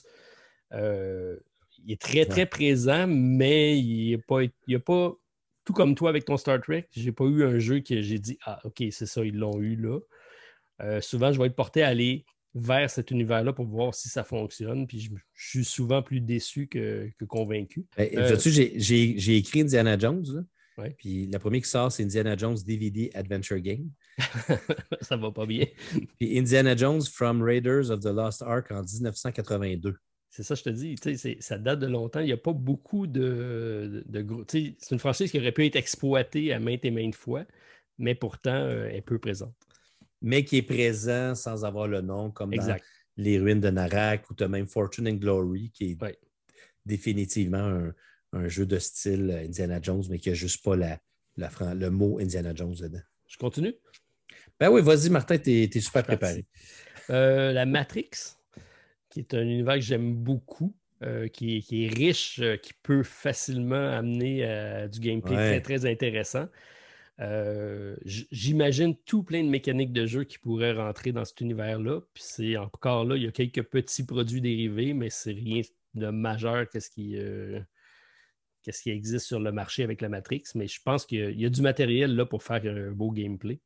Euh, 0.74 1.38
il 1.86 1.94
est 1.94 2.02
très, 2.02 2.26
très 2.26 2.46
présent, 2.46 3.08
mais 3.08 3.80
il 3.80 4.18
n'a 4.18 4.24
pas, 4.28 4.42
pas 4.80 5.14
tout 5.68 5.74
comme 5.74 5.96
toi 5.96 6.10
avec 6.10 6.26
ton 6.26 6.38
Star 6.38 6.62
Trek, 6.62 6.88
j'ai 6.92 7.12
pas 7.12 7.26
eu 7.26 7.44
un 7.44 7.60
jeu 7.60 7.82
que 7.82 8.02
j'ai 8.02 8.20
dit 8.20 8.38
Ah, 8.46 8.60
ok, 8.64 8.84
c'est 8.92 9.06
ça, 9.06 9.24
ils 9.24 9.38
l'ont 9.38 9.60
eu 9.60 9.76
là. 9.76 10.00
Euh, 10.82 11.02
souvent, 11.02 11.32
je 11.32 11.40
vais 11.40 11.48
être 11.48 11.56
porté 11.56 11.84
à 11.84 11.88
aller 11.88 12.26
vers 12.56 12.90
cet 12.90 13.12
univers-là 13.12 13.54
pour 13.54 13.66
voir 13.66 13.94
si 13.94 14.10
ça 14.10 14.24
fonctionne. 14.24 14.88
Puis 14.88 15.00
je, 15.02 15.12
suis 15.34 15.66
souvent 15.66 16.02
plus 16.02 16.22
déçu 16.22 16.68
que, 16.68 17.10
convaincu. 17.28 17.86
Ben, 17.98 18.10
euh, 18.16 18.38
j'ai 18.40 19.38
écrit 19.38 19.62
Indiana 19.62 19.98
Jones. 19.98 20.46
Puis 21.00 21.28
la 21.28 21.40
première 21.40 21.62
qui 21.62 21.70
sort, 21.70 21.92
c'est 21.92 22.04
Indiana 22.04 22.38
Jones 22.38 22.58
DVD 22.66 23.10
Adventure 23.16 23.60
Game. 23.60 23.90
ça 25.02 25.18
va 25.18 25.32
pas 25.32 25.46
bien. 25.46 25.66
Puis 26.20 26.38
Indiana 26.38 26.76
Jones 26.76 27.02
from 27.12 27.42
Raiders 27.42 27.90
of 27.90 28.02
the 28.02 28.14
Lost 28.14 28.42
Ark 28.44 28.72
en 28.72 28.84
1982. 28.84 29.98
C'est 30.30 30.44
ça, 30.44 30.56
je 30.56 30.64
te 30.64 30.70
dis. 30.70 30.96
Ça 31.40 31.58
date 31.58 31.80
de 31.80 31.88
longtemps. 31.88 32.20
Il 32.20 32.28
n'y 32.28 32.32
a 32.32 32.38
pas 32.38 32.54
beaucoup 32.54 33.08
de, 33.08 34.04
de, 34.06 34.22
gros. 34.22 34.44
C'est 34.48 34.76
une 34.92 35.00
franchise 35.00 35.32
qui 35.32 35.40
aurait 35.40 35.52
pu 35.52 35.66
être 35.66 35.76
exploitée 35.76 36.54
à 36.54 36.60
maintes 36.60 36.86
et 36.86 36.92
maintes 36.92 37.16
fois, 37.16 37.46
mais 37.98 38.16
pourtant, 38.16 38.56
euh, 38.56 38.88
elle 38.90 38.98
est 38.98 39.02
peu 39.02 39.20
présente. 39.20 39.56
Mais 40.22 40.44
qui 40.44 40.58
est 40.58 40.64
présent 40.64 41.36
sans 41.36 41.66
avoir 41.66 41.88
le 41.88 42.02
nom, 42.02 42.32
comme 42.32 42.54
dans 42.56 42.78
Les 43.18 43.40
Ruines 43.40 43.60
de 43.60 43.70
Narak 43.70 44.30
ou 44.30 44.48
même 44.48 44.68
Fortune 44.68 45.08
and 45.08 45.16
Glory, 45.16 45.72
qui 45.72 45.92
est 45.92 46.20
définitivement 46.86 47.92
un, 48.34 48.48
jeu 48.48 48.66
de 48.66 48.78
style 48.78 49.32
Indiana 49.46 49.80
Jones, 49.82 50.04
mais 50.10 50.20
qui 50.20 50.30
n'a 50.30 50.36
juste 50.36 50.64
pas 50.64 50.76
la, 50.76 51.00
le 51.38 51.90
mot 51.90 52.20
Indiana 52.20 52.54
Jones 52.54 52.76
dedans. 52.76 53.02
Je 53.28 53.38
continue? 53.38 53.74
Ben 54.60 54.70
oui, 54.70 54.82
vas-y, 54.82 55.10
Martin, 55.10 55.38
tu 55.38 55.52
es, 55.52 55.80
super 55.80 56.04
préparé. 56.04 56.46
Euh, 57.10 57.54
la 57.54 57.66
Matrix 57.66 58.37
qui 59.26 59.36
est 59.36 59.40
un 59.40 59.44
univers 59.44 59.76
que 59.76 59.82
j'aime 59.82 60.14
beaucoup, 60.16 60.76
euh, 61.04 61.28
qui, 61.28 61.58
est, 61.58 61.94
riche, 61.94 62.40
euh, 62.40 62.58
qui 62.58 62.74
peut 62.84 63.04
facilement 63.04 63.90
amener 63.90 64.44
à 64.46 64.88
du 64.88 65.00
gameplay 65.00 65.36
très, 65.36 65.62
très 65.62 65.86
intéressant. 65.86 66.48
Euh, 67.20 67.96
j'imagine 68.04 68.96
tout 69.06 69.24
plein 69.24 69.44
de 69.44 69.50
mécaniques 69.50 69.92
de 69.92 70.06
jeu 70.06 70.24
qui 70.24 70.38
pourraient 70.38 70.74
rentrer 70.74 71.12
dans 71.12 71.26
cet 71.26 71.42
univers-là. 71.42 72.02
Puis 72.14 72.24
c'est 72.26 72.58
encore 72.58 73.06
là, 73.06 73.16
il 73.16 73.24
y 73.24 73.28
a 73.28 73.32
quelques 73.32 73.64
petits 73.64 74.06
produits 74.06 74.42
dérivés, 74.42 74.94
mais 74.94 75.10
c'est 75.10 75.32
rien 75.32 75.62
de 75.96 76.10
majeur 76.10 76.70
qu'est-ce 76.70 76.92
qui, 76.92 77.18
qui 78.62 78.90
existe 78.92 79.26
sur 79.26 79.40
le 79.40 79.52
marché 79.52 79.84
avec 79.84 80.02
la 80.02 80.10
Matrix. 80.10 80.44
Mais 80.54 80.68
je 80.68 80.80
pense 80.84 81.08
qu'il 81.08 81.40
y, 81.40 81.46
a 81.46 81.50
du 81.50 81.62
matériel 81.64 82.16
là 82.16 82.28
pour 82.28 82.44
faire 82.44 82.62
un 82.66 82.92
beau 82.92 83.12
gameplay. 83.12 83.60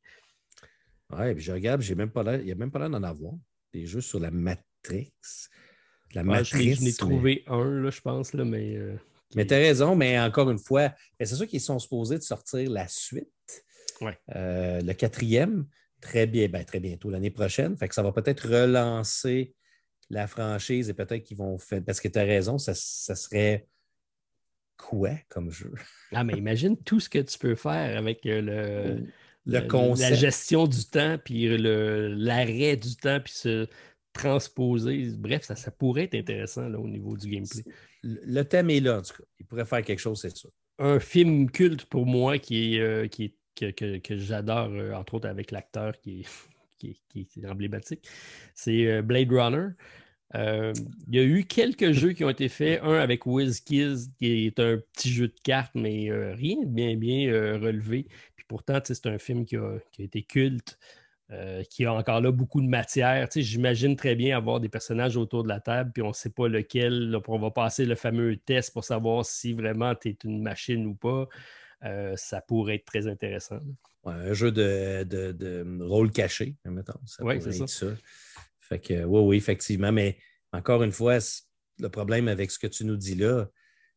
Ouais, 1.10 1.34
puis 1.34 1.44
je 1.44 1.52
regarde, 1.52 1.82
j'ai 1.82 1.94
même 1.94 2.10
pas 2.10 2.36
il 2.36 2.46
n'y 2.46 2.52
a 2.52 2.54
même 2.54 2.70
pas 2.70 2.78
l'air 2.78 2.90
d'en 2.90 3.02
avoir. 3.02 3.34
Des 3.74 3.84
jeux 3.84 4.00
sur 4.00 4.18
la 4.18 4.30
Matrix 4.30 4.71
la 6.14 6.24
matrice. 6.24 6.80
Je 6.80 6.84
n'ai 6.84 6.92
trouvé 6.92 7.44
un, 7.46 7.64
là, 7.64 7.90
je 7.90 8.00
pense, 8.00 8.32
là, 8.32 8.44
mais. 8.44 8.76
Euh, 8.76 8.96
mais 9.34 9.46
tu 9.46 9.54
as 9.54 9.58
raison, 9.58 9.96
mais 9.96 10.20
encore 10.20 10.50
une 10.50 10.58
fois, 10.58 10.92
c'est 11.18 11.34
sûr 11.34 11.46
qu'ils 11.46 11.60
sont 11.60 11.78
supposés 11.78 12.18
de 12.18 12.22
sortir 12.22 12.70
la 12.70 12.86
suite. 12.86 13.28
Euh, 14.34 14.80
le 14.80 14.92
quatrième, 14.92 15.66
très 16.00 16.26
bien, 16.26 16.48
ben, 16.48 16.64
très 16.64 16.80
bientôt 16.80 17.08
l'année 17.08 17.30
prochaine. 17.30 17.76
Fait 17.76 17.88
que 17.88 17.94
ça 17.94 18.02
va 18.02 18.12
peut-être 18.12 18.48
relancer 18.48 19.54
la 20.10 20.26
franchise 20.26 20.90
et 20.90 20.94
peut-être 20.94 21.22
qu'ils 21.22 21.36
vont 21.36 21.56
faire. 21.56 21.82
Parce 21.84 22.00
que 22.00 22.08
tu 22.08 22.18
as 22.18 22.24
raison, 22.24 22.58
ça, 22.58 22.74
serait 22.74 23.68
quoi 24.76 25.12
comme 25.28 25.50
jeu? 25.50 25.72
Ah, 26.12 26.24
mais 26.24 26.34
imagine 26.34 26.76
tout 26.76 27.00
ce 27.00 27.08
que 27.08 27.20
tu 27.20 27.38
peux 27.38 27.54
faire 27.54 27.96
avec 27.96 28.26
euh, 28.26 28.40
le. 28.42 29.06
Le, 29.44 29.58
La 29.98 30.14
gestion 30.14 30.68
du 30.68 30.84
temps, 30.84 31.18
puis 31.18 31.48
l'arrêt 31.58 32.76
du 32.76 32.94
temps, 32.94 33.18
puis 33.18 33.32
ce, 33.34 33.66
transposer. 34.12 35.12
Bref, 35.16 35.44
ça, 35.44 35.56
ça 35.56 35.70
pourrait 35.70 36.04
être 36.04 36.14
intéressant 36.14 36.68
là, 36.68 36.78
au 36.78 36.88
niveau 36.88 37.16
du 37.16 37.28
gameplay. 37.28 37.64
Le 38.02 38.42
thème 38.42 38.70
est 38.70 38.80
là, 38.80 38.98
en 38.98 39.02
tout 39.02 39.14
cas. 39.14 39.24
Il 39.40 39.46
pourrait 39.46 39.64
faire 39.64 39.82
quelque 39.82 39.98
chose, 39.98 40.20
c'est 40.20 40.36
ça. 40.36 40.48
Un 40.78 40.98
film 41.00 41.50
culte 41.50 41.84
pour 41.86 42.06
moi 42.06 42.38
qui 42.38 42.76
est, 42.76 42.80
euh, 42.80 43.06
qui 43.08 43.34
que, 43.54 44.16
j'adore, 44.16 44.70
euh, 44.70 44.94
entre 44.94 45.14
autres 45.14 45.28
avec 45.28 45.50
l'acteur 45.50 45.98
qui 46.00 46.20
est, 46.20 46.96
qui, 47.08 47.28
est, 47.36 47.46
emblématique, 47.46 48.06
c'est 48.54 48.86
euh, 48.86 49.02
Blade 49.02 49.30
Runner. 49.30 49.68
il 50.34 51.14
y 51.14 51.18
a 51.18 51.22
eu 51.22 51.44
quelques 51.44 51.92
jeux 51.92 52.12
qui 52.12 52.24
ont 52.24 52.30
été 52.30 52.48
faits, 52.48 52.80
un 52.82 52.94
avec 52.94 53.26
WizKids, 53.26 54.08
qui 54.18 54.46
est 54.46 54.58
un 54.58 54.78
petit 54.94 55.10
jeu 55.10 55.28
de 55.28 55.40
cartes, 55.44 55.74
mais 55.74 56.10
rien 56.10 56.56
de 56.62 56.70
bien, 56.70 56.96
bien 56.96 57.30
relevé. 57.58 58.06
Puis 58.34 58.46
pourtant, 58.48 58.80
c'est 58.82 59.06
un 59.06 59.18
film 59.18 59.44
qui 59.44 59.56
a, 59.56 59.78
qui 59.92 60.02
a 60.02 60.04
été 60.06 60.22
culte. 60.22 60.78
Euh, 61.32 61.62
qui 61.64 61.86
a 61.86 61.94
encore 61.94 62.20
là 62.20 62.30
beaucoup 62.30 62.60
de 62.60 62.66
matière. 62.66 63.26
Tu 63.26 63.40
sais, 63.40 63.42
J'imagine 63.42 63.96
très 63.96 64.14
bien 64.14 64.36
avoir 64.36 64.60
des 64.60 64.68
personnages 64.68 65.16
autour 65.16 65.44
de 65.44 65.48
la 65.48 65.60
table, 65.60 65.90
puis 65.90 66.02
on 66.02 66.08
ne 66.08 66.12
sait 66.12 66.28
pas 66.28 66.46
lequel. 66.46 67.18
on 67.26 67.38
va 67.38 67.50
passer 67.50 67.86
le 67.86 67.94
fameux 67.94 68.36
test 68.36 68.70
pour 68.74 68.84
savoir 68.84 69.24
si 69.24 69.54
vraiment 69.54 69.94
tu 69.94 70.10
es 70.10 70.16
une 70.24 70.42
machine 70.42 70.84
ou 70.84 70.94
pas. 70.94 71.26
Euh, 71.84 72.14
ça 72.16 72.42
pourrait 72.42 72.74
être 72.74 72.84
très 72.84 73.06
intéressant. 73.06 73.60
un 74.04 74.34
jeu 74.34 74.52
de, 74.52 75.82
rôle 75.82 76.12
caché, 76.12 76.54
mettons. 76.66 77.00
oui, 77.20 77.40
c'est 77.40 77.66
ça. 77.66 77.86
Fait 78.58 78.78
que, 78.78 79.04
oui, 79.04 79.20
oui, 79.20 79.36
effectivement. 79.38 79.90
Mais 79.90 80.18
encore 80.52 80.82
une 80.82 80.92
fois, 80.92 81.16
le 81.78 81.88
problème 81.88 82.28
avec 82.28 82.50
ce 82.50 82.58
que 82.58 82.66
tu 82.66 82.84
nous 82.84 82.96
dis 82.96 83.14
là, 83.14 83.46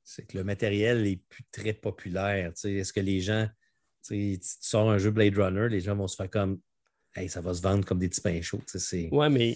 c'est 0.05 0.25
que 0.25 0.37
le 0.37 0.45
matériel 0.45 1.05
est 1.05 1.21
plus 1.27 1.43
très 1.51 1.73
populaire. 1.73 2.53
Est-ce 2.63 2.93
que 2.93 3.01
les 3.01 3.19
gens, 3.19 3.49
tu 4.07 4.39
sors 4.41 4.89
un 4.89 4.99
jeu 4.99 5.11
Blade 5.11 5.37
Runner, 5.37 5.67
les 5.67 5.81
gens 5.81 5.97
vont 5.97 6.07
se 6.07 6.15
faire 6.15 6.29
comme 6.29 6.61
ça 7.27 7.41
va 7.41 7.53
se 7.53 7.61
vendre 7.61 7.85
comme 7.85 7.99
des 7.99 8.09
petits 8.09 8.21
pains 8.21 8.41
chauds. 8.41 8.61
Ouais, 9.11 9.29
mais 9.29 9.55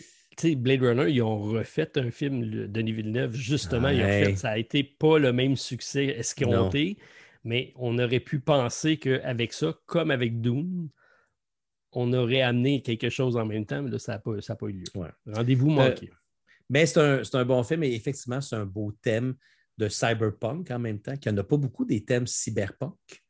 Blade 0.55 0.81
Runner, 0.81 1.09
ils 1.09 1.21
ont 1.21 1.39
refait 1.41 1.97
un 1.97 2.11
film 2.11 2.49
de 2.49 2.67
Denis 2.67 2.93
Villeneuve, 2.93 3.35
justement. 3.35 3.89
ça 4.35 4.49
a 4.49 4.57
été 4.57 4.83
pas 4.83 5.19
le 5.19 5.33
même 5.33 5.55
succès 5.55 6.05
escompté, 6.05 6.97
mais 7.43 7.73
on 7.75 7.97
aurait 7.99 8.19
pu 8.19 8.39
penser 8.39 8.97
qu'avec 8.97 9.53
ça, 9.53 9.77
comme 9.85 10.11
avec 10.11 10.41
Doom, 10.41 10.89
on 11.91 12.13
aurait 12.13 12.41
amené 12.41 12.81
quelque 12.81 13.09
chose 13.09 13.35
en 13.35 13.45
même 13.45 13.65
temps, 13.65 13.81
mais 13.81 13.89
là, 13.89 13.99
ça 13.99 14.13
n'a 14.13 14.19
pas, 14.19 14.31
pas, 14.55 14.67
eu 14.67 14.73
lieu. 14.73 14.83
Rendez-vous 15.25 15.71
euh, 15.71 15.75
manqué. 15.75 16.09
mais 16.69 16.85
c'est 16.85 16.99
un, 16.99 17.21
un, 17.33 17.45
bon 17.45 17.63
film 17.63 17.83
et 17.83 17.93
effectivement, 17.93 18.41
c'est 18.41 18.55
un 18.55 18.65
beau 18.65 18.93
thème 19.01 19.35
de 19.77 19.87
cyberpunk 19.87 20.69
en 20.69 20.79
même 20.79 20.99
temps, 20.99 21.17
qu'il 21.17 21.31
n'y 21.31 21.39
en 21.39 21.41
a 21.41 21.43
pas 21.43 21.57
beaucoup 21.57 21.85
des 21.85 22.03
thèmes 22.03 22.27
cyberpunk. 22.27 23.23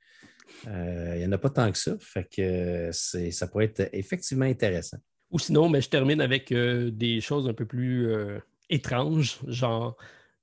Euh, 0.67 1.13
il 1.15 1.19
n'y 1.19 1.25
en 1.25 1.31
a 1.31 1.37
pas 1.37 1.49
tant 1.49 1.71
que 1.71 1.77
ça. 1.77 1.95
Que 2.31 2.91
ça 2.91 3.47
pourrait 3.47 3.65
être 3.65 3.89
effectivement 3.93 4.45
intéressant. 4.45 4.97
Ou 5.31 5.39
sinon, 5.39 5.69
mais 5.69 5.81
je 5.81 5.89
termine 5.89 6.21
avec 6.21 6.51
euh, 6.51 6.89
des 6.91 7.21
choses 7.21 7.47
un 7.47 7.53
peu 7.53 7.65
plus 7.65 8.11
euh, 8.11 8.39
étranges, 8.69 9.39
genre 9.47 9.95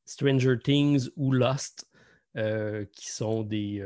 Stranger 0.05 0.59
Things 0.63 1.09
ou 1.17 1.33
Lost, 1.33 1.89
qui 2.35 3.11
sont 3.11 3.43
des, 3.43 3.83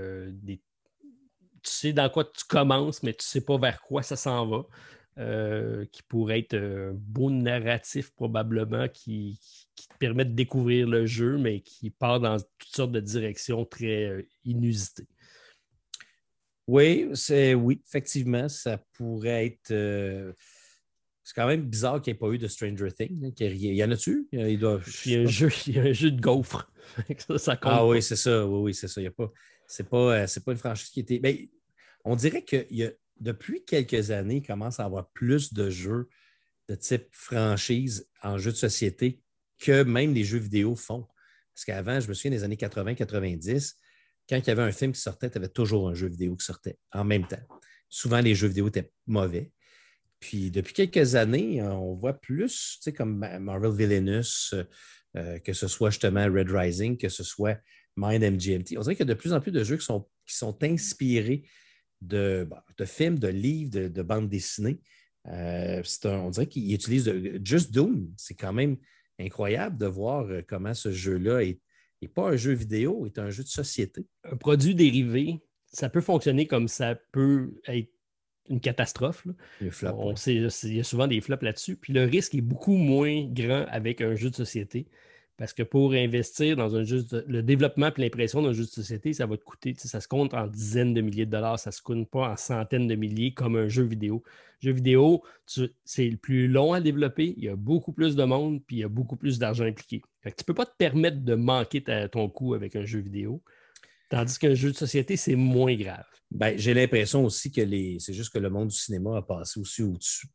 Tu 1.63 1.71
sais 1.71 1.93
dans 1.93 2.11
quoi 2.11 2.25
tu 2.25 2.45
commences, 2.49 3.03
mais 3.03 3.13
tu 3.13 3.21
ne 3.21 3.29
sais 3.29 3.41
pas 3.41 3.57
vers 3.59 3.81
quoi 3.81 4.03
ça 4.03 4.17
s'en 4.17 4.47
va. 4.47 5.87
qui 5.93 6.03
pourrait 6.03 6.41
être 6.41 6.57
un 6.57 6.93
beau 6.93 7.31
narratif 7.31 8.11
probablement 8.11 8.89
qui, 8.89 9.39
qui, 9.77 9.89
te 9.89 9.97
permet 9.99 10.25
de 10.25 10.35
découvrir 10.35 10.89
le 10.89 11.07
jeu, 11.07 11.39
mais 11.39 11.61
qui 11.61 11.91
part 11.91 12.21
dans 12.21 12.37
toutes 12.59 12.75
sortes 12.75 12.93
de 12.93 13.01
directions 13.01 13.65
très 13.65 14.27
inusitées. 14.45 15.07
Oui, 16.71 17.11
c'est 17.15 17.55
oui, 17.55 17.83
effectivement, 17.85 18.49
ça 18.49 18.79
pourrait 18.93 19.47
être. 19.47 19.73
Euh, 19.73 20.33
c'est 21.25 21.35
quand 21.35 21.49
même 21.49 21.63
bizarre 21.63 22.01
qu'il 22.01 22.13
n'y 22.13 22.17
ait 22.17 22.21
pas 22.21 22.29
eu 22.29 22.39
de 22.39 22.47
Stranger 22.47 22.93
Things. 22.93 23.33
Il 23.41 23.75
y 23.75 23.83
en 23.83 23.91
a-tu? 23.91 24.29
Il, 24.31 24.57
doit... 24.57 24.81
il, 25.05 25.13
y 25.13 25.17
a 25.17 25.21
un 25.23 25.27
jeu, 25.27 25.51
il 25.67 25.75
y 25.75 25.79
a 25.81 25.83
un 25.83 25.93
jeu 25.93 26.13
de 26.13 26.21
gaufre. 26.21 26.71
ça, 27.39 27.59
ah 27.63 27.85
oui, 27.85 28.01
c'est 28.01 28.15
ça. 28.15 28.47
Oui, 28.47 28.61
oui, 28.61 28.75
c'est 28.75 28.87
ça. 28.87 29.01
Il 29.01 29.05
y 29.05 29.09
a 29.09 29.11
pas. 29.11 29.33
C'est 29.67 29.89
pas, 29.89 30.15
euh, 30.15 30.27
pas 30.45 30.53
une 30.53 30.59
franchise 30.59 30.91
qui 30.91 31.01
était. 31.01 31.19
Ben, 31.19 31.37
on 32.05 32.15
dirait 32.15 32.43
que 32.43 32.65
y 32.71 32.85
a, 32.85 32.91
depuis 33.19 33.65
quelques 33.65 34.13
années, 34.13 34.37
il 34.37 34.47
commence 34.47 34.79
à 34.79 34.85
avoir 34.85 35.11
plus 35.11 35.53
de 35.53 35.71
jeux 35.71 36.09
de 36.69 36.77
type 36.77 37.09
franchise 37.11 38.09
en 38.23 38.39
jeu 38.39 38.53
de 38.53 38.57
société 38.57 39.21
que 39.59 39.83
même 39.83 40.15
les 40.15 40.23
jeux 40.23 40.39
vidéo 40.39 40.77
font. 40.77 41.09
Parce 41.53 41.65
qu'avant, 41.65 41.99
je 41.99 42.07
me 42.07 42.15
souviens 42.15 42.31
des 42.31 42.45
années 42.45 42.55
80-90, 42.55 43.75
quand 44.31 44.39
il 44.39 44.47
y 44.47 44.51
avait 44.51 44.63
un 44.63 44.73
film 44.73 44.93
qui 44.93 45.01
sortait, 45.01 45.29
tu 45.29 45.39
avais 45.39 45.49
toujours 45.49 45.89
un 45.89 45.95
jeu 45.95 46.07
vidéo 46.07 46.37
qui 46.37 46.45
sortait 46.45 46.79
en 46.93 47.05
même 47.05 47.27
temps. 47.27 47.43
Souvent, 47.89 48.21
les 48.21 48.37
jeux 48.37 48.47
vidéo 48.47 48.69
étaient 48.69 48.93
mauvais. 49.09 49.51
Puis 50.21 50.53
depuis 50.53 50.73
quelques 50.73 51.17
années, 51.17 51.61
on 51.63 51.95
voit 51.95 52.13
plus, 52.13 52.77
tu 52.77 52.83
sais, 52.83 52.93
comme 52.93 53.19
Marvel 53.41 53.73
Villainous, 53.73 54.55
euh, 55.17 55.39
que 55.41 55.53
ce 55.53 55.67
soit 55.67 55.91
justement 55.91 56.25
Red 56.25 56.51
Rising, 56.51 56.97
que 56.97 57.09
ce 57.09 57.25
soit 57.25 57.59
Mind 57.97 58.23
MGMT. 58.23 58.79
On 58.79 58.83
dirait 58.83 58.95
qu'il 58.95 59.07
y 59.07 59.11
a 59.11 59.15
de 59.15 59.19
plus 59.19 59.33
en 59.33 59.41
plus 59.41 59.51
de 59.51 59.65
jeux 59.65 59.77
qui 59.77 59.85
sont, 59.85 60.07
qui 60.25 60.37
sont 60.37 60.63
inspirés 60.63 61.43
de, 62.01 62.49
de, 62.79 62.85
films, 62.85 63.19
de 63.19 63.29
livres, 63.29 63.71
de, 63.71 64.03
bandes 64.03 64.29
dessinées. 64.29 64.81
Euh, 65.27 65.83
on 66.05 66.31
dirait 66.31 66.47
qu'ils 66.47 66.73
utilisent 66.73 67.13
Just 67.43 67.73
Doom. 67.73 68.13
C'est 68.17 68.35
quand 68.35 68.53
même 68.53 68.77
incroyable 69.19 69.77
de 69.77 69.87
voir 69.87 70.27
euh, 70.27 70.43
comment 70.47 70.75
ce 70.75 70.93
jeu-là 70.93 71.43
est 71.43 71.61
n'est 72.03 72.09
pas 72.09 72.31
un 72.31 72.37
jeu 72.37 72.53
vidéo, 72.53 73.07
est 73.07 73.19
un 73.19 73.31
jeu 73.31 73.43
de 73.43 73.49
société. 73.49 74.07
Un 74.25 74.37
produit 74.37 74.75
dérivé, 74.75 75.41
ça 75.67 75.89
peut 75.89 76.01
fonctionner 76.01 76.47
comme 76.47 76.69
ça 76.69 76.97
peut 77.13 77.55
être 77.67 77.91
une 78.49 78.61
catastrophe. 78.61 79.27
On 79.83 80.17
sait, 80.17 80.35
il 80.35 80.75
y 80.75 80.81
a 80.81 80.85
souvent 80.85 81.07
des 81.07 81.21
flops 81.21 81.43
là-dessus. 81.43 81.77
Puis 81.77 81.93
le 81.93 82.05
risque 82.05 82.35
est 82.35 82.41
beaucoup 82.41 82.75
moins 82.75 83.25
grand 83.31 83.65
avec 83.69 84.01
un 84.01 84.15
jeu 84.15 84.31
de 84.31 84.35
société 84.35 84.89
Parce 85.41 85.55
que 85.55 85.63
pour 85.63 85.95
investir 85.95 86.55
dans 86.55 86.77
un 86.77 86.85
jeu, 86.85 87.03
le 87.27 87.43
développement 87.43 87.87
et 87.97 88.01
l'impression 88.03 88.43
d'un 88.43 88.53
jeu 88.53 88.65
de 88.65 88.69
société, 88.69 89.15
ça 89.15 89.25
va 89.25 89.39
te 89.39 89.43
coûter, 89.43 89.75
ça 89.79 89.99
se 89.99 90.07
compte 90.07 90.35
en 90.35 90.47
dizaines 90.47 90.93
de 90.93 91.01
milliers 91.01 91.25
de 91.25 91.31
dollars, 91.31 91.59
ça 91.59 91.71
ne 91.71 91.73
se 91.73 91.81
compte 91.81 92.11
pas 92.11 92.31
en 92.31 92.37
centaines 92.37 92.87
de 92.87 92.95
milliers 92.95 93.33
comme 93.33 93.57
un 93.57 93.67
jeu 93.67 93.85
vidéo. 93.85 94.23
Jeu 94.61 94.73
vidéo, 94.73 95.23
c'est 95.47 96.11
le 96.11 96.19
plus 96.19 96.47
long 96.47 96.75
à 96.75 96.83
développer, 96.83 97.33
il 97.39 97.45
y 97.45 97.49
a 97.49 97.57
beaucoup 97.57 97.95
plus 97.95 98.17
de 98.17 98.25
monde, 98.25 98.63
puis 98.67 98.77
il 98.77 98.79
y 98.81 98.85
a 98.85 98.91
beaucoup 98.91 99.17
plus 99.17 99.39
d'argent 99.39 99.65
impliqué. 99.65 100.03
tu 100.25 100.29
ne 100.29 100.45
peux 100.45 100.53
pas 100.53 100.67
te 100.67 100.77
permettre 100.77 101.23
de 101.23 101.35
manquer 101.35 101.83
ton 102.13 102.29
coût 102.29 102.53
avec 102.53 102.77
un 102.77 102.85
jeu 102.85 102.99
vidéo. 102.99 103.43
Tandis 104.11 104.39
qu'un 104.39 104.53
jeu 104.53 104.73
de 104.73 104.77
société, 104.77 105.17
c'est 105.17 105.37
moins 105.37 105.75
grave. 105.75 106.05
Ben, 106.31 106.59
j'ai 106.59 106.75
l'impression 106.75 107.25
aussi 107.25 107.51
que 107.51 107.63
les... 107.63 107.97
c'est 107.99 108.13
juste 108.13 108.31
que 108.31 108.39
le 108.39 108.51
monde 108.51 108.69
du 108.69 108.77
cinéma 108.77 109.17
a 109.17 109.23
passé 109.23 109.59
aussi 109.59 109.83
au-dessus. 109.83 110.27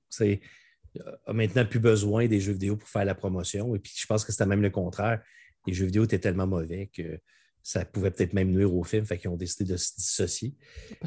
A 1.26 1.34
maintenant 1.34 1.66
plus 1.66 1.80
besoin 1.80 2.28
des 2.28 2.40
jeux 2.40 2.54
vidéo 2.54 2.76
pour 2.76 2.90
faire 2.90 3.06
la 3.06 3.16
promotion. 3.16 3.76
Et 3.76 3.80
puis 3.80 3.94
je 3.96 4.06
pense 4.06 4.24
que 4.26 4.32
c'était 4.32 4.46
même 4.46 4.62
le 4.62 4.70
contraire. 4.70 5.22
Les 5.68 5.74
jeux 5.74 5.86
vidéo 5.86 6.04
étaient 6.04 6.20
tellement 6.20 6.48
mauvais 6.48 6.90
que 6.94 7.20
ça 7.64 7.84
pouvait 7.84 8.12
peut-être 8.12 8.34
même 8.34 8.52
nuire 8.52 8.74
au 8.74 8.84
film, 8.84 9.06
fait 9.06 9.18
qu'ils 9.18 9.30
ont 9.32 9.38
décidé 9.38 9.72
de 9.72 9.76
se 9.76 9.96
dissocier. 9.96 10.54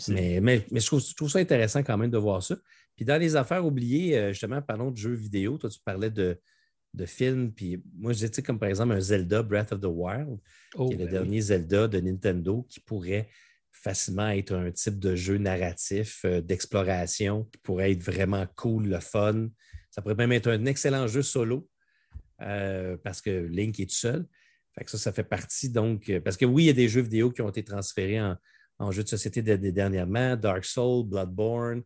Mais, 0.09 0.41
mais, 0.41 0.67
je, 0.73 0.87
trouve, 0.87 1.31
ça 1.31 1.39
intéressant 1.39 1.85
quand 1.85 1.97
même 1.97 2.11
de 2.11 2.19
voir 2.19 2.43
ça. 2.43 2.57
Puis 2.97 3.05
dans 3.05 3.17
les 3.17 3.37
affaires 3.37 3.65
oubliées, 3.65 4.19
euh, 4.19 4.33
justement, 4.33 4.61
parlons 4.61 4.91
de 4.91 4.97
jeux 4.97 5.15
vidéo. 5.15 5.57
Toi, 5.57 5.71
tu 5.71 5.79
parlais 5.85 6.11
de, 6.11 6.41
de 6.95 7.07
films, 7.07 7.53
puis 7.53 7.81
moi, 7.97 8.13
je 8.13 8.27
disais, 8.27 8.43
comme 8.43 8.59
par 8.59 8.69
exemple 8.69 8.93
un 8.93 9.01
Zelda 9.01 9.43
Breath 9.45 9.71
of 9.71 9.81
the 9.81 9.85
Wild, 9.85 10.39
qui 10.75 10.95
est 10.95 10.97
le 10.97 11.05
ben 11.05 11.11
dernier 11.11 11.41
Zelda 11.41 11.87
de 11.87 12.01
Nintendo, 12.01 12.67
qui 12.69 12.81
pourrait 12.81 13.29
facilement 13.71 14.31
être 14.31 14.53
un 14.53 14.71
type 14.73 14.99
de 14.99 15.15
jeu 15.15 15.39
narratif 15.39 16.23
euh, 16.25 16.41
d'exploration 16.41 17.45
qui 17.45 17.59
pourrait 17.59 17.93
être 17.93 18.03
vraiment 18.03 18.47
cool, 18.57 18.89
le 18.89 18.99
fun. 18.99 19.49
Ça 19.99 20.03
pourrait 20.03 20.15
même 20.15 20.31
être 20.31 20.49
un 20.49 20.65
excellent 20.67 21.09
jeu 21.09 21.23
solo 21.23 21.69
euh, 22.41 22.97
parce 23.03 23.21
que 23.21 23.31
Link 23.31 23.81
est 23.81 23.87
tout 23.87 23.97
seul. 23.97 24.29
Fait 24.73 24.89
ça, 24.89 24.97
ça 24.97 25.13
fait 25.13 25.25
partie 25.25 25.71
donc. 25.71 26.09
Euh, 26.09 26.21
parce 26.21 26.37
que 26.37 26.45
oui, 26.45 26.63
il 26.63 26.67
y 26.67 26.71
a 26.71 26.75
des 26.75 26.89
jeux 26.89 27.01
vidéo 27.01 27.33
qui 27.33 27.43
ont 27.43 27.49
été 27.49 27.65
transférés 27.65 28.21
en, 28.21 28.37
en 28.79 28.93
jeux 28.93 29.03
de 29.03 29.09
société 29.09 29.43
dernièrement 29.43 30.37
Dark 30.37 30.65
Souls, 30.65 31.05
Bloodborne, 31.05 31.83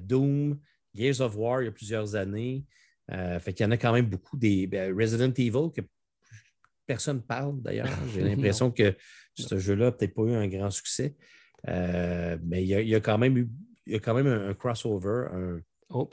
Doom, 0.00 0.58
Gears 0.96 1.20
of 1.20 1.36
War 1.36 1.62
il 1.62 1.66
y 1.66 1.68
a 1.68 1.70
plusieurs 1.70 2.16
années. 2.16 2.64
fait 3.08 3.52
qu'il 3.54 3.62
y 3.62 3.68
en 3.68 3.70
a 3.70 3.76
quand 3.76 3.92
même 3.92 4.06
beaucoup 4.06 4.36
des 4.36 4.66
ben, 4.66 4.92
Resident 4.92 5.32
Evil 5.36 5.70
que 5.72 5.82
personne 6.86 7.18
ne 7.18 7.22
parle 7.22 7.62
d'ailleurs. 7.62 7.86
J'ai 8.12 8.22
l'impression 8.22 8.72
que 8.72 8.96
ce 9.36 9.60
jeu-là 9.60 9.84
n'a 9.84 9.92
peut-être 9.92 10.14
pas 10.14 10.22
eu 10.22 10.34
un 10.34 10.48
grand 10.48 10.72
succès. 10.72 11.14
Euh, 11.68 12.36
mais 12.42 12.64
il 12.64 12.68
y, 12.68 12.94
a, 12.96 13.00
quand 13.00 13.16
même 13.16 13.38
eu 13.38 13.48
il 13.86 13.92
y 13.92 13.96
a 13.96 14.00
quand 14.00 14.14
même 14.14 14.26
un, 14.26 14.54
crossover, 14.54 15.26
un, 15.32 15.60
oh, 15.90 16.08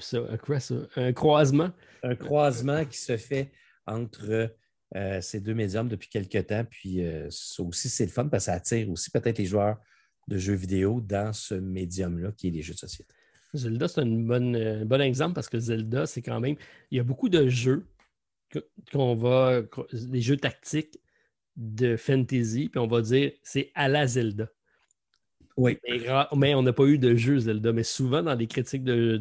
un, 0.95 1.13
croisement? 1.13 1.71
Un 2.03 2.15
croisement 2.15 2.85
qui 2.85 2.97
se 2.97 3.17
fait 3.17 3.51
entre 3.85 4.55
euh, 4.95 5.21
ces 5.21 5.39
deux 5.39 5.53
médiums 5.53 5.87
depuis 5.87 6.09
quelques 6.09 6.47
temps. 6.47 6.65
Puis 6.69 7.05
euh, 7.05 7.27
ça 7.29 7.63
aussi, 7.63 7.89
c'est 7.89 8.05
le 8.05 8.11
fun 8.11 8.27
parce 8.27 8.45
que 8.45 8.51
ça 8.51 8.53
attire 8.53 8.89
aussi 8.89 9.09
peut-être 9.09 9.37
les 9.37 9.45
joueurs 9.45 9.77
de 10.27 10.37
jeux 10.37 10.53
vidéo 10.53 11.01
dans 11.01 11.33
ce 11.33 11.55
médium-là 11.55 12.31
qui 12.33 12.47
est 12.47 12.51
les 12.51 12.61
jeux 12.61 12.73
de 12.73 12.79
société. 12.79 13.13
Zelda, 13.53 13.87
c'est 13.87 14.01
un 14.01 14.05
bon 14.85 15.01
exemple 15.01 15.33
parce 15.33 15.49
que 15.49 15.59
Zelda, 15.59 16.05
c'est 16.05 16.21
quand 16.21 16.39
même. 16.39 16.55
Il 16.89 16.97
y 16.97 16.99
a 16.99 17.03
beaucoup 17.03 17.29
de 17.29 17.49
jeux 17.49 17.87
qu'on 18.91 19.15
va. 19.15 19.61
des 19.91 20.21
jeux 20.21 20.37
tactiques 20.37 20.99
de 21.57 21.97
fantasy, 21.97 22.69
puis 22.69 22.79
on 22.79 22.87
va 22.87 23.01
dire 23.01 23.31
c'est 23.43 23.71
à 23.75 23.87
la 23.89 24.07
Zelda. 24.07 24.47
Oui. 25.57 25.77
Mais, 26.35 26.55
on 26.55 26.63
n'a 26.63 26.73
pas 26.73 26.85
eu 26.85 26.97
de 26.97 27.15
jeu 27.15 27.39
Zelda. 27.39 27.73
Mais 27.73 27.83
souvent, 27.83 28.23
dans 28.23 28.33
les 28.33 28.47
critiques 28.47 28.83
de, 28.83 29.19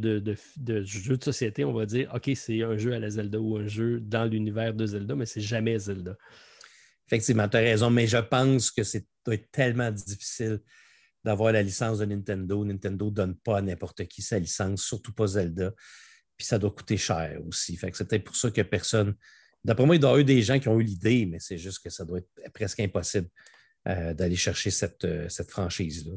jeux 0.85 1.16
de 1.16 1.24
société, 1.24 1.65
on 1.65 1.73
va 1.73 1.86
dire 1.86 2.11
OK, 2.15 2.31
c'est 2.35 2.62
un 2.62 2.77
jeu 2.77 2.93
à 2.93 2.98
la 2.98 3.11
Zelda 3.11 3.40
ou 3.40 3.57
un 3.57 3.66
jeu 3.66 4.01
dans 4.01 4.24
l'univers 4.24 4.74
de 4.74 4.86
Zelda, 4.86 5.15
mais 5.15 5.27
c'est 5.27 5.40
jamais 5.40 5.78
Zelda. 5.78 6.16
Effectivement, 7.07 7.48
tu 7.48 7.57
as 7.57 7.61
raison, 7.61 7.90
mais 7.90 8.07
je 8.07 8.19
pense 8.19 8.70
que 8.70 8.82
c'est 8.85 9.07
tellement 9.51 9.90
difficile 9.90 10.61
d'avoir 11.24 11.52
la 11.52 11.62
licence 11.62 11.98
de 11.98 12.05
Nintendo. 12.05 12.65
Nintendo 12.65 13.07
ne 13.07 13.11
donne 13.11 13.35
pas 13.36 13.59
à 13.59 13.62
n'importe 13.62 14.07
qui 14.07 14.23
sa 14.23 14.39
licence, 14.39 14.82
surtout 14.82 15.12
pas 15.12 15.27
Zelda. 15.27 15.73
Puis 16.36 16.47
ça 16.47 16.59
doit 16.59 16.70
coûter 16.70 16.97
cher 16.97 17.39
aussi. 17.47 17.77
Fait 17.77 17.90
que 17.90 17.97
c'est 17.97 18.09
peut-être 18.09 18.24
pour 18.24 18.36
ça 18.36 18.51
que 18.51 18.62
personne. 18.62 19.15
D'après 19.62 19.85
moi, 19.85 19.97
il 19.97 19.98
doit 19.98 20.11
y 20.11 20.12
avoir 20.12 20.20
eu 20.20 20.24
des 20.24 20.40
gens 20.40 20.59
qui 20.59 20.69
ont 20.69 20.81
eu 20.81 20.85
l'idée, 20.85 21.27
mais 21.27 21.39
c'est 21.39 21.59
juste 21.59 21.82
que 21.82 21.90
ça 21.90 22.05
doit 22.05 22.19
être 22.19 22.52
presque 22.55 22.81
impossible 22.81 23.28
d'aller 23.86 24.36
chercher 24.36 24.70
cette, 24.70 25.05
euh, 25.05 25.28
cette 25.28 25.51
franchise-là. 25.51 26.12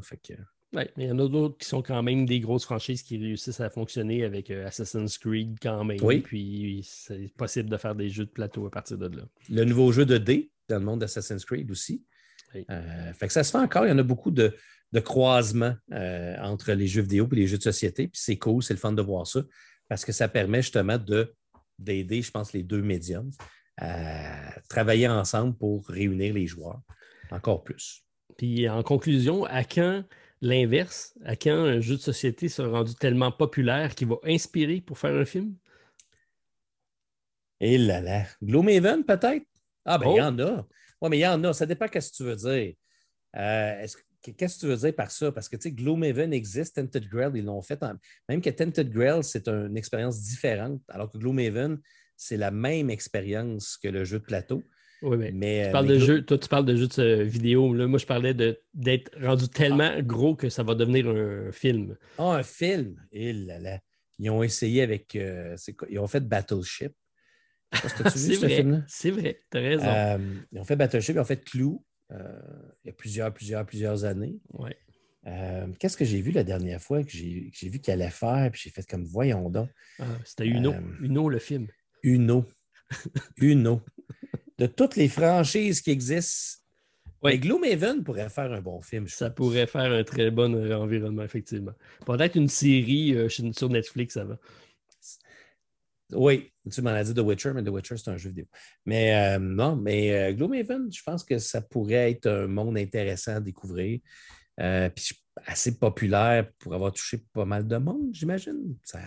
Oui, 0.74 0.82
mais 0.96 1.04
il 1.04 1.08
y 1.08 1.12
en 1.12 1.18
a 1.18 1.28
d'autres 1.28 1.56
qui 1.56 1.68
sont 1.68 1.82
quand 1.82 2.02
même 2.02 2.26
des 2.26 2.40
grosses 2.40 2.64
franchises 2.64 3.02
qui 3.02 3.16
réussissent 3.16 3.60
à 3.60 3.70
fonctionner 3.70 4.24
avec 4.24 4.50
euh, 4.50 4.66
Assassin's 4.66 5.18
Creed 5.18 5.58
quand 5.62 5.84
même. 5.84 5.98
Oui. 6.02 6.20
Puis 6.20 6.86
c'est 6.88 7.32
possible 7.36 7.70
de 7.70 7.76
faire 7.76 7.94
des 7.94 8.10
jeux 8.10 8.26
de 8.26 8.30
plateau 8.30 8.66
à 8.66 8.70
partir 8.70 8.98
de 8.98 9.16
là. 9.16 9.22
Le 9.48 9.64
nouveau 9.64 9.92
jeu 9.92 10.04
de 10.04 10.18
D 10.18 10.50
dans 10.68 10.78
le 10.78 10.84
monde 10.84 11.00
d'Assassin's 11.00 11.44
Creed 11.44 11.70
aussi. 11.70 12.04
fait 12.52 12.64
que 13.26 13.32
ça 13.32 13.44
se 13.44 13.50
fait 13.50 13.58
encore. 13.58 13.86
Il 13.86 13.90
y 13.90 13.92
en 13.92 13.98
a 13.98 14.02
beaucoup 14.02 14.30
de, 14.30 14.54
de 14.92 15.00
croisements 15.00 15.74
entre 15.90 16.72
les 16.72 16.86
jeux 16.86 17.02
vidéo 17.02 17.28
et 17.32 17.36
les 17.36 17.46
jeux 17.46 17.58
de 17.58 17.62
société. 17.62 18.08
Puis 18.08 18.20
c'est 18.22 18.38
cool, 18.38 18.62
c'est 18.62 18.74
le 18.74 18.80
fun 18.80 18.92
de 18.92 19.02
voir 19.02 19.26
ça 19.26 19.42
parce 19.88 20.04
que 20.04 20.12
ça 20.12 20.28
permet 20.28 20.62
justement 20.62 20.98
d'aider, 21.78 22.22
je 22.22 22.30
pense, 22.30 22.52
les 22.52 22.62
deux 22.62 22.82
médiums 22.82 23.30
à 23.76 24.60
travailler 24.68 25.08
ensemble 25.08 25.56
pour 25.56 25.86
réunir 25.88 26.34
les 26.34 26.46
joueurs 26.46 26.80
encore 27.34 27.64
plus. 27.64 28.04
Puis 28.36 28.68
en 28.68 28.82
conclusion, 28.82 29.44
à 29.44 29.64
quand 29.64 30.04
l'inverse, 30.40 31.14
à 31.24 31.36
quand 31.36 31.54
un 31.54 31.80
jeu 31.80 31.96
de 31.96 32.00
société 32.00 32.48
sera 32.48 32.68
rendu 32.68 32.94
tellement 32.94 33.32
populaire 33.32 33.94
qu'il 33.94 34.08
va 34.08 34.16
inspirer 34.24 34.80
pour 34.80 34.98
faire 34.98 35.14
un 35.14 35.24
film? 35.24 35.56
Et 37.60 37.74
eh 37.74 37.78
là 37.78 38.00
là. 38.00 38.24
Gloomhaven, 38.42 39.04
peut-être? 39.04 39.46
Ah, 39.84 39.98
ben, 39.98 40.10
il 40.10 40.16
y 40.16 40.20
oh! 40.20 40.24
en 40.24 40.38
a. 40.38 40.66
Oui, 41.00 41.10
mais 41.10 41.18
il 41.18 41.22
y 41.22 41.26
en 41.26 41.42
a. 41.44 41.52
Ça 41.52 41.66
dépend 41.66 41.86
de 41.86 42.00
ce 42.00 42.10
que 42.10 42.16
tu 42.16 42.24
veux 42.24 42.36
dire. 42.36 42.74
Euh, 43.36 43.80
est-ce 43.80 43.96
que 43.96 44.02
Qu'est-ce 44.32 44.56
que 44.56 44.60
tu 44.60 44.66
veux 44.66 44.76
dire 44.76 44.94
par 44.94 45.10
ça? 45.10 45.30
Parce 45.32 45.48
que, 45.48 45.56
tu 45.56 45.64
sais, 45.64 45.72
Gloomhaven 45.72 46.32
existe, 46.32 46.76
Tented 46.76 47.08
Grail, 47.08 47.32
ils 47.34 47.44
l'ont 47.44 47.60
fait. 47.60 47.78
Même 48.28 48.40
que 48.40 48.50
Tented 48.50 48.90
Grail, 48.90 49.22
c'est 49.22 49.48
une 49.48 49.76
expérience 49.76 50.20
différente, 50.22 50.80
alors 50.88 51.10
que 51.10 51.18
Gloomhaven, 51.18 51.78
c'est 52.16 52.36
la 52.36 52.50
même 52.50 52.90
expérience 52.90 53.76
que 53.76 53.88
le 53.88 54.04
jeu 54.04 54.18
de 54.20 54.24
plateau. 54.24 54.62
Oui, 55.04 55.32
mais, 55.32 55.66
tu 55.66 55.72
parles 55.72 55.86
de 55.86 55.98
jeu, 55.98 56.22
toi, 56.22 56.38
tu 56.38 56.48
parles 56.48 56.64
de 56.64 56.76
jeu 56.76 56.88
de 56.88 57.22
vidéo. 57.22 57.74
Là. 57.74 57.86
Moi, 57.86 57.98
je 57.98 58.06
parlais 58.06 58.34
d'être 58.34 59.10
rendu 59.22 59.48
tellement 59.48 59.92
ah. 59.96 60.02
gros 60.02 60.34
que 60.34 60.48
ça 60.48 60.62
va 60.62 60.74
devenir 60.74 61.08
un 61.08 61.52
film. 61.52 61.96
Ah, 62.18 62.36
un 62.36 62.42
film? 62.42 62.96
Il 63.12 63.50
eh 63.50 63.60
là, 63.60 63.80
Ils 64.18 64.30
ont 64.30 64.42
essayé 64.42 64.82
avec. 64.82 65.14
Euh, 65.16 65.56
ils 65.88 65.98
ont 65.98 66.06
fait 66.06 66.26
Battleship. 66.26 66.92
c'est 68.14 68.36
vrai, 68.36 68.64
c'est 68.86 69.10
vrai, 69.10 69.40
tu 69.50 69.58
as 69.58 69.60
raison. 69.60 69.86
Euh, 69.86 70.18
ils 70.52 70.60
ont 70.60 70.64
fait 70.64 70.76
Battleship, 70.76 71.16
ils 71.16 71.20
ont 71.20 71.24
fait 71.24 71.44
Clou. 71.44 71.84
Euh, 72.12 72.40
il 72.84 72.88
y 72.88 72.90
a 72.90 72.92
plusieurs, 72.92 73.32
plusieurs, 73.32 73.66
plusieurs 73.66 74.04
années. 74.04 74.38
Ouais. 74.52 74.76
Euh, 75.26 75.66
qu'est-ce 75.78 75.96
que 75.96 76.04
j'ai 76.04 76.20
vu 76.20 76.32
la 76.32 76.44
dernière 76.44 76.80
fois 76.80 77.02
que 77.02 77.10
j'ai, 77.10 77.50
vu 77.62 77.80
qu'elle 77.80 78.02
allait 78.02 78.10
faire, 78.10 78.50
puis 78.52 78.60
j'ai 78.64 78.70
fait 78.70 78.86
comme 78.86 79.04
voyons 79.04 79.48
donc. 79.48 79.70
Ah, 79.98 80.04
c'était 80.24 80.46
Uno. 80.46 80.72
Euh, 80.72 80.80
Uno, 81.00 81.28
le 81.28 81.38
film. 81.38 81.68
Uno. 82.02 82.44
Uno. 83.38 83.80
De 84.58 84.66
toutes 84.66 84.96
les 84.96 85.08
franchises 85.08 85.80
qui 85.80 85.90
existent, 85.90 86.62
ouais. 87.22 87.38
Gloomhaven 87.38 88.04
pourrait 88.04 88.28
faire 88.28 88.52
un 88.52 88.60
bon 88.60 88.80
film. 88.80 89.08
Ça 89.08 89.30
pourrait 89.30 89.66
faire 89.66 89.92
un 89.92 90.04
très 90.04 90.30
bon 90.30 90.54
environnement, 90.72 91.24
effectivement. 91.24 91.72
Peut-être 92.06 92.36
une 92.36 92.48
série 92.48 93.16
sur 93.28 93.68
Netflix 93.68 94.16
avant. 94.16 94.38
Oui, 96.12 96.52
tu 96.70 96.82
m'en 96.82 96.90
as 96.90 97.04
dit 97.04 97.14
The 97.14 97.20
Witcher, 97.20 97.52
mais 97.54 97.62
The 97.62 97.68
Witcher, 97.68 97.96
c'est 97.96 98.10
un 98.10 98.16
jeu 98.16 98.28
vidéo. 98.28 98.46
Mais 98.84 99.36
euh, 99.36 99.38
non, 99.38 99.76
mais 99.76 100.12
euh, 100.12 100.32
Gloomhaven, 100.32 100.92
je 100.92 101.02
pense 101.02 101.24
que 101.24 101.38
ça 101.38 101.60
pourrait 101.62 102.10
être 102.10 102.26
un 102.26 102.46
monde 102.46 102.76
intéressant 102.78 103.36
à 103.36 103.40
découvrir. 103.40 104.00
Euh, 104.60 104.88
puis 104.90 105.10
assez 105.46 105.76
populaire 105.78 106.48
pour 106.58 106.74
avoir 106.74 106.92
touché 106.92 107.24
pas 107.32 107.44
mal 107.44 107.66
de 107.66 107.76
monde, 107.76 108.10
j'imagine. 108.12 108.76
Ça, 108.84 109.00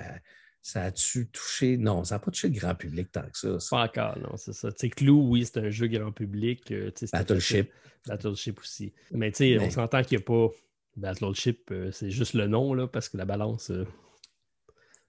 ça 0.68 0.84
a-tu 0.84 1.28
touché? 1.28 1.78
Non, 1.78 2.04
ça 2.04 2.16
n'a 2.16 2.20
pas 2.20 2.30
touché 2.30 2.50
le 2.50 2.60
grand 2.60 2.76
public 2.76 3.10
tant 3.10 3.22
que 3.22 3.38
ça. 3.38 3.58
Pas 3.72 3.86
encore, 3.86 4.20
non, 4.20 4.36
c'est 4.36 4.52
ça. 4.52 4.70
Tu 4.70 4.80
sais, 4.80 4.90
Clou, 4.90 5.30
oui, 5.30 5.46
c'est 5.46 5.60
un 5.60 5.70
jeu 5.70 5.88
grand 5.88 6.12
public. 6.12 6.74
Battleship. 7.14 7.72
Battleship 8.06 8.60
aussi. 8.60 8.94
Mais 9.12 9.32
tu 9.32 9.38
sais, 9.38 9.60
on 9.60 9.70
s'entend 9.70 10.04
qu'il 10.04 10.18
n'y 10.18 10.24
a 10.24 10.26
pas. 10.26 10.50
Battleship, 10.98 11.74
c'est 11.94 12.12
juste 12.12 12.34
le 12.34 12.48
nom, 12.48 12.74
là, 12.74 12.86
parce 12.86 13.08
que 13.08 13.16
la 13.16 13.24
balance. 13.24 13.72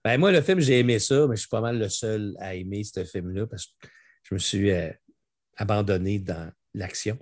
Ben, 0.04 0.16
moi, 0.16 0.30
le 0.30 0.42
film, 0.42 0.60
j'ai 0.60 0.78
aimé 0.78 1.00
ça, 1.00 1.26
mais 1.26 1.34
je 1.34 1.40
suis 1.40 1.48
pas 1.48 1.60
mal 1.60 1.76
le 1.76 1.88
seul 1.88 2.36
à 2.38 2.54
aimer 2.54 2.84
ce 2.84 3.04
film-là 3.04 3.48
parce 3.48 3.66
que 3.66 3.88
je 4.22 4.34
me 4.34 4.38
suis 4.38 4.70
euh, 4.70 4.92
abandonné 5.56 6.20
dans 6.20 6.52
l'action. 6.72 7.18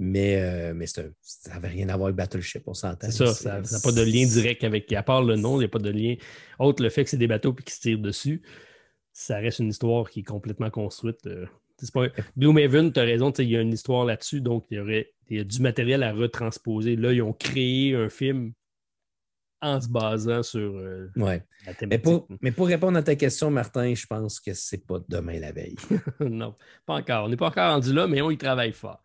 Mais, 0.00 0.40
euh, 0.40 0.74
mais 0.74 0.86
ça 0.86 1.02
n'avait 1.48 1.68
rien 1.68 1.88
à 1.88 1.96
voir 1.96 2.06
avec 2.06 2.16
Battleship, 2.16 2.62
on 2.66 2.74
s'entend. 2.74 3.10
C'est 3.10 3.26
ça, 3.26 3.34
ça 3.34 3.60
n'a 3.60 3.80
pas 3.82 3.90
de 3.90 4.02
lien 4.02 4.26
direct 4.26 4.62
avec. 4.62 4.92
À 4.92 5.02
part 5.02 5.22
le 5.22 5.34
nom, 5.34 5.56
il 5.56 5.60
n'y 5.60 5.64
a 5.64 5.68
pas 5.68 5.80
de 5.80 5.90
lien. 5.90 6.14
Autre 6.60 6.84
le 6.84 6.88
fait 6.88 7.02
que 7.02 7.10
c'est 7.10 7.16
des 7.16 7.26
bateaux 7.26 7.54
et 7.58 7.62
qu'ils 7.62 7.74
se 7.74 7.80
tirent 7.80 7.98
dessus, 7.98 8.42
ça 9.12 9.38
reste 9.38 9.58
une 9.58 9.70
histoire 9.70 10.08
qui 10.08 10.20
est 10.20 10.24
complètement 10.24 10.70
construite. 10.70 11.26
Euh, 11.26 11.46
pas... 11.92 12.06
Gloomhaven, 12.38 12.92
tu 12.92 13.00
as 13.00 13.02
raison, 13.02 13.32
il 13.32 13.48
y 13.48 13.56
a 13.56 13.60
une 13.60 13.72
histoire 13.72 14.04
là-dessus, 14.04 14.40
donc 14.40 14.66
il 14.70 14.76
y 14.76 14.80
aurait 14.80 15.12
y 15.30 15.40
a 15.40 15.44
du 15.44 15.60
matériel 15.60 16.02
à 16.02 16.12
retransposer. 16.12 16.96
Là, 16.96 17.12
ils 17.12 17.22
ont 17.22 17.32
créé 17.32 17.94
un 17.94 18.08
film 18.08 18.52
en 19.60 19.80
se 19.80 19.88
basant 19.88 20.42
sur 20.42 20.76
euh, 20.76 21.10
ouais. 21.16 21.42
la 21.66 21.74
thématique. 21.74 22.06
Mais 22.40 22.52
pour, 22.52 22.66
répondre 22.68 22.96
à 22.96 23.02
ta 23.02 23.16
question, 23.16 23.50
Martin, 23.50 23.92
je 23.94 24.06
pense 24.06 24.38
que 24.38 24.54
c'est 24.54 24.86
pas 24.86 25.00
demain 25.08 25.40
la 25.40 25.52
veille. 25.52 25.76
non, 26.20 26.54
pas 26.86 26.94
encore. 26.94 27.24
On 27.24 27.28
n'est 27.28 27.36
pas 27.36 27.48
encore 27.48 27.72
rendu 27.72 27.92
là, 27.92 28.06
mais 28.06 28.22
on 28.22 28.30
y 28.30 28.38
travaille 28.38 28.72
fort. 28.72 29.02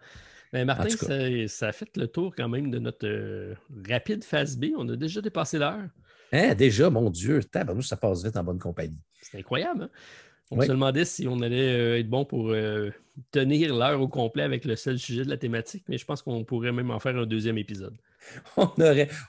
Mais 0.54 0.66
Martin, 0.66 1.48
ça, 1.48 1.68
a 1.68 1.72
fait 1.72 1.98
le 1.98 2.08
tour 2.08 2.34
quand 2.36 2.48
même 2.48 2.70
de 2.72 2.80
notre 2.80 3.08
euh, 3.08 3.56
rapide 3.90 4.24
phase 4.24 4.56
B. 4.56 4.68
On 4.78 4.88
a 4.88 4.96
déjà 4.96 5.20
dépassé 5.20 5.58
l'heure. 5.58 5.90
Hein, 6.32 6.56
déjà, 6.56 6.90
mon 6.90 7.10
Dieu, 7.10 7.42
ça 7.82 7.98
passe 7.98 8.24
vite 8.24 8.38
en 8.38 8.44
bonne 8.44 8.60
compagnie. 8.60 9.02
C'est 9.22 9.40
incroyable. 9.40 9.84
Hein? 9.84 9.90
On 10.52 10.62
se 10.62 10.68
demandait 10.68 11.06
si 11.06 11.28
on 11.28 11.42
allait 11.42 11.74
euh, 11.74 12.00
être 12.00 12.10
bon 12.10 12.26
pour 12.26 12.52
euh, 12.52 12.92
tenir 13.32 13.76
l'heure 13.76 14.02
au 14.02 14.08
complet 14.08 14.44
avec 14.44 14.66
le 14.66 14.76
seul 14.76 15.00
sujet 15.00 15.24
de 15.26 15.30
la 15.30 15.38
thématique, 15.38 15.86
mais 15.88 15.98
je 15.98 16.06
pense 16.06 16.22
qu'on 16.22 16.44
pourrait 16.44 16.72
même 16.72 16.92
en 16.92 17.00
faire 17.00 17.18
un 17.18 17.26
deuxième 17.26 17.58
épisode. 17.58 17.98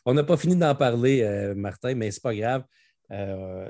On 0.07 0.15
n'a 0.15 0.25
pas 0.25 0.37
fini 0.37 0.57
d'en 0.57 0.75
parler, 0.75 1.23
euh, 1.23 1.55
Martin, 1.55 1.95
mais 1.95 2.11
c'est 2.11 2.23
pas 2.23 2.35
grave. 2.35 2.65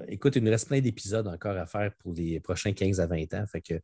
écoute, 0.08 0.36
il 0.36 0.44
nous 0.44 0.50
reste 0.50 0.68
plein 0.68 0.80
d'épisodes 0.80 1.26
encore 1.26 1.56
à 1.56 1.66
faire 1.66 1.92
pour 1.98 2.12
les 2.12 2.40
prochains 2.40 2.72
15 2.72 3.00
à 3.00 3.06
20 3.06 3.34
ans. 3.34 3.44
Fait 3.50 3.60
que 3.60 3.74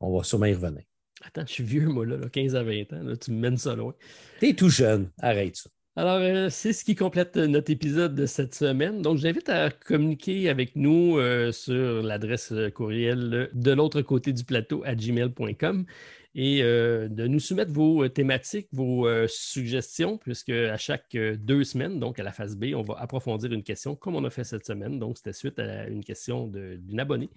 on 0.00 0.16
va 0.16 0.24
sûrement 0.24 0.46
y 0.46 0.54
revenir. 0.54 0.82
Attends, 1.24 1.46
je 1.46 1.52
suis 1.52 1.64
vieux, 1.64 1.86
moi, 1.86 2.04
là, 2.04 2.16
15 2.30 2.56
à 2.56 2.62
20 2.62 2.92
ans. 2.92 3.16
tu 3.20 3.30
me 3.30 3.38
mènes 3.38 3.56
ça 3.56 3.74
loin. 3.74 3.94
T'es 4.40 4.52
tout 4.52 4.68
jeune. 4.68 5.10
Arrête 5.20 5.56
ça. 5.56 5.70
Alors, 5.98 6.18
euh, 6.20 6.50
c'est 6.50 6.74
ce 6.74 6.84
qui 6.84 6.94
complète 6.94 7.38
notre 7.38 7.70
épisode 7.70 8.14
de 8.14 8.26
cette 8.26 8.54
semaine. 8.54 9.00
Donc, 9.00 9.16
j'invite 9.16 9.48
à 9.48 9.70
communiquer 9.70 10.50
avec 10.50 10.76
nous 10.76 11.16
euh, 11.16 11.52
sur 11.52 12.02
l'adresse 12.02 12.52
courriel 12.74 13.48
de 13.54 13.72
l'autre 13.72 14.02
côté 14.02 14.34
du 14.34 14.44
plateau 14.44 14.82
à 14.84 14.94
gmail.com 14.94 15.86
et 16.34 16.62
euh, 16.62 17.08
de 17.08 17.26
nous 17.26 17.40
soumettre 17.40 17.72
vos 17.72 18.06
thématiques, 18.10 18.68
vos 18.72 19.08
suggestions, 19.26 20.18
puisque 20.18 20.50
à 20.50 20.76
chaque 20.76 21.16
deux 21.16 21.64
semaines, 21.64 21.98
donc 21.98 22.18
à 22.18 22.22
la 22.22 22.32
phase 22.32 22.56
B, 22.56 22.74
on 22.74 22.82
va 22.82 22.96
approfondir 22.98 23.50
une 23.52 23.62
question 23.62 23.96
comme 23.96 24.16
on 24.16 24.24
a 24.24 24.30
fait 24.30 24.44
cette 24.44 24.66
semaine. 24.66 24.98
Donc, 24.98 25.16
c'était 25.16 25.32
suite 25.32 25.58
à 25.58 25.86
une 25.86 26.04
question 26.04 26.46
d'une 26.46 27.00
abonnée. 27.00 27.30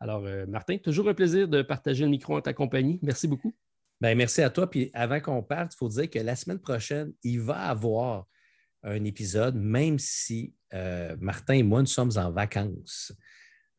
Alors, 0.00 0.22
Martin, 0.46 0.78
toujours 0.78 1.08
un 1.08 1.14
plaisir 1.14 1.48
de 1.48 1.62
partager 1.62 2.04
le 2.04 2.10
micro 2.10 2.36
en 2.36 2.40
ta 2.40 2.52
compagnie. 2.52 3.00
Merci 3.02 3.26
beaucoup. 3.26 3.54
Ben, 4.00 4.16
merci 4.16 4.42
à 4.42 4.50
toi. 4.50 4.70
Puis 4.70 4.90
avant 4.94 5.20
qu'on 5.20 5.42
parte, 5.42 5.74
il 5.74 5.76
faut 5.76 5.88
dire 5.88 6.08
que 6.08 6.18
la 6.18 6.36
semaine 6.36 6.60
prochaine, 6.60 7.12
il 7.24 7.40
va 7.40 7.54
y 7.54 7.70
avoir 7.70 8.26
un 8.84 9.04
épisode, 9.04 9.56
même 9.56 9.98
si 9.98 10.54
euh, 10.74 11.16
Martin 11.20 11.54
et 11.54 11.62
moi, 11.62 11.80
nous 11.80 11.86
sommes 11.86 12.12
en 12.16 12.30
vacances. 12.30 13.12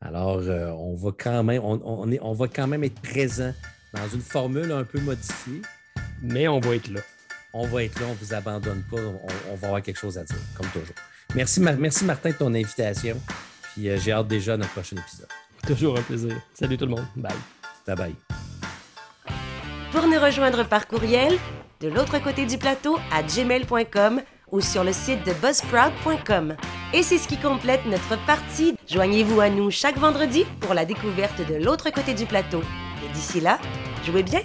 Alors, 0.02 0.40
euh, 0.40 0.70
on, 0.72 0.96
va 0.96 1.12
quand 1.18 1.44
même, 1.44 1.62
on, 1.64 2.12
est, 2.12 2.20
on 2.22 2.34
va 2.34 2.48
quand 2.48 2.68
même 2.68 2.84
être 2.84 3.02
présent 3.02 3.54
dans 3.94 4.08
une 4.10 4.22
formule 4.22 4.72
un 4.72 4.84
peu 4.84 5.00
modifiée. 5.00 5.62
Mais 6.22 6.48
on 6.48 6.60
va 6.60 6.76
être 6.76 6.90
là. 6.90 7.02
On 7.54 7.66
va 7.66 7.84
être 7.84 8.00
là, 8.00 8.08
on 8.08 8.12
ne 8.12 8.16
vous 8.16 8.34
abandonne 8.34 8.84
pas, 8.90 8.98
on, 8.98 9.56
va 9.56 9.68
avoir 9.68 9.82
quelque 9.82 9.98
chose 9.98 10.18
à 10.18 10.24
dire, 10.24 10.38
comme 10.56 10.68
toujours. 10.68 10.96
Merci, 11.34 11.60
merci 11.62 12.06
Martin 12.06 12.30
de 12.30 12.36
ton 12.36 12.54
invitation. 12.54 13.20
Puis 13.74 13.90
euh, 13.90 13.98
j'ai 13.98 14.12
hâte 14.12 14.28
déjà 14.28 14.54
à 14.54 14.58
notre 14.58 14.72
prochain 14.72 14.98
épisode. 14.98 15.28
Toujours 15.68 15.98
un 15.98 16.02
plaisir. 16.02 16.36
Salut 16.54 16.78
tout 16.78 16.86
le 16.86 16.92
monde. 16.92 17.06
Bye. 17.16 17.32
Bye 17.88 17.96
bye. 17.96 18.16
Pour 19.92 20.08
nous 20.08 20.20
rejoindre 20.20 20.64
par 20.66 20.88
courriel, 20.88 21.38
de 21.82 21.88
l'autre 21.88 22.22
côté 22.22 22.46
du 22.46 22.58
plateau 22.58 22.98
à 23.12 23.24
gmail.com 23.24 24.22
ou 24.52 24.62
sur 24.62 24.84
le 24.84 24.94
site 24.94 25.26
de 25.26 25.34
buzzsprout.com. 25.34 26.56
Et 26.94 27.04
c'est 27.04 27.18
ce 27.18 27.28
qui 27.28 27.38
complète 27.38 27.86
notre 27.86 28.18
partie. 28.26 28.76
Joignez-vous 28.88 29.40
à 29.40 29.50
nous 29.50 29.72
chaque 29.72 29.98
vendredi 29.98 30.46
pour 30.60 30.74
la 30.74 30.86
découverte 30.86 31.40
de 31.48 31.56
l'autre 31.56 31.90
côté 31.92 32.14
du 32.14 32.26
plateau. 32.26 32.62
Et 33.06 33.14
d'ici 33.14 33.40
là, 33.40 33.60
jouez 34.06 34.24
bien! 34.24 34.42